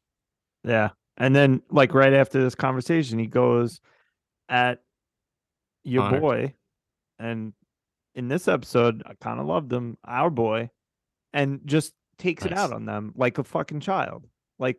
Yeah. 0.64 0.90
And 1.16 1.34
then 1.34 1.62
like 1.70 1.94
right 1.94 2.14
after 2.14 2.42
this 2.42 2.54
conversation, 2.54 3.18
he 3.18 3.26
goes 3.26 3.80
at 4.48 4.80
your 5.84 6.04
Connor. 6.04 6.20
boy. 6.20 6.54
And 7.18 7.52
in 8.14 8.28
this 8.28 8.48
episode, 8.48 9.02
I 9.06 9.14
kind 9.20 9.40
of 9.40 9.46
loved 9.46 9.72
him, 9.72 9.98
our 10.04 10.30
boy, 10.30 10.70
and 11.32 11.60
just 11.64 11.92
takes 12.18 12.44
it 12.44 12.52
out 12.52 12.72
on 12.72 12.84
them 12.84 13.12
like 13.16 13.38
a 13.38 13.44
fucking 13.44 13.80
child. 13.80 14.26
Like 14.58 14.78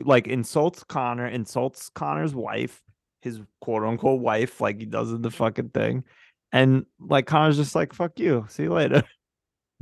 like 0.00 0.26
insults 0.26 0.82
Connor, 0.84 1.26
insults 1.26 1.90
Connor's 1.90 2.34
wife, 2.34 2.82
his 3.20 3.40
quote 3.60 3.84
unquote 3.84 4.20
wife, 4.20 4.60
like 4.60 4.80
he 4.80 4.86
does 4.86 5.12
in 5.12 5.22
the 5.22 5.30
fucking 5.30 5.70
thing. 5.70 6.04
And 6.52 6.86
like 7.00 7.26
Connor's 7.26 7.56
just 7.56 7.74
like, 7.74 7.92
fuck 7.92 8.18
you. 8.18 8.46
See 8.48 8.64
you 8.64 8.72
later. 8.72 9.02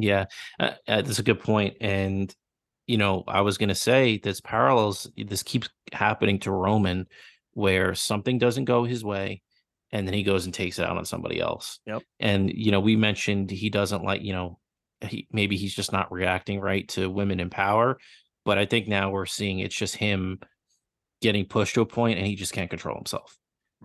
Yeah, 0.03 0.27
uh, 0.59 0.73
uh, 0.87 1.03
that's 1.03 1.19
a 1.19 1.25
good 1.25 1.41
point. 1.41 1.77
And 1.81 2.35
you 2.87 2.99
know, 2.99 3.25
I 3.29 3.43
was 3.43 3.59
gonna 3.59 3.75
say 3.75 4.19
there's 4.19 4.41
parallels. 4.41 5.11
This 5.17 5.43
keeps 5.43 5.69
happening 5.93 6.41
to 6.41 6.51
Roman, 6.51 7.07
where 7.53 7.95
something 7.95 8.39
doesn't 8.39 8.65
go 8.65 8.85
his 8.85 9.05
way, 9.05 9.43
and 9.93 10.07
then 10.07 10.15
he 10.15 10.23
goes 10.23 10.45
and 10.45 10.55
takes 10.55 10.79
it 10.79 10.87
out 10.87 10.97
on 10.97 11.05
somebody 11.05 11.41
else. 11.41 11.81
Yep. 11.87 12.03
And 12.19 12.51
you 12.53 12.71
know, 12.71 12.81
we 12.81 12.97
mentioned 12.97 13.51
he 13.51 13.71
doesn't 13.71 14.05
like. 14.05 14.23
You 14.23 14.33
know, 14.33 14.59
he 15.03 15.27
maybe 15.33 15.57
he's 15.57 15.75
just 15.75 15.93
not 15.93 16.13
reacting 16.13 16.61
right 16.61 16.89
to 16.91 17.11
women 17.11 17.41
in 17.41 17.51
power. 17.51 17.99
But 18.45 18.59
I 18.59 18.67
think 18.67 18.89
now 18.89 19.11
we're 19.11 19.27
seeing 19.27 19.59
it's 19.59 19.77
just 19.77 19.97
him 19.97 20.41
getting 21.21 21.45
pushed 21.45 21.75
to 21.75 21.83
a 21.83 21.87
point, 21.87 22.19
and 22.19 22.27
he 22.27 22.35
just 22.35 22.53
can't 22.53 22.71
control 22.71 22.97
himself. 22.97 23.37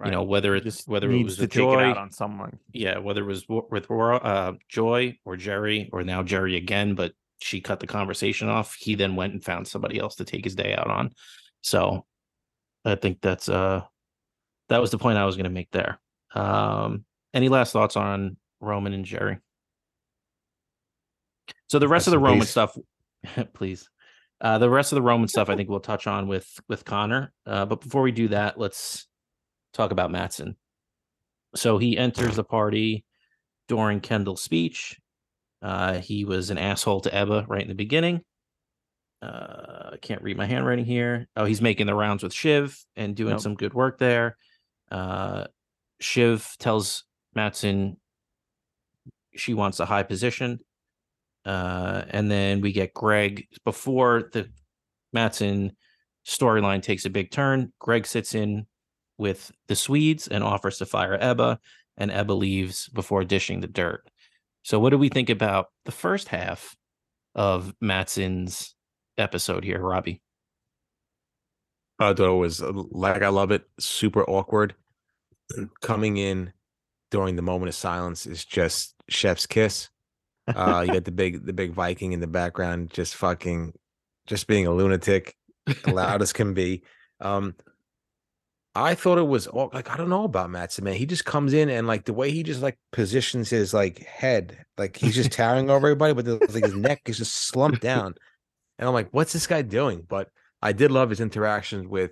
You 0.03 0.11
know, 0.11 0.23
whether 0.23 0.55
it's 0.55 0.65
just 0.65 0.87
whether 0.87 1.09
it 1.09 1.23
was 1.23 1.37
to 1.37 1.47
take 1.47 1.53
Joy, 1.53 1.83
it 1.83 1.85
out 1.85 1.97
on 1.97 2.11
someone. 2.11 2.59
yeah, 2.73 2.97
whether 2.97 3.21
it 3.21 3.27
was 3.27 3.45
with 3.47 3.89
uh, 3.89 4.53
Joy 4.67 5.17
or 5.23 5.37
Gerri 5.37 5.89
or 5.93 6.03
now 6.03 6.21
Gerri 6.21 6.57
again, 6.57 6.95
but 6.95 7.13
she 7.39 7.61
cut 7.61 7.79
the 7.79 7.87
conversation 7.87 8.49
off. 8.49 8.75
He 8.75 8.95
then 8.95 9.15
went 9.15 9.33
and 9.33 9.43
found 9.43 9.67
somebody 9.67 9.97
else 9.99 10.15
to 10.15 10.25
take 10.25 10.43
his 10.43 10.55
day 10.55 10.75
out 10.75 10.89
on. 10.89 11.11
So 11.61 12.05
I 12.83 12.95
think 12.95 13.21
that's 13.21 13.47
uh 13.47 13.81
that 14.69 14.81
was 14.81 14.91
the 14.91 14.97
point 14.97 15.17
I 15.17 15.25
was 15.25 15.35
going 15.35 15.45
to 15.45 15.49
make 15.49 15.71
there. 15.71 15.99
Um, 16.33 17.05
any 17.33 17.49
last 17.49 17.71
thoughts 17.71 17.95
on 17.95 18.37
Roman 18.59 18.93
and 18.93 19.05
Gerri? 19.05 19.39
So 21.67 21.79
the 21.79 21.87
rest 21.87 22.07
Rest 22.07 22.07
of 22.07 22.11
the 22.11 22.19
Roman 22.19 22.39
peace. 22.41 22.49
stuff, 22.49 22.77
please. 23.53 23.89
Uh, 24.41 24.57
the 24.57 24.69
rest 24.69 24.91
of 24.91 24.95
the 24.97 25.01
Roman 25.01 25.27
stuff, 25.29 25.49
I 25.49 25.55
think 25.55 25.69
we'll 25.69 25.79
touch 25.79 26.07
on 26.07 26.27
with 26.27 26.47
with 26.67 26.83
Connor. 26.85 27.31
Uh, 27.45 27.65
but 27.65 27.81
before 27.81 28.01
we 28.01 28.11
do 28.11 28.27
that, 28.29 28.59
let's 28.59 29.07
talk 29.75 29.91
about 29.91 30.11
Matsson. 30.11 30.55
So 31.55 31.77
he 31.77 31.97
enters 31.97 32.35
the 32.35 32.43
party 32.43 33.05
during 33.67 34.01
Kendall's 34.01 34.41
speech. 34.41 34.99
Uh, 35.61 35.99
he 35.99 36.25
was 36.25 36.49
an 36.49 36.57
asshole 36.57 37.01
to 37.01 37.13
Ebba 37.13 37.45
right 37.47 37.61
in 37.61 37.69
the 37.69 37.75
beginning. 37.75 38.21
Uh, 39.21 39.91
I 39.93 39.97
can't 40.01 40.21
read 40.21 40.37
my 40.37 40.45
handwriting 40.45 40.85
here. 40.85 41.27
Oh, 41.35 41.45
he's 41.45 41.61
making 41.61 41.87
the 41.87 41.95
rounds 41.95 42.21
with 42.21 42.33
Shiv 42.33 42.77
and 42.95 43.15
doing 43.15 43.31
Nope. 43.31 43.41
some 43.41 43.55
good 43.55 43.73
work 43.73 43.97
there. 43.97 44.37
Uh, 44.91 45.45
Shiv 45.99 46.55
tells 46.59 47.05
Matsson 47.33 47.97
she 49.35 49.53
wants 49.53 49.79
a 49.79 49.85
high 49.85 50.03
position. 50.03 50.59
Uh, 51.45 52.03
and 52.09 52.29
then 52.29 52.61
we 52.61 52.71
get 52.71 52.93
Greg 52.93 53.47
before 53.63 54.29
the 54.33 54.49
Matsson 55.13 55.75
storyline 56.27 56.81
takes 56.81 57.05
a 57.05 57.09
big 57.09 57.31
turn. 57.31 57.71
Greg 57.79 58.05
sits 58.05 58.35
in 58.35 58.65
with 59.17 59.51
the 59.67 59.75
Swedes 59.75 60.27
and 60.27 60.43
offers 60.43 60.77
to 60.79 60.85
fire 60.85 61.17
Ebba, 61.19 61.59
and 61.97 62.11
Ebba 62.11 62.33
leaves 62.33 62.89
before 62.89 63.23
dishing 63.23 63.61
the 63.61 63.67
dirt. 63.67 64.09
So, 64.63 64.79
what 64.79 64.89
do 64.89 64.97
we 64.97 65.09
think 65.09 65.29
about 65.29 65.67
the 65.85 65.91
first 65.91 66.27
half 66.29 66.75
of 67.35 67.73
Matsson's 67.81 68.75
episode 69.17 69.63
here, 69.63 69.79
Robbie? 69.79 70.21
I 71.99 72.13
thought 72.13 72.33
it 72.33 72.37
was 72.37 72.61
like 72.61 73.21
I 73.21 73.29
love 73.29 73.51
it, 73.51 73.63
super 73.79 74.23
awkward. 74.23 74.75
Coming 75.81 76.17
in 76.17 76.51
during 77.11 77.35
the 77.35 77.41
moment 77.41 77.69
of 77.69 77.75
silence 77.75 78.25
is 78.25 78.43
just 78.43 78.95
chef's 79.07 79.45
kiss. 79.45 79.89
Uh, 80.47 80.83
you 80.85 80.93
got 80.93 81.05
the 81.05 81.11
big 81.11 81.45
the 81.45 81.53
big 81.53 81.73
Viking 81.73 82.11
in 82.11 82.19
the 82.19 82.27
background, 82.27 82.91
just 82.91 83.15
fucking, 83.15 83.73
just 84.27 84.47
being 84.47 84.67
a 84.67 84.73
lunatic, 84.73 85.35
loud 85.87 86.21
as 86.21 86.33
can 86.33 86.53
be. 86.53 86.83
Um, 87.21 87.55
I 88.75 88.93
thought 88.93 89.17
it 89.17 89.27
was 89.27 89.47
all 89.47 89.69
like 89.73 89.89
I 89.89 89.95
don't 89.95 90.09
know 90.09 90.25
about 90.25 90.49
Matsson, 90.49 90.83
man. 90.83 90.95
He 90.95 91.05
just 91.05 91.23
comes 91.23 91.53
in 91.53 91.69
and 91.69 91.87
like 91.87 92.03
the 92.03 92.13
way 92.13 92.31
he 92.31 92.43
just 92.43 92.61
like 92.61 92.77
positions 92.91 93.49
his 93.49 93.73
like 93.73 93.99
head, 93.99 94.65
like 94.77 94.97
he's 94.97 95.15
just 95.15 95.31
towering 95.33 95.69
over 95.69 95.87
everybody, 95.87 96.13
but 96.13 96.25
the, 96.25 96.37
like 96.53 96.65
his 96.65 96.75
neck 96.75 97.01
is 97.05 97.17
just 97.17 97.35
slumped 97.35 97.81
down. 97.81 98.15
And 98.77 98.87
I'm 98.87 98.93
like, 98.93 99.07
what's 99.11 99.31
this 99.31 99.47
guy 99.47 99.61
doing? 99.61 100.05
But 100.07 100.29
I 100.61 100.73
did 100.73 100.91
love 100.91 101.09
his 101.09 101.21
interactions 101.21 101.87
with 101.87 102.11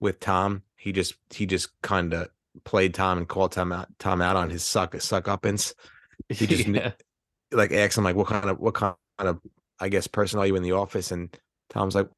with 0.00 0.18
Tom. 0.18 0.62
He 0.76 0.92
just 0.92 1.14
he 1.30 1.44
just 1.44 1.68
kind 1.82 2.14
of 2.14 2.30
played 2.64 2.94
Tom 2.94 3.18
and 3.18 3.28
called 3.28 3.52
Tom 3.52 3.70
out 3.70 3.88
Tom 3.98 4.22
out 4.22 4.36
on 4.36 4.48
his 4.48 4.64
suck 4.64 4.98
suck 5.02 5.24
uppance. 5.24 5.74
He 6.30 6.46
just 6.46 6.66
Yeah. 6.68 6.92
Like 7.52 7.72
asked 7.72 7.98
him 7.98 8.04
like 8.04 8.16
what 8.16 8.28
kind 8.28 8.48
of 8.48 8.58
what 8.58 8.74
kind 8.74 8.94
of 9.18 9.40
I 9.78 9.90
guess 9.90 10.06
person 10.06 10.38
are 10.38 10.46
you 10.46 10.56
in 10.56 10.62
the 10.62 10.72
office? 10.72 11.12
And 11.12 11.36
Tom's 11.68 11.94
like, 11.94 12.08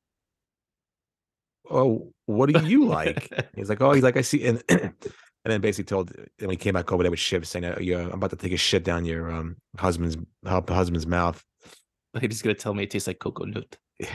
Oh, 1.70 2.12
what 2.26 2.52
do 2.52 2.64
you 2.66 2.86
like? 2.86 3.32
He's 3.56 3.68
like, 3.68 3.80
Oh, 3.80 3.92
he's 3.92 4.02
like, 4.02 4.16
I 4.16 4.22
see 4.22 4.44
and 4.44 4.62
and 4.68 4.92
then 5.44 5.60
basically 5.60 5.84
told 5.88 6.10
and 6.16 6.28
when 6.40 6.50
he 6.50 6.56
came 6.56 6.74
back 6.74 6.90
over 6.92 7.02
there 7.02 7.10
with 7.10 7.20
Shiv 7.20 7.46
saying, 7.46 7.64
oh, 7.64 7.78
yeah, 7.80 7.98
I'm 8.00 8.12
about 8.14 8.30
to 8.30 8.36
take 8.36 8.52
a 8.52 8.56
shit 8.56 8.84
down 8.84 9.04
your 9.04 9.30
um 9.30 9.56
husband's 9.78 10.16
husband's 10.46 11.06
mouth. 11.06 11.42
He's 12.20 12.42
gonna 12.42 12.54
tell 12.54 12.74
me 12.74 12.84
it 12.84 12.90
tastes 12.90 13.06
like 13.06 13.18
coconut. 13.20 13.76
Is 14.00 14.08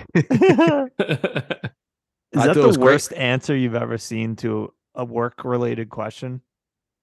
that 2.44 2.56
the 2.56 2.68
was 2.68 2.78
great. 2.78 2.86
worst 2.86 3.14
answer 3.14 3.56
you've 3.56 3.76
ever 3.76 3.98
seen 3.98 4.36
to 4.38 4.74
a 4.94 5.06
work 5.06 5.44
related 5.46 5.90
question? 5.90 6.42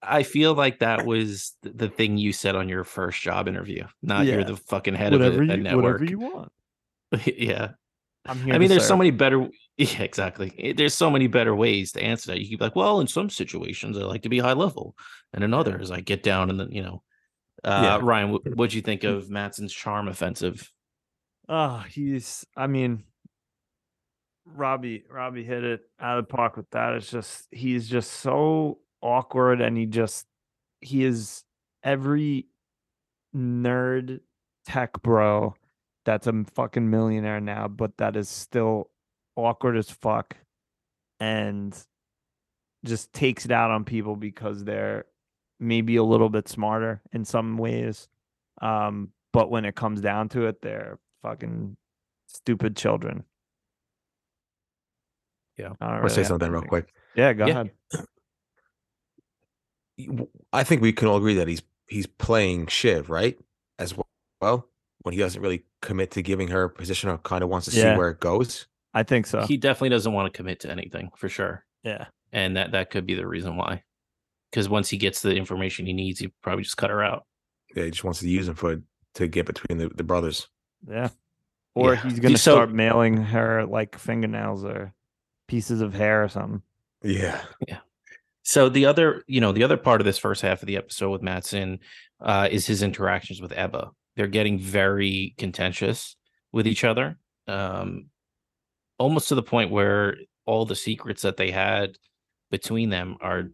I 0.01 0.23
feel 0.23 0.53
like 0.53 0.79
that 0.79 1.05
was 1.05 1.53
the 1.63 1.87
thing 1.89 2.17
you 2.17 2.33
said 2.33 2.55
on 2.55 2.67
your 2.69 2.83
first 2.83 3.21
job 3.21 3.47
interview. 3.47 3.85
Not 4.01 4.25
Yeah. 4.25 4.35
you're 4.35 4.43
the 4.43 4.57
fucking 4.57 4.95
head 4.95 5.13
Whatever 5.13 5.43
of 5.43 5.49
a, 5.49 5.53
a 5.53 5.57
you 5.57 5.63
network. 5.63 5.83
whatever 5.83 6.05
you 6.05 6.19
want. 6.19 6.51
yeah. 7.25 7.69
I'm 8.25 8.37
here. 8.39 8.53
I 8.53 8.57
mean, 8.57 8.69
there's 8.69 8.87
so 8.87 8.97
many 8.97 9.11
better. 9.11 9.49
Yeah, 9.77 10.03
exactly. 10.03 10.53
Eh, 10.59 10.73
There's 10.77 10.93
so 10.93 11.09
many 11.09 11.27
better 11.27 11.55
ways 11.55 11.93
to 11.93 12.01
answer 12.03 12.31
that. 12.31 12.39
You 12.39 12.49
could 12.49 12.59
be 12.59 12.65
like, 12.65 12.75
well, 12.75 12.99
in 12.99 13.07
some 13.07 13.29
situations, 13.29 13.97
I 13.97 14.01
like 14.01 14.21
to 14.23 14.29
be 14.29 14.39
high 14.39 14.53
level, 14.53 14.95
and 15.33 15.43
in 15.43 15.53
others, 15.53 15.89
I 15.89 16.01
get 16.01 16.21
down 16.23 16.49
and 16.49 16.59
then 16.59 16.71
you 16.71 16.83
know. 16.83 17.03
Uh, 17.63 17.81
Yeah. 17.83 17.99
Ryan, 18.01 18.31
what 18.31 18.41
what'd 18.55 18.73
you 18.73 18.81
think 18.81 19.03
of 19.03 19.29
Matsson's 19.29 19.73
charm 19.73 20.07
offensive? 20.07 20.71
Oh, 21.49 21.83
he's. 21.89 22.45
I 22.55 22.67
mean, 22.67 23.03
Robbie. 24.45 25.05
Robbie 25.09 25.43
hit 25.43 25.63
it 25.63 25.81
out 25.99 26.19
of 26.19 26.27
the 26.27 26.35
park 26.35 26.57
with 26.57 26.69
that. 26.71 26.93
It's 26.93 27.09
just 27.09 27.47
he's 27.51 27.87
just 27.89 28.11
so 28.11 28.79
awkward, 29.01 29.61
and 29.61 29.77
he 29.77 29.85
just 29.85 30.25
he 30.81 31.03
is 31.03 31.43
every 31.83 32.47
nerd 33.35 34.19
tech 34.65 35.01
bro 35.01 35.55
that's 36.05 36.27
a 36.27 36.43
fucking 36.53 36.89
millionaire 36.89 37.39
now, 37.41 37.67
but 37.67 37.97
that 37.97 38.15
is 38.15 38.29
still 38.29 38.89
awkward 39.35 39.77
as 39.77 39.89
fuck, 39.89 40.35
and 41.19 41.77
just 42.85 43.13
takes 43.13 43.45
it 43.45 43.51
out 43.51 43.71
on 43.71 43.83
people 43.85 44.15
because 44.15 44.63
they're 44.63 45.05
maybe 45.59 45.95
a 45.95 46.03
little 46.03 46.29
bit 46.29 46.47
smarter 46.49 47.01
in 47.13 47.23
some 47.25 47.57
ways. 47.57 48.07
Um, 48.61 49.09
but 49.31 49.49
when 49.49 49.65
it 49.65 49.75
comes 49.75 50.01
down 50.01 50.29
to 50.29 50.47
it, 50.47 50.61
they're 50.61 50.99
fucking 51.21 51.77
stupid 52.27 52.75
children. 52.75 53.23
Yeah. 55.57 55.73
I 55.79 55.93
want 55.99 56.03
to 56.09 56.09
say 56.09 56.23
something 56.23 56.51
real 56.51 56.63
quick. 56.63 56.93
Yeah, 57.15 57.33
go 57.33 57.45
Yeah. 57.47 57.63
ahead. 57.91 58.05
I 60.51 60.63
think 60.63 60.81
we 60.81 60.91
can 60.91 61.07
all 61.07 61.17
agree 61.17 61.35
that 61.35 61.47
he's 61.47 61.61
he's 61.87 62.07
playing 62.07 62.67
Shiv 62.67 63.09
right 63.09 63.37
as 63.77 63.95
well. 63.95 64.07
Well, 64.41 64.67
when 65.03 65.13
he 65.13 65.19
doesn't 65.19 65.41
really 65.41 65.63
commit 65.81 66.11
to 66.11 66.21
giving 66.21 66.47
her 66.49 66.63
a 66.63 66.69
position 66.69 67.09
or 67.09 67.17
kind 67.19 67.43
of 67.43 67.49
wants 67.49 67.67
to 67.67 67.77
Yeah. 67.77 67.93
see 67.93 67.97
where 67.97 68.09
it 68.09 68.19
goes. 68.19 68.67
I 68.93 69.03
think 69.03 69.25
so. 69.25 69.41
He 69.45 69.57
definitely 69.57 69.89
doesn't 69.89 70.13
want 70.13 70.31
to 70.31 70.37
commit 70.37 70.59
to 70.61 70.71
anything 70.71 71.09
for 71.17 71.27
sure, 71.29 71.65
yeah. 71.83 72.05
and 72.31 72.55
that 72.57 72.71
that 72.73 72.89
could 72.91 73.05
be 73.05 73.15
the 73.15 73.27
reason 73.27 73.57
why. 73.57 73.83
Because 74.51 74.69
once 74.69 74.89
he 74.89 74.97
gets 74.97 75.21
the 75.21 75.35
information 75.35 75.85
he 75.87 75.93
needs, 75.93 76.19
he 76.19 76.31
probably 76.43 76.63
just 76.63 76.77
cut 76.77 76.91
her 76.91 77.03
out. 77.03 77.25
Yeah, 77.75 77.85
he 77.85 77.91
just 77.91 78.03
wants 78.03 78.19
to 78.19 78.29
use 78.29 78.47
him 78.47 78.53
for 78.55 78.81
to 79.15 79.27
get 79.27 79.47
between 79.47 79.79
the, 79.79 79.89
the 79.89 80.03
brothers. 80.03 80.47
Yeah. 80.87 81.09
Or 81.75 81.95
Yeah. 81.95 82.03
he's 82.03 82.19
gonna 82.19 82.37
So- 82.37 82.53
start 82.53 82.71
mailing 82.71 83.17
her 83.17 83.65
like 83.65 83.97
fingernails 83.97 84.63
or 84.63 84.93
pieces 85.47 85.81
of 85.81 85.93
hair 85.95 86.23
or 86.23 86.29
something. 86.29 86.61
Yeah. 87.01 87.41
Yeah. 87.67 87.79
So 88.43 88.69
the 88.69 88.85
other, 88.85 89.23
you 89.27 89.41
know, 89.41 89.51
the 89.53 89.63
other 89.63 89.77
part 89.77 90.01
of 90.01 90.05
this 90.05 90.17
first 90.19 90.41
half 90.41 90.61
of 90.61 90.67
the 90.67 90.77
episode 90.77 91.09
with 91.09 91.21
Matsson 91.23 91.79
uh, 92.21 92.47
is 92.51 92.67
his 92.67 92.83
interactions 92.83 93.41
with 93.41 93.53
Ebba. 93.55 93.89
They're 94.15 94.27
getting 94.27 94.59
very 94.59 95.33
contentious 95.37 96.15
with 96.51 96.67
each 96.67 96.83
other, 96.83 97.17
um, 97.47 98.07
almost 99.03 99.27
to 99.27 99.35
the 99.35 99.43
point 99.43 99.69
where 99.69 100.15
all 100.45 100.65
the 100.65 100.77
secrets 100.77 101.23
that 101.23 101.35
they 101.35 101.51
had 101.51 101.97
between 102.51 102.89
them 102.89 103.17
are 103.19 103.49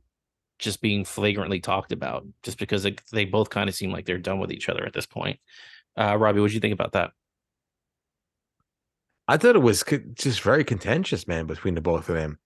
just 0.59 0.80
being 0.80 1.03
flagrantly 1.03 1.59
talked 1.59 1.91
about, 1.91 2.23
just 2.43 2.59
because 2.59 2.85
it, 2.85 3.01
they 3.11 3.26
both 3.26 3.49
kind 3.49 3.67
of 3.67 3.73
seem 3.73 3.91
like 3.91 4.05
they're 4.05 4.19
done 4.19 4.38
with 4.38 4.51
each 4.51 4.69
other 4.69 4.85
at 4.85 4.93
this 4.93 5.07
point. 5.07 5.39
Uh, 5.97 6.15
Robbie, 6.15 6.39
what 6.39 6.49
do 6.49 6.53
you 6.53 6.59
think 6.59 6.73
about 6.73 6.91
that? 6.91 7.13
I 9.27 9.38
thought 9.38 9.55
it 9.55 9.63
was 9.63 9.84
just 10.13 10.41
very 10.41 10.63
contentious, 10.63 11.27
man, 11.27 11.47
between 11.47 11.73
the 11.73 11.81
both 11.81 12.09
of 12.09 12.15
them. 12.15 12.38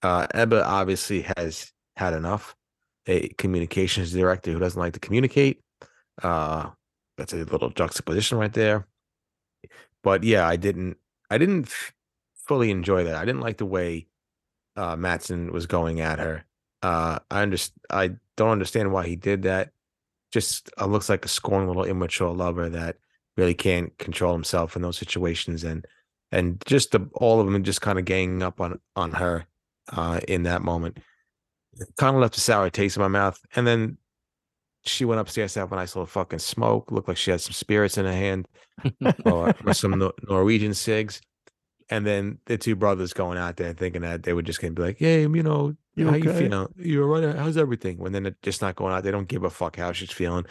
Uh, 0.00 0.28
Ebba 0.32 0.64
obviously 0.64 1.26
has 1.36 1.72
had 1.96 2.14
enough. 2.14 2.54
A 3.08 3.28
communications 3.38 4.12
director 4.12 4.52
who 4.52 4.60
doesn't 4.60 4.80
like 4.80 4.92
to 4.92 5.00
communicate. 5.00 5.60
Uh, 6.22 6.70
that's 7.16 7.32
a 7.32 7.38
little 7.38 7.70
juxtaposition 7.70 8.38
right 8.38 8.52
there. 8.52 8.86
But 10.04 10.22
yeah, 10.22 10.46
I 10.46 10.54
didn't. 10.54 10.96
I 11.28 11.38
didn't 11.38 11.72
fully 12.46 12.70
enjoy 12.70 13.04
that. 13.04 13.16
I 13.16 13.24
didn't 13.24 13.40
like 13.40 13.58
the 13.58 13.66
way 13.66 14.06
uh, 14.76 14.96
Matsson 14.96 15.52
was 15.52 15.66
going 15.66 16.00
at 16.00 16.18
her. 16.18 16.44
Uh, 16.82 17.18
I 17.30 17.44
underst- 17.44 17.72
I 17.90 18.12
don't 18.36 18.50
understand 18.50 18.92
why 18.92 19.06
he 19.06 19.16
did 19.16 19.42
that. 19.42 19.70
Just 20.32 20.70
uh, 20.78 20.86
looks 20.86 21.08
like 21.08 21.24
a 21.24 21.28
scorned 21.28 21.68
little 21.68 21.84
immature 21.84 22.32
lover 22.32 22.68
that 22.68 22.96
really 23.36 23.54
can't 23.54 23.96
control 23.98 24.32
himself 24.32 24.76
in 24.76 24.82
those 24.82 24.98
situations 24.98 25.64
and 25.64 25.86
and 26.32 26.62
just 26.66 26.92
the 26.92 27.08
all 27.14 27.40
of 27.40 27.46
them 27.50 27.62
just 27.62 27.80
kind 27.80 27.98
of 27.98 28.04
ganging 28.04 28.42
up 28.42 28.60
on 28.60 28.80
on 28.96 29.12
her 29.12 29.44
uh 29.92 30.20
in 30.26 30.42
that 30.44 30.62
moment 30.62 30.98
kind 31.98 32.16
of 32.16 32.22
left 32.22 32.36
a 32.36 32.40
sour 32.40 32.70
taste 32.70 32.96
in 32.96 33.02
my 33.02 33.08
mouth 33.08 33.38
and 33.54 33.66
then 33.66 33.96
she 34.84 35.04
went 35.04 35.20
upstairs 35.20 35.52
to 35.52 35.60
have 35.60 35.72
a 35.72 35.76
nice 35.76 35.94
little 35.94 36.06
fucking 36.06 36.38
smoke 36.38 36.90
looked 36.90 37.08
like 37.08 37.16
she 37.16 37.30
had 37.30 37.40
some 37.40 37.52
spirits 37.52 37.98
in 37.98 38.06
her 38.06 38.12
hand 38.12 38.48
or, 39.24 39.54
or 39.64 39.74
some 39.74 39.98
Nor- 39.98 40.14
norwegian 40.28 40.74
cigs 40.74 41.20
and 41.90 42.06
then 42.06 42.38
the 42.46 42.58
two 42.58 42.76
brothers 42.76 43.12
going 43.12 43.38
out 43.38 43.56
there 43.56 43.72
thinking 43.72 44.02
that 44.02 44.22
they 44.22 44.32
were 44.32 44.42
just 44.42 44.60
gonna 44.60 44.72
be 44.72 44.82
like 44.82 44.98
hey 44.98 45.22
you 45.22 45.42
know 45.42 45.74
You 45.94 46.08
how 46.08 46.16
you 46.16 46.30
okay?" 46.30 46.48
feeling 46.48 46.68
you're 46.76 47.06
right 47.06 47.36
how's 47.36 47.56
everything 47.56 47.98
when 47.98 48.12
then 48.12 48.24
they're 48.24 48.36
just 48.42 48.62
not 48.62 48.76
going 48.76 48.92
out 48.92 49.04
they 49.04 49.10
don't 49.10 49.28
give 49.28 49.44
a 49.44 49.50
fuck 49.50 49.76
how 49.76 49.92
she's 49.92 50.10
feeling 50.10 50.44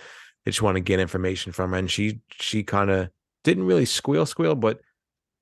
they 0.44 0.52
just 0.52 0.62
want 0.62 0.76
to 0.76 0.82
get 0.82 1.00
information 1.00 1.52
from 1.52 1.72
her 1.72 1.78
and 1.78 1.92
she 1.92 2.20
she 2.32 2.64
kind 2.64 2.90
of 2.90 3.10
didn't 3.44 3.66
really 3.66 3.86
squeal 3.86 4.26
squeal 4.26 4.56
but 4.56 4.80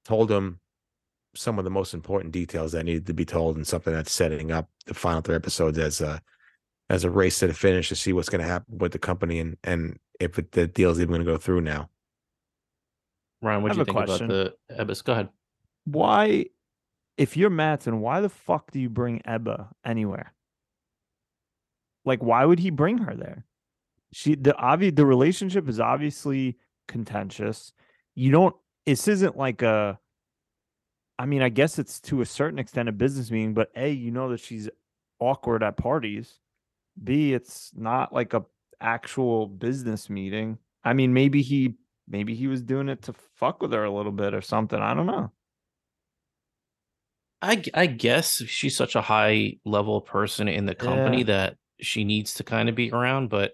told 0.05 0.31
him 0.31 0.59
some 1.35 1.57
of 1.57 1.65
the 1.65 1.71
most 1.71 1.93
important 1.93 2.31
details 2.31 2.73
that 2.73 2.83
needed 2.83 3.07
to 3.07 3.13
be 3.13 3.25
told 3.25 3.55
and 3.55 3.65
something 3.65 3.93
that's 3.93 4.11
setting 4.11 4.51
up 4.51 4.69
the 4.85 4.93
final 4.93 5.21
three 5.21 5.35
episodes 5.35 5.77
as 5.77 6.01
a 6.01 6.21
as 6.89 7.03
a 7.03 7.09
race 7.09 7.39
to 7.39 7.47
the 7.47 7.53
finish 7.53 7.89
to 7.89 7.95
see 7.95 8.13
what's 8.13 8.29
going 8.29 8.41
to 8.41 8.47
happen 8.47 8.77
with 8.77 8.91
the 8.91 8.99
company 8.99 9.39
and 9.39 9.57
and 9.63 9.97
if 10.19 10.37
it, 10.37 10.51
the 10.51 10.67
deal's 10.67 10.99
even 10.99 11.09
going 11.09 11.25
to 11.25 11.31
go 11.31 11.37
through 11.37 11.61
now. 11.61 11.89
Ryan, 13.41 13.63
what 13.63 13.71
do 13.73 13.79
you 13.79 13.85
think 13.85 13.97
question. 13.97 14.31
about 14.31 14.53
the 14.69 14.83
Ebbas? 14.83 15.03
Go 15.03 15.13
ahead. 15.13 15.29
Why, 15.85 16.45
if 17.17 17.35
you're 17.37 17.49
Matsson, 17.49 18.01
why 18.01 18.21
the 18.21 18.29
fuck 18.29 18.71
do 18.71 18.79
you 18.79 18.89
bring 18.89 19.21
Ebba 19.25 19.69
anywhere? 19.85 20.33
Like, 22.05 22.21
why 22.21 22.45
would 22.45 22.59
he 22.59 22.69
bring 22.69 22.97
her 22.99 23.15
there? 23.15 23.45
She 24.11 24.35
the 24.35 24.55
obvious 24.55 24.93
the 24.95 25.05
relationship 25.05 25.67
is 25.67 25.79
obviously 25.79 26.57
contentious. 26.87 27.73
You 28.15 28.31
don't. 28.31 28.55
This 28.85 29.07
isn't 29.07 29.37
like 29.37 29.61
a. 29.61 29.99
I 31.17 31.25
mean, 31.25 31.41
I 31.41 31.49
guess 31.49 31.79
it's 31.79 31.99
to 32.01 32.21
a 32.21 32.25
certain 32.25 32.59
extent 32.59 32.89
a 32.89 32.91
business 32.91 33.31
meeting, 33.31 33.53
but 33.53 33.71
a 33.75 33.89
you 33.89 34.11
know 34.11 34.29
that 34.29 34.39
she's 34.39 34.69
awkward 35.19 35.63
at 35.63 35.77
parties. 35.77 36.39
B 37.01 37.33
it's 37.33 37.71
not 37.75 38.13
like 38.13 38.33
a 38.33 38.45
actual 38.81 39.47
business 39.47 40.09
meeting. 40.09 40.59
I 40.83 40.93
mean, 40.93 41.13
maybe 41.13 41.41
he 41.41 41.75
maybe 42.07 42.35
he 42.35 42.47
was 42.47 42.61
doing 42.61 42.89
it 42.89 43.01
to 43.03 43.13
fuck 43.35 43.61
with 43.61 43.71
her 43.73 43.83
a 43.83 43.91
little 43.91 44.11
bit 44.11 44.33
or 44.33 44.41
something. 44.41 44.79
I 44.79 44.93
don't 44.93 45.07
know. 45.07 45.31
I 47.43 47.61
I 47.73 47.85
guess 47.87 48.41
she's 48.45 48.75
such 48.75 48.95
a 48.95 49.01
high 49.01 49.57
level 49.65 50.01
person 50.01 50.47
in 50.47 50.65
the 50.65 50.73
company 50.75 51.19
Yeah. 51.19 51.23
that 51.25 51.57
she 51.81 52.03
needs 52.05 52.33
to 52.35 52.43
kind 52.43 52.69
of 52.69 52.75
be 52.75 52.91
around, 52.91 53.29
but 53.29 53.53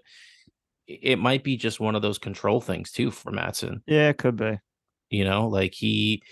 it 0.86 1.18
might 1.18 1.44
be 1.44 1.56
just 1.56 1.80
one 1.80 1.94
of 1.96 2.02
those 2.02 2.18
control 2.18 2.60
things 2.60 2.92
too 2.92 3.10
for 3.10 3.30
Matsson. 3.32 3.82
Yeah, 3.86 4.08
it 4.08 4.18
could 4.18 4.36
be. 4.36 4.58
You 5.10 5.24
know, 5.24 5.48
like 5.48 5.74
he 5.74 6.22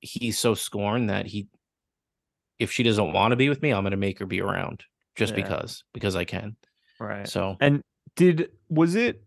he's 0.00 0.38
so 0.38 0.54
scorned 0.54 1.10
that 1.10 1.26
he 1.26 1.48
if 2.58 2.72
she 2.72 2.82
doesn't 2.82 3.12
want 3.12 3.32
to 3.32 3.36
be 3.36 3.48
with 3.50 3.60
me, 3.62 3.70
I'm 3.72 3.84
gonna 3.84 3.96
make 3.96 4.18
her 4.18 4.26
be 4.26 4.40
around 4.40 4.82
just 5.16 5.32
Yeah. 5.36 5.42
because 5.42 5.84
because 5.92 6.16
I 6.16 6.24
can. 6.24 6.56
Right. 6.98 7.28
So 7.28 7.56
And 7.60 7.82
did 8.16 8.50
was 8.70 8.94
it 8.94 9.22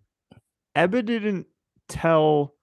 Ebba 0.75 1.03
didn't 1.03 1.45
tell 1.87 2.55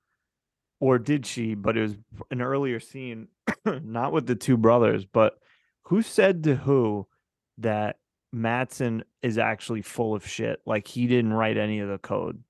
or 0.81 0.98
did 0.98 1.24
she, 1.27 1.55
but 1.55 1.77
it 1.77 1.82
was 1.82 1.94
an 2.31 2.43
earlier 2.43 2.81
scene, 2.81 3.28
not 3.65 4.12
with 4.12 4.27
the 4.27 4.35
two 4.35 4.57
brothers, 4.57 5.05
but 5.05 5.39
who 5.85 6.03
said 6.03 6.44
to 6.44 6.57
who 6.57 7.07
that 7.59 7.97
Matsson 8.32 9.05
is 9.23 9.39
actually 9.39 9.82
full 9.82 10.15
of 10.15 10.27
shit? 10.27 10.61
Like 10.66 10.86
he 10.86 11.07
didn't 11.07 11.32
write 11.32 11.57
any 11.57 11.78
of 11.81 11.89
the 11.89 11.98
code. 11.98 12.43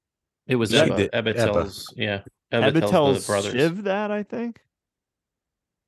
it 0.47 0.57
was 0.57 0.71
She 0.71 0.79
Ebba. 0.79 1.15
Ebba 1.15 1.31
Ebba. 1.31 1.35
tells 1.35 1.93
yeah. 1.97 2.21
Ebba, 2.53 2.67
Ebba 2.67 2.81
tells, 2.81 2.91
tells 2.91 3.27
the 3.27 3.31
brothers. 3.33 3.53
Shiv 3.53 3.85
that, 3.85 4.11
I 4.11 4.23
think. 4.23 4.61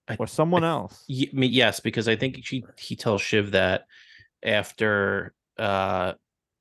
I- 0.08 0.16
or 0.18 0.26
someone 0.26 0.64
I- 0.64 0.70
else. 0.70 1.04
Ye- 1.08 1.30
me- 1.32 1.46
yes, 1.46 1.80
because 1.80 2.08
I 2.08 2.16
think 2.16 2.38
she 2.44 2.64
he 2.78 2.96
tells 2.96 3.20
Shiv 3.22 3.52
that 3.52 3.84
after 4.42 5.34
uh 5.58 6.12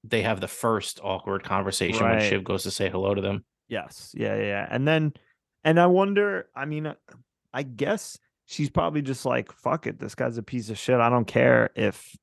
they 0.03 0.21
have 0.21 0.39
the 0.41 0.47
first 0.47 0.99
awkward 1.03 1.43
conversation 1.43 2.03
when 2.07 2.21
Shiv 2.21 2.43
goes 2.43 2.63
to 2.63 2.71
say 2.71 2.89
hello 2.89 3.13
to 3.13 3.21
them. 3.21 3.43
Yes. 3.67 4.13
Yeah, 4.17 4.35
yeah, 4.35 4.43
yeah. 4.43 4.67
And 4.69 4.87
then 4.87 5.13
and 5.67 5.81
I 5.81 5.87
wonder, 5.87 6.47
I 6.55 6.63
mean, 6.63 6.85
uh, 6.85 6.95
I 7.53 7.63
guess 7.63 8.17
she's 8.45 8.69
probably 8.69 9.01
just 9.01 9.25
like, 9.25 9.51
fuck 9.51 9.85
it, 9.85 9.99
this 9.99 10.15
guy's 10.15 10.37
a 10.37 10.43
piece 10.43 10.69
of 10.69 10.77
shit. 10.77 11.01
I 11.01 11.09
don't 11.09 11.27
care 11.27 11.71
if 11.75 12.15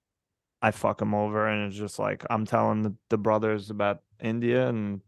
I 0.63 0.71
fuck 0.71 1.03
him 1.03 1.15
over 1.15 1.47
and 1.47 1.69
it's 1.69 1.77
just 1.77 1.99
like 1.99 2.25
I'm 2.31 2.47
telling 2.47 2.81
the, 2.81 2.95
the 3.11 3.19
brothers 3.19 3.69
about 3.69 4.01
India 4.19 4.67
and 4.67 5.03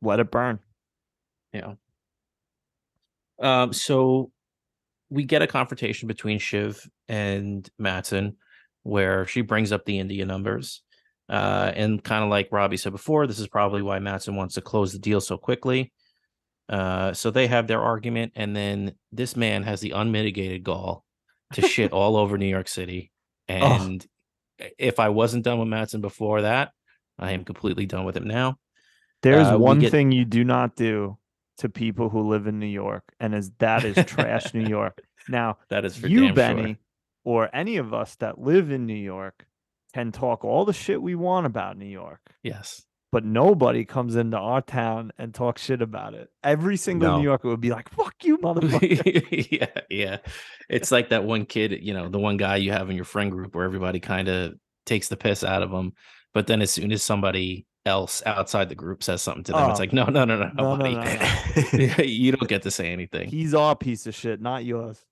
let 0.00 0.18
it 0.18 0.30
burn. 0.30 0.60
Yeah. 1.52 1.74
Um, 3.38 3.74
so 3.74 4.30
we 5.10 5.24
get 5.24 5.42
a 5.42 5.46
confrontation 5.46 6.08
between 6.08 6.38
Shiv 6.38 6.88
and 7.06 7.68
Matsson 7.78 8.38
where 8.82 9.26
she 9.26 9.42
brings 9.42 9.72
up 9.72 9.84
the 9.84 9.98
India 9.98 10.24
numbers. 10.24 10.80
Uh, 11.28 11.70
and 11.74 12.02
kind 12.02 12.24
of 12.24 12.30
like 12.30 12.48
Robbie 12.50 12.78
said 12.78 12.92
before, 12.92 13.26
this 13.26 13.40
is 13.40 13.48
probably 13.48 13.82
why 13.82 13.98
Matsson 13.98 14.36
wants 14.36 14.54
to 14.54 14.62
close 14.62 14.94
the 14.94 14.98
deal 14.98 15.20
so 15.20 15.36
quickly. 15.36 15.92
Uh, 16.68 17.12
so 17.12 17.30
they 17.30 17.46
have 17.46 17.66
their 17.66 17.82
argument, 17.82 18.32
and 18.36 18.54
then 18.56 18.94
this 19.12 19.36
man 19.36 19.62
has 19.64 19.80
the 19.80 19.90
unmitigated 19.92 20.64
gall 20.64 21.04
to 21.52 21.62
shit 21.62 21.92
all 21.98 22.16
over 22.16 22.38
New 22.38 22.46
York 22.46 22.68
City. 22.68 23.10
And 23.48 24.04
if 24.78 24.98
I 24.98 25.10
wasn't 25.10 25.44
done 25.44 25.58
with 25.58 25.68
Matsson 25.68 26.00
before 26.00 26.42
that, 26.42 26.72
I 27.18 27.32
am 27.32 27.44
completely 27.44 27.86
done 27.86 28.04
with 28.04 28.16
him 28.16 28.26
now. 28.26 28.56
There's 29.22 29.46
Uh, 29.48 29.58
one 29.58 29.78
get- 29.78 29.90
thing 29.90 30.10
you 30.12 30.24
do 30.24 30.42
not 30.44 30.74
do 30.76 31.18
to 31.58 31.68
people 31.68 32.08
who 32.08 32.28
live 32.28 32.46
in 32.46 32.58
New 32.58 32.66
York, 32.66 33.04
and 33.20 33.34
is 33.34 33.50
that 33.58 33.84
is 33.84 33.96
trash 34.06 34.52
New 34.54 34.66
York. 34.66 35.00
Now, 35.28 35.56
That 35.70 35.86
is 35.86 35.96
for 35.96 36.06
you, 36.06 36.34
Benny, 36.34 36.62
sure. 36.74 36.76
or 37.24 37.50
any 37.56 37.78
of 37.78 37.94
us 37.94 38.14
that 38.16 38.38
live 38.38 38.70
in 38.70 38.84
New 38.84 38.92
York 38.92 39.46
can 39.94 40.12
talk 40.12 40.44
all 40.44 40.66
the 40.66 40.74
shit 40.74 41.00
we 41.00 41.14
want 41.14 41.46
about 41.46 41.78
New 41.78 41.86
York. 41.86 42.20
Yes. 42.42 42.82
But 43.14 43.24
nobody 43.24 43.84
comes 43.84 44.16
into 44.16 44.36
our 44.36 44.60
town 44.60 45.12
and 45.18 45.32
talks 45.32 45.62
shit 45.62 45.80
about 45.80 46.14
it. 46.14 46.28
Every 46.42 46.76
single 46.76 47.10
No. 47.12 47.16
New 47.18 47.22
Yorker 47.22 47.48
would 47.48 47.60
be 47.60 47.70
like, 47.70 47.88
"Fuck 47.90 48.24
you, 48.24 48.38
motherfucker." 48.38 49.46
yeah, 49.52 49.66
yeah. 49.88 50.16
It's 50.68 50.90
like 50.90 51.10
that 51.10 51.22
one 51.24 51.46
kid, 51.46 51.78
you 51.80 51.94
know, 51.94 52.08
the 52.08 52.18
one 52.18 52.36
guy 52.36 52.56
you 52.56 52.72
have 52.72 52.90
in 52.90 52.96
your 52.96 53.04
friend 53.04 53.30
group 53.30 53.54
where 53.54 53.64
everybody 53.64 54.00
kind 54.00 54.26
of 54.26 54.54
takes 54.84 55.06
the 55.08 55.16
piss 55.16 55.44
out 55.44 55.62
of 55.62 55.70
him, 55.70 55.92
but 56.34 56.48
then 56.48 56.60
as 56.60 56.72
soon 56.72 56.90
as 56.90 57.02
somebody 57.04 57.66
else 57.86 58.20
outside 58.26 58.68
the 58.68 58.74
group 58.74 59.02
says 59.04 59.22
something 59.22 59.44
to 59.44 59.52
them, 59.52 59.70
it's 59.70 59.78
Oh. 59.78 59.82
like, 59.82 59.92
no, 59.92 60.06
no, 60.06 60.24
no, 60.24 60.36
no, 60.36 60.50
No, 60.54 60.74
no, 60.76 60.90
no, 60.90 62.02
you 62.04 62.32
don't 62.32 62.48
get 62.48 62.62
to 62.62 62.70
say 62.72 62.92
anything. 62.92 63.28
He's 63.28 63.54
our 63.54 63.76
piece 63.76 64.06
of 64.08 64.14
shit, 64.16 64.40
not 64.40 64.64
yours. 64.64 65.04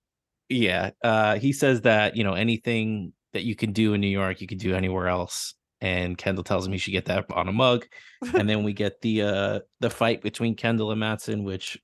yeah, 0.49 0.91
uh, 1.03 1.37
he 1.39 1.53
says 1.53 1.81
that 1.81 2.17
you 2.17 2.23
know 2.25 2.33
anything 2.33 3.13
that 3.31 3.43
you 3.43 3.55
can 3.55 3.71
do 3.71 3.93
in 3.93 4.01
New 4.01 4.07
York, 4.07 4.41
you 4.41 4.47
can 4.47 4.57
do 4.57 4.75
anywhere 4.75 5.07
else. 5.07 5.53
And 5.83 6.17
Kendall 6.17 6.45
tells 6.45 6.65
him 6.65 6.71
he 6.71 6.77
should 6.79 6.91
get 6.93 7.05
that 7.05 7.25
on 7.31 7.49
a 7.49 7.51
mug, 7.51 7.85
and 8.33 8.49
then 8.49 8.63
we 8.67 8.71
get 8.73 9.01
the 9.01 9.21
uh 9.23 9.59
the 9.81 9.89
fight 9.89 10.21
between 10.21 10.55
Kendall 10.55 10.91
and 10.91 10.99
Matsson, 10.99 11.43
which 11.43 11.77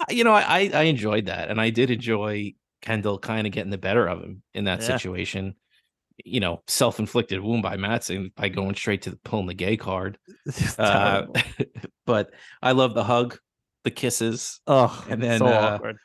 uh, 0.00 0.04
you 0.10 0.22
know 0.24 0.32
I 0.32 0.42
I, 0.42 0.70
I 0.72 0.82
enjoyed 0.84 1.26
that, 1.26 1.50
and 1.50 1.60
I 1.60 1.70
did 1.70 1.90
enjoy 1.90 2.54
Kendall 2.82 3.18
kind 3.18 3.46
of 3.46 3.52
getting 3.52 3.70
the 3.72 3.78
better 3.78 4.06
of 4.06 4.20
him 4.22 4.42
in 4.54 4.64
that 4.64 4.80
Yeah. 4.80 4.96
situation. 4.96 5.56
You 6.24 6.38
know, 6.38 6.62
self 6.68 7.00
inflicted 7.00 7.40
wound 7.40 7.64
by 7.64 7.76
Matsson 7.76 8.30
by 8.36 8.48
going 8.48 8.76
straight 8.76 9.02
to 9.02 9.10
the, 9.10 9.16
pulling 9.16 9.46
the 9.48 9.54
gay 9.54 9.76
card. 9.76 10.16
Uh, 10.78 11.26
but 12.06 12.30
I 12.62 12.72
love 12.72 12.94
the 12.94 13.02
hug. 13.04 13.38
the 13.82 13.90
kisses. 13.90 14.60
Oh, 14.68 15.04
And 15.10 15.20
then, 15.20 15.40
so 15.40 15.46
uh, 15.46 15.74
awkward. 15.74 15.96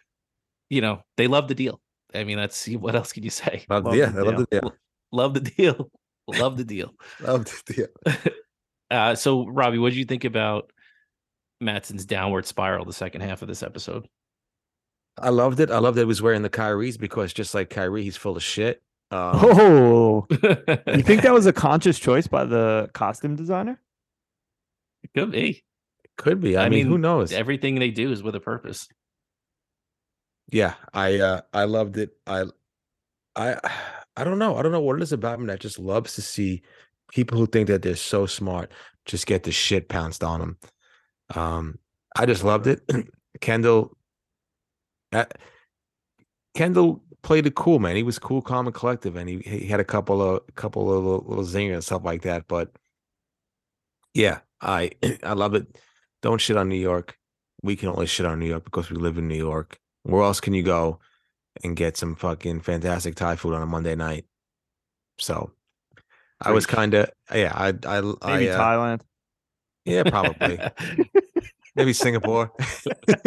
You 0.69 0.81
know, 0.81 1.01
they 1.17 1.27
love 1.27 1.47
the 1.47 1.55
deal. 1.55 1.79
I 2.15 2.23
mean, 2.23 2.37
that's 2.37 2.67
what 2.67 2.95
else 2.95 3.13
can 3.13 3.23
you 3.23 3.29
say? 3.29 3.65
Love, 3.69 3.85
Love 3.85 3.95
yeah, 3.95 4.07
the 4.07 4.19
I 4.19 4.23
love 4.23 4.37
the 4.37 4.47
deal. 4.59 4.73
Love 5.11 5.33
the 5.35 5.39
deal. 5.41 5.91
Love 6.37 6.57
the 6.57 6.63
deal. 6.63 6.93
Love 7.21 7.45
the 7.45 7.73
deal. 7.73 8.15
Uh, 8.91 9.13
so, 9.13 9.45
Robbie, 9.45 9.77
what 9.77 9.89
did 9.91 9.99
you 9.99 10.05
think 10.05 10.23
about 10.25 10.71
Matsson's 11.61 12.07
downward 12.07 12.47
spiral 12.47 12.85
the 12.85 12.91
second 12.91 13.21
half 13.21 13.43
of 13.43 13.47
this 13.47 13.61
episode? 13.61 14.07
I 15.15 15.29
loved 15.29 15.59
it. 15.59 15.69
I 15.69 15.77
loved 15.77 15.95
that 15.97 16.01
he 16.01 16.05
was 16.05 16.23
wearing 16.23 16.41
the 16.41 16.49
Kyrie's 16.49 16.97
because 16.97 17.31
just 17.31 17.53
like 17.53 17.69
Kyrie, 17.69 18.01
he's 18.01 18.17
full 18.17 18.35
of 18.35 18.41
shit. 18.41 18.81
Um, 19.11 19.31
Oh, 19.43 20.27
you 20.31 21.03
think 21.03 21.21
that 21.21 21.33
was 21.33 21.45
a 21.45 21.53
conscious 21.53 21.99
choice 21.99 22.25
by 22.25 22.45
the 22.45 22.89
costume 22.95 23.35
designer? 23.35 23.79
It 25.03 25.11
could 25.13 25.31
be. 25.33 25.63
It 26.03 26.11
could 26.17 26.41
be. 26.41 26.57
I, 26.57 26.65
I 26.65 26.69
mean, 26.69 26.87
who 26.87 26.97
knows? 26.97 27.31
Everything 27.31 27.75
they 27.75 27.91
do 27.91 28.11
is 28.11 28.23
with 28.23 28.33
a 28.33 28.39
purpose. 28.39 28.87
yeah, 30.51 30.73
I 30.95 31.19
uh 31.19 31.41
I 31.53 31.65
loved 31.65 31.97
it. 31.97 32.09
I 32.25 32.45
I 33.35 33.59
I 34.19 34.25
don't 34.25 34.37
know. 34.37 34.57
I 34.57 34.61
don't 34.61 34.73
know 34.73 34.81
what 34.81 34.97
it 34.97 35.01
is 35.01 35.13
about 35.13 35.39
him 35.39 35.47
that 35.47 35.61
just 35.61 35.79
loves 35.79 36.15
to 36.15 36.21
see 36.21 36.61
people 37.09 37.37
who 37.37 37.47
think 37.47 37.67
that 37.67 37.81
they're 37.81 37.95
so 37.95 38.25
smart 38.25 38.71
just 39.05 39.25
get 39.25 39.43
the 39.43 39.51
shit 39.51 39.87
pounced 39.87 40.23
on 40.25 40.39
them. 40.41 40.57
Um, 41.35 41.79
I 42.17 42.25
just 42.25 42.43
loved 42.43 42.67
it. 42.67 42.81
Kendall, 43.41 43.95
uh, 45.13 45.23
Kendall 46.53 47.01
played 47.21 47.47
it 47.47 47.55
cool, 47.55 47.79
man. 47.79 47.95
He 47.95 48.03
was 48.03 48.19
cool, 48.19 48.41
calm, 48.41 48.67
and 48.67 48.75
collective, 48.75 49.15
and 49.15 49.29
he 49.29 49.39
he 49.39 49.67
had 49.67 49.79
a 49.79 49.85
couple 49.85 50.21
of 50.21 50.41
a 50.49 50.51
couple 50.51 50.81
of 50.81 51.03
little, 51.03 51.25
little 51.25 51.45
zingers 51.45 51.75
and 51.75 51.83
stuff 51.83 52.03
like 52.03 52.23
that. 52.23 52.45
But 52.49 52.71
yeah, 54.13 54.39
I 54.59 54.91
I 55.23 55.31
love 55.31 55.55
it. 55.55 55.79
Don't 56.21 56.41
shit 56.41 56.57
on 56.57 56.67
New 56.67 56.75
York. 56.75 57.17
We 57.63 57.77
can 57.77 57.87
only 57.87 58.05
shit 58.05 58.25
on 58.25 58.39
New 58.39 58.47
York 58.47 58.65
because 58.65 58.89
we 58.89 58.97
live 58.97 59.17
in 59.17 59.29
New 59.29 59.35
York. 59.35 59.79
Where 60.03 60.23
else 60.23 60.41
can 60.41 60.53
you 60.53 60.63
go 60.63 60.99
and 61.63 61.75
get 61.75 61.97
some 61.97 62.15
fucking 62.15 62.61
fantastic 62.61 63.15
Thai 63.15 63.35
food 63.35 63.53
on 63.53 63.61
a 63.61 63.65
Monday 63.65 63.95
night? 63.95 64.25
So 65.17 65.51
I 66.41 66.51
was 66.51 66.65
kind 66.65 66.93
of 66.93 67.09
yeah. 67.33 67.51
I 67.53 67.73
I 67.85 67.97
I 68.21 68.37
Maybe 68.37 68.49
uh, 68.49 68.59
Thailand. 68.59 69.01
yeah 69.85 70.03
probably 70.03 70.59
maybe 71.75 71.93
Singapore. 71.93 72.51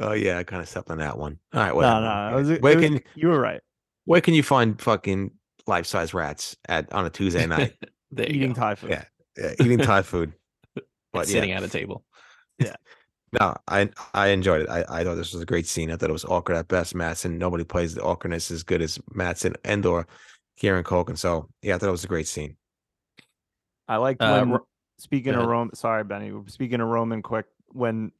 oh 0.00 0.12
yeah, 0.12 0.38
I 0.38 0.44
kind 0.44 0.62
of 0.62 0.68
stepped 0.68 0.90
on 0.90 0.98
that 0.98 1.18
one. 1.18 1.38
All 1.52 1.60
right, 1.60 1.74
well, 1.74 2.00
No, 2.00 2.30
no, 2.30 2.36
was, 2.36 2.50
it 2.50 2.62
where 2.62 2.76
was- 2.76 2.84
can 2.84 3.00
you 3.14 3.28
were 3.28 3.40
right. 3.40 3.60
where 4.04 4.20
can 4.20 4.34
you 4.34 4.42
find 4.42 4.80
fucking 4.80 5.32
life 5.66 5.86
size 5.86 6.14
rats 6.14 6.56
at 6.68 6.92
on 6.92 7.06
a 7.06 7.10
Tuesday 7.10 7.46
night? 7.46 7.74
there 8.10 8.28
Eating 8.28 8.52
go. 8.52 8.60
Thai 8.60 8.74
food. 8.74 8.90
Yeah. 8.90 9.04
Yeah, 9.36 9.52
eating 9.64 9.78
Thai 9.78 10.02
food. 10.02 10.32
But 11.12 11.26
yeah. 11.28 11.32
sitting 11.32 11.52
at 11.52 11.62
a 11.62 11.68
table. 11.68 12.04
No, 13.38 13.54
I 13.68 13.88
I 14.12 14.28
enjoyed 14.28 14.62
it. 14.62 14.68
I, 14.68 14.84
I 14.88 15.04
thought 15.04 15.14
this 15.14 15.32
was 15.32 15.42
a 15.42 15.46
great 15.46 15.66
scene. 15.66 15.90
I 15.90 15.96
thought 15.96 16.10
it 16.10 16.12
was 16.12 16.24
awkward 16.24 16.56
at 16.56 16.66
best. 16.68 16.94
Matsson, 16.94 17.38
nobody 17.38 17.62
plays 17.64 17.94
the 17.94 18.02
awkwardness 18.02 18.50
as 18.50 18.62
good 18.64 18.82
as 18.82 18.98
Matsson 19.14 19.54
and 19.64 19.86
or 19.86 20.06
Kieran 20.56 20.82
Culkin. 20.84 21.16
So 21.16 21.48
yeah, 21.62 21.76
I 21.76 21.78
thought 21.78 21.88
it 21.88 21.92
was 21.92 22.04
a 22.04 22.08
great 22.08 22.26
scene. 22.26 22.56
I 23.86 23.96
liked 23.96 24.20
Uh, 24.20 24.38
when 24.40 24.50
Ro- 24.50 24.66
speaking 24.98 25.32
go 25.32 25.38
of 25.40 25.44
ahead. 25.44 25.50
Roman. 25.50 25.74
Sorry, 25.76 26.04
Benny. 26.04 26.32
Speaking 26.48 26.80
of 26.80 26.88
Roman, 26.88 27.22
quick 27.22 27.46
when 27.68 28.12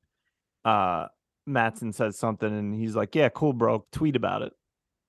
uh 0.65 1.07
Matsson 1.47 1.93
says 1.93 2.17
something 2.19 2.49
and 2.57 2.75
he's 2.75 2.95
like, 2.95 3.15
"Yeah, 3.17 3.29
cool, 3.31 3.53
bro. 3.53 3.85
Tweet 3.93 4.15
about 4.15 4.43
it." 4.43 4.53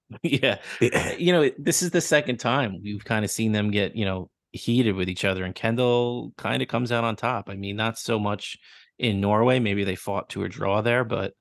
yeah. 0.23 0.57
Yeah. 0.79 1.13
You 1.13 1.31
know, 1.33 1.51
this 1.59 1.83
is 1.83 1.91
the 1.91 2.01
second 2.01 2.37
time 2.39 2.81
we've 2.83 3.05
kind 3.05 3.23
of 3.23 3.29
seen 3.31 3.51
them 3.51 3.69
get, 3.69 3.95
you 3.95 4.05
know, 4.05 4.29
heated 4.51 4.95
with 4.95 5.09
each 5.09 5.25
other, 5.25 5.43
and 5.43 5.53
Kendall 5.53 6.33
kind 6.37 6.61
of 6.63 6.67
comes 6.67 6.91
out 6.91 7.03
on 7.03 7.15
top. 7.15 7.49
I 7.49 7.55
mean, 7.55 7.75
not 7.75 7.97
so 7.99 8.17
much 8.19 8.57
in 9.01 9.19
Norway. 9.19 9.59
Maybe 9.59 9.83
they 9.83 9.95
fought 9.95 10.29
to 10.29 10.43
a 10.43 10.49
draw 10.49 10.81
there, 10.81 11.03
but 11.03 11.33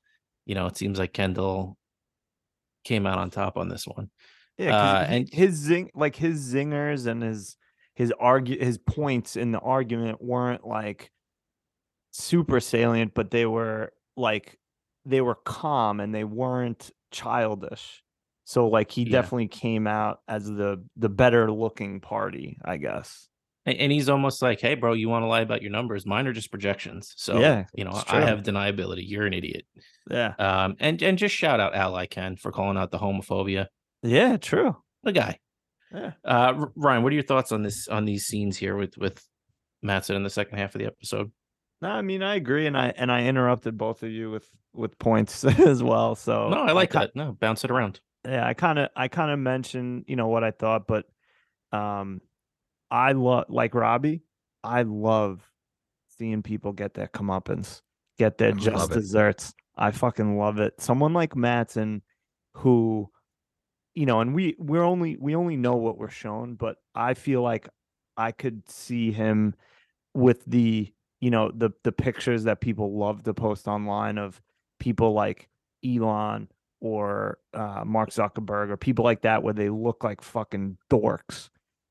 you 0.47 0.55
know, 0.55 0.67
it 0.67 0.77
seems 0.77 0.99
like 0.99 1.13
Kendall 1.13 1.77
came 2.85 3.07
out 3.07 3.19
on 3.19 3.31
top 3.31 3.57
on 3.57 3.69
this 3.69 3.87
one. 3.87 4.11
Yeah, 4.59 4.77
Uh, 4.77 5.07
and- 5.09 5.33
his 5.33 5.55
zing, 5.55 5.91
like 5.95 6.17
his 6.17 6.53
zingers 6.53 7.07
and 7.07 7.23
his 7.23 7.57
his 7.95 8.13
argue 8.19 8.59
his 8.59 8.79
points 8.79 9.37
in 9.37 9.53
the 9.53 9.59
argument 9.61 10.23
weren't 10.23 10.67
like 10.67 11.11
super 12.13 12.61
salient, 12.61 13.13
but 13.15 13.31
they 13.31 13.47
were 13.47 13.93
like 14.17 14.59
they 15.05 15.21
were 15.21 15.35
calm 15.35 16.01
and 16.01 16.15
they 16.15 16.25
weren't 16.25 16.91
childish. 17.11 18.03
So 18.45 18.69
like 18.69 18.91
he 18.91 19.03
Yeah. 19.05 19.13
definitely 19.13 19.49
came 19.49 19.87
out 19.87 20.21
as 20.29 20.47
the 20.47 20.85
the 20.97 21.09
better 21.09 21.51
looking 21.53 22.01
party, 22.01 22.59
I 22.65 22.77
guess. 22.79 23.29
And, 23.67 23.93
he's 23.93 24.09
almost 24.09 24.41
like, 24.43 24.61
"Hey, 24.61 24.75
bro, 24.75 24.95
you 24.95 25.09
want 25.09 25.23
to 25.23 25.27
lie 25.27 25.43
about 25.43 25.61
your 25.63 25.71
numbers? 25.71 26.07
Mine 26.07 26.27
are 26.27 26.33
just 26.33 26.51
projections. 26.51 27.13
So, 27.17 27.39
Yeah, 27.39 27.65
you 27.75 27.85
know, 27.85 27.93
I 28.09 28.23
have 28.23 28.43
deniability. 28.43 29.03
You're 29.07 29.27
an 29.27 29.35
idiot." 29.35 29.67
Yeah. 30.11 30.33
Um, 30.39 30.77
and 30.81 31.03
and 31.03 31.19
just 31.19 31.35
shout 31.35 31.61
out 31.61 31.75
Ally 31.75 32.07
Ken 32.07 32.37
for 32.37 32.53
calling 32.53 32.79
out 32.79 32.91
the 32.91 32.99
homophobia. 32.99 33.67
Yeah, 34.03 34.39
true. 34.39 34.77
The 35.03 35.13
guy. 35.13 35.39
Yeah. 35.93 36.13
Uh, 36.25 36.67
Ryan, 36.75 37.03
what 37.03 37.13
are 37.13 37.15
your 37.17 37.23
thoughts 37.25 37.53
on 37.53 37.63
this 37.63 37.87
on 37.89 38.07
these 38.07 38.25
scenes 38.27 38.57
here 38.57 38.77
with 38.77 38.97
with 38.97 39.23
Matsson 39.83 40.17
in 40.17 40.23
the 40.23 40.31
second 40.31 40.57
half 40.59 40.75
of 40.75 40.81
the 40.81 40.87
episode? 40.87 41.31
No, 41.83 41.89
I 41.91 42.01
mean 42.03 42.23
I 42.23 42.37
agree, 42.37 42.67
and 42.67 42.77
I 42.79 42.93
and 42.97 43.13
I 43.13 43.25
interrupted 43.27 43.77
both 43.77 44.03
of 44.03 44.11
you 44.11 44.31
with 44.31 44.49
with 44.73 44.99
points 44.99 45.45
as 45.61 45.83
well. 45.83 46.15
So 46.15 46.49
no, 46.49 46.59
I 46.63 46.73
like 46.73 46.93
ki- 46.93 46.99
that. 47.01 47.17
No, 47.17 47.33
bounce 47.33 47.65
it 47.65 47.71
around. 47.71 48.01
yeah 48.27 48.47
i 48.47 48.53
kind 48.55 48.79
of 48.79 48.89
i 48.95 49.09
kind 49.09 49.31
of 49.31 49.39
mentioned 49.39 50.05
you 50.07 50.15
know 50.15 50.29
what 50.29 50.45
i 50.45 50.51
thought 50.51 50.87
but 50.87 51.07
um 51.73 52.21
i 52.91 53.13
love 53.13 53.45
like 53.49 53.75
robbie 53.75 54.23
i 54.65 54.83
love 54.83 55.43
seeing 56.19 56.43
people 56.43 56.73
get 56.73 56.95
their 56.95 57.09
comeuppance 57.09 57.83
get 58.19 58.39
their 58.39 58.51
I 58.51 58.53
just 58.53 58.91
desserts. 58.91 59.55
I 59.77 59.93
fucking 59.93 60.37
love 60.37 60.59
it. 60.59 60.79
Someone 60.79 61.15
like 61.15 61.35
matsson 61.35 62.03
who 62.55 63.09
you 63.95 64.05
know 64.05 64.21
and 64.21 64.35
we 64.35 64.55
we're 64.59 64.83
only 64.83 65.17
we 65.17 65.35
only 65.35 65.57
know 65.57 65.77
what 65.77 65.99
we're 65.99 66.11
shown 66.11 66.55
but 66.55 66.77
i 66.95 67.15
feel 67.15 67.43
like 67.43 67.69
i 68.17 68.33
could 68.33 68.69
see 68.69 69.13
him 69.13 69.55
with 70.15 70.45
the 70.47 70.93
you 71.21 71.31
know 71.31 71.51
the 71.55 71.71
the 71.85 71.93
pictures 71.93 72.45
that 72.45 72.61
people 72.61 72.99
love 72.99 73.23
to 73.23 73.33
post 73.33 73.69
online 73.69 74.19
of 74.19 74.41
people 74.81 75.13
like 75.13 75.49
elon 75.85 76.49
or 76.81 77.39
uh, 77.53 77.83
Mark 77.85 78.11
Zuckerberg 78.11 78.71
or 78.71 78.77
people 78.77 79.05
like 79.05 79.23
that 79.23 79.43
where 79.43 79.53
they 79.53 79.69
look 79.69 80.03
like 80.03 80.23
fucking 80.23 80.79
dorks. 80.91 81.51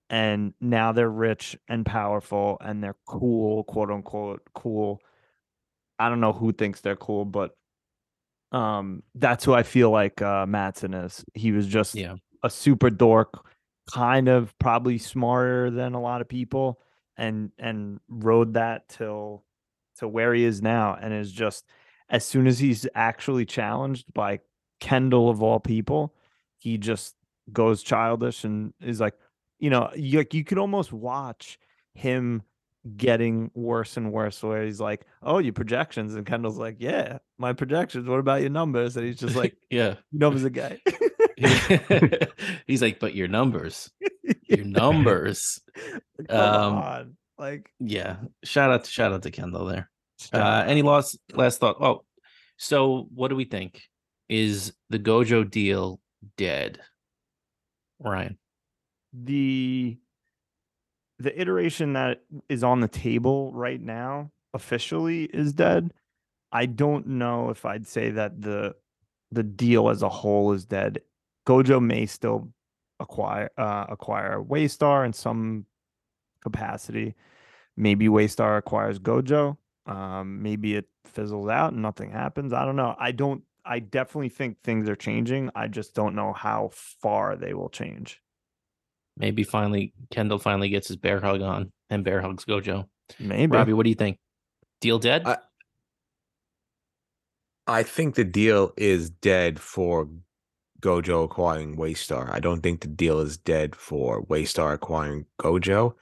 And 0.09 0.53
now 0.59 0.91
they're 0.91 1.09
rich 1.09 1.55
and 1.67 1.85
powerful 1.85 2.57
and 2.61 2.83
they're 2.83 2.97
cool, 3.05 3.63
quote 3.65 3.91
unquote, 3.91 4.41
cool. 4.55 5.01
I 5.99 6.09
don't 6.09 6.19
know 6.19 6.33
who 6.33 6.51
thinks 6.51 6.81
they're 6.81 6.95
cool, 6.95 7.25
but 7.25 7.55
um, 8.51 9.03
that's 9.13 9.45
who 9.45 9.53
I 9.53 9.63
feel 9.63 9.91
like 9.91 10.21
uh, 10.21 10.45
Matsson 10.47 10.93
is. 10.93 11.23
He 11.33 11.51
was 11.51 11.67
just 11.67 11.93
Yeah. 11.95 12.15
a 12.43 12.49
super 12.49 12.89
dork, 12.89 13.45
kind 13.93 14.27
of 14.27 14.57
probably 14.59 14.97
smarter 14.97 15.69
than 15.69 15.93
a 15.93 16.01
lot 16.01 16.21
of 16.21 16.27
people, 16.27 16.79
and 17.17 17.51
and 17.59 17.99
rode 18.07 18.53
that 18.53 18.89
till 18.89 19.43
to 19.97 20.07
where 20.07 20.33
he 20.33 20.43
is 20.45 20.61
now, 20.61 20.97
and 20.99 21.13
is 21.13 21.31
just 21.31 21.65
as 22.09 22.25
soon 22.25 22.47
as 22.47 22.57
he's 22.57 22.87
actually 22.95 23.45
challenged 23.45 24.11
by 24.13 24.39
Kendall 24.79 25.29
of 25.29 25.43
all 25.43 25.59
people, 25.59 26.15
he 26.57 26.77
just 26.79 27.15
goes 27.53 27.83
childish 27.83 28.43
and 28.45 28.73
is 28.81 28.99
like, 28.99 29.13
you 29.59 29.69
know, 29.69 29.89
you, 29.95 30.17
like 30.19 30.33
you 30.33 30.43
could 30.43 30.57
almost 30.57 30.91
watch 30.93 31.59
him 31.93 32.41
getting 32.95 33.51
worse 33.53 33.97
and 33.97 34.11
worse 34.11 34.41
where 34.41 34.63
he's 34.63 34.79
like, 34.79 35.05
Oh, 35.21 35.37
your 35.39 35.53
projections. 35.53 36.15
And 36.15 36.25
Kendall's 36.25 36.57
like, 36.57 36.77
Yeah, 36.79 37.17
my 37.37 37.53
projections. 37.53 38.07
What 38.07 38.19
about 38.19 38.41
your 38.41 38.49
numbers? 38.51 38.95
And 38.97 39.05
he's 39.05 39.17
just 39.19 39.35
like, 39.35 39.55
yeah. 39.69 39.95
numbers 40.11 40.43
a 40.45 40.49
guy. 40.49 40.79
He's 42.67 42.81
like, 42.81 42.99
but 42.99 43.15
your 43.15 43.27
numbers, 43.29 43.89
your 44.49 44.65
numbers. 44.65 45.61
Come 46.29 46.37
Um, 46.39 46.75
on. 46.75 47.17
Like 47.37 47.71
Yeah. 47.79 48.17
Shout 48.43 48.71
out 48.71 48.83
to 48.83 48.89
shout 48.89 49.13
out 49.13 49.23
to 49.23 49.31
Kendall 49.31 49.65
there. 49.65 49.89
Uh, 50.33 50.65
any 50.67 50.81
last 50.81 51.17
last 51.33 51.59
thought? 51.59 51.77
Oh, 51.81 52.03
so 52.57 53.07
what 53.15 53.29
do 53.29 53.35
we 53.35 53.45
think? 53.45 53.81
Is 54.27 54.73
the 54.89 54.99
Gojo 54.99 55.49
deal 55.49 55.99
dead? 56.37 56.79
Ryan. 57.99 58.37
The 59.13 59.97
the 61.19 61.39
iteration 61.39 61.93
that 61.93 62.21
is 62.47 62.63
on 62.63 62.79
the 62.79 62.87
table 62.87 63.51
right 63.53 63.81
now 63.81 64.31
officially 64.53 65.25
is 65.25 65.53
dead. 65.53 65.93
I 66.51 66.65
don't 66.65 67.05
know 67.07 67.49
if 67.49 67.65
I'd 67.65 67.87
say 67.87 68.11
that 68.11 68.41
the 68.41 68.75
the 69.31 69.43
deal 69.43 69.89
as 69.89 70.01
a 70.01 70.09
whole 70.09 70.53
is 70.53 70.65
dead. 70.65 71.01
Gojo 71.47 71.83
may 71.83 72.05
still 72.05 72.49
acquire 72.99 73.49
uh, 73.57 73.85
acquire 73.89 74.41
Waystar 74.41 75.05
in 75.05 75.13
some 75.13 75.65
capacity. 76.41 77.15
Maybe 77.77 78.07
Waystar 78.07 78.57
acquires 78.57 78.99
Gojo. 78.99 79.57
Um, 79.85 80.41
maybe 80.41 80.75
it 80.75 80.87
fizzles 81.05 81.49
out 81.49 81.73
and 81.73 81.81
nothing 81.81 82.11
happens. 82.11 82.53
I 82.53 82.65
don't 82.65 82.75
know. 82.75 82.95
I 82.99 83.11
don't. 83.11 83.43
I 83.65 83.79
definitely 83.79 84.29
think 84.29 84.61
things 84.61 84.89
are 84.89 84.95
changing. 84.95 85.51
I 85.55 85.67
just 85.67 85.93
don't 85.93 86.15
know 86.15 86.33
how 86.33 86.71
far 86.73 87.35
they 87.35 87.53
will 87.53 87.69
change. 87.69 88.21
Maybe 89.19 89.43
finally 89.43 89.93
Kendall 90.09 90.39
finally 90.39 90.69
gets 90.69 90.87
his 90.87 90.97
bear 90.97 91.19
hug 91.19 91.41
on 91.41 91.71
and 91.89 92.03
bear 92.03 92.21
hugs 92.21 92.45
Gojo. 92.45 92.87
Maybe. 93.19 93.55
Robbie, 93.55 93.73
what 93.73 93.83
do 93.83 93.89
you 93.89 93.95
think? 93.95 94.17
Deal 94.81 94.97
dead? 94.97 95.23
I- 95.27 95.37
I 97.67 97.83
think 97.83 98.15
the 98.15 98.23
deal 98.23 98.73
is 98.77 99.11
dead 99.11 99.59
for 99.59 100.09
Gojo 100.81 101.25
acquiring 101.25 101.75
Waystar. 101.77 102.33
I 102.33 102.39
don't 102.39 102.61
think 102.61 102.81
the 102.81 102.87
deal 102.87 103.19
is 103.19 103.37
dead 103.37 103.75
for 103.75 104.23
Waystar 104.25 104.73
acquiring 104.73 105.25
Gojo. 105.39 105.93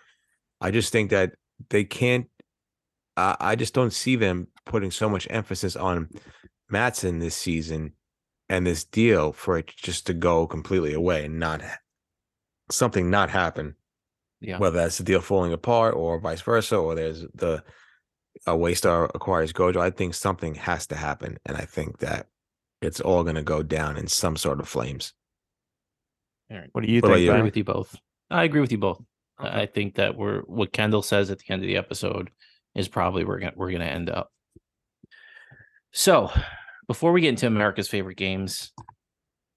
I 0.62 0.72
just 0.72 0.92
think 0.94 1.10
that 1.10 1.34
they 1.70 1.84
can't. 1.84 2.28
I 3.18 3.36
I 3.40 3.56
just 3.56 3.74
don't 3.74 3.92
see 3.92 4.16
them 4.16 4.48
putting 4.66 4.92
so 4.92 5.10
much 5.10 5.28
emphasis 5.30 5.76
on 5.76 6.10
Matsson 6.70 7.20
this 7.20 7.36
season 7.36 7.94
and 8.48 8.66
this 8.66 8.86
deal 8.86 9.34
for 9.34 9.58
it 9.58 9.68
just 9.76 10.06
to 10.08 10.14
go 10.14 10.48
completely 10.48 10.94
away 10.94 11.26
and 11.26 11.38
not 11.40 11.62
ha- 11.62 11.80
something 12.70 13.10
not 13.10 13.30
happen. 13.30 13.76
yeah. 14.42 14.58
Whether 14.58 14.78
that's 14.78 14.98
the 14.98 15.04
deal 15.04 15.22
falling 15.22 15.54
apart 15.54 15.96
or 15.96 16.20
vice 16.20 16.42
versa, 16.42 16.78
or 16.78 16.96
there's 16.96 17.22
the 17.34 17.64
a 18.46 18.52
Waystar 18.52 19.10
acquires 19.16 19.52
Gojo. 19.54 19.78
I 19.78 19.90
think 19.90 20.14
something 20.14 20.56
has 20.56 20.88
to 20.88 20.96
happen, 20.96 21.38
and 21.46 21.58
I 21.58 21.62
think 21.66 22.00
that 22.00 22.28
it's 22.82 23.00
all 23.02 23.24
going 23.24 23.36
to 23.36 23.42
go 23.44 23.64
down 23.64 23.98
in 23.98 24.08
some 24.08 24.36
sort 24.38 24.60
of 24.60 24.68
flames. 24.68 25.14
What 26.72 26.86
do 26.86 26.92
you 26.92 27.02
What 27.02 27.10
about 27.10 27.16
think? 27.16 27.26
you? 27.26 27.32
I 27.32 27.36
agree 27.36 27.44
with 27.46 27.58
you 27.58 27.64
both. 27.64 27.96
I 28.30 28.44
agree 28.44 28.62
with 28.62 28.72
you 28.72 28.78
both. 28.78 29.00
I- 29.00 29.04
Okay. 29.40 29.62
I 29.62 29.66
think 29.68 29.96
that 29.96 30.16
we're 30.18 30.42
what 30.42 30.72
Kendall 30.74 31.02
says 31.04 31.30
at 31.30 31.38
the 31.40 31.46
end 31.54 31.62
of 31.64 31.68
the 31.68 31.78
episode 31.78 32.30
is 32.74 32.88
probably 32.88 33.24
where 33.24 33.36
we're 33.36 33.40
gonna, 33.42 33.54
we're 33.56 33.70
going 33.70 33.82
to 33.82 33.88
end 33.92 34.10
up. 34.10 34.32
So, 35.94 36.32
before 36.88 37.12
we 37.12 37.22
get 37.22 37.30
into 37.30 37.48
America's 37.48 37.88
favorite 37.88 38.18
games, 38.18 38.72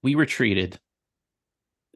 we 0.03 0.15
retreated 0.15 0.79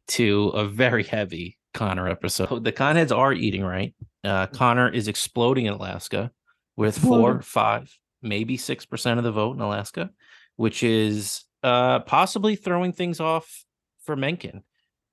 to 0.08 0.48
a 0.50 0.66
very 0.66 1.04
heavy 1.04 1.58
Connor 1.74 2.08
episode. 2.08 2.64
The 2.64 2.72
Conheads 2.72 3.14
are 3.16 3.32
eating 3.32 3.62
right. 3.62 3.94
Uh, 4.24 4.46
Connor 4.46 4.88
is 4.88 5.08
exploding 5.08 5.66
in 5.66 5.74
Alaska 5.74 6.30
with 6.76 6.96
four, 6.98 7.42
five, 7.42 7.92
maybe 8.22 8.56
six 8.56 8.86
percent 8.86 9.18
of 9.18 9.24
the 9.24 9.32
vote 9.32 9.56
in 9.56 9.60
Alaska, 9.60 10.10
which 10.56 10.82
is 10.82 11.44
uh, 11.62 12.00
possibly 12.00 12.56
throwing 12.56 12.92
things 12.92 13.20
off 13.20 13.64
for 14.04 14.16
Mencken. 14.16 14.62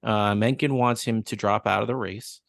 Uh, 0.03 0.35
Mencken 0.35 0.75
wants 0.75 1.03
him 1.03 1.23
to 1.23 1.35
drop 1.35 1.67
out 1.67 1.81
of 1.81 1.87
the 1.87 1.95
race. 1.95 2.41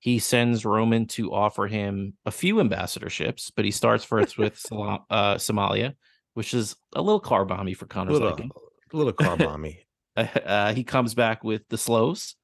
He 0.00 0.18
sends 0.18 0.64
Roman 0.64 1.06
to 1.08 1.32
offer 1.32 1.66
him 1.66 2.14
a 2.24 2.30
few 2.30 2.56
ambassadorships, 2.56 3.50
but 3.54 3.64
he 3.64 3.70
starts 3.70 4.04
first 4.04 4.38
with 4.38 4.64
uh, 4.72 5.34
Somalia, 5.36 5.94
which 6.34 6.54
is 6.54 6.76
a 6.94 7.02
little 7.02 7.20
car 7.20 7.44
bomby 7.44 7.76
for 7.76 7.86
A 7.92 8.04
little, 8.04 8.30
liking. 8.30 8.50
a 8.92 8.96
little 8.96 9.12
car 9.12 9.36
bomby. 9.36 9.78
Uh, 10.44 10.72
he 10.74 10.82
comes 10.84 11.14
back 11.14 11.44
with 11.44 11.62
the 11.68 11.78
Slows, 11.78 12.34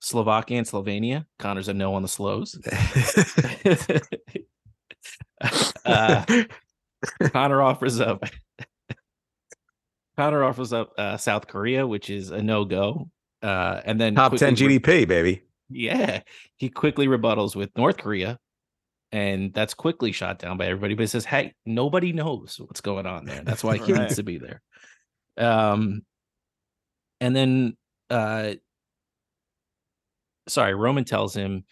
Slovakia 0.00 0.58
and 0.58 0.66
Slovenia. 0.66 1.26
Connor's 1.38 1.68
a 1.68 1.74
no 1.74 1.94
on 1.94 2.02
the 2.02 2.08
Slows. 2.08 2.56
uh, 5.84 6.24
Connor 7.32 7.62
offers 7.62 8.00
up. 8.00 8.24
Connor 10.16 10.44
offers 10.44 10.72
up 10.72 10.92
uh, 10.98 11.16
South 11.16 11.46
Korea, 11.46 11.86
which 11.86 12.10
is 12.10 12.30
a 12.30 12.42
no 12.42 12.64
go. 12.64 13.10
Uh, 13.42 13.80
and 13.84 14.00
then 14.00 14.14
Top 14.14 14.34
ten 14.36 14.54
quickly 14.56 14.66
re- 14.66 14.78
GDP, 14.78 15.08
baby. 15.08 15.42
yeah, 15.68 16.20
he 16.56 16.68
quickly 16.68 17.06
rebuttals 17.06 17.54
with 17.54 17.70
North 17.76 17.98
Korea, 17.98 18.38
and 19.12 19.52
that's 19.52 19.74
quickly 19.74 20.10
shot 20.12 20.38
down 20.38 20.56
by 20.56 20.66
everybody. 20.66 20.94
But 20.94 21.02
he 21.02 21.06
says, 21.08 21.24
"Hey, 21.26 21.52
nobody 21.66 22.12
knows 22.12 22.56
what's 22.58 22.80
going 22.80 23.06
on 23.06 23.26
there. 23.26 23.42
That's 23.44 23.62
why 23.62 23.76
he 23.76 23.92
Right. 23.92 24.02
needs 24.02 24.16
to 24.16 24.22
be 24.22 24.38
there." 24.38 24.62
Um, 25.36 26.02
and 27.20 27.34
then, 27.34 27.76
uh, 28.10 28.54
sorry, 30.48 30.74
Roman 30.74 31.04
tells 31.04 31.34
him 31.34 31.64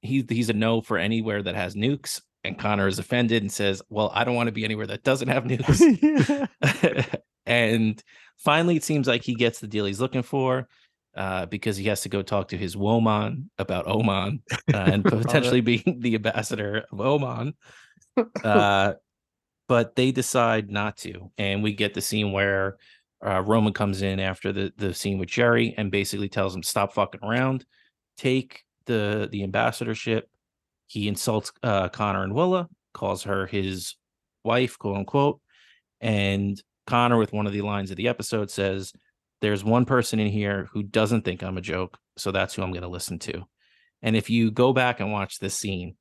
he's 0.00 0.24
he's 0.28 0.50
a 0.50 0.54
no 0.54 0.80
for 0.80 0.98
anywhere 0.98 1.42
that 1.42 1.54
has 1.54 1.74
nukes, 1.74 2.20
and 2.44 2.58
Connor 2.58 2.88
is 2.88 2.98
offended 2.98 3.42
and 3.42 3.52
says, 3.52 3.82
"Well, 3.88 4.10
I 4.14 4.24
don't 4.24 4.34
want 4.34 4.48
to 4.48 4.52
be 4.52 4.64
anywhere 4.64 4.86
that 4.86 5.02
doesn't 5.02 5.28
have 5.28 5.44
nukes." 5.44 6.48
and 7.46 8.02
finally, 8.38 8.76
it 8.76 8.84
seems 8.84 9.06
like 9.06 9.22
he 9.22 9.34
gets 9.34 9.60
the 9.60 9.66
deal 9.66 9.86
he's 9.86 10.00
looking 10.00 10.22
for 10.22 10.68
uh, 11.16 11.46
because 11.46 11.76
he 11.76 11.86
has 11.86 12.02
to 12.02 12.08
go 12.08 12.22
talk 12.22 12.48
to 12.48 12.58
his 12.58 12.76
Woman 12.76 13.50
about 13.58 13.88
Oman 13.88 14.42
uh, 14.74 14.76
and 14.76 15.04
potentially 15.04 15.60
being 15.60 15.98
the 16.00 16.14
ambassador 16.14 16.84
of 16.92 17.00
Oman. 17.00 17.54
Uh, 18.44 18.94
but 19.68 19.96
they 19.96 20.12
decide 20.12 20.70
not 20.70 20.96
to, 20.98 21.30
and 21.38 21.62
we 21.62 21.72
get 21.72 21.94
the 21.94 22.00
scene 22.00 22.32
where 22.32 22.76
uh, 23.24 23.42
Roman 23.42 23.72
comes 23.72 24.02
in 24.02 24.20
after 24.20 24.52
the 24.52 24.72
the 24.76 24.92
scene 24.92 25.18
with 25.18 25.28
Gerri 25.28 25.74
and 25.76 25.90
basically 25.90 26.28
tells 26.28 26.54
him 26.54 26.62
stop 26.62 26.92
fucking 26.92 27.22
around, 27.22 27.64
take 28.16 28.64
the 28.86 29.28
the 29.30 29.42
ambassadorship. 29.42 30.28
He 30.86 31.08
insults 31.08 31.52
uh, 31.62 31.88
Connor 31.88 32.22
and 32.22 32.34
Willa, 32.34 32.68
calls 32.94 33.24
her 33.24 33.46
his 33.46 33.96
wife, 34.44 34.78
quote 34.78 34.96
unquote, 34.96 35.40
and 36.00 36.60
Connor, 36.86 37.18
with 37.18 37.32
one 37.32 37.46
of 37.46 37.52
the 37.52 37.62
lines 37.62 37.90
of 37.90 37.96
the 37.96 38.08
episode, 38.08 38.50
says, 38.50 38.92
There's 39.40 39.64
one 39.64 39.84
person 39.84 40.20
in 40.20 40.28
here 40.28 40.68
who 40.72 40.82
doesn't 40.82 41.24
think 41.24 41.42
I'm 41.42 41.58
a 41.58 41.62
joke. 41.62 41.98
So 42.16 42.30
that's 42.30 42.54
who 42.54 42.62
I'm 42.62 42.70
going 42.70 42.82
to 42.82 42.88
listen 42.88 43.18
to. 43.20 43.44
And 44.02 44.16
if 44.16 44.30
you 44.30 44.50
go 44.50 44.72
back 44.72 45.00
and 45.00 45.12
watch 45.12 45.38
this 45.38 45.54
scene, 45.54 45.96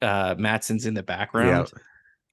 uh, 0.00 0.34
Matsson's 0.36 0.86
in 0.86 0.94
the 0.94 1.02
background. 1.02 1.70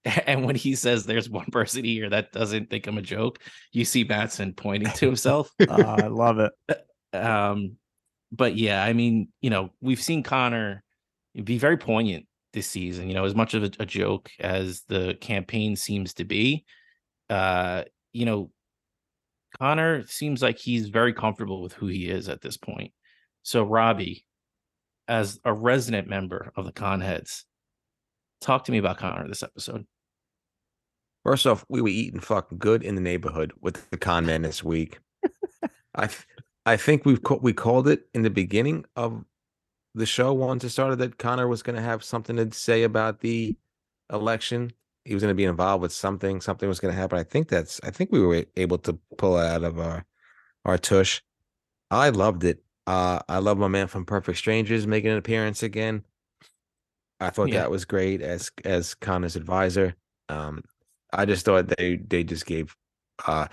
And 0.27 0.45
when 0.45 0.55
he 0.55 0.75
says 0.75 1.05
there's 1.05 1.29
one 1.29 1.47
person 1.51 1.83
here 1.83 2.09
that 2.09 2.31
doesn't 2.31 2.69
think 2.69 2.85
I'm 2.85 2.97
a 2.97 3.01
joke, 3.01 3.39
you 3.71 3.85
see 3.85 4.03
Matsson 4.03 4.53
pointing 4.53 4.91
to 4.93 5.05
himself. 5.05 5.51
Ah, 5.69 5.95
I 5.97 6.07
love 6.07 6.39
it. 6.39 6.51
um, 7.15 7.77
but 8.31 8.55
yeah, 8.55 8.83
I 8.83 8.93
mean, 8.93 9.29
you 9.41 9.49
know, 9.49 9.71
we've 9.81 10.01
seen 10.01 10.21
Connor 10.23 10.83
be 11.43 11.57
very 11.57 11.77
poignant 11.77 12.27
this 12.53 12.67
season. 12.67 13.07
You 13.07 13.13
know, 13.15 13.25
as 13.25 13.35
much 13.35 13.53
of 13.53 13.63
a, 13.63 13.71
a 13.79 13.85
joke 13.85 14.29
as 14.39 14.83
the 14.87 15.17
campaign 15.21 15.75
seems 15.75 16.13
to 16.15 16.23
be, 16.23 16.65
uh, 17.29 17.83
you 18.13 18.25
know, 18.25 18.51
Connor 19.59 20.05
seems 20.07 20.41
like 20.41 20.57
he's 20.57 20.89
very 20.89 21.13
comfortable 21.13 21.61
with 21.61 21.73
who 21.73 21.87
he 21.87 22.09
is 22.09 22.29
at 22.29 22.41
this 22.41 22.57
point. 22.57 22.91
So, 23.43 23.63
Robbie, 23.63 24.25
as 25.07 25.39
a 25.45 25.53
resident 25.53 26.07
member 26.07 26.51
of 26.55 26.65
the 26.65 26.73
Conheads, 26.73 27.43
talk 28.41 28.65
to 28.65 28.71
me 28.71 28.79
about 28.79 28.97
Connor 28.97 29.27
this 29.27 29.43
episode. 29.43 29.85
First 31.25 31.47
off, 31.47 31.65
we 31.69 31.81
were 31.81 31.87
eating 31.89 32.19
fucking 32.19 32.59
good 32.59 32.83
in 32.83 32.93
the 32.93 33.01
neighborhood 33.01 33.51
with 33.59 33.89
the 33.89 33.97
con 33.97 34.27
man 34.27 34.43
this 34.43 34.63
week. 34.63 34.99
I 35.95 36.07
I 36.67 36.77
think 36.77 37.03
we've 37.03 37.23
ca- 37.23 37.39
we 37.41 37.51
called 37.51 37.87
it 37.87 38.07
in 38.13 38.21
the 38.21 38.29
beginning 38.29 38.85
of 38.95 39.25
the 39.95 40.05
show 40.05 40.33
once 40.33 40.63
it 40.63 40.69
started 40.69 40.97
that 40.99 41.17
Connor 41.17 41.47
was 41.47 41.63
going 41.63 41.75
to 41.77 41.81
have 41.81 42.03
something 42.03 42.35
to 42.35 42.51
say 42.51 42.83
about 42.83 43.21
the 43.21 43.55
election. 44.13 44.71
He 45.03 45.15
was 45.15 45.23
going 45.23 45.31
to 45.31 45.35
be 45.35 45.45
involved 45.45 45.81
with 45.81 45.91
something. 45.93 46.41
Something 46.41 46.69
was 46.69 46.79
going 46.79 46.93
to 46.93 46.99
happen. 46.99 47.17
I 47.17 47.23
think 47.23 47.47
that's. 47.47 47.81
I 47.83 47.89
think 47.89 48.11
we 48.11 48.21
were 48.21 48.45
able 48.55 48.77
to 48.79 48.93
pull 49.17 49.39
it 49.39 49.47
out 49.47 49.63
of 49.63 49.79
our 49.79 50.05
our 50.63 50.77
tush. 50.77 51.23
I 51.89 52.09
loved 52.09 52.43
it. 52.43 52.63
Uh, 52.85 53.19
I 53.27 53.39
love 53.39 53.57
my 53.57 53.67
man 53.67 53.87
from 53.87 54.05
Perfect 54.05 54.37
Strangers 54.37 54.85
making 54.85 55.09
an 55.09 55.17
appearance 55.17 55.63
again. 55.63 56.03
I 57.19 57.31
thought 57.31 57.49
Yeah. 57.49 57.61
that 57.61 57.71
was 57.71 57.83
great 57.85 58.21
as 58.21 58.51
as 58.63 58.93
Connor's 58.93 59.35
advisor. 59.35 59.95
Um, 60.29 60.63
I 61.15 61.25
just 61.25 61.45
thought 61.45 61.67
they 61.77 61.97
they 61.97 62.23
just 62.23 62.45
gave 62.45 62.75
uh 63.27 63.47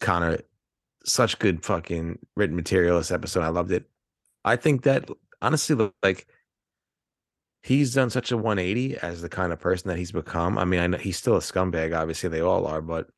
Connor 0.00 0.40
such 1.04 1.38
good 1.38 1.64
fucking 1.64 2.18
written 2.36 2.56
material 2.56 2.98
this 2.98 3.10
episode. 3.10 3.42
I 3.42 3.48
loved 3.48 3.72
it. 3.72 3.84
I 4.44 4.56
think 4.56 4.82
that 4.82 5.08
honestly, 5.40 5.90
like 6.02 6.26
he's 7.62 7.94
done 7.94 8.10
such 8.10 8.30
a 8.30 8.36
180 8.36 8.98
as 8.98 9.22
the 9.22 9.28
kind 9.28 9.52
of 9.52 9.60
person 9.60 9.88
that 9.88 9.98
he's 9.98 10.12
become. 10.12 10.58
I 10.58 10.64
mean, 10.64 10.80
I 10.80 10.86
know 10.86 10.98
he's 10.98 11.16
still 11.16 11.36
a 11.36 11.40
scumbag, 11.40 11.96
obviously 11.96 12.28
they 12.28 12.40
all 12.40 12.66
are, 12.66 12.80
but 12.80 13.08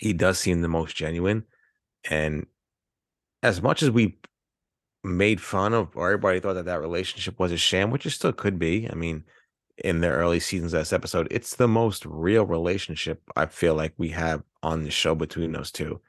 he 0.00 0.12
does 0.12 0.38
seem 0.38 0.60
the 0.60 0.68
most 0.68 0.96
genuine. 0.96 1.44
And 2.10 2.46
as 3.42 3.62
much 3.62 3.82
as 3.82 3.90
we 3.90 4.18
made 5.04 5.40
fun 5.40 5.72
of 5.72 5.96
or 5.96 6.08
everybody 6.08 6.40
thought 6.40 6.54
that 6.54 6.66
that 6.66 6.80
relationship 6.80 7.38
was 7.38 7.52
a 7.52 7.56
sham, 7.56 7.90
which 7.90 8.06
it 8.06 8.10
still 8.10 8.32
could 8.32 8.58
be. 8.58 8.88
I 8.90 8.94
mean, 8.94 9.24
in 9.78 10.00
the 10.00 10.08
early 10.08 10.40
seasons 10.40 10.74
of 10.74 10.80
this 10.80 10.92
episode, 10.92 11.28
it's 11.30 11.56
the 11.56 11.68
most 11.68 12.04
real 12.06 12.44
relationship 12.44 13.22
I 13.36 13.46
feel 13.46 13.74
like 13.74 13.94
we 13.96 14.10
have 14.10 14.42
on 14.62 14.84
the 14.84 14.90
show 14.90 15.14
between 15.14 15.52
those 15.52 15.72
two. 15.72 16.00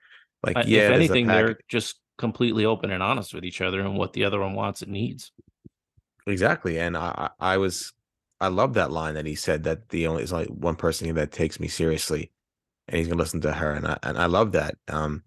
Like, 0.43 0.57
Uh, 0.57 0.63
yeah, 0.67 0.87
if 0.89 0.91
anything, 0.91 1.27
they're 1.27 1.59
just 1.67 1.99
completely 2.17 2.65
open 2.65 2.91
and 2.91 3.01
honest 3.01 3.33
with 3.33 3.45
each 3.45 3.61
other 3.61 3.79
and 3.79 3.97
what 3.97 4.13
the 4.13 4.25
other 4.25 4.39
one 4.39 4.53
wants 4.53 4.81
and 4.81 4.91
needs. 4.91 5.31
Exactly. 6.27 6.79
And 6.79 6.95
I, 6.95 7.29
I 7.39 7.53
I 7.53 7.57
was 7.57 7.93
I 8.39 8.47
love 8.47 8.73
that 8.75 8.91
line 8.91 9.15
that 9.15 9.25
he 9.25 9.35
said 9.35 9.63
that 9.63 9.89
the 9.89 10.07
only 10.07 10.23
is 10.23 10.33
only 10.33 10.47
one 10.47 10.75
person 10.75 11.13
that 11.15 11.31
takes 11.31 11.59
me 11.59 11.67
seriously 11.67 12.31
and 12.87 12.97
he's 12.97 13.07
gonna 13.07 13.19
listen 13.19 13.41
to 13.41 13.53
her. 13.53 13.71
And 13.73 13.87
I 13.87 13.97
and 14.03 14.17
I 14.17 14.25
love 14.27 14.51
that. 14.53 14.75
Um 14.87 15.23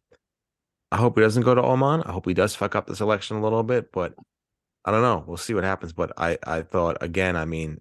I 0.93 0.97
hope 0.99 1.17
he 1.17 1.23
doesn't 1.23 1.43
go 1.43 1.55
to 1.55 1.63
Oman. 1.63 2.03
I 2.05 2.13
hope 2.13 2.27
he 2.27 2.35
does 2.35 2.55
fuck 2.55 2.75
up 2.77 2.87
this 2.87 3.01
election 3.01 3.37
a 3.37 3.43
little 3.43 3.63
bit, 3.63 3.91
but 3.93 4.15
I 4.85 4.91
don't 4.91 5.03
know. 5.03 5.25
We'll 5.27 5.37
see 5.37 5.55
what 5.55 5.65
happens. 5.65 5.93
But 5.93 6.13
I 6.17 6.39
I 6.47 6.63
thought 6.63 6.99
again, 7.03 7.37
I 7.37 7.45
mean, 7.45 7.81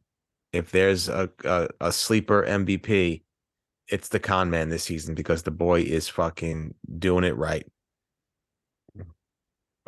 if 0.56 0.72
there's 0.72 1.10
a 1.10 1.30
a, 1.44 1.68
a 1.82 1.92
sleeper 1.92 2.44
MVP, 2.44 3.24
it's 3.90 4.10
the 4.10 4.20
con 4.20 4.50
man 4.50 4.70
this 4.70 4.84
season 4.84 5.16
because 5.16 5.44
the 5.44 5.52
boy 5.52 5.82
is 5.82 6.08
fucking 6.10 6.74
doing 6.98 7.24
it 7.24 7.38
right. 7.38 7.66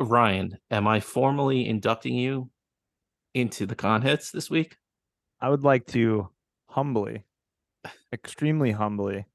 Ryan, 0.00 0.56
am 0.70 0.86
I 0.86 1.00
formally 1.00 1.66
inducting 1.68 2.14
you 2.14 2.50
into 3.34 3.66
the 3.66 3.74
Conheads 3.74 4.30
this 4.30 4.48
week? 4.48 4.76
I 5.40 5.48
would 5.48 5.64
like 5.64 5.86
to 5.88 6.28
humbly 6.68 7.24
extremely 8.12 8.72
humbly 8.72 9.26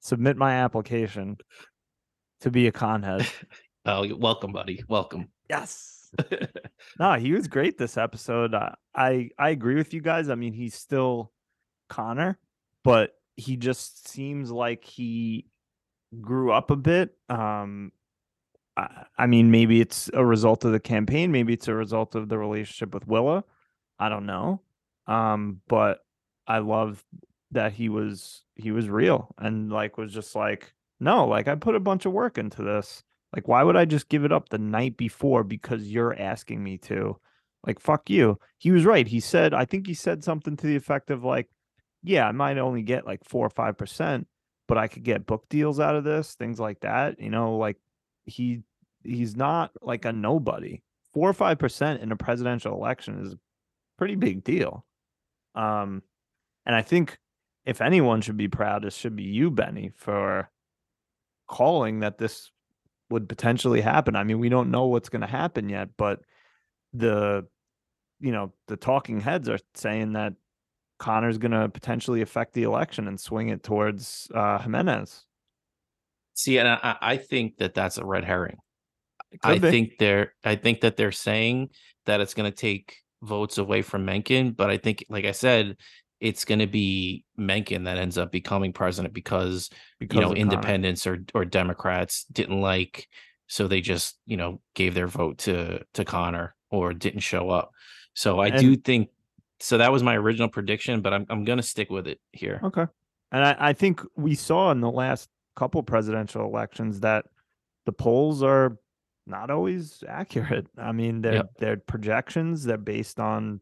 submit 0.00 0.36
my 0.36 0.54
application 0.54 1.36
to 2.40 2.50
be 2.50 2.66
a 2.66 2.72
conhead. 2.72 3.30
Oh, 3.86 4.16
welcome, 4.16 4.50
buddy. 4.50 4.82
Welcome. 4.88 5.28
Yes. 5.50 5.93
no, 6.98 7.14
he 7.14 7.32
was 7.32 7.48
great 7.48 7.78
this 7.78 7.96
episode. 7.96 8.54
Uh, 8.54 8.72
I 8.94 9.30
I 9.38 9.50
agree 9.50 9.74
with 9.74 9.94
you 9.94 10.00
guys. 10.00 10.28
I 10.28 10.34
mean, 10.34 10.52
he's 10.52 10.74
still 10.74 11.32
Connor, 11.88 12.38
but 12.82 13.14
he 13.36 13.56
just 13.56 14.08
seems 14.08 14.50
like 14.50 14.84
he 14.84 15.46
grew 16.20 16.52
up 16.52 16.70
a 16.70 16.76
bit. 16.76 17.16
Um, 17.28 17.92
I, 18.76 19.04
I 19.18 19.26
mean, 19.26 19.50
maybe 19.50 19.80
it's 19.80 20.10
a 20.12 20.24
result 20.24 20.64
of 20.64 20.72
the 20.72 20.80
campaign. 20.80 21.32
Maybe 21.32 21.52
it's 21.52 21.68
a 21.68 21.74
result 21.74 22.14
of 22.14 22.28
the 22.28 22.38
relationship 22.38 22.94
with 22.94 23.06
Willa. 23.06 23.44
I 23.98 24.08
don't 24.08 24.26
know. 24.26 24.60
Um, 25.06 25.60
but 25.68 26.00
I 26.46 26.58
love 26.58 27.04
that 27.52 27.72
he 27.72 27.88
was 27.88 28.42
he 28.56 28.72
was 28.72 28.88
real 28.88 29.34
and 29.38 29.70
like 29.70 29.96
was 29.96 30.12
just 30.12 30.34
like, 30.34 30.72
no, 31.00 31.26
like 31.26 31.48
I 31.48 31.54
put 31.54 31.74
a 31.74 31.80
bunch 31.80 32.06
of 32.06 32.12
work 32.12 32.38
into 32.38 32.62
this. 32.62 33.02
Like, 33.34 33.48
why 33.48 33.64
would 33.64 33.76
I 33.76 33.84
just 33.84 34.08
give 34.08 34.24
it 34.24 34.32
up 34.32 34.48
the 34.48 34.58
night 34.58 34.96
before 34.96 35.42
because 35.42 35.90
you're 35.90 36.18
asking 36.18 36.62
me 36.62 36.78
to? 36.78 37.18
Like, 37.66 37.80
fuck 37.80 38.08
you. 38.08 38.38
He 38.58 38.70
was 38.70 38.84
right. 38.84 39.08
He 39.08 39.20
said, 39.20 39.54
I 39.54 39.64
think 39.64 39.86
he 39.86 39.94
said 39.94 40.22
something 40.22 40.56
to 40.56 40.66
the 40.66 40.76
effect 40.76 41.10
of 41.10 41.24
like, 41.24 41.48
yeah, 42.02 42.28
I 42.28 42.32
might 42.32 42.58
only 42.58 42.82
get 42.82 43.06
like 43.06 43.24
four 43.24 43.46
or 43.46 43.50
five 43.50 43.76
percent, 43.76 44.28
but 44.68 44.78
I 44.78 44.86
could 44.86 45.02
get 45.02 45.26
book 45.26 45.46
deals 45.48 45.80
out 45.80 45.96
of 45.96 46.04
this, 46.04 46.34
things 46.34 46.60
like 46.60 46.80
that. 46.80 47.18
You 47.18 47.30
know, 47.30 47.56
like 47.56 47.78
he 48.24 48.60
he's 49.02 49.34
not 49.34 49.72
like 49.82 50.04
a 50.04 50.12
nobody. 50.12 50.82
Four 51.12 51.30
or 51.30 51.34
five 51.34 51.58
percent 51.58 52.02
in 52.02 52.12
a 52.12 52.16
presidential 52.16 52.74
election 52.74 53.24
is 53.24 53.32
a 53.32 53.38
pretty 53.98 54.16
big 54.16 54.44
deal. 54.44 54.84
Um, 55.54 56.02
and 56.66 56.76
I 56.76 56.82
think 56.82 57.18
if 57.64 57.80
anyone 57.80 58.20
should 58.20 58.36
be 58.36 58.48
proud, 58.48 58.84
it 58.84 58.92
should 58.92 59.16
be 59.16 59.24
you, 59.24 59.50
Benny, 59.50 59.90
for 59.96 60.50
calling 61.48 62.00
that 62.00 62.18
this 62.18 62.50
would 63.10 63.28
potentially 63.28 63.80
happen. 63.80 64.16
I 64.16 64.24
mean, 64.24 64.38
we 64.38 64.48
don't 64.48 64.70
know 64.70 64.86
what's 64.86 65.08
going 65.08 65.22
to 65.22 65.26
happen 65.26 65.68
yet, 65.68 65.90
but 65.96 66.20
the 66.92 67.46
you 68.20 68.32
know 68.32 68.52
the 68.68 68.76
talking 68.76 69.20
heads 69.20 69.48
are 69.48 69.58
saying 69.74 70.12
that 70.12 70.34
Connor's 70.98 71.38
going 71.38 71.52
to 71.52 71.68
potentially 71.68 72.22
affect 72.22 72.54
the 72.54 72.62
election 72.62 73.08
and 73.08 73.18
swing 73.18 73.48
it 73.48 73.62
towards 73.62 74.28
uh, 74.34 74.58
Jimenez. 74.58 75.24
See, 76.34 76.58
and 76.58 76.68
I, 76.68 76.96
I 77.00 77.16
think 77.16 77.58
that 77.58 77.74
that's 77.74 77.98
a 77.98 78.04
red 78.04 78.24
herring. 78.24 78.58
I 79.42 79.58
be. 79.58 79.70
think 79.70 79.98
they're 79.98 80.32
I 80.44 80.56
think 80.56 80.80
that 80.80 80.96
they're 80.96 81.12
saying 81.12 81.70
that 82.06 82.20
it's 82.20 82.34
going 82.34 82.50
to 82.50 82.56
take 82.56 82.98
votes 83.22 83.58
away 83.58 83.82
from 83.82 84.04
Mencken, 84.04 84.52
but 84.52 84.70
I 84.70 84.76
think, 84.76 85.04
like 85.08 85.24
I 85.24 85.32
said, 85.32 85.76
it's 86.20 86.44
going 86.44 86.60
to 86.60 86.66
be 86.66 87.24
Mencken 87.36 87.84
that 87.84 87.98
ends 87.98 88.16
up 88.18 88.32
becoming 88.32 88.72
president 88.72 89.12
because, 89.14 89.70
because 89.98 90.14
you 90.16 90.20
know 90.20 90.28
Connor. 90.28 90.40
independents 90.40 91.06
or 91.06 91.24
or 91.34 91.44
Democrats 91.44 92.24
didn't 92.32 92.60
like, 92.60 93.08
so 93.46 93.68
they 93.68 93.80
just 93.80 94.18
you 94.26 94.36
know 94.36 94.60
gave 94.74 94.94
their 94.94 95.06
vote 95.06 95.38
to 95.38 95.84
to 95.94 96.04
Connor 96.04 96.54
or 96.70 96.94
didn't 96.94 97.20
show 97.20 97.50
up. 97.50 97.72
So 98.14 98.40
I 98.40 98.50
do 98.50 98.76
think. 98.76 99.10
So 99.60 99.78
that 99.78 99.92
was 99.92 100.02
my 100.02 100.16
original 100.16 100.48
prediction, 100.48 101.00
but 101.00 101.12
I'm 101.14 101.26
I'm 101.30 101.44
going 101.44 101.58
to 101.58 101.62
stick 101.62 101.90
with 101.90 102.06
it 102.06 102.20
here. 102.32 102.60
Okay. 102.62 102.86
And 103.32 103.44
I, 103.44 103.56
I 103.58 103.72
think 103.72 104.00
we 104.16 104.34
saw 104.34 104.70
in 104.70 104.80
the 104.80 104.90
last 104.90 105.28
couple 105.56 105.82
presidential 105.82 106.44
elections 106.44 107.00
that 107.00 107.26
the 107.86 107.92
polls 107.92 108.42
are 108.42 108.78
not 109.26 109.50
always 109.50 110.02
accurate. 110.08 110.66
I 110.78 110.92
mean, 110.92 111.22
they're 111.22 111.34
Yep. 111.34 111.50
they're 111.58 111.76
projections, 111.78 112.64
they're 112.64 112.76
based 112.76 113.18
on 113.18 113.60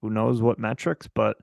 who 0.00 0.10
knows 0.10 0.42
what 0.42 0.58
metrics, 0.58 1.08
but 1.08 1.38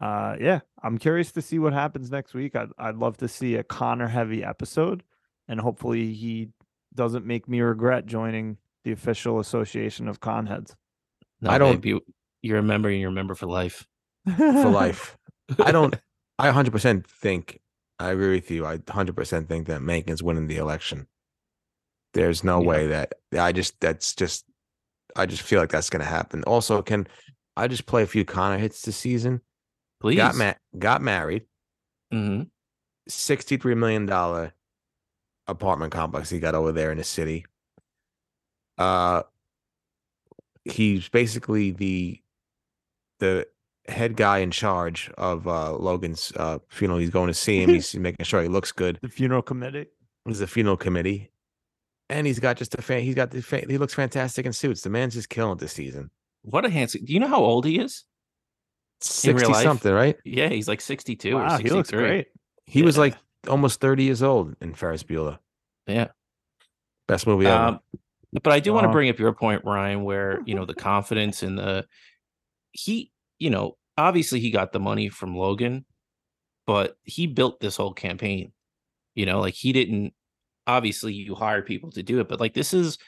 uh 0.00 0.36
yeah, 0.40 0.60
I'm 0.82 0.98
curious 0.98 1.32
to 1.32 1.42
see 1.42 1.58
what 1.58 1.72
happens 1.72 2.10
next 2.10 2.34
week. 2.34 2.56
I'd 2.56 2.70
I'd 2.78 2.96
love 2.96 3.16
to 3.18 3.28
see 3.28 3.56
a 3.56 3.62
Connor 3.64 4.08
heavy 4.08 4.42
episode 4.44 5.02
and 5.48 5.60
hopefully 5.60 6.12
he 6.12 6.48
doesn't 6.94 7.26
make 7.26 7.48
me 7.48 7.60
regret 7.60 8.06
joining 8.06 8.56
the 8.84 8.92
official 8.92 9.40
association 9.40 10.08
of 10.08 10.20
conheads. 10.20 10.74
No, 11.40 11.50
I 11.50 11.58
don't- 11.58 11.76
babe, 11.76 11.86
you 11.86 12.00
you 12.42 12.54
remember 12.54 12.88
and 12.88 12.98
you're 13.00 13.10
a 13.10 13.12
member 13.12 13.34
for 13.34 13.46
life. 13.46 13.86
for 14.36 14.68
life. 14.70 15.16
I 15.58 15.72
don't. 15.72 15.94
I 16.38 16.50
100% 16.50 17.06
think. 17.06 17.60
I 17.98 18.12
agree 18.12 18.30
with 18.36 18.50
you. 18.50 18.64
I 18.64 18.78
100% 18.78 19.46
think 19.46 19.66
that 19.66 19.82
Mencken's 19.82 20.22
winning 20.22 20.46
the 20.46 20.56
election. 20.56 21.06
There's 22.14 22.42
no 22.42 22.60
Yeah. 22.62 22.66
way 22.68 22.86
that 22.88 23.12
I 23.38 23.52
just. 23.52 23.78
That's 23.80 24.14
just. 24.14 24.44
I 25.16 25.26
just 25.26 25.42
feel 25.42 25.60
like 25.60 25.70
that's 25.70 25.90
going 25.90 26.00
to 26.02 26.08
happen. 26.08 26.42
Also, 26.44 26.80
can 26.82 27.06
I 27.56 27.68
just 27.68 27.84
play 27.84 28.02
a 28.02 28.06
few 28.06 28.24
Connor 28.24 28.58
hits 28.58 28.80
this 28.82 28.96
season? 28.96 29.40
Please. 30.00 30.16
Got 30.16 30.36
ma- 30.36 30.54
got 30.78 31.02
married. 31.02 31.44
hmm 32.10 32.42
$63 33.08 33.76
million 33.76 34.50
apartment 35.48 35.92
complex 35.92 36.30
he 36.30 36.38
got 36.38 36.54
over 36.54 36.70
there 36.70 36.92
in 36.92 36.98
the 36.98 37.04
city. 37.04 37.44
Uh 38.78 39.22
he's 40.64 41.08
basically 41.08 41.70
the 41.72 42.20
the 43.18 43.46
head 43.88 44.16
guy 44.16 44.38
in 44.38 44.50
charge 44.50 45.10
of 45.18 45.48
uh 45.48 45.72
Logan's 45.72 46.32
uh 46.36 46.58
funeral. 46.68 46.98
He's 47.00 47.10
going 47.10 47.26
to 47.28 47.34
see 47.34 47.62
him. 47.62 47.70
He's 47.74 47.94
making 47.96 48.24
sure 48.24 48.42
he 48.42 48.48
looks 48.48 48.70
good. 48.72 48.98
the 49.02 49.08
funeral 49.08 49.42
committee. 49.42 49.86
He's 50.24 50.38
the 50.38 50.46
funeral 50.46 50.76
committee. 50.76 51.30
And 52.08 52.26
he's 52.26 52.38
got 52.40 52.56
just 52.56 52.74
a 52.74 52.82
fan. 52.82 53.02
He's 53.02 53.14
got 53.14 53.30
the 53.30 53.40
fa- 53.42 53.64
he 53.68 53.78
looks 53.78 53.94
fantastic 53.94 54.44
in 54.46 54.52
suits. 54.52 54.82
The 54.82 54.90
man's 54.90 55.14
just 55.14 55.28
killing 55.28 55.52
it 55.52 55.58
this 55.60 55.72
season. 55.72 56.10
What 56.42 56.64
a 56.64 56.70
handsome. 56.70 57.04
Do 57.04 57.12
you 57.12 57.20
know 57.20 57.28
how 57.28 57.40
old 57.42 57.64
he 57.64 57.78
is? 57.78 58.04
In 59.24 59.34
real 59.36 59.46
60 59.46 59.52
life? 59.52 59.62
something, 59.64 59.92
right? 59.92 60.16
Yeah, 60.24 60.48
he's 60.48 60.68
like 60.68 60.80
62 60.80 61.36
or 61.36 61.42
Wow, 61.42 61.48
63. 61.56 61.70
he 61.70 61.76
looks 61.76 61.90
great. 61.90 62.26
He 62.66 62.82
was 62.82 62.98
like 62.98 63.16
almost 63.48 63.80
30 63.80 64.04
years 64.04 64.22
old 64.22 64.54
in 64.60 64.74
Ferris 64.74 65.02
Bueller. 65.02 65.38
Yeah. 65.86 66.08
Best 67.08 67.26
movie 67.26 67.46
ever. 67.46 67.64
Um, 67.64 67.80
but 68.42 68.52
I 68.52 68.60
do 68.60 68.72
want 68.72 68.84
to 68.84 68.92
bring 68.92 69.08
up 69.10 69.18
your 69.18 69.32
point, 69.32 69.64
Ryan, 69.64 70.04
where 70.04 70.40
you 70.44 70.54
know 70.54 70.64
the 70.64 70.74
confidence 70.74 71.42
and 71.42 71.58
the 71.58 71.86
he, 72.72 73.10
you 73.38 73.50
know, 73.50 73.76
obviously 73.98 74.38
he 74.38 74.50
got 74.52 74.72
the 74.72 74.78
money 74.78 75.08
from 75.08 75.36
Logan, 75.36 75.84
but 76.66 76.96
he 77.02 77.26
built 77.26 77.58
this 77.58 77.76
whole 77.76 77.92
campaign. 77.92 78.52
You 79.16 79.26
know, 79.26 79.40
like 79.40 79.54
he 79.54 79.72
didn't. 79.72 80.14
Obviously, 80.66 81.12
you 81.14 81.34
hire 81.34 81.62
people 81.62 81.90
to 81.92 82.02
do 82.04 82.20
it, 82.20 82.28
but 82.28 82.38
like 82.38 82.54
this 82.54 82.72
is 82.72 82.98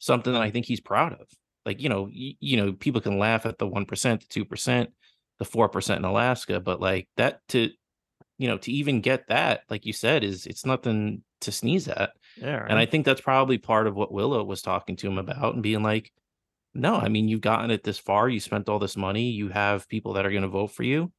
something 0.00 0.32
that 0.32 0.42
I 0.42 0.50
think 0.50 0.66
he's 0.66 0.80
proud 0.80 1.12
of. 1.12 1.28
Like 1.64 1.80
you 1.80 1.88
know, 1.88 2.08
you, 2.10 2.34
you 2.40 2.56
know, 2.56 2.72
people 2.72 3.00
can 3.00 3.18
laugh 3.20 3.46
at 3.46 3.58
the 3.58 3.66
one 3.68 3.84
percent, 3.84 4.22
the 4.22 4.26
two 4.28 4.44
percent, 4.44 4.90
the 5.38 5.44
four 5.44 5.68
percent 5.68 5.98
in 5.98 6.04
Alaska, 6.04 6.60
but 6.60 6.80
like 6.80 7.08
that 7.16 7.40
to, 7.48 7.70
you 8.38 8.48
know, 8.48 8.58
to 8.58 8.72
even 8.72 9.00
get 9.00 9.28
that, 9.28 9.62
like 9.70 9.86
you 9.86 9.92
said, 9.92 10.24
is 10.24 10.46
it's 10.46 10.66
nothing 10.66 11.22
to 11.40 11.52
sneeze 11.52 11.88
at. 11.88 12.12
Yeah. 12.36 12.64
And 12.68 12.78
I 12.78 12.86
think 12.86 13.04
that's 13.04 13.20
probably 13.20 13.58
part 13.58 13.86
of 13.86 13.94
what 13.96 14.12
Willa 14.12 14.44
was 14.44 14.62
talking 14.62 14.96
to 14.96 15.08
him 15.08 15.18
about 15.18 15.54
and 15.54 15.62
being 15.62 15.82
like, 15.82 16.12
no, 16.74 16.94
I 16.96 17.08
mean, 17.08 17.28
you've 17.28 17.40
gotten 17.40 17.70
it 17.70 17.82
this 17.84 17.98
far. 17.98 18.28
You 18.28 18.40
spent 18.40 18.68
all 18.68 18.78
this 18.78 18.96
money. 18.96 19.30
You 19.30 19.48
have 19.48 19.88
people 19.88 20.14
that 20.14 20.24
are 20.24 20.30
going 20.30 20.42
to 20.42 20.48
vote 20.48 20.68
for 20.68 20.84
you. 20.84 21.12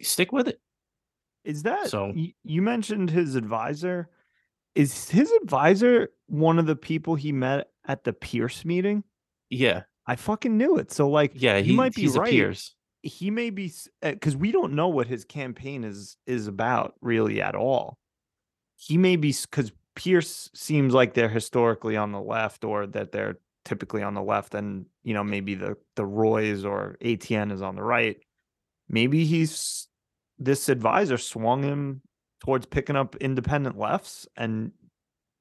Stick 0.00 0.32
with 0.32 0.48
it. 0.48 0.60
Is 1.44 1.62
that 1.64 1.88
So- 1.88 2.14
you 2.42 2.62
mentioned 2.62 3.10
his 3.10 3.34
advisor? 3.34 4.08
Is 4.74 5.10
his 5.10 5.30
advisor 5.42 6.10
one 6.26 6.58
of 6.58 6.66
the 6.66 6.76
people 6.76 7.14
he 7.14 7.32
met 7.32 7.68
at 7.86 8.04
the 8.04 8.12
Pierce 8.12 8.64
meeting? 8.64 9.04
Yeah. 9.48 9.82
I 10.10 10.16
fucking 10.16 10.56
knew 10.56 10.76
it. 10.76 10.90
So 10.90 11.08
like, 11.08 11.32
Yeah. 11.34 11.60
He 11.60 11.72
might 11.72 11.94
be 11.94 12.08
right. 12.08 12.60
He 13.02 13.30
may 13.30 13.50
be 13.50 13.72
because 14.02 14.34
eh, 14.34 14.38
we 14.38 14.50
don't 14.50 14.72
know 14.72 14.88
what 14.88 15.06
his 15.06 15.24
campaign 15.24 15.84
is 15.84 16.16
is 16.26 16.48
about 16.48 16.94
really 17.00 17.40
at 17.40 17.54
all. 17.54 17.96
He 18.76 18.98
may 18.98 19.16
be 19.16 19.32
because 19.32 19.72
Pierce 19.94 20.50
seems 20.52 20.92
like 20.92 21.14
they're 21.14 21.28
historically 21.28 21.96
on 21.96 22.10
the 22.10 22.20
left, 22.20 22.64
or 22.64 22.86
that 22.88 23.12
they're 23.12 23.38
typically 23.64 24.02
on 24.02 24.14
the 24.14 24.22
left, 24.22 24.54
and 24.54 24.84
you 25.04 25.14
know 25.14 25.22
maybe 25.22 25.54
the 25.54 25.76
the 25.94 26.04
Roys 26.04 26.64
or 26.64 26.96
ATN 27.00 27.52
is 27.52 27.62
on 27.62 27.76
the 27.76 27.82
right. 27.82 28.18
Maybe 28.88 29.24
he's 29.24 29.86
this 30.38 30.68
advisor 30.68 31.18
swung 31.18 31.62
him 31.62 32.02
towards 32.40 32.66
picking 32.66 32.96
up 32.96 33.14
independent 33.16 33.78
lefts, 33.78 34.26
and 34.36 34.72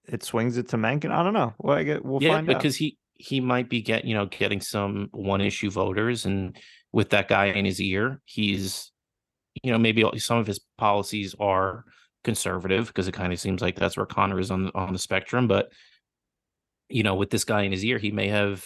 it 0.07 0.23
swings 0.23 0.57
it 0.57 0.69
to 0.69 0.77
Mencken. 0.77 1.11
I 1.11 1.23
don't 1.23 1.33
know. 1.33 1.55
Well, 1.57 1.77
I 1.77 1.83
get 1.83 2.05
we'll 2.05 2.21
yeah. 2.23 2.35
find 2.35 2.49
out. 2.49 2.57
Because 2.57 2.75
he, 2.77 2.97
he 3.19 3.41
might 3.41 3.69
be 3.69 3.81
get, 3.81 4.05
you 4.05 4.15
know, 4.15 4.25
getting 4.25 4.61
some 4.61 5.09
one 5.11 5.41
issue 5.41 5.69
voters. 5.69 6.25
And 6.25 6.57
with 6.93 7.09
that 7.09 7.27
guy 7.27 7.47
in 7.47 7.65
his 7.65 7.79
ear, 7.81 8.21
he's, 8.23 8.91
you 9.61 9.71
know, 9.71 9.77
maybe 9.77 10.03
some 10.17 10.37
of 10.37 10.47
his 10.47 10.59
policies 10.77 11.35
are 11.39 11.83
conservative 12.23 12.87
because 12.87 13.07
it 13.09 13.13
kind 13.13 13.33
of 13.33 13.39
seems 13.39 13.61
like 13.61 13.75
that's 13.75 13.97
where 13.97 14.05
Connor 14.05 14.39
is 14.39 14.49
on, 14.51 14.63
the- 14.63 14.77
on 14.77 14.93
the 14.93 14.99
spectrum. 14.99 15.47
But, 15.49 15.69
you 16.87 17.03
know, 17.03 17.15
with 17.15 17.29
this 17.29 17.43
guy 17.43 17.63
in 17.63 17.73
his 17.73 17.83
ear, 17.83 17.97
he 17.97 18.11
may 18.11 18.29
have 18.29 18.65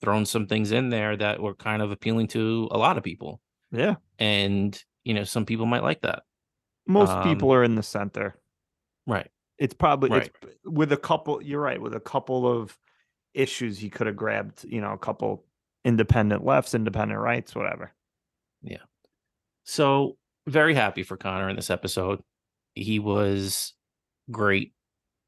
thrown 0.00 0.24
some 0.26 0.46
things 0.46 0.70
in 0.70 0.88
there 0.88 1.16
that 1.16 1.40
were 1.40 1.54
kind 1.54 1.82
of 1.82 1.90
appealing 1.90 2.28
to 2.28 2.68
a 2.70 2.78
lot 2.78 2.96
of 2.96 3.02
people. 3.02 3.40
Yeah, 3.72 3.96
And, 4.18 4.80
you 5.02 5.14
know, 5.14 5.24
some 5.24 5.44
people 5.44 5.66
might 5.66 5.82
like 5.82 6.02
that. 6.02 6.22
most 6.86 7.10
Um, 7.10 7.24
people 7.24 7.52
are 7.52 7.64
in 7.64 7.74
the 7.74 7.82
center. 7.82 8.38
Right. 9.06 9.28
It's 9.58 9.74
probably 9.74 10.10
it's 10.18 10.30
with 10.64 10.92
a 10.92 10.96
couple. 10.96 11.42
You're 11.42 11.60
right. 11.60 11.80
With 11.80 11.94
a 11.94 12.00
couple 12.00 12.46
of 12.46 12.76
issues, 13.34 13.78
he 13.78 13.90
could 13.90 14.06
have 14.06 14.16
grabbed. 14.16 14.64
You 14.64 14.80
know, 14.80 14.92
a 14.92 14.98
couple 14.98 15.44
independent 15.84 16.44
lefts, 16.44 16.74
independent 16.74 17.20
rights, 17.20 17.54
whatever. 17.54 17.92
Yeah. 18.62 18.78
So 19.64 20.16
very 20.46 20.74
happy 20.74 21.02
for 21.02 21.16
Connor 21.16 21.48
in 21.48 21.56
this 21.56 21.70
episode. 21.70 22.22
He 22.74 22.98
was 22.98 23.74
great. 24.30 24.72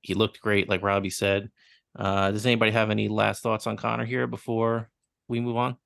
He 0.01 0.15
looked 0.15 0.41
great, 0.41 0.69
like 0.69 0.83
Robbie 0.83 1.11
said. 1.11 1.51
Uh, 1.97 2.31
does 2.31 2.47
anybody 2.47 2.73
have 2.73 2.91
any 2.91 3.09
last 3.09 3.43
thoughts 3.43 3.67
on 3.67 3.77
Connor 3.77 4.05
here 4.05 4.27
before 4.27 4.91
we 5.29 5.41
move 5.41 5.57
on? 5.57 5.77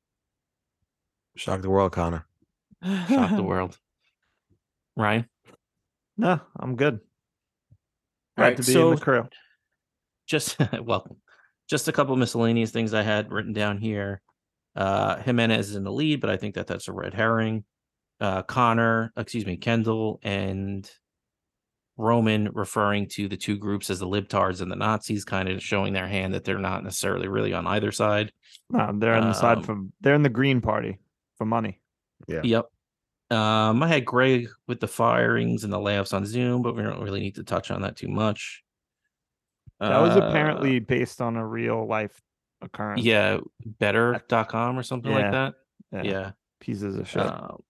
Shock 1.37 1.63
the 1.63 1.71
world, 1.71 1.93
Connor. 1.93 2.27
Shock 2.83 3.37
the 3.37 3.43
world. 3.45 3.79
Ryan? 4.97 5.29
No, 6.17 6.41
I'm 6.59 6.75
good. 6.77 7.01
Glad 8.37 8.47
right, 8.47 8.57
to 8.57 8.63
be 8.63 8.73
so 8.73 8.91
in 8.91 8.97
the 8.97 9.01
crew. 9.01 9.29
just 10.27 10.57
welcome. 10.83 11.17
Just 11.69 11.89
a 11.89 11.93
couple 11.93 12.17
miscellaneous 12.17 12.71
things 12.71 12.95
I 12.95 13.03
had 13.03 13.31
written 13.31 13.53
down 13.53 13.79
here. 13.79 14.21
Uh 14.77 15.17
Jimenez 15.17 15.71
is 15.71 15.77
in 15.77 15.85
the 15.85 15.93
lead, 15.93 16.21
but 16.21 16.31
I 16.31 16.37
think 16.37 16.55
that 16.55 16.67
that's 16.67 16.89
a 16.89 16.93
red 16.93 17.15
herring. 17.15 17.65
Uh 18.21 18.43
Connor, 18.43 19.13
excuse 19.17 19.47
me, 19.47 19.57
Kendall 19.57 20.21
and 20.23 20.91
Roman 21.99 22.49
referring 22.53 23.09
to 23.09 23.29
the 23.29 23.37
two 23.37 23.59
groups 23.59 23.91
as 23.91 23.99
the 23.99 24.07
libtards 24.07 24.61
and 24.61 24.71
the 24.71 24.77
Nazis, 24.77 25.25
kind 25.25 25.49
of 25.49 25.61
showing 25.61 25.93
their 25.93 26.07
hand 26.07 26.33
that 26.33 26.45
they're 26.45 26.59
not 26.59 26.85
necessarily 26.85 27.27
really 27.27 27.53
on 27.53 27.67
either 27.67 27.91
side. 27.91 28.33
No, 28.71 28.93
they're 28.95 29.15
on 29.15 29.29
the 29.29 29.35
side 29.35 29.59
um, 29.59 29.63
for 29.65 29.81
they're 30.01 30.15
in 30.15 30.23
the 30.23 30.29
green 30.29 30.61
party 30.61 30.99
for 31.37 31.45
money. 31.45 31.81
Yeah. 32.29 32.43
Yep. 32.45 32.67
Um, 33.31 33.83
I 33.83 33.89
had 33.89 34.05
Greg 34.05 34.49
with 34.67 34.81
the 34.81 34.89
firings 34.89 35.65
and 35.65 35.73
the 35.73 35.79
layoffs 35.79 36.15
on 36.15 36.25
Zoom, 36.25 36.63
but 36.63 36.75
we 36.77 36.83
don't 36.83 37.03
really 37.03 37.21
need 37.21 37.35
to 37.35 37.45
touch 37.45 37.71
on 37.71 37.83
that 37.83 37.97
too 37.97 38.09
much. 38.09 38.63
That 39.81 40.01
was 40.01 40.17
Uh, 40.17 40.23
apparently 40.23 40.79
based 40.81 41.21
on 41.21 41.37
a 41.37 41.47
real 41.47 41.87
life 41.87 42.21
occurrence. 42.63 43.03
yeah, 43.03 43.39
better.com 43.65 44.79
or 44.79 44.83
something 44.83 45.13
like 45.13 45.31
that. 45.31 45.55
yeah, 45.93 46.03
Yeah. 46.03 46.31
pieces 46.61 46.97
of 46.97 47.09
shit. 47.09 47.23
Um, 47.25 47.63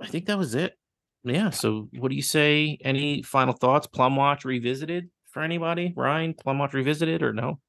I 0.00 0.06
think 0.06 0.26
that 0.26 0.38
was 0.38 0.54
it. 0.54 0.78
Yeah. 1.24 1.50
So, 1.50 1.88
what 1.98 2.08
do 2.08 2.16
you 2.16 2.22
say? 2.22 2.78
Any 2.82 3.22
final 3.22 3.52
thoughts? 3.52 3.86
Plum 3.86 4.16
Watch 4.16 4.44
revisited 4.44 5.10
for 5.26 5.42
anybody? 5.42 5.92
Ryan, 5.96 6.32
Plum 6.34 6.58
Watch 6.58 6.72
revisited 6.74 7.22
or 7.22 7.32
no? 7.32 7.60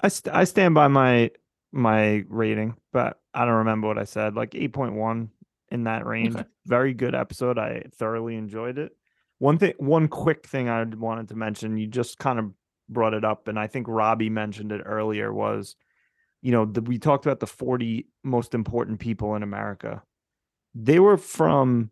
I 0.00 0.08
st- 0.08 0.34
I 0.34 0.44
stand 0.44 0.74
by 0.74 0.88
my 0.88 1.30
my 1.72 2.24
rating, 2.28 2.76
but 2.92 3.20
I 3.34 3.44
don't 3.44 3.54
remember 3.54 3.88
what 3.88 3.98
I 3.98 4.04
said. 4.04 4.34
Like 4.34 4.54
eight 4.54 4.72
point 4.72 4.94
one 4.94 5.30
in 5.70 5.84
that 5.84 6.06
range. 6.06 6.34
Okay. 6.34 6.44
Very 6.66 6.94
good 6.94 7.14
episode. 7.14 7.58
I 7.58 7.84
thoroughly 7.94 8.36
enjoyed 8.36 8.78
it. 8.78 8.96
One 9.42 9.58
thing, 9.58 9.74
one 9.78 10.08
quick 10.08 10.46
thing 10.46 10.68
I 10.68 10.84
wanted 10.84 11.28
to 11.28 11.34
mention. 11.34 11.76
You 11.76 11.86
just 11.86 12.18
kind 12.18 12.38
of 12.38 12.50
brought 12.88 13.14
it 13.14 13.24
up, 13.24 13.48
and 13.48 13.58
I 13.58 13.66
think 13.66 13.86
Robbie 13.88 14.30
mentioned 14.30 14.72
it 14.72 14.82
earlier. 14.84 15.32
Was 15.32 15.76
you 16.42 16.52
know 16.52 16.64
the, 16.64 16.80
we 16.80 16.98
talked 16.98 17.26
about 17.26 17.40
the 17.40 17.46
forty 17.46 18.06
most 18.22 18.54
important 18.54 19.00
people 19.00 19.34
in 19.34 19.42
America. 19.42 20.02
They 20.74 20.98
were 20.98 21.16
from 21.16 21.90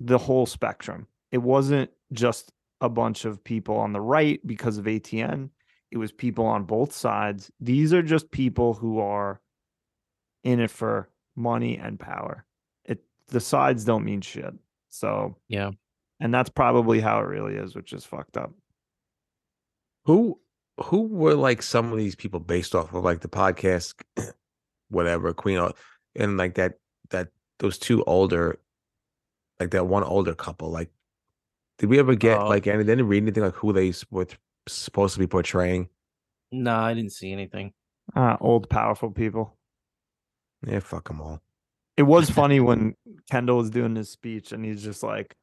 the 0.00 0.18
whole 0.18 0.46
spectrum. 0.46 1.06
It 1.32 1.38
wasn't 1.38 1.90
just 2.12 2.52
a 2.80 2.88
bunch 2.88 3.24
of 3.24 3.42
people 3.42 3.76
on 3.76 3.92
the 3.92 4.00
right 4.00 4.40
because 4.46 4.78
of 4.78 4.84
ATN 4.84 5.48
it 5.94 5.98
was 5.98 6.10
people 6.10 6.44
on 6.44 6.64
both 6.64 6.92
sides. 6.92 7.52
These 7.60 7.94
are 7.94 8.02
just 8.02 8.32
people 8.32 8.74
who 8.74 8.98
are 8.98 9.40
in 10.42 10.58
it 10.58 10.72
for 10.72 11.08
money 11.36 11.78
and 11.78 12.00
power. 12.00 12.44
It 12.84 13.04
the 13.28 13.38
sides 13.38 13.84
don't 13.84 14.04
mean 14.04 14.20
shit. 14.20 14.52
So 14.90 15.36
Yeah. 15.48 15.70
And 16.20 16.32
that's 16.32 16.50
probably 16.50 17.00
how 17.00 17.18
it 17.20 17.26
really 17.26 17.54
is, 17.54 17.74
which 17.74 17.92
is 17.92 18.04
fucked 18.04 18.36
up. 18.36 18.52
Who 20.06 20.38
who 20.82 21.02
were 21.06 21.34
like 21.34 21.62
some 21.62 21.92
of 21.92 21.98
these 21.98 22.14
people 22.16 22.40
based 22.40 22.74
off 22.74 22.92
of 22.92 23.04
like 23.04 23.20
the 23.20 23.28
podcast, 23.28 23.94
whatever 24.88 25.32
Queen 25.32 25.58
O- 25.58 25.72
and 26.16 26.36
like 26.36 26.54
that 26.54 26.74
that 27.10 27.28
those 27.58 27.78
two 27.78 28.02
older, 28.04 28.58
like 29.60 29.70
that 29.70 29.86
one 29.86 30.02
older 30.04 30.34
couple. 30.34 30.70
Like, 30.70 30.90
did 31.78 31.88
we 31.88 31.98
ever 31.98 32.14
get 32.14 32.38
Oh. 32.40 32.48
like 32.48 32.66
any? 32.66 32.84
Didn't 32.84 33.06
read 33.08 33.22
anything 33.22 33.44
like 33.44 33.54
who 33.54 33.72
they 33.72 33.92
were 34.10 34.26
supposed 34.68 35.14
to 35.14 35.20
be 35.20 35.26
portraying? 35.26 35.88
No, 36.52 36.74
I 36.76 36.94
didn't 36.94 37.12
see 37.12 37.32
anything. 37.32 37.72
Uh, 38.14 38.36
old 38.40 38.68
powerful 38.68 39.10
people. 39.10 39.56
Yeah, 40.66 40.80
fuck 40.80 41.08
them 41.08 41.20
all. 41.20 41.40
It 41.96 42.02
was 42.02 42.28
funny 42.40 42.60
when 42.60 42.94
Kendall 43.30 43.56
was 43.58 43.70
doing 43.70 43.96
his 43.96 44.10
speech 44.10 44.52
and 44.52 44.64
he's 44.64 44.82
just 44.82 45.02
like, 45.02 45.34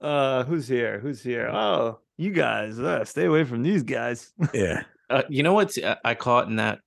uh, 0.00 0.44
who's 0.44 0.66
here? 0.68 0.98
Who's 0.98 1.22
here? 1.22 1.48
Oh, 1.48 1.98
you 2.16 2.30
guys, 2.32 2.78
uh, 2.78 3.04
stay 3.04 3.24
away 3.26 3.44
from 3.44 3.62
these 3.62 3.82
guys. 3.82 4.32
Yeah, 4.54 4.82
Uh, 5.08 5.22
you 5.28 5.42
know 5.42 5.52
what 5.52 5.76
I 6.04 6.14
caught 6.14 6.48
in 6.48 6.56
that 6.56 6.80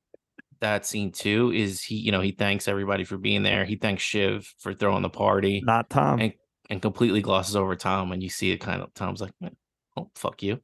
that 0.62 0.86
scene 0.86 1.12
too 1.12 1.52
is 1.54 1.82
he, 1.84 1.96
you 1.96 2.12
know, 2.12 2.22
he 2.22 2.32
thanks 2.32 2.68
everybody 2.70 3.04
for 3.04 3.18
being 3.18 3.44
there. 3.44 3.66
He 3.66 3.76
thanks 3.76 4.02
Shiv 4.02 4.52
for 4.60 4.74
throwing 4.74 5.02
the 5.02 5.10
party. 5.10 5.62
Not 5.66 5.90
Tom. 5.90 6.20
and 6.22 6.34
and 6.70 6.82
completely 6.82 7.22
glosses 7.22 7.56
over 7.58 7.76
Tom 7.76 8.10
when 8.10 8.22
you 8.22 8.30
see 8.30 8.52
it 8.52 8.58
kind 8.58 8.82
of 8.82 8.94
Tom's 8.94 9.20
like, 9.22 9.34
oh 9.98 10.10
fuck 10.16 10.42
you. 10.42 10.60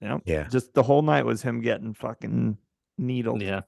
Yep. 0.00 0.22
yeah. 0.24 0.46
Just 0.48 0.72
the 0.74 0.82
whole 0.84 1.02
night 1.02 1.26
was 1.26 1.42
him 1.42 1.60
getting 1.60 1.92
fucking 1.94 2.56
needled. 2.96 3.42
Yeah. 3.42 3.62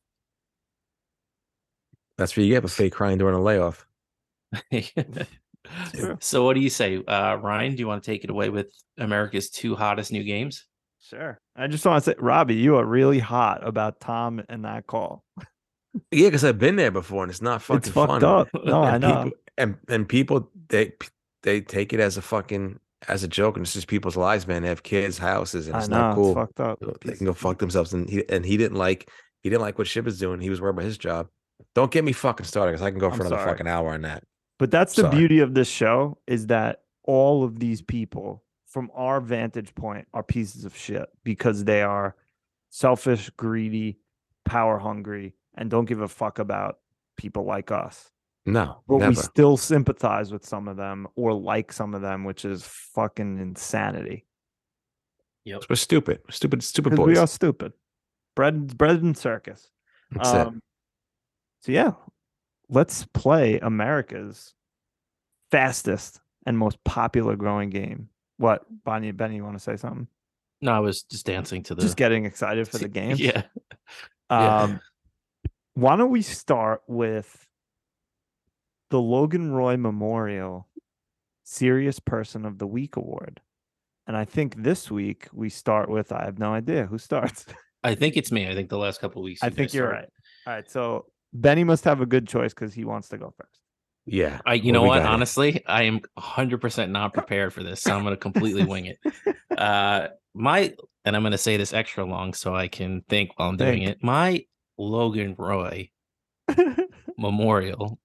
That's 2.16 2.36
what 2.36 2.44
you 2.44 2.54
get 2.54 2.62
for 2.62 2.68
fake 2.68 2.92
crying 2.92 3.18
during 3.18 3.34
a 3.34 3.42
layoff. 3.42 3.84
True. 5.94 6.16
so 6.20 6.44
what 6.44 6.54
do 6.54 6.60
you 6.60 6.70
say? 6.70 7.02
Uh 7.06 7.36
Ryan, 7.36 7.74
do 7.74 7.80
you 7.80 7.86
want 7.86 8.02
to 8.02 8.10
take 8.10 8.24
it 8.24 8.30
away 8.30 8.48
with 8.50 8.68
America's 8.98 9.50
two 9.50 9.74
hottest 9.76 10.12
new 10.12 10.24
games? 10.24 10.66
Sure. 11.00 11.38
I 11.56 11.66
just 11.66 11.84
want 11.84 12.02
to 12.04 12.10
say, 12.10 12.16
Robbie, 12.18 12.54
you 12.54 12.76
are 12.76 12.84
really 12.84 13.18
hot 13.18 13.66
about 13.66 14.00
Tom 14.00 14.40
and 14.48 14.64
that 14.64 14.86
call. 14.86 15.24
Yeah, 16.10 16.28
because 16.28 16.44
I've 16.44 16.58
been 16.58 16.76
there 16.76 16.90
before, 16.90 17.22
and 17.24 17.30
it's 17.30 17.42
not 17.42 17.60
fucking 17.60 17.78
it's 17.78 17.88
fucked 17.88 18.22
fun. 18.22 18.24
up. 18.24 18.48
No, 18.64 18.82
I 18.82 18.94
And 18.94 19.02
know. 19.02 19.24
People, 19.24 19.38
and 19.58 19.76
and 19.88 20.08
people 20.08 20.50
they 20.68 20.92
they 21.42 21.60
take 21.60 21.92
it 21.92 22.00
as 22.00 22.16
a 22.16 22.22
fucking 22.22 22.78
as 23.08 23.24
a 23.24 23.28
joke, 23.28 23.56
and 23.56 23.66
it's 23.66 23.74
just 23.74 23.88
people's 23.88 24.16
lives, 24.16 24.46
man. 24.46 24.62
They 24.62 24.68
have 24.68 24.82
kids, 24.84 25.18
houses, 25.18 25.66
and 25.66 25.76
I 25.76 25.80
it's 25.80 25.88
know. 25.88 25.98
not 25.98 26.14
cool. 26.14 26.30
It's 26.30 26.38
fucked 26.56 26.60
up. 26.60 27.00
They 27.04 27.12
can 27.14 27.26
go 27.26 27.34
fuck 27.34 27.58
themselves, 27.58 27.92
and 27.92 28.08
he 28.08 28.26
and 28.30 28.46
he 28.46 28.56
didn't 28.56 28.78
like 28.78 29.10
he 29.42 29.50
didn't 29.50 29.62
like 29.62 29.76
what 29.76 29.86
Shiv 29.88 30.06
is 30.06 30.18
doing. 30.18 30.40
He 30.40 30.48
was 30.50 30.60
worried 30.62 30.70
about 30.76 30.84
his 30.84 30.96
job. 30.98 31.28
Don't 31.74 31.90
get 31.90 32.04
me 32.04 32.12
fucking 32.12 32.46
started, 32.46 32.72
because 32.72 32.82
I 32.86 32.90
can 32.90 32.98
go 33.00 33.08
for 33.10 33.16
I'm 33.16 33.20
another 33.22 33.36
sorry. 33.36 33.50
fucking 33.50 33.68
hour 33.68 33.92
on 33.92 34.02
that. 34.02 34.22
But 34.62 34.70
that's 34.70 34.94
the 34.94 35.02
Sorry. 35.02 35.16
beauty 35.16 35.40
of 35.40 35.54
this 35.54 35.66
show 35.66 36.18
is 36.28 36.46
that 36.46 36.82
all 37.02 37.42
of 37.42 37.58
these 37.58 37.82
people, 37.82 38.44
from 38.68 38.92
our 38.94 39.20
vantage 39.20 39.74
point, 39.74 40.06
are 40.14 40.22
pieces 40.22 40.64
of 40.64 40.76
shit 40.76 41.08
because 41.24 41.64
they 41.64 41.82
are 41.82 42.14
selfish, 42.70 43.28
greedy, 43.30 43.98
power 44.44 44.78
hungry, 44.78 45.34
and 45.56 45.68
don't 45.68 45.86
give 45.86 46.00
a 46.00 46.06
fuck 46.06 46.38
about 46.38 46.78
people 47.16 47.42
like 47.44 47.72
us. 47.72 48.12
No, 48.46 48.84
But 48.86 48.98
never. 48.98 49.08
we 49.10 49.14
still 49.16 49.56
sympathize 49.56 50.30
with 50.30 50.46
some 50.46 50.68
of 50.68 50.76
them 50.76 51.08
or 51.16 51.32
like 51.34 51.72
some 51.72 51.92
of 51.92 52.00
them, 52.00 52.22
which 52.22 52.44
is 52.44 52.62
fucking 52.64 53.40
insanity. 53.40 54.26
Yep. 55.44 55.62
We're 55.70 55.74
stupid, 55.74 56.20
stupid, 56.30 56.62
stupid 56.62 56.90
Because 56.90 57.04
boys. 57.04 57.16
we 57.16 57.18
are 57.20 57.26
stupid. 57.26 57.72
Bread, 58.36 58.78
bread 58.78 59.02
and 59.02 59.18
circus. 59.18 59.72
That's 60.12 60.30
it. 60.32 60.36
Um, 60.46 60.62
so 61.62 61.72
yeah, 61.72 61.94
let's 62.72 63.04
play 63.12 63.58
America's 63.60 64.54
fastest 65.50 66.20
and 66.46 66.58
most 66.58 66.82
popular 66.84 67.36
growing 67.36 67.70
game. 67.70 68.08
What, 68.38 68.64
Bonnie, 68.84 69.10
and 69.10 69.18
Benny, 69.18 69.36
you 69.36 69.44
want 69.44 69.56
to 69.56 69.62
say 69.62 69.76
something? 69.76 70.08
No, 70.62 70.72
I 70.72 70.80
was 70.80 71.02
just 71.02 71.26
dancing 71.26 71.62
to 71.64 71.74
the 71.74 71.82
Just 71.82 71.96
getting 71.96 72.24
excited 72.24 72.66
for 72.66 72.78
the 72.78 72.88
game. 72.88 73.16
Yeah. 73.18 73.42
yeah. 74.30 74.62
Um, 74.62 74.80
why 75.74 75.96
don't 75.96 76.10
we 76.10 76.22
start 76.22 76.82
with 76.86 77.46
the 78.90 79.00
Logan 79.00 79.52
Roy 79.52 79.76
Memorial 79.76 80.68
Serious 81.44 81.98
Person 81.98 82.46
of 82.46 82.58
the 82.58 82.66
Week 82.66 82.96
Award? 82.96 83.40
And 84.06 84.16
I 84.16 84.24
think 84.24 84.62
this 84.62 84.90
week 84.90 85.28
we 85.32 85.50
start 85.50 85.90
with 85.90 86.12
I 86.12 86.24
have 86.24 86.38
no 86.38 86.54
idea 86.54 86.86
who 86.86 86.98
starts. 86.98 87.44
I 87.84 87.94
think 87.94 88.16
it's 88.16 88.32
me. 88.32 88.48
I 88.48 88.54
think 88.54 88.70
the 88.70 88.78
last 88.78 89.00
couple 89.00 89.20
of 89.20 89.24
weeks. 89.24 89.42
I 89.42 89.50
think 89.50 89.74
you're 89.74 89.88
started. 89.88 90.00
right. 90.00 90.08
All 90.46 90.54
right, 90.54 90.70
so 90.70 91.06
Benny 91.32 91.64
must 91.64 91.84
have 91.84 92.00
a 92.00 92.06
good 92.06 92.28
choice 92.28 92.52
because 92.52 92.74
he 92.74 92.84
wants 92.84 93.08
to 93.10 93.18
go 93.18 93.32
first. 93.36 93.58
yeah, 94.06 94.40
I, 94.46 94.54
you 94.54 94.72
What 94.72 94.72
know 94.72 94.82
what? 94.84 94.98
got 94.98 95.02
here? 95.02 95.10
Honestly, 95.10 95.62
I 95.66 95.84
am 95.84 96.00
100% 96.18 96.90
not 96.90 97.14
prepared 97.14 97.52
for 97.52 97.62
this, 97.62 97.80
so 97.82 97.94
I'm 97.94 98.02
going 98.02 98.14
to 98.14 98.20
completely 98.20 98.64
wing 98.64 98.86
it. 98.86 98.98
Uh, 99.56 100.08
my, 100.34 100.74
and 101.04 101.14
I'm 101.16 101.22
going 101.22 101.32
to 101.32 101.38
say 101.38 101.56
this 101.56 101.72
extra 101.72 102.04
long 102.04 102.34
so 102.34 102.54
I 102.54 102.68
can 102.68 103.02
think 103.08 103.32
while 103.36 103.48
I'm 103.48 103.56
doing 103.56 103.82
it. 103.82 104.02
My 104.02 104.44
Logan 104.78 105.34
Roy 105.38 105.90
Memorial 107.18 107.98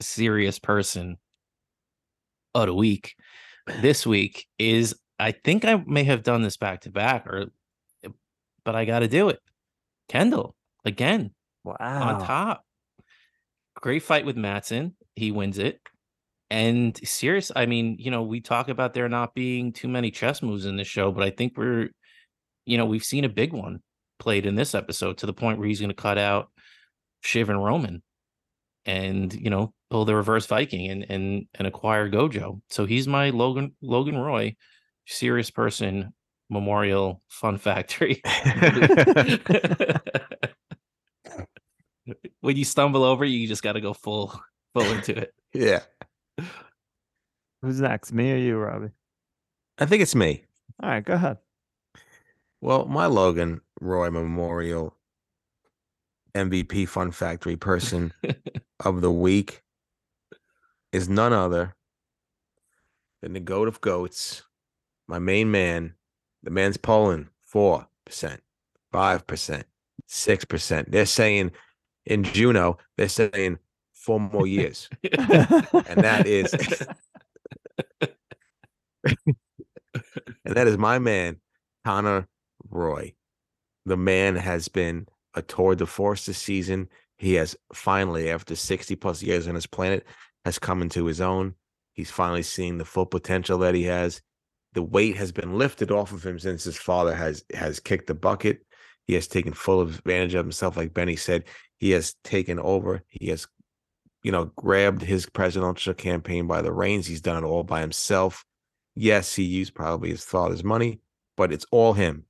Serious 0.00 0.58
Person 0.58 1.16
of 2.54 2.66
the 2.66 2.74
Week 2.74 3.14
this 3.80 4.06
week 4.06 4.46
is, 4.58 4.94
I 5.18 5.32
think 5.32 5.64
I 5.64 5.82
may 5.86 6.04
have 6.04 6.22
done 6.22 6.42
this 6.42 6.56
back 6.56 6.82
to 6.82 6.90
back, 6.90 7.26
or, 7.26 7.46
but 8.64 8.74
I 8.76 8.84
got 8.84 9.00
to 9.00 9.08
do 9.08 9.28
it. 9.28 9.40
Kendall 10.08 10.54
again 10.84 11.32
wow. 11.64 11.76
on 11.80 12.24
top. 12.24 12.64
Great 13.76 14.02
fight 14.02 14.24
with 14.24 14.36
Matsson. 14.36 14.94
He 15.16 15.32
wins 15.32 15.58
it. 15.58 15.80
And 16.50 16.96
serious, 17.04 17.50
I 17.56 17.66
mean, 17.66 17.96
you 17.98 18.10
know, 18.10 18.22
we 18.22 18.40
talk 18.40 18.68
about 18.68 18.94
there 18.94 19.08
not 19.08 19.34
being 19.34 19.72
too 19.72 19.88
many 19.88 20.10
chess 20.10 20.42
moves 20.42 20.66
in 20.66 20.76
this 20.76 20.86
show, 20.86 21.10
but 21.10 21.24
I 21.24 21.30
think 21.30 21.56
we're, 21.56 21.88
you 22.66 22.78
know, 22.78 22.86
we've 22.86 23.02
seen 23.02 23.24
a 23.24 23.28
big 23.28 23.52
one 23.52 23.80
played 24.18 24.46
in 24.46 24.54
this 24.54 24.74
episode 24.74 25.18
to 25.18 25.26
the 25.26 25.32
point 25.32 25.58
where 25.58 25.66
he's 25.66 25.80
going 25.80 25.90
to 25.90 25.94
cut 25.94 26.18
out 26.18 26.50
Shiv 27.22 27.48
and 27.48 27.64
Roman. 27.64 28.02
and 28.86 29.32
you 29.32 29.50
know 29.50 29.72
pull 29.90 30.04
the 30.04 30.14
reverse 30.14 30.46
Viking 30.46 30.90
and 30.90 31.06
and 31.08 31.46
and 31.54 31.66
acquire 31.66 32.10
Gojo. 32.10 32.60
So 32.70 32.84
he's 32.86 33.08
my 33.08 33.30
Logan 33.30 33.74
Logan 33.82 34.18
Roy, 34.18 34.56
serious 35.06 35.50
person 35.50 36.12
memorial 36.50 37.22
fun 37.28 37.58
factory. 37.58 38.22
when 42.40 42.56
you 42.56 42.64
stumble 42.64 43.04
over, 43.04 43.24
you 43.24 43.46
just 43.48 43.62
got 43.62 43.72
to 43.72 43.80
go 43.80 43.92
full 43.92 44.40
full 44.74 44.90
into 44.92 45.16
it. 45.16 45.34
yeah. 45.52 45.80
Who's 47.62 47.80
next? 47.80 48.12
Me 48.12 48.32
or 48.32 48.36
you, 48.36 48.58
Robbie? 48.58 48.90
I 49.78 49.86
think 49.86 50.02
it's 50.02 50.14
me. 50.14 50.44
All 50.82 50.90
right, 50.90 51.04
go 51.04 51.14
ahead. 51.14 51.38
Well, 52.60 52.86
my 52.86 53.06
Logan 53.06 53.60
Roy 53.80 54.10
Memorial 54.10 54.96
MVP 56.34 56.88
Fun 56.88 57.10
Factory 57.10 57.56
person 57.56 58.12
of 58.84 59.00
the 59.00 59.10
week 59.10 59.62
is 60.92 61.08
none 61.08 61.32
other 61.32 61.74
than 63.22 63.32
the 63.32 63.40
goat 63.40 63.68
of 63.68 63.80
goats, 63.80 64.42
my 65.06 65.18
main 65.18 65.50
man. 65.50 65.94
The 66.42 66.50
man's 66.50 66.76
pulling 66.76 67.28
four 67.44 67.86
percent, 68.04 68.42
five 68.92 69.26
percent, 69.26 69.64
six 70.06 70.44
percent. 70.44 70.90
They're 70.90 71.06
saying 71.06 71.52
in 72.06 72.24
Juneau, 72.24 72.78
they're 72.96 73.08
saying 73.08 73.58
four 73.92 74.20
more 74.20 74.46
years, 74.46 74.88
and 75.02 76.02
that 76.02 76.26
is, 76.26 76.52
and 80.44 80.54
that 80.56 80.66
is 80.66 80.76
my 80.78 80.98
man, 80.98 81.36
Connor 81.84 82.28
Roy. 82.68 83.14
The 83.86 83.96
man 83.96 84.36
has 84.36 84.68
been 84.68 85.06
a 85.34 85.42
tour 85.42 85.74
de 85.74 85.86
force 85.86 86.26
this 86.26 86.38
season. 86.38 86.88
He 87.18 87.34
has 87.34 87.56
finally, 87.72 88.30
after 88.30 88.56
60 88.56 88.96
plus 88.96 89.22
years 89.22 89.46
on 89.46 89.54
this 89.54 89.66
planet, 89.66 90.06
has 90.44 90.58
come 90.58 90.82
into 90.82 91.06
his 91.06 91.20
own. 91.20 91.54
He's 91.92 92.10
finally 92.10 92.42
seeing 92.42 92.78
the 92.78 92.84
full 92.84 93.06
potential 93.06 93.58
that 93.58 93.74
he 93.74 93.84
has. 93.84 94.20
The 94.72 94.82
weight 94.82 95.16
has 95.16 95.30
been 95.32 95.56
lifted 95.56 95.90
off 95.90 96.12
of 96.12 96.26
him 96.26 96.38
since 96.38 96.64
his 96.64 96.76
father 96.76 97.14
has 97.14 97.44
has 97.54 97.78
kicked 97.78 98.08
the 98.08 98.14
bucket. 98.14 98.66
He 99.06 99.14
has 99.14 99.28
taken 99.28 99.52
full 99.52 99.82
advantage 99.82 100.34
of 100.34 100.44
himself, 100.44 100.76
like 100.76 100.94
Benny 100.94 101.16
said. 101.16 101.44
He 101.84 101.90
has 101.90 102.16
taken 102.24 102.58
over. 102.58 103.02
He 103.08 103.28
has, 103.28 103.46
you 104.22 104.32
know, 104.32 104.46
grabbed 104.56 105.02
his 105.02 105.26
presidential 105.26 105.92
campaign 105.92 106.46
by 106.46 106.62
the 106.62 106.72
reins. 106.72 107.06
He's 107.06 107.20
done 107.20 107.44
it 107.44 107.46
all 107.46 107.62
by 107.62 107.82
himself. 107.82 108.46
Yes, 108.94 109.34
he 109.34 109.42
used 109.42 109.74
probably 109.74 110.08
his 110.08 110.24
father's 110.24 110.64
money, 110.64 111.00
but 111.36 111.52
it's 111.52 111.66
all 111.70 111.92
him. 111.92 112.24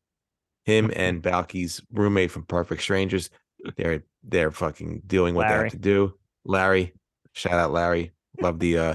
Him 0.64 0.90
and 0.96 1.22
Balki's 1.22 1.80
roommate 1.92 2.32
from 2.32 2.46
Perfect 2.46 2.82
Strangers. 2.82 3.30
They're 3.76 4.02
they're 4.24 4.50
fucking 4.50 5.02
doing 5.06 5.36
what 5.36 5.46
they 5.46 5.54
have 5.54 5.70
to 5.70 5.78
do. 5.78 6.14
Larry, 6.44 6.92
shout 7.30 7.52
out 7.52 7.70
Larry. 7.70 8.10
Love 8.40 8.58
the 8.58 8.76
uh 8.76 8.94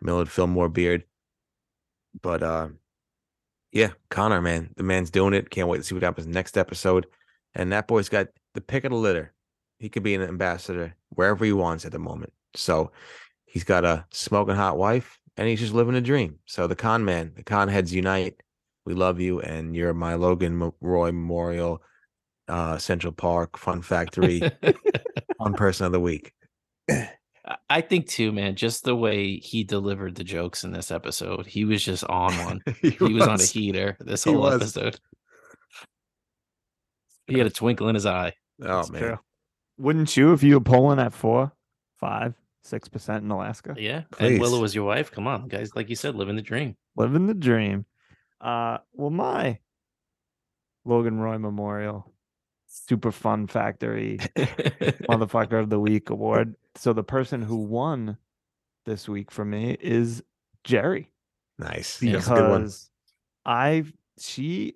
Millard 0.00 0.30
Fillmore 0.30 0.68
beard. 0.68 1.02
But 2.22 2.44
uh 2.44 2.68
yeah, 3.72 3.90
Connor, 4.10 4.40
man, 4.40 4.70
the 4.76 4.84
man's 4.84 5.10
doing 5.10 5.34
it. 5.34 5.50
Can't 5.50 5.66
wait 5.66 5.78
to 5.78 5.82
see 5.82 5.96
what 5.96 6.04
happens 6.04 6.28
next 6.28 6.56
episode. 6.56 7.08
And 7.56 7.72
that 7.72 7.88
boy's 7.88 8.08
got 8.08 8.28
the 8.54 8.60
pick 8.60 8.84
of 8.84 8.92
the 8.92 8.96
litter. 8.96 9.32
He 9.78 9.88
could 9.88 10.02
be 10.02 10.14
an 10.14 10.22
ambassador 10.22 10.94
wherever 11.10 11.44
he 11.44 11.52
wants 11.52 11.84
at 11.84 11.92
the 11.92 11.98
moment. 11.98 12.32
So 12.54 12.92
he's 13.44 13.64
got 13.64 13.84
a 13.84 14.06
smoking 14.10 14.54
hot 14.54 14.78
wife 14.78 15.18
and 15.36 15.46
he's 15.48 15.60
just 15.60 15.74
living 15.74 15.94
a 15.94 16.00
dream. 16.00 16.38
So 16.46 16.66
the 16.66 16.76
con 16.76 17.04
man, 17.04 17.32
the 17.36 17.42
con 17.42 17.68
heads 17.68 17.92
unite. 17.92 18.40
We 18.86 18.94
love 18.94 19.18
you, 19.20 19.40
and 19.40 19.74
you're 19.74 19.92
my 19.92 20.14
Logan 20.14 20.70
Roy 20.80 21.10
Memorial, 21.10 21.82
uh, 22.46 22.78
Central 22.78 23.12
Park 23.12 23.58
Fun 23.58 23.82
Factory 23.82 24.40
Fun 25.38 25.54
Person 25.56 25.86
of 25.86 25.92
the 25.92 25.98
Week. 25.98 26.32
I- 27.68 27.80
think 27.80 28.06
too, 28.06 28.30
man. 28.30 28.54
Just 28.54 28.84
the 28.84 28.94
way 28.94 29.38
he 29.38 29.64
delivered 29.64 30.14
the 30.14 30.22
jokes 30.22 30.62
in 30.62 30.70
this 30.70 30.92
episode, 30.92 31.46
he 31.46 31.64
was 31.64 31.84
just 31.84 32.04
on 32.04 32.32
one. 32.44 32.60
He 32.80 32.96
was 33.12 33.26
on 33.26 33.40
a 33.40 33.44
heater 33.44 33.96
this 33.98 34.22
He 34.22 34.30
whole 34.32 34.42
was. 34.42 34.54
episode. 34.62 35.00
He 37.26 37.38
had 37.38 37.48
a 37.48 37.50
twinkle 37.50 37.88
in 37.88 37.94
his 37.96 38.06
eye. 38.06 38.34
Oh 38.62 38.66
That's 38.76 38.90
man, 38.90 39.02
true. 39.02 39.18
Wouldn't 39.78 40.16
you 40.16 40.32
if 40.32 40.42
you 40.42 40.54
were 40.54 40.60
polling 40.60 40.98
at 40.98 41.12
four, 41.12 41.52
five, 41.96 42.34
six 42.62 42.88
percent 42.88 43.24
in 43.24 43.30
Alaska? 43.30 43.74
Yeah. 43.78 44.02
And 44.18 44.40
Willa 44.40 44.58
was 44.60 44.74
your 44.74 44.84
wife. 44.86 45.10
Come 45.10 45.26
on, 45.26 45.48
guys. 45.48 45.74
Like 45.76 45.88
you 45.90 45.96
said, 45.96 46.14
living 46.14 46.36
the 46.36 46.42
dream. 46.42 46.76
Living 46.96 47.26
the 47.26 47.34
dream. 47.34 47.84
Uh 48.40 48.78
well 48.92 49.10
my 49.10 49.58
Logan 50.84 51.18
Roy 51.18 51.38
Memorial 51.38 52.12
Super 52.66 53.10
Fun 53.10 53.46
Factory 53.46 54.18
Motherfucker 55.08 55.58
of 55.60 55.70
the 55.70 55.80
Week 55.80 56.10
award. 56.10 56.54
So 56.74 56.92
the 56.92 57.02
person 57.04 57.42
who 57.42 57.56
won 57.56 58.18
this 58.84 59.08
week 59.08 59.30
for 59.30 59.44
me 59.44 59.76
is 59.80 60.22
Gerri. 60.64 61.06
nice. 61.58 62.00
Yeah. 62.02 62.12
That's 62.12 62.26
a 62.28 62.34
good 62.34 62.50
one. 62.50 62.60
because 62.62 62.90
I 63.44 63.84
she 64.18 64.74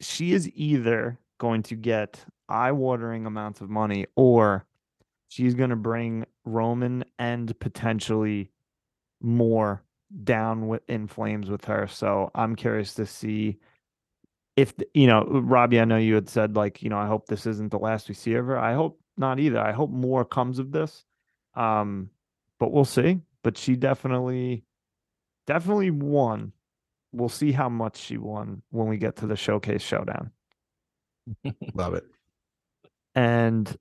she 0.00 0.32
is 0.32 0.50
either 0.54 1.18
going 1.38 1.62
to 1.64 1.74
get 1.74 2.24
eye-watering 2.48 3.26
amounts 3.26 3.60
of 3.60 3.70
money 3.70 4.06
or 4.16 4.64
she's 5.28 5.54
going 5.54 5.70
to 5.70 5.76
bring 5.76 6.26
Roman 6.44 7.04
and 7.18 7.58
potentially 7.60 8.50
more 9.20 9.82
down 10.24 10.68
with 10.68 10.82
in 10.88 11.06
flames 11.06 11.48
with 11.48 11.64
her. 11.64 11.86
So 11.86 12.30
I'm 12.34 12.54
curious 12.54 12.94
to 12.94 13.06
see 13.06 13.58
if 14.56 14.74
you 14.92 15.06
know, 15.06 15.24
Robbie. 15.24 15.80
I 15.80 15.84
know 15.84 15.96
you 15.96 16.14
had 16.14 16.28
said 16.28 16.56
like 16.56 16.82
you 16.82 16.90
know 16.90 16.98
I 16.98 17.06
hope 17.06 17.26
this 17.26 17.46
isn't 17.46 17.70
the 17.70 17.78
last 17.78 18.08
we 18.08 18.14
see 18.14 18.34
of 18.34 18.46
her. 18.46 18.58
I 18.58 18.74
hope 18.74 19.00
not 19.16 19.40
either. 19.40 19.58
I 19.58 19.72
hope 19.72 19.90
more 19.90 20.24
comes 20.24 20.58
of 20.58 20.72
this. 20.72 21.04
Um, 21.54 22.10
but 22.58 22.72
we'll 22.72 22.84
see. 22.84 23.20
But 23.42 23.56
she 23.56 23.76
definitely 23.76 24.64
definitely 25.46 25.90
won. 25.90 26.52
We'll 27.12 27.28
see 27.28 27.52
how 27.52 27.68
much 27.68 27.96
she 27.96 28.16
won 28.18 28.62
when 28.70 28.86
we 28.88 28.96
get 28.96 29.16
to 29.16 29.26
the 29.26 29.36
showcase 29.36 29.82
showdown. 29.82 30.30
Love 31.74 31.94
it. 31.94 32.04
And 33.14 33.76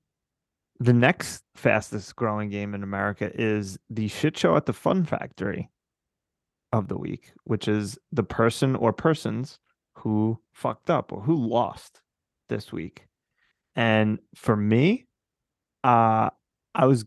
the 0.80 0.94
next 0.94 1.44
fastest 1.56 2.16
growing 2.16 2.50
game 2.50 2.74
in 2.74 2.84
America 2.84 3.32
is 3.34 3.78
the 3.90 4.08
shit 4.08 4.38
show 4.38 4.56
at 4.56 4.66
the 4.66 4.74
Fun 4.74 5.06
Factory 5.06 5.70
of 6.74 6.88
the 6.88 6.98
week, 6.98 7.34
which 7.44 7.68
is 7.68 7.98
the 8.12 8.24
person 8.24 8.76
or 8.76 8.94
persons 8.94 9.60
who 9.96 10.40
fucked 10.54 10.90
up 10.90 11.12
or 11.12 11.22
who 11.22 11.36
lost 11.36 12.02
this 12.50 12.72
week. 12.72 13.08
And 13.76 14.20
for 14.36 14.56
me, 14.56 15.08
uh 15.84 16.30
I 16.74 16.86
was 16.86 17.06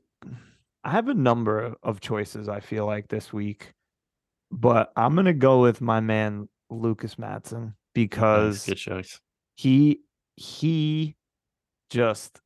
I 0.84 0.90
have 0.90 1.08
a 1.08 1.14
number 1.14 1.74
of 1.82 2.00
choices 2.00 2.48
I 2.48 2.60
feel 2.60 2.86
like 2.86 3.08
this 3.08 3.32
week, 3.32 3.72
but 4.52 4.92
I'm 4.96 5.14
going 5.14 5.24
to 5.24 5.32
go 5.32 5.62
with 5.62 5.80
my 5.80 6.00
man 6.00 6.48
Lukas 6.70 7.18
Matsson 7.18 7.74
because 7.94 8.64
he 9.54 10.00
he 10.36 11.16
just 11.94 12.40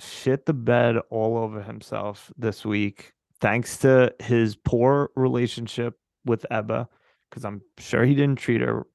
shit 0.00 0.44
the 0.46 0.52
bed 0.52 0.96
all 1.10 1.36
over 1.38 1.62
himself 1.62 2.32
this 2.36 2.64
week 2.64 3.12
thanks 3.40 3.76
to 3.78 4.12
his 4.18 4.56
poor 4.56 5.10
relationship 5.14 5.94
with 6.24 6.44
Ebba 6.50 6.88
because 7.30 7.44
I'm 7.44 7.62
sure 7.78 8.04
he 8.04 8.14
didn't 8.14 8.38
treat 8.40 8.60
her 8.60 8.86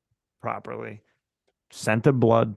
properly. 0.41 1.01
Sent 1.71 2.05
her 2.05 2.11
blood. 2.11 2.55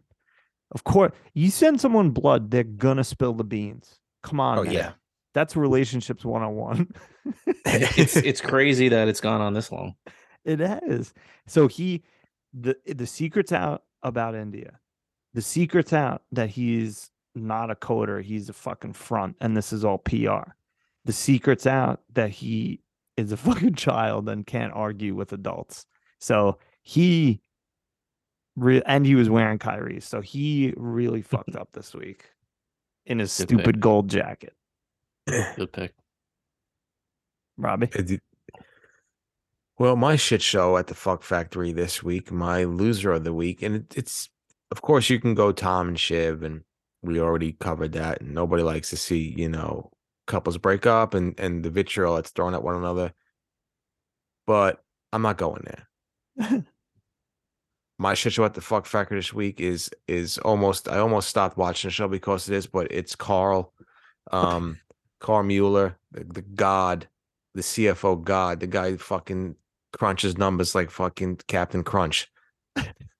Of 0.72 0.82
course, 0.84 1.12
you 1.34 1.50
send 1.50 1.80
someone 1.80 2.10
blood, 2.10 2.50
they're 2.50 2.64
gonna 2.64 3.04
spill 3.04 3.32
the 3.34 3.44
beans. 3.44 4.00
Come 4.24 4.40
on, 4.40 4.58
Oh 4.58 4.64
man. 4.64 4.72
yeah. 4.72 4.92
That's 5.34 5.54
relationships 5.56 6.24
101. 6.24 6.88
It's 7.66 8.16
it's 8.30 8.40
crazy 8.40 8.88
that 8.88 9.06
it's 9.08 9.20
gone 9.20 9.40
on 9.40 9.52
this 9.54 9.70
long. 9.70 9.94
It 10.44 10.58
has. 10.60 11.12
So 11.46 11.68
he 11.68 12.02
the 12.52 12.76
the 12.86 13.06
secret's 13.06 13.52
out 13.52 13.82
about 14.02 14.34
India. 14.34 14.80
The 15.34 15.42
secret's 15.42 15.92
out 15.92 16.22
that 16.32 16.50
he's 16.50 17.10
not 17.34 17.70
a 17.70 17.74
coder, 17.74 18.22
he's 18.22 18.48
a 18.48 18.52
fucking 18.52 18.94
front, 18.94 19.36
and 19.40 19.56
this 19.56 19.72
is 19.72 19.84
all 19.84 19.98
PR. 19.98 20.50
The 21.04 21.12
secret's 21.12 21.66
out 21.66 22.00
that 22.14 22.30
he 22.30 22.80
is 23.16 23.32
a 23.32 23.36
fucking 23.38 23.74
child 23.74 24.28
and 24.28 24.46
can't 24.46 24.72
argue 24.72 25.14
with 25.14 25.32
adults. 25.32 25.86
So 26.18 26.58
he 26.82 27.40
re- 28.56 28.82
and 28.86 29.06
he 29.06 29.14
was 29.14 29.30
wearing 29.30 29.58
Kyrie, 29.58 30.00
so 30.00 30.20
he 30.20 30.74
really 30.76 31.20
mm-hmm. 31.20 31.36
fucked 31.36 31.56
up 31.56 31.68
this 31.72 31.94
week 31.94 32.30
in 33.06 33.18
his 33.18 33.36
Good 33.36 33.48
stupid 33.48 33.74
pick. 33.74 33.80
gold 33.80 34.08
jacket. 34.08 34.54
Good 35.26 35.72
pick. 35.72 35.94
Robbie. 37.56 37.90
Well, 39.78 39.96
my 39.96 40.16
shit 40.16 40.42
show 40.42 40.76
at 40.76 40.88
the 40.88 40.94
Fuck 40.94 41.22
Factory 41.22 41.72
this 41.72 42.02
week, 42.02 42.32
my 42.32 42.64
loser 42.64 43.12
of 43.12 43.24
the 43.24 43.32
week, 43.32 43.62
and 43.62 43.76
it, 43.76 43.96
it's 43.96 44.28
of 44.70 44.82
course 44.82 45.10
you 45.10 45.20
can 45.20 45.34
go 45.34 45.52
Tom 45.52 45.88
and 45.88 45.98
Shiv, 45.98 46.42
and 46.42 46.62
we 47.02 47.20
already 47.20 47.52
covered 47.52 47.92
that, 47.92 48.20
and 48.20 48.34
nobody 48.34 48.62
likes 48.62 48.90
to 48.90 48.96
see 48.96 49.34
you 49.36 49.48
know 49.48 49.90
couples 50.26 50.58
break 50.58 50.86
up 50.86 51.14
and 51.14 51.38
and 51.38 51.64
the 51.64 51.70
vitriol 51.70 52.16
that's 52.16 52.30
thrown 52.30 52.54
at 52.54 52.62
one 52.62 52.76
another. 52.76 53.12
But 54.46 54.82
I'm 55.12 55.22
not 55.22 55.38
going 55.38 55.64
there. 55.64 56.64
my 57.98 58.14
shit 58.14 58.32
show 58.32 58.44
at 58.44 58.54
the 58.54 58.60
Fuck 58.60 58.86
Factory 58.86 59.18
this 59.18 59.32
week 59.32 59.60
is 59.60 59.90
is 60.06 60.38
almost 60.38 60.88
I 60.88 60.98
almost 60.98 61.28
stopped 61.28 61.56
watching 61.56 61.88
the 61.88 61.92
show 61.92 62.08
because 62.08 62.46
of 62.46 62.52
this, 62.52 62.66
but 62.66 62.88
it's 62.90 63.16
Karl. 63.16 63.72
Um, 64.30 64.78
Karl 65.20 65.42
Muller, 65.42 65.96
the, 66.12 66.24
the 66.24 66.42
god, 66.42 67.08
the 67.54 67.62
CFO 67.62 68.22
god, 68.22 68.60
the 68.60 68.66
guy 68.66 68.90
who 68.90 68.98
fucking 68.98 69.56
crunches 69.92 70.38
numbers 70.38 70.74
like 70.74 70.90
fucking 70.90 71.40
Captain 71.48 71.82
Crunch. 71.82 72.30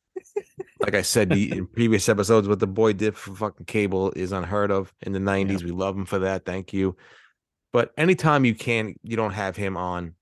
like 0.88 0.98
I 0.98 1.02
said 1.02 1.28
the- 1.28 1.50
in 1.58 1.66
previous 1.66 2.08
episodes, 2.08 2.48
what 2.48 2.60
the 2.60 2.66
boy 2.66 2.94
did 2.94 3.14
for 3.14 3.34
fucking 3.34 3.66
cable 3.66 4.10
is 4.12 4.32
unheard 4.32 4.70
of 4.70 4.92
in 5.02 5.12
the 5.12 5.18
90s. 5.18 5.62
We 5.62 5.70
love 5.70 5.94
him 5.96 6.06
for 6.06 6.20
that. 6.20 6.46
Thank 6.46 6.72
you. 6.72 6.96
But 7.74 7.92
anytime 7.98 8.46
you 8.46 8.54
can, 8.54 8.94
you 9.02 9.14
don't 9.16 9.32
have 9.34 9.54
him 9.54 9.76
on 9.76 10.14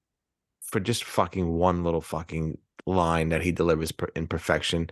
for 0.63 0.81
just 0.81 1.05
fucking 1.05 1.47
one 1.49 1.85
little 1.85 2.01
fucking 2.01 2.59
line 2.85 3.29
that 3.29 3.43
he 3.43 3.53
delivers 3.53 3.93
per- 3.93 4.11
in 4.17 4.27
perfection. 4.27 4.91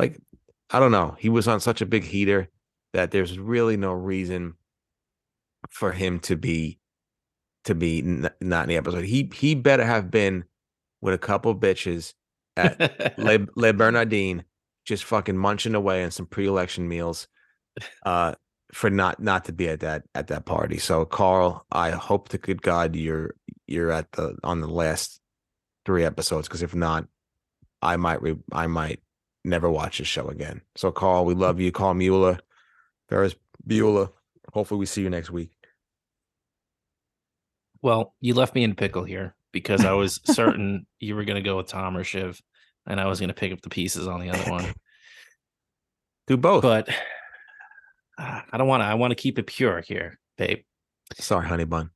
Like, 0.00 0.20
I 0.70 0.80
don't 0.80 0.90
know. 0.90 1.14
He 1.20 1.28
was 1.28 1.46
on 1.46 1.60
such 1.60 1.80
a 1.80 1.86
big 1.86 2.02
heater 2.02 2.50
that 2.92 3.12
there's 3.12 3.38
really 3.38 3.76
no 3.76 3.92
reason 3.92 4.54
for 5.70 5.92
him 5.92 6.18
to 6.20 6.34
be 6.36 6.80
to 7.66 7.74
be 7.76 8.00
n- 8.00 8.30
not 8.40 8.64
in 8.64 8.68
the 8.70 8.76
episode. 8.76 9.04
He 9.04 9.30
he 9.32 9.54
better 9.54 9.84
have 9.84 10.10
been 10.10 10.44
with 11.00 11.14
a 11.14 11.18
couple 11.18 11.54
bitches 11.54 12.14
at 12.56 13.16
Le, 13.18 13.46
Le 13.54 13.72
Bernardine, 13.72 14.42
just 14.84 15.04
fucking 15.04 15.36
munching 15.36 15.74
away 15.74 16.04
on 16.04 16.10
some 16.10 16.26
pre-election 16.26 16.88
meals, 16.88 17.28
uh, 18.06 18.34
for 18.72 18.90
not 18.90 19.20
not 19.20 19.44
to 19.46 19.52
be 19.52 19.68
at 19.68 19.80
that 19.80 20.02
at 20.14 20.28
that 20.28 20.44
party. 20.44 20.78
So, 20.78 21.04
Karl, 21.04 21.64
I 21.70 21.90
hope 21.90 22.28
to 22.30 22.38
good 22.38 22.62
God 22.62 22.96
you're 22.96 23.34
you're 23.66 23.90
at 23.90 24.12
the 24.12 24.36
on 24.42 24.60
the 24.60 24.68
last 24.68 25.20
three 25.84 26.04
episodes 26.04 26.48
because 26.48 26.62
if 26.62 26.74
not, 26.74 27.06
I 27.82 27.96
might 27.96 28.22
re, 28.22 28.36
I 28.52 28.66
might 28.66 29.00
never 29.44 29.70
watch 29.70 29.98
this 29.98 30.08
show 30.08 30.28
again. 30.28 30.62
So, 30.76 30.90
Karl, 30.90 31.24
we 31.24 31.34
love 31.34 31.60
you, 31.60 31.70
Karl 31.70 31.94
Muller, 31.94 32.40
Ferris 33.08 33.36
Bueller. 33.66 34.10
Hopefully, 34.52 34.78
we 34.78 34.86
see 34.86 35.02
you 35.02 35.10
next 35.10 35.30
week. 35.30 35.50
Well, 37.82 38.14
you 38.20 38.34
left 38.34 38.54
me 38.54 38.64
in 38.64 38.70
a 38.72 38.74
pickle 38.74 39.04
here 39.04 39.36
because 39.52 39.84
I 39.84 39.92
was 39.92 40.20
certain 40.24 40.86
you 41.00 41.14
were 41.14 41.24
going 41.24 41.42
to 41.42 41.48
go 41.48 41.58
with 41.58 41.68
Tom 41.68 41.96
or 41.96 42.04
Shiv, 42.04 42.40
and 42.86 43.00
I 43.00 43.06
was 43.06 43.20
going 43.20 43.28
to 43.28 43.34
pick 43.34 43.52
up 43.52 43.62
the 43.62 43.70
pieces 43.70 44.06
on 44.06 44.20
the 44.20 44.30
other 44.30 44.50
one. 44.50 44.74
Do 46.26 46.36
both. 46.36 46.62
But 46.62 46.88
uh, 48.18 48.40
I 48.50 48.56
don't 48.56 48.68
want 48.68 48.82
to. 48.82 48.86
I 48.86 48.94
want 48.94 49.10
to 49.10 49.16
keep 49.16 49.38
it 49.38 49.46
pure 49.46 49.82
here, 49.86 50.18
babe. 50.38 50.60
Sorry, 51.18 51.46
honey 51.46 51.64
bun. 51.64 51.90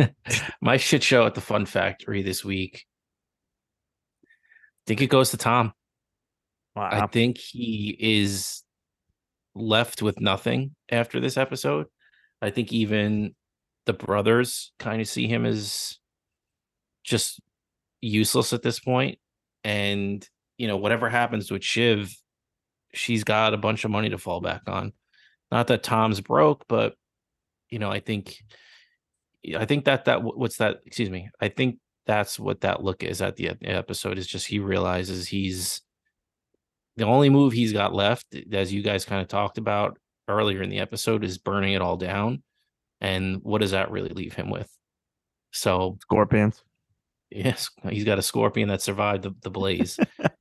My 0.60 0.76
shit 0.76 1.02
show 1.02 1.26
at 1.26 1.34
the 1.34 1.40
Fun 1.40 1.66
Factory 1.66 2.22
this 2.22 2.44
week. 2.44 2.84
I 4.24 4.86
think 4.86 5.00
it 5.00 5.08
goes 5.08 5.30
to 5.30 5.36
Tom. 5.36 5.72
Wow. 6.76 6.88
I 6.90 7.06
think 7.06 7.38
he 7.38 7.96
is 7.98 8.62
left 9.54 10.02
with 10.02 10.20
nothing 10.20 10.74
after 10.90 11.20
this 11.20 11.36
episode. 11.36 11.86
I 12.42 12.50
think 12.50 12.72
even 12.72 13.34
the 13.86 13.92
brothers 13.92 14.72
kind 14.78 15.00
of 15.00 15.08
see 15.08 15.26
him 15.26 15.46
as 15.46 15.98
just 17.04 17.40
useless 18.00 18.52
at 18.52 18.62
this 18.62 18.80
point. 18.80 19.18
And, 19.64 20.26
you 20.58 20.68
know, 20.68 20.76
whatever 20.76 21.08
happens 21.08 21.50
with 21.50 21.64
Shiv, 21.64 22.14
she's 22.92 23.24
got 23.24 23.54
a 23.54 23.58
bunch 23.58 23.84
of 23.84 23.90
money 23.90 24.10
to 24.10 24.18
fall 24.18 24.40
back 24.40 24.62
on. 24.66 24.92
Not 25.50 25.68
that 25.68 25.82
Tom's 25.82 26.20
broke, 26.20 26.64
but 26.68 26.94
you 27.70 27.78
know, 27.78 27.90
I 27.90 28.00
think 28.00 28.36
I 29.56 29.64
think 29.64 29.84
that 29.86 30.06
that 30.06 30.22
what's 30.22 30.58
that, 30.58 30.78
excuse 30.86 31.10
me. 31.10 31.30
I 31.40 31.48
think 31.48 31.78
that's 32.06 32.38
what 32.38 32.60
that 32.62 32.82
look 32.82 33.02
is 33.02 33.22
at 33.22 33.36
the 33.36 33.50
episode 33.62 34.18
is 34.18 34.26
just 34.26 34.46
he 34.46 34.58
realizes 34.58 35.28
he's 35.28 35.80
the 36.96 37.04
only 37.04 37.30
move 37.30 37.52
he's 37.52 37.72
got 37.72 37.94
left, 37.94 38.26
as 38.52 38.72
you 38.72 38.82
guys 38.82 39.04
kind 39.04 39.20
of 39.20 39.28
talked 39.28 39.58
about 39.58 39.98
earlier 40.28 40.62
in 40.62 40.70
the 40.70 40.78
episode, 40.78 41.24
is 41.24 41.38
burning 41.38 41.72
it 41.72 41.82
all 41.82 41.96
down. 41.96 42.42
And 43.00 43.40
what 43.42 43.60
does 43.60 43.72
that 43.72 43.90
really 43.90 44.10
leave 44.10 44.34
him 44.34 44.50
with? 44.50 44.70
So, 45.52 45.98
Scorpions. 46.02 46.62
Yes, 47.34 47.70
he's 47.88 48.04
got 48.04 48.18
a 48.18 48.22
scorpion 48.22 48.68
that 48.68 48.82
survived 48.82 49.24
the, 49.24 49.34
the 49.42 49.50
blaze. 49.50 49.98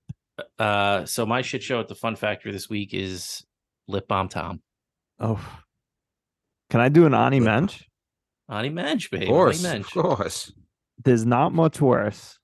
uh, 0.59 1.05
so 1.05 1.25
my 1.25 1.41
shit 1.41 1.63
show 1.63 1.79
at 1.79 1.87
the 1.87 1.95
Fun 1.95 2.15
Factory 2.15 2.51
this 2.51 2.69
week 2.69 2.93
is 2.93 3.43
Lip 3.87 4.07
Balm 4.07 4.29
Tom. 4.29 4.61
Oh. 5.19 5.43
Can 6.69 6.79
I 6.79 6.89
do 6.89 7.05
an 7.05 7.13
Ani 7.13 7.39
Lip- 7.39 7.45
Mensch? 7.45 7.83
Ani 8.49 8.69
Mensch, 8.69 9.09
baby. 9.09 9.25
Of 9.25 9.29
Ani 9.29 9.35
course, 9.35 9.63
Mensch. 9.63 9.95
of 9.95 10.03
course. 10.03 10.51
There's 11.03 11.25
not 11.25 11.53
much 11.53 11.81
worse. 11.81 12.37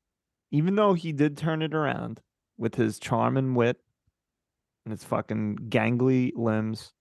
Even 0.52 0.76
though 0.76 0.94
he 0.94 1.12
did 1.12 1.38
turn 1.38 1.62
it 1.62 1.74
around 1.74 2.20
with 2.58 2.76
his 2.76 3.00
charm 3.00 3.38
and 3.38 3.56
wit 3.56 3.78
and 4.86 4.92
his 4.92 5.04
fucking 5.04 5.58
gangly 5.70 6.32
limbs, 6.36 6.92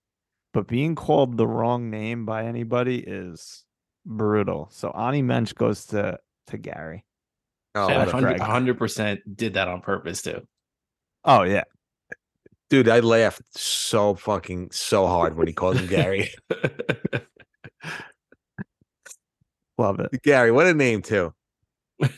but 0.52 0.66
being 0.66 0.94
called 0.94 1.36
the 1.36 1.46
wrong 1.46 1.90
name 1.90 2.26
by 2.26 2.44
anybody 2.44 2.98
is 2.98 3.64
brutal. 4.04 4.68
So 4.70 4.90
Ani 4.90 5.22
Mensch 5.22 5.52
goes 5.52 5.86
to 5.86 6.18
to 6.48 6.58
Gary. 6.58 7.04
Oh, 7.84 7.88
And 7.88 8.10
100 8.10 8.38
Greg. 8.38 8.40
100% 8.40 9.18
did 9.36 9.54
that 9.54 9.68
on 9.68 9.80
purpose 9.80 10.22
too. 10.22 10.46
Oh 11.24 11.42
yeah. 11.42 11.64
dude, 12.70 12.88
I 12.88 13.00
laughed 13.00 13.42
so 13.56 14.14
fucking 14.14 14.70
so 14.72 15.06
hard 15.06 15.36
when 15.36 15.46
he 15.46 15.52
called 15.52 15.76
him 15.78 15.86
Gary. 15.88 16.30
Love 19.78 20.00
it. 20.00 20.22
Gary, 20.22 20.50
what 20.52 20.66
a 20.66 20.74
name 20.74 21.02
too. 21.02 21.32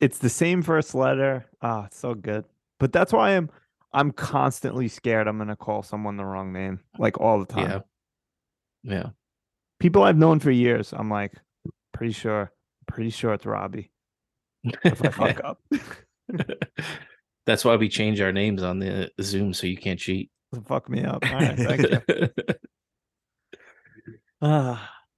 It's 0.00 0.18
the 0.18 0.28
same 0.28 0.62
first 0.62 0.96
letter. 0.96 1.46
Ah, 1.62 1.84
it's 1.84 1.96
so 1.96 2.14
good. 2.14 2.44
But 2.80 2.92
that's 2.92 3.12
why 3.12 3.36
I'm 3.36 3.48
I'm 3.92 4.10
constantly 4.10 4.88
scared 4.88 5.28
I'm 5.28 5.38
gonna 5.38 5.54
call 5.54 5.84
someone 5.84 6.16
the 6.16 6.24
wrong 6.24 6.52
name. 6.52 6.80
Like 6.98 7.20
all 7.20 7.38
the 7.38 7.46
time. 7.46 7.84
yeah. 8.82 8.94
Yeah. 8.94 9.10
People 9.78 10.02
I've 10.02 10.18
known 10.18 10.40
for 10.40 10.50
years, 10.50 10.92
I'm 10.92 11.08
like, 11.08 11.34
pretty 11.92 12.12
sure, 12.12 12.50
pretty 12.88 13.10
sure 13.10 13.32
it's 13.32 13.46
Robbie. 13.46 13.91
If 14.64 15.04
I 15.04 15.08
fuck 15.10 15.44
up. 15.44 15.58
That's 17.46 17.64
why 17.64 17.76
we 17.76 17.88
change 17.88 18.20
our 18.20 18.32
names 18.32 18.62
on 18.62 18.78
the 18.78 19.10
Zoom 19.20 19.52
so 19.52 19.66
you 19.66 19.76
can't 19.76 19.98
cheat. 19.98 20.30
fuck 20.66 20.88
me 20.88 21.02
up. 21.04 21.24
All 21.26 21.32
right, 21.34 21.58
thank 21.58 21.82
you. 21.90 22.28
Ah. 24.40 24.88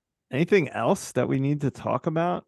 anything 0.32 0.68
else 0.68 1.12
that 1.12 1.28
we 1.28 1.38
need 1.40 1.60
to 1.62 1.70
talk 1.70 2.06
about? 2.06 2.38
on 2.38 2.44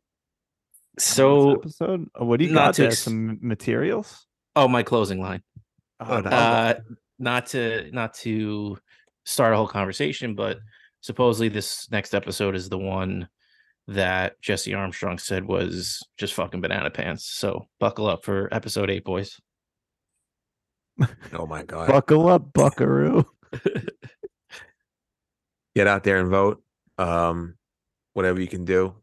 this 0.96 1.04
so, 1.04 1.52
episode? 1.54 2.08
Uh, 2.20 2.24
What 2.24 2.38
do 2.40 2.46
you 2.46 2.52
not 2.52 2.66
got 2.66 2.74
to 2.74 2.82
there? 2.82 2.90
ex- 2.90 3.00
Some 3.00 3.38
materials? 3.40 4.26
oh, 4.56 4.66
my 4.68 4.82
closing 4.82 5.20
line. 5.20 5.42
Oh, 6.00 6.20
no. 6.20 6.30
Uh, 6.30 6.74
not 7.18 7.46
to 7.48 7.88
not 7.92 8.14
to 8.14 8.76
start 9.24 9.52
a 9.52 9.56
whole 9.56 9.68
conversation, 9.68 10.34
but 10.34 10.58
supposedly 11.02 11.48
this 11.48 11.88
next 11.90 12.14
episode 12.14 12.54
is 12.56 12.68
the 12.68 12.78
one 12.78 13.28
that 13.90 14.40
Jesse 14.40 14.72
Armstrong 14.72 15.18
said 15.18 15.44
was 15.44 16.00
just 16.16 16.34
fucking 16.34 16.60
banana 16.60 16.90
pants. 16.90 17.24
So 17.24 17.66
buckle 17.80 18.06
up 18.06 18.24
for 18.24 18.48
episode 18.52 18.88
eight, 18.88 19.04
boys. 19.04 19.40
Oh 21.32 21.46
my 21.46 21.62
god. 21.64 21.88
Buckle 21.88 22.28
up, 22.28 22.52
buckaroo. 22.52 23.24
Get 25.74 25.86
out 25.86 26.04
there 26.04 26.18
and 26.18 26.28
vote. 26.28 26.62
Um, 26.98 27.56
whatever 28.12 28.40
you 28.40 28.46
can 28.46 28.64
do 28.64 28.94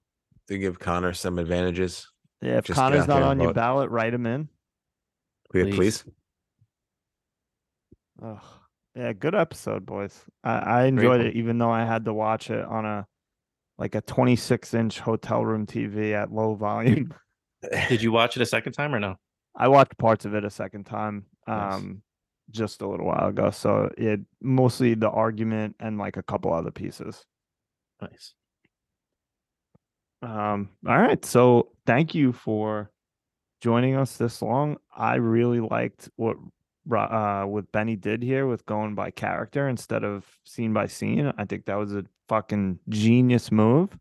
to 0.47 0.57
give 0.57 0.79
Connor 0.79 1.13
some 1.13 1.39
advantages. 1.39 2.07
Yeah, 2.41 2.57
if 2.57 2.65
Just 2.65 2.77
Connor's 2.77 3.07
not 3.07 3.15
there 3.15 3.17
and 3.17 3.25
on 3.25 3.39
your 3.39 3.47
vote. 3.47 3.55
ballot, 3.55 3.89
write 3.89 4.13
him 4.13 4.25
in. 4.25 4.47
Please. 5.51 5.75
Please. 5.75 6.03
please. 6.03 6.13
Ugh. 8.23 8.43
Yeah, 8.95 9.13
good 9.13 9.35
episode, 9.35 9.85
boys. 9.85 10.23
I, 10.43 10.57
I 10.57 10.85
enjoyed 10.85 11.19
one. 11.19 11.27
it, 11.27 11.35
even 11.35 11.57
though 11.57 11.71
I 11.71 11.83
had 11.83 12.05
to 12.05 12.13
watch 12.13 12.49
it 12.49 12.63
on 12.63 12.85
a 12.85 13.07
like 13.77 13.95
a 13.95 14.01
26 14.01 14.73
inch 14.73 14.99
hotel 14.99 15.45
room 15.45 15.65
TV 15.65 16.13
at 16.13 16.31
low 16.31 16.55
volume. 16.55 17.13
Did 17.89 18.01
you 18.01 18.11
watch 18.11 18.35
it 18.35 18.41
a 18.41 18.45
second 18.45 18.73
time 18.73 18.93
or 18.93 18.99
no? 18.99 19.15
I 19.55 19.67
watched 19.67 19.97
parts 19.97 20.25
of 20.25 20.35
it 20.35 20.43
a 20.45 20.49
second 20.49 20.85
time, 20.85 21.25
Nice. 21.47 21.75
um, 21.75 22.01
just 22.51 22.81
a 22.81 22.87
little 22.87 23.07
while 23.07 23.27
ago. 23.27 23.49
So 23.51 23.91
it 23.97 24.19
mostly 24.41 24.93
the 24.93 25.09
argument 25.09 25.75
and 25.79 25.97
like 25.97 26.17
a 26.17 26.23
couple 26.23 26.53
other 26.53 26.71
pieces. 26.71 27.25
Nice. 28.01 28.33
Um, 30.21 30.69
all 30.87 30.97
right. 30.99 31.23
So 31.25 31.69
thank 31.85 32.13
you 32.15 32.33
for 32.33 32.91
joining 33.61 33.95
us 33.95 34.17
this 34.17 34.41
long. 34.41 34.77
I 34.95 35.15
really 35.15 35.59
liked 35.59 36.09
what 36.15 36.37
Ro- 36.37 36.51
uh 36.95 37.45
what 37.45 37.71
Benny 37.71 37.95
did 37.95 38.23
here 38.23 38.47
with 38.47 38.65
going 38.65 38.95
by 38.95 39.11
character 39.11 39.67
instead 39.67 40.03
of 40.03 40.25
scene 40.45 40.73
by 40.73 40.87
scene. 40.87 41.33
I 41.37 41.45
think 41.45 41.65
that 41.65 41.75
was 41.75 41.93
a 41.93 42.05
fucking 42.29 42.79
genius 42.89 43.51
move. 43.51 43.97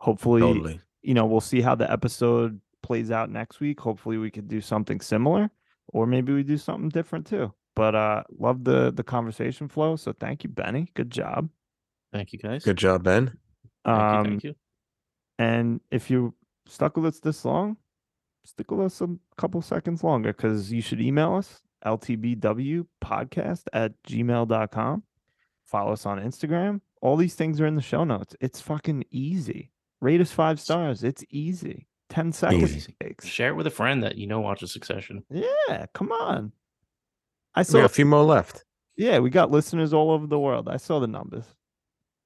Hopefully, 0.00 0.40
Totally. 0.40 0.80
you 1.02 1.14
know, 1.14 1.26
we'll 1.26 1.40
see 1.40 1.60
how 1.60 1.74
the 1.74 1.90
episode 1.90 2.60
plays 2.82 3.10
out 3.10 3.30
next 3.30 3.60
week. 3.60 3.80
Hopefully 3.80 4.18
we 4.18 4.30
could 4.30 4.48
do 4.48 4.60
something 4.60 5.00
similar 5.00 5.50
or 5.88 6.06
maybe 6.06 6.32
we 6.32 6.42
do 6.42 6.56
something 6.58 6.88
different 6.88 7.26
too. 7.26 7.52
But 7.74 7.94
uh 7.94 8.22
love 8.38 8.64
the 8.64 8.90
the 8.92 9.02
conversation 9.04 9.68
flow. 9.68 9.96
So 9.96 10.12
thank 10.12 10.44
you, 10.44 10.50
Benny. 10.50 10.90
Good 10.94 11.10
job. 11.10 11.48
Thank 12.12 12.32
you 12.32 12.38
guys. 12.38 12.64
Good 12.64 12.78
job, 12.78 13.02
Ben. 13.02 13.36
Thank 13.84 13.98
um 13.98 14.24
you. 14.24 14.30
Thank 14.30 14.44
you. 14.44 14.54
and 15.38 15.80
if 15.90 16.10
you 16.10 16.34
stuck 16.66 16.96
with 16.96 17.06
us 17.06 17.20
this 17.20 17.44
long, 17.44 17.76
stick 18.44 18.70
with 18.70 18.86
us 18.86 19.00
a 19.00 19.08
couple 19.36 19.60
seconds 19.62 20.02
longer 20.02 20.32
because 20.32 20.72
you 20.72 20.80
should 20.80 21.00
email 21.00 21.34
us 21.34 21.60
ltbw 21.86 22.86
podcast 23.02 23.62
at 23.72 23.92
gmail.com. 24.02 25.02
Follow 25.64 25.92
us 25.92 26.06
on 26.06 26.18
Instagram 26.20 26.80
All 27.00 27.16
these 27.16 27.34
things 27.34 27.60
are 27.60 27.66
in 27.66 27.74
the 27.76 27.82
show 27.82 28.04
notes. 28.04 28.34
It's 28.40 28.60
fucking 28.60 29.04
easy. 29.10 29.70
Rate 30.00 30.20
us 30.20 30.30
five 30.32 30.60
stars. 30.60 31.02
It's 31.04 31.24
easy. 31.30 31.86
Ten 32.08 32.32
seconds 32.32 32.76
Easy. 32.76 32.94
Share 33.24 33.50
it 33.50 33.56
with 33.56 33.66
a 33.66 33.70
friend 33.70 34.02
that 34.02 34.16
you 34.16 34.26
know 34.26 34.40
watches 34.40 34.72
Succession. 34.72 35.24
Yeah, 35.30 35.86
come 35.92 36.12
on. 36.12 36.52
I 37.54 37.62
saw. 37.62 37.78
got 37.78 37.86
a 37.86 37.88
few 37.88 38.06
more 38.06 38.22
left. 38.22 38.64
yeah, 38.96 39.18
we 39.18 39.30
got 39.30 39.50
listeners 39.50 39.92
all 39.92 40.10
over 40.10 40.26
the 40.26 40.38
world. 40.38 40.68
I 40.68 40.76
saw 40.76 41.00
the 41.00 41.06
numbers. 41.06 41.44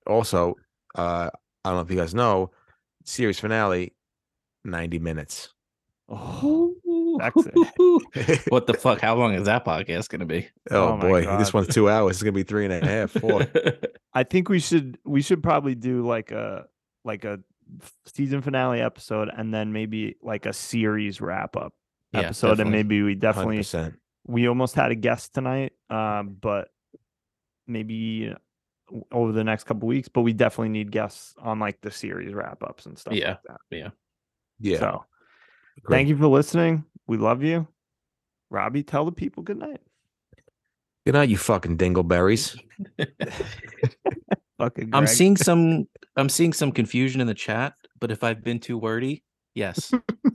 Also, 0.06 0.56
uh, 0.96 1.30
I 1.64 1.68
don't 1.68 1.76
know 1.76 1.80
if 1.82 1.90
you 1.90 1.96
guys 1.96 2.14
know, 2.14 2.50
series 3.04 3.38
finale, 3.38 3.94
90 4.64 4.98
minutes. 4.98 5.54
Oh, 6.08 6.40
sexy. 6.42 6.69
what 8.48 8.66
the 8.66 8.74
fuck? 8.74 9.00
How 9.00 9.14
long 9.16 9.34
is 9.34 9.44
that 9.46 9.64
podcast 9.64 10.08
going 10.08 10.20
to 10.20 10.26
be? 10.26 10.48
Oh, 10.70 10.88
Oh 10.88 10.96
my 10.96 11.02
boy, 11.08 11.38
this 11.38 11.52
one's 11.52 11.68
two 11.68 11.88
hours. 11.90 12.16
It's 12.16 12.22
gonna 12.22 12.32
be 12.32 12.42
three 12.42 12.64
and 12.66 12.74
a 12.74 12.86
half, 12.86 13.10
four. 13.12 13.46
I 14.14 14.24
think 14.24 14.48
we 14.48 14.58
should 14.60 14.98
we 15.04 15.22
should 15.22 15.42
probably 15.42 15.74
do 15.74 16.06
like 16.06 16.30
a 16.32 16.66
like 17.04 17.24
a 17.24 17.40
season 18.06 18.42
finale 18.42 18.80
episode 18.80 19.30
and 19.34 19.54
then 19.54 19.72
maybe 19.72 20.16
like 20.22 20.44
a 20.46 20.52
series 20.52 21.20
wrap 21.20 21.56
up 21.56 21.72
Yeah, 22.12 22.20
episode 22.22 22.58
and 22.60 22.70
maybe 22.72 23.00
we 23.02 23.14
definitely 23.14 23.60
100%. 23.60 23.94
we 24.26 24.48
almost 24.48 24.74
had 24.74 24.90
a 24.90 24.96
guest 24.96 25.34
tonight 25.34 25.72
um 25.88 26.36
but 26.40 26.68
maybe 27.68 28.34
over 29.12 29.30
the 29.30 29.44
next 29.44 29.64
couple 29.64 29.86
weeks 29.86 30.08
but 30.08 30.22
we 30.22 30.32
definitely 30.32 30.70
need 30.70 30.90
guests 30.90 31.34
on 31.38 31.60
like 31.60 31.80
the 31.80 31.92
series 31.92 32.34
wrap 32.34 32.62
ups 32.64 32.86
and 32.86 32.98
stuff 32.98 33.14
Yeah, 33.14 33.28
like 33.30 33.38
that 33.46 33.60
Yeah. 33.76 33.88
Yeah. 34.58 34.78
So 34.80 35.04
agree. 35.78 35.96
thank 35.96 36.08
you 36.08 36.16
for 36.16 36.26
listening 36.26 36.84
we 37.10 37.18
love 37.18 37.42
you 37.42 37.66
robbie 38.50 38.82
tell 38.82 39.04
the 39.04 39.12
people 39.12 39.42
good 39.42 39.58
night 39.58 39.80
Good 41.06 41.14
night, 41.14 41.30
you 41.30 41.38
fucking 41.38 41.78
dingleberries. 41.78 42.60
fucking 44.58 44.90
I'm 44.92 45.06
seeing 45.06 45.36
some. 45.36 45.88
I'm 46.16 46.28
seeing 46.28 46.52
some 46.52 46.72
confusion 46.72 47.22
in 47.22 47.26
the 47.26 47.34
chat. 47.34 47.72
But 47.98 48.10
if 48.10 48.22
I've 48.22 48.44
been 48.44 48.60
too 48.60 48.76
wordy, 48.76 49.24
yes, 49.54 49.92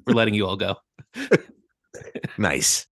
we're 0.07 0.13
letting 0.13 0.33
you 0.33 0.45
all 0.45 0.57
go. 0.57 0.75
Nice. 2.37 2.87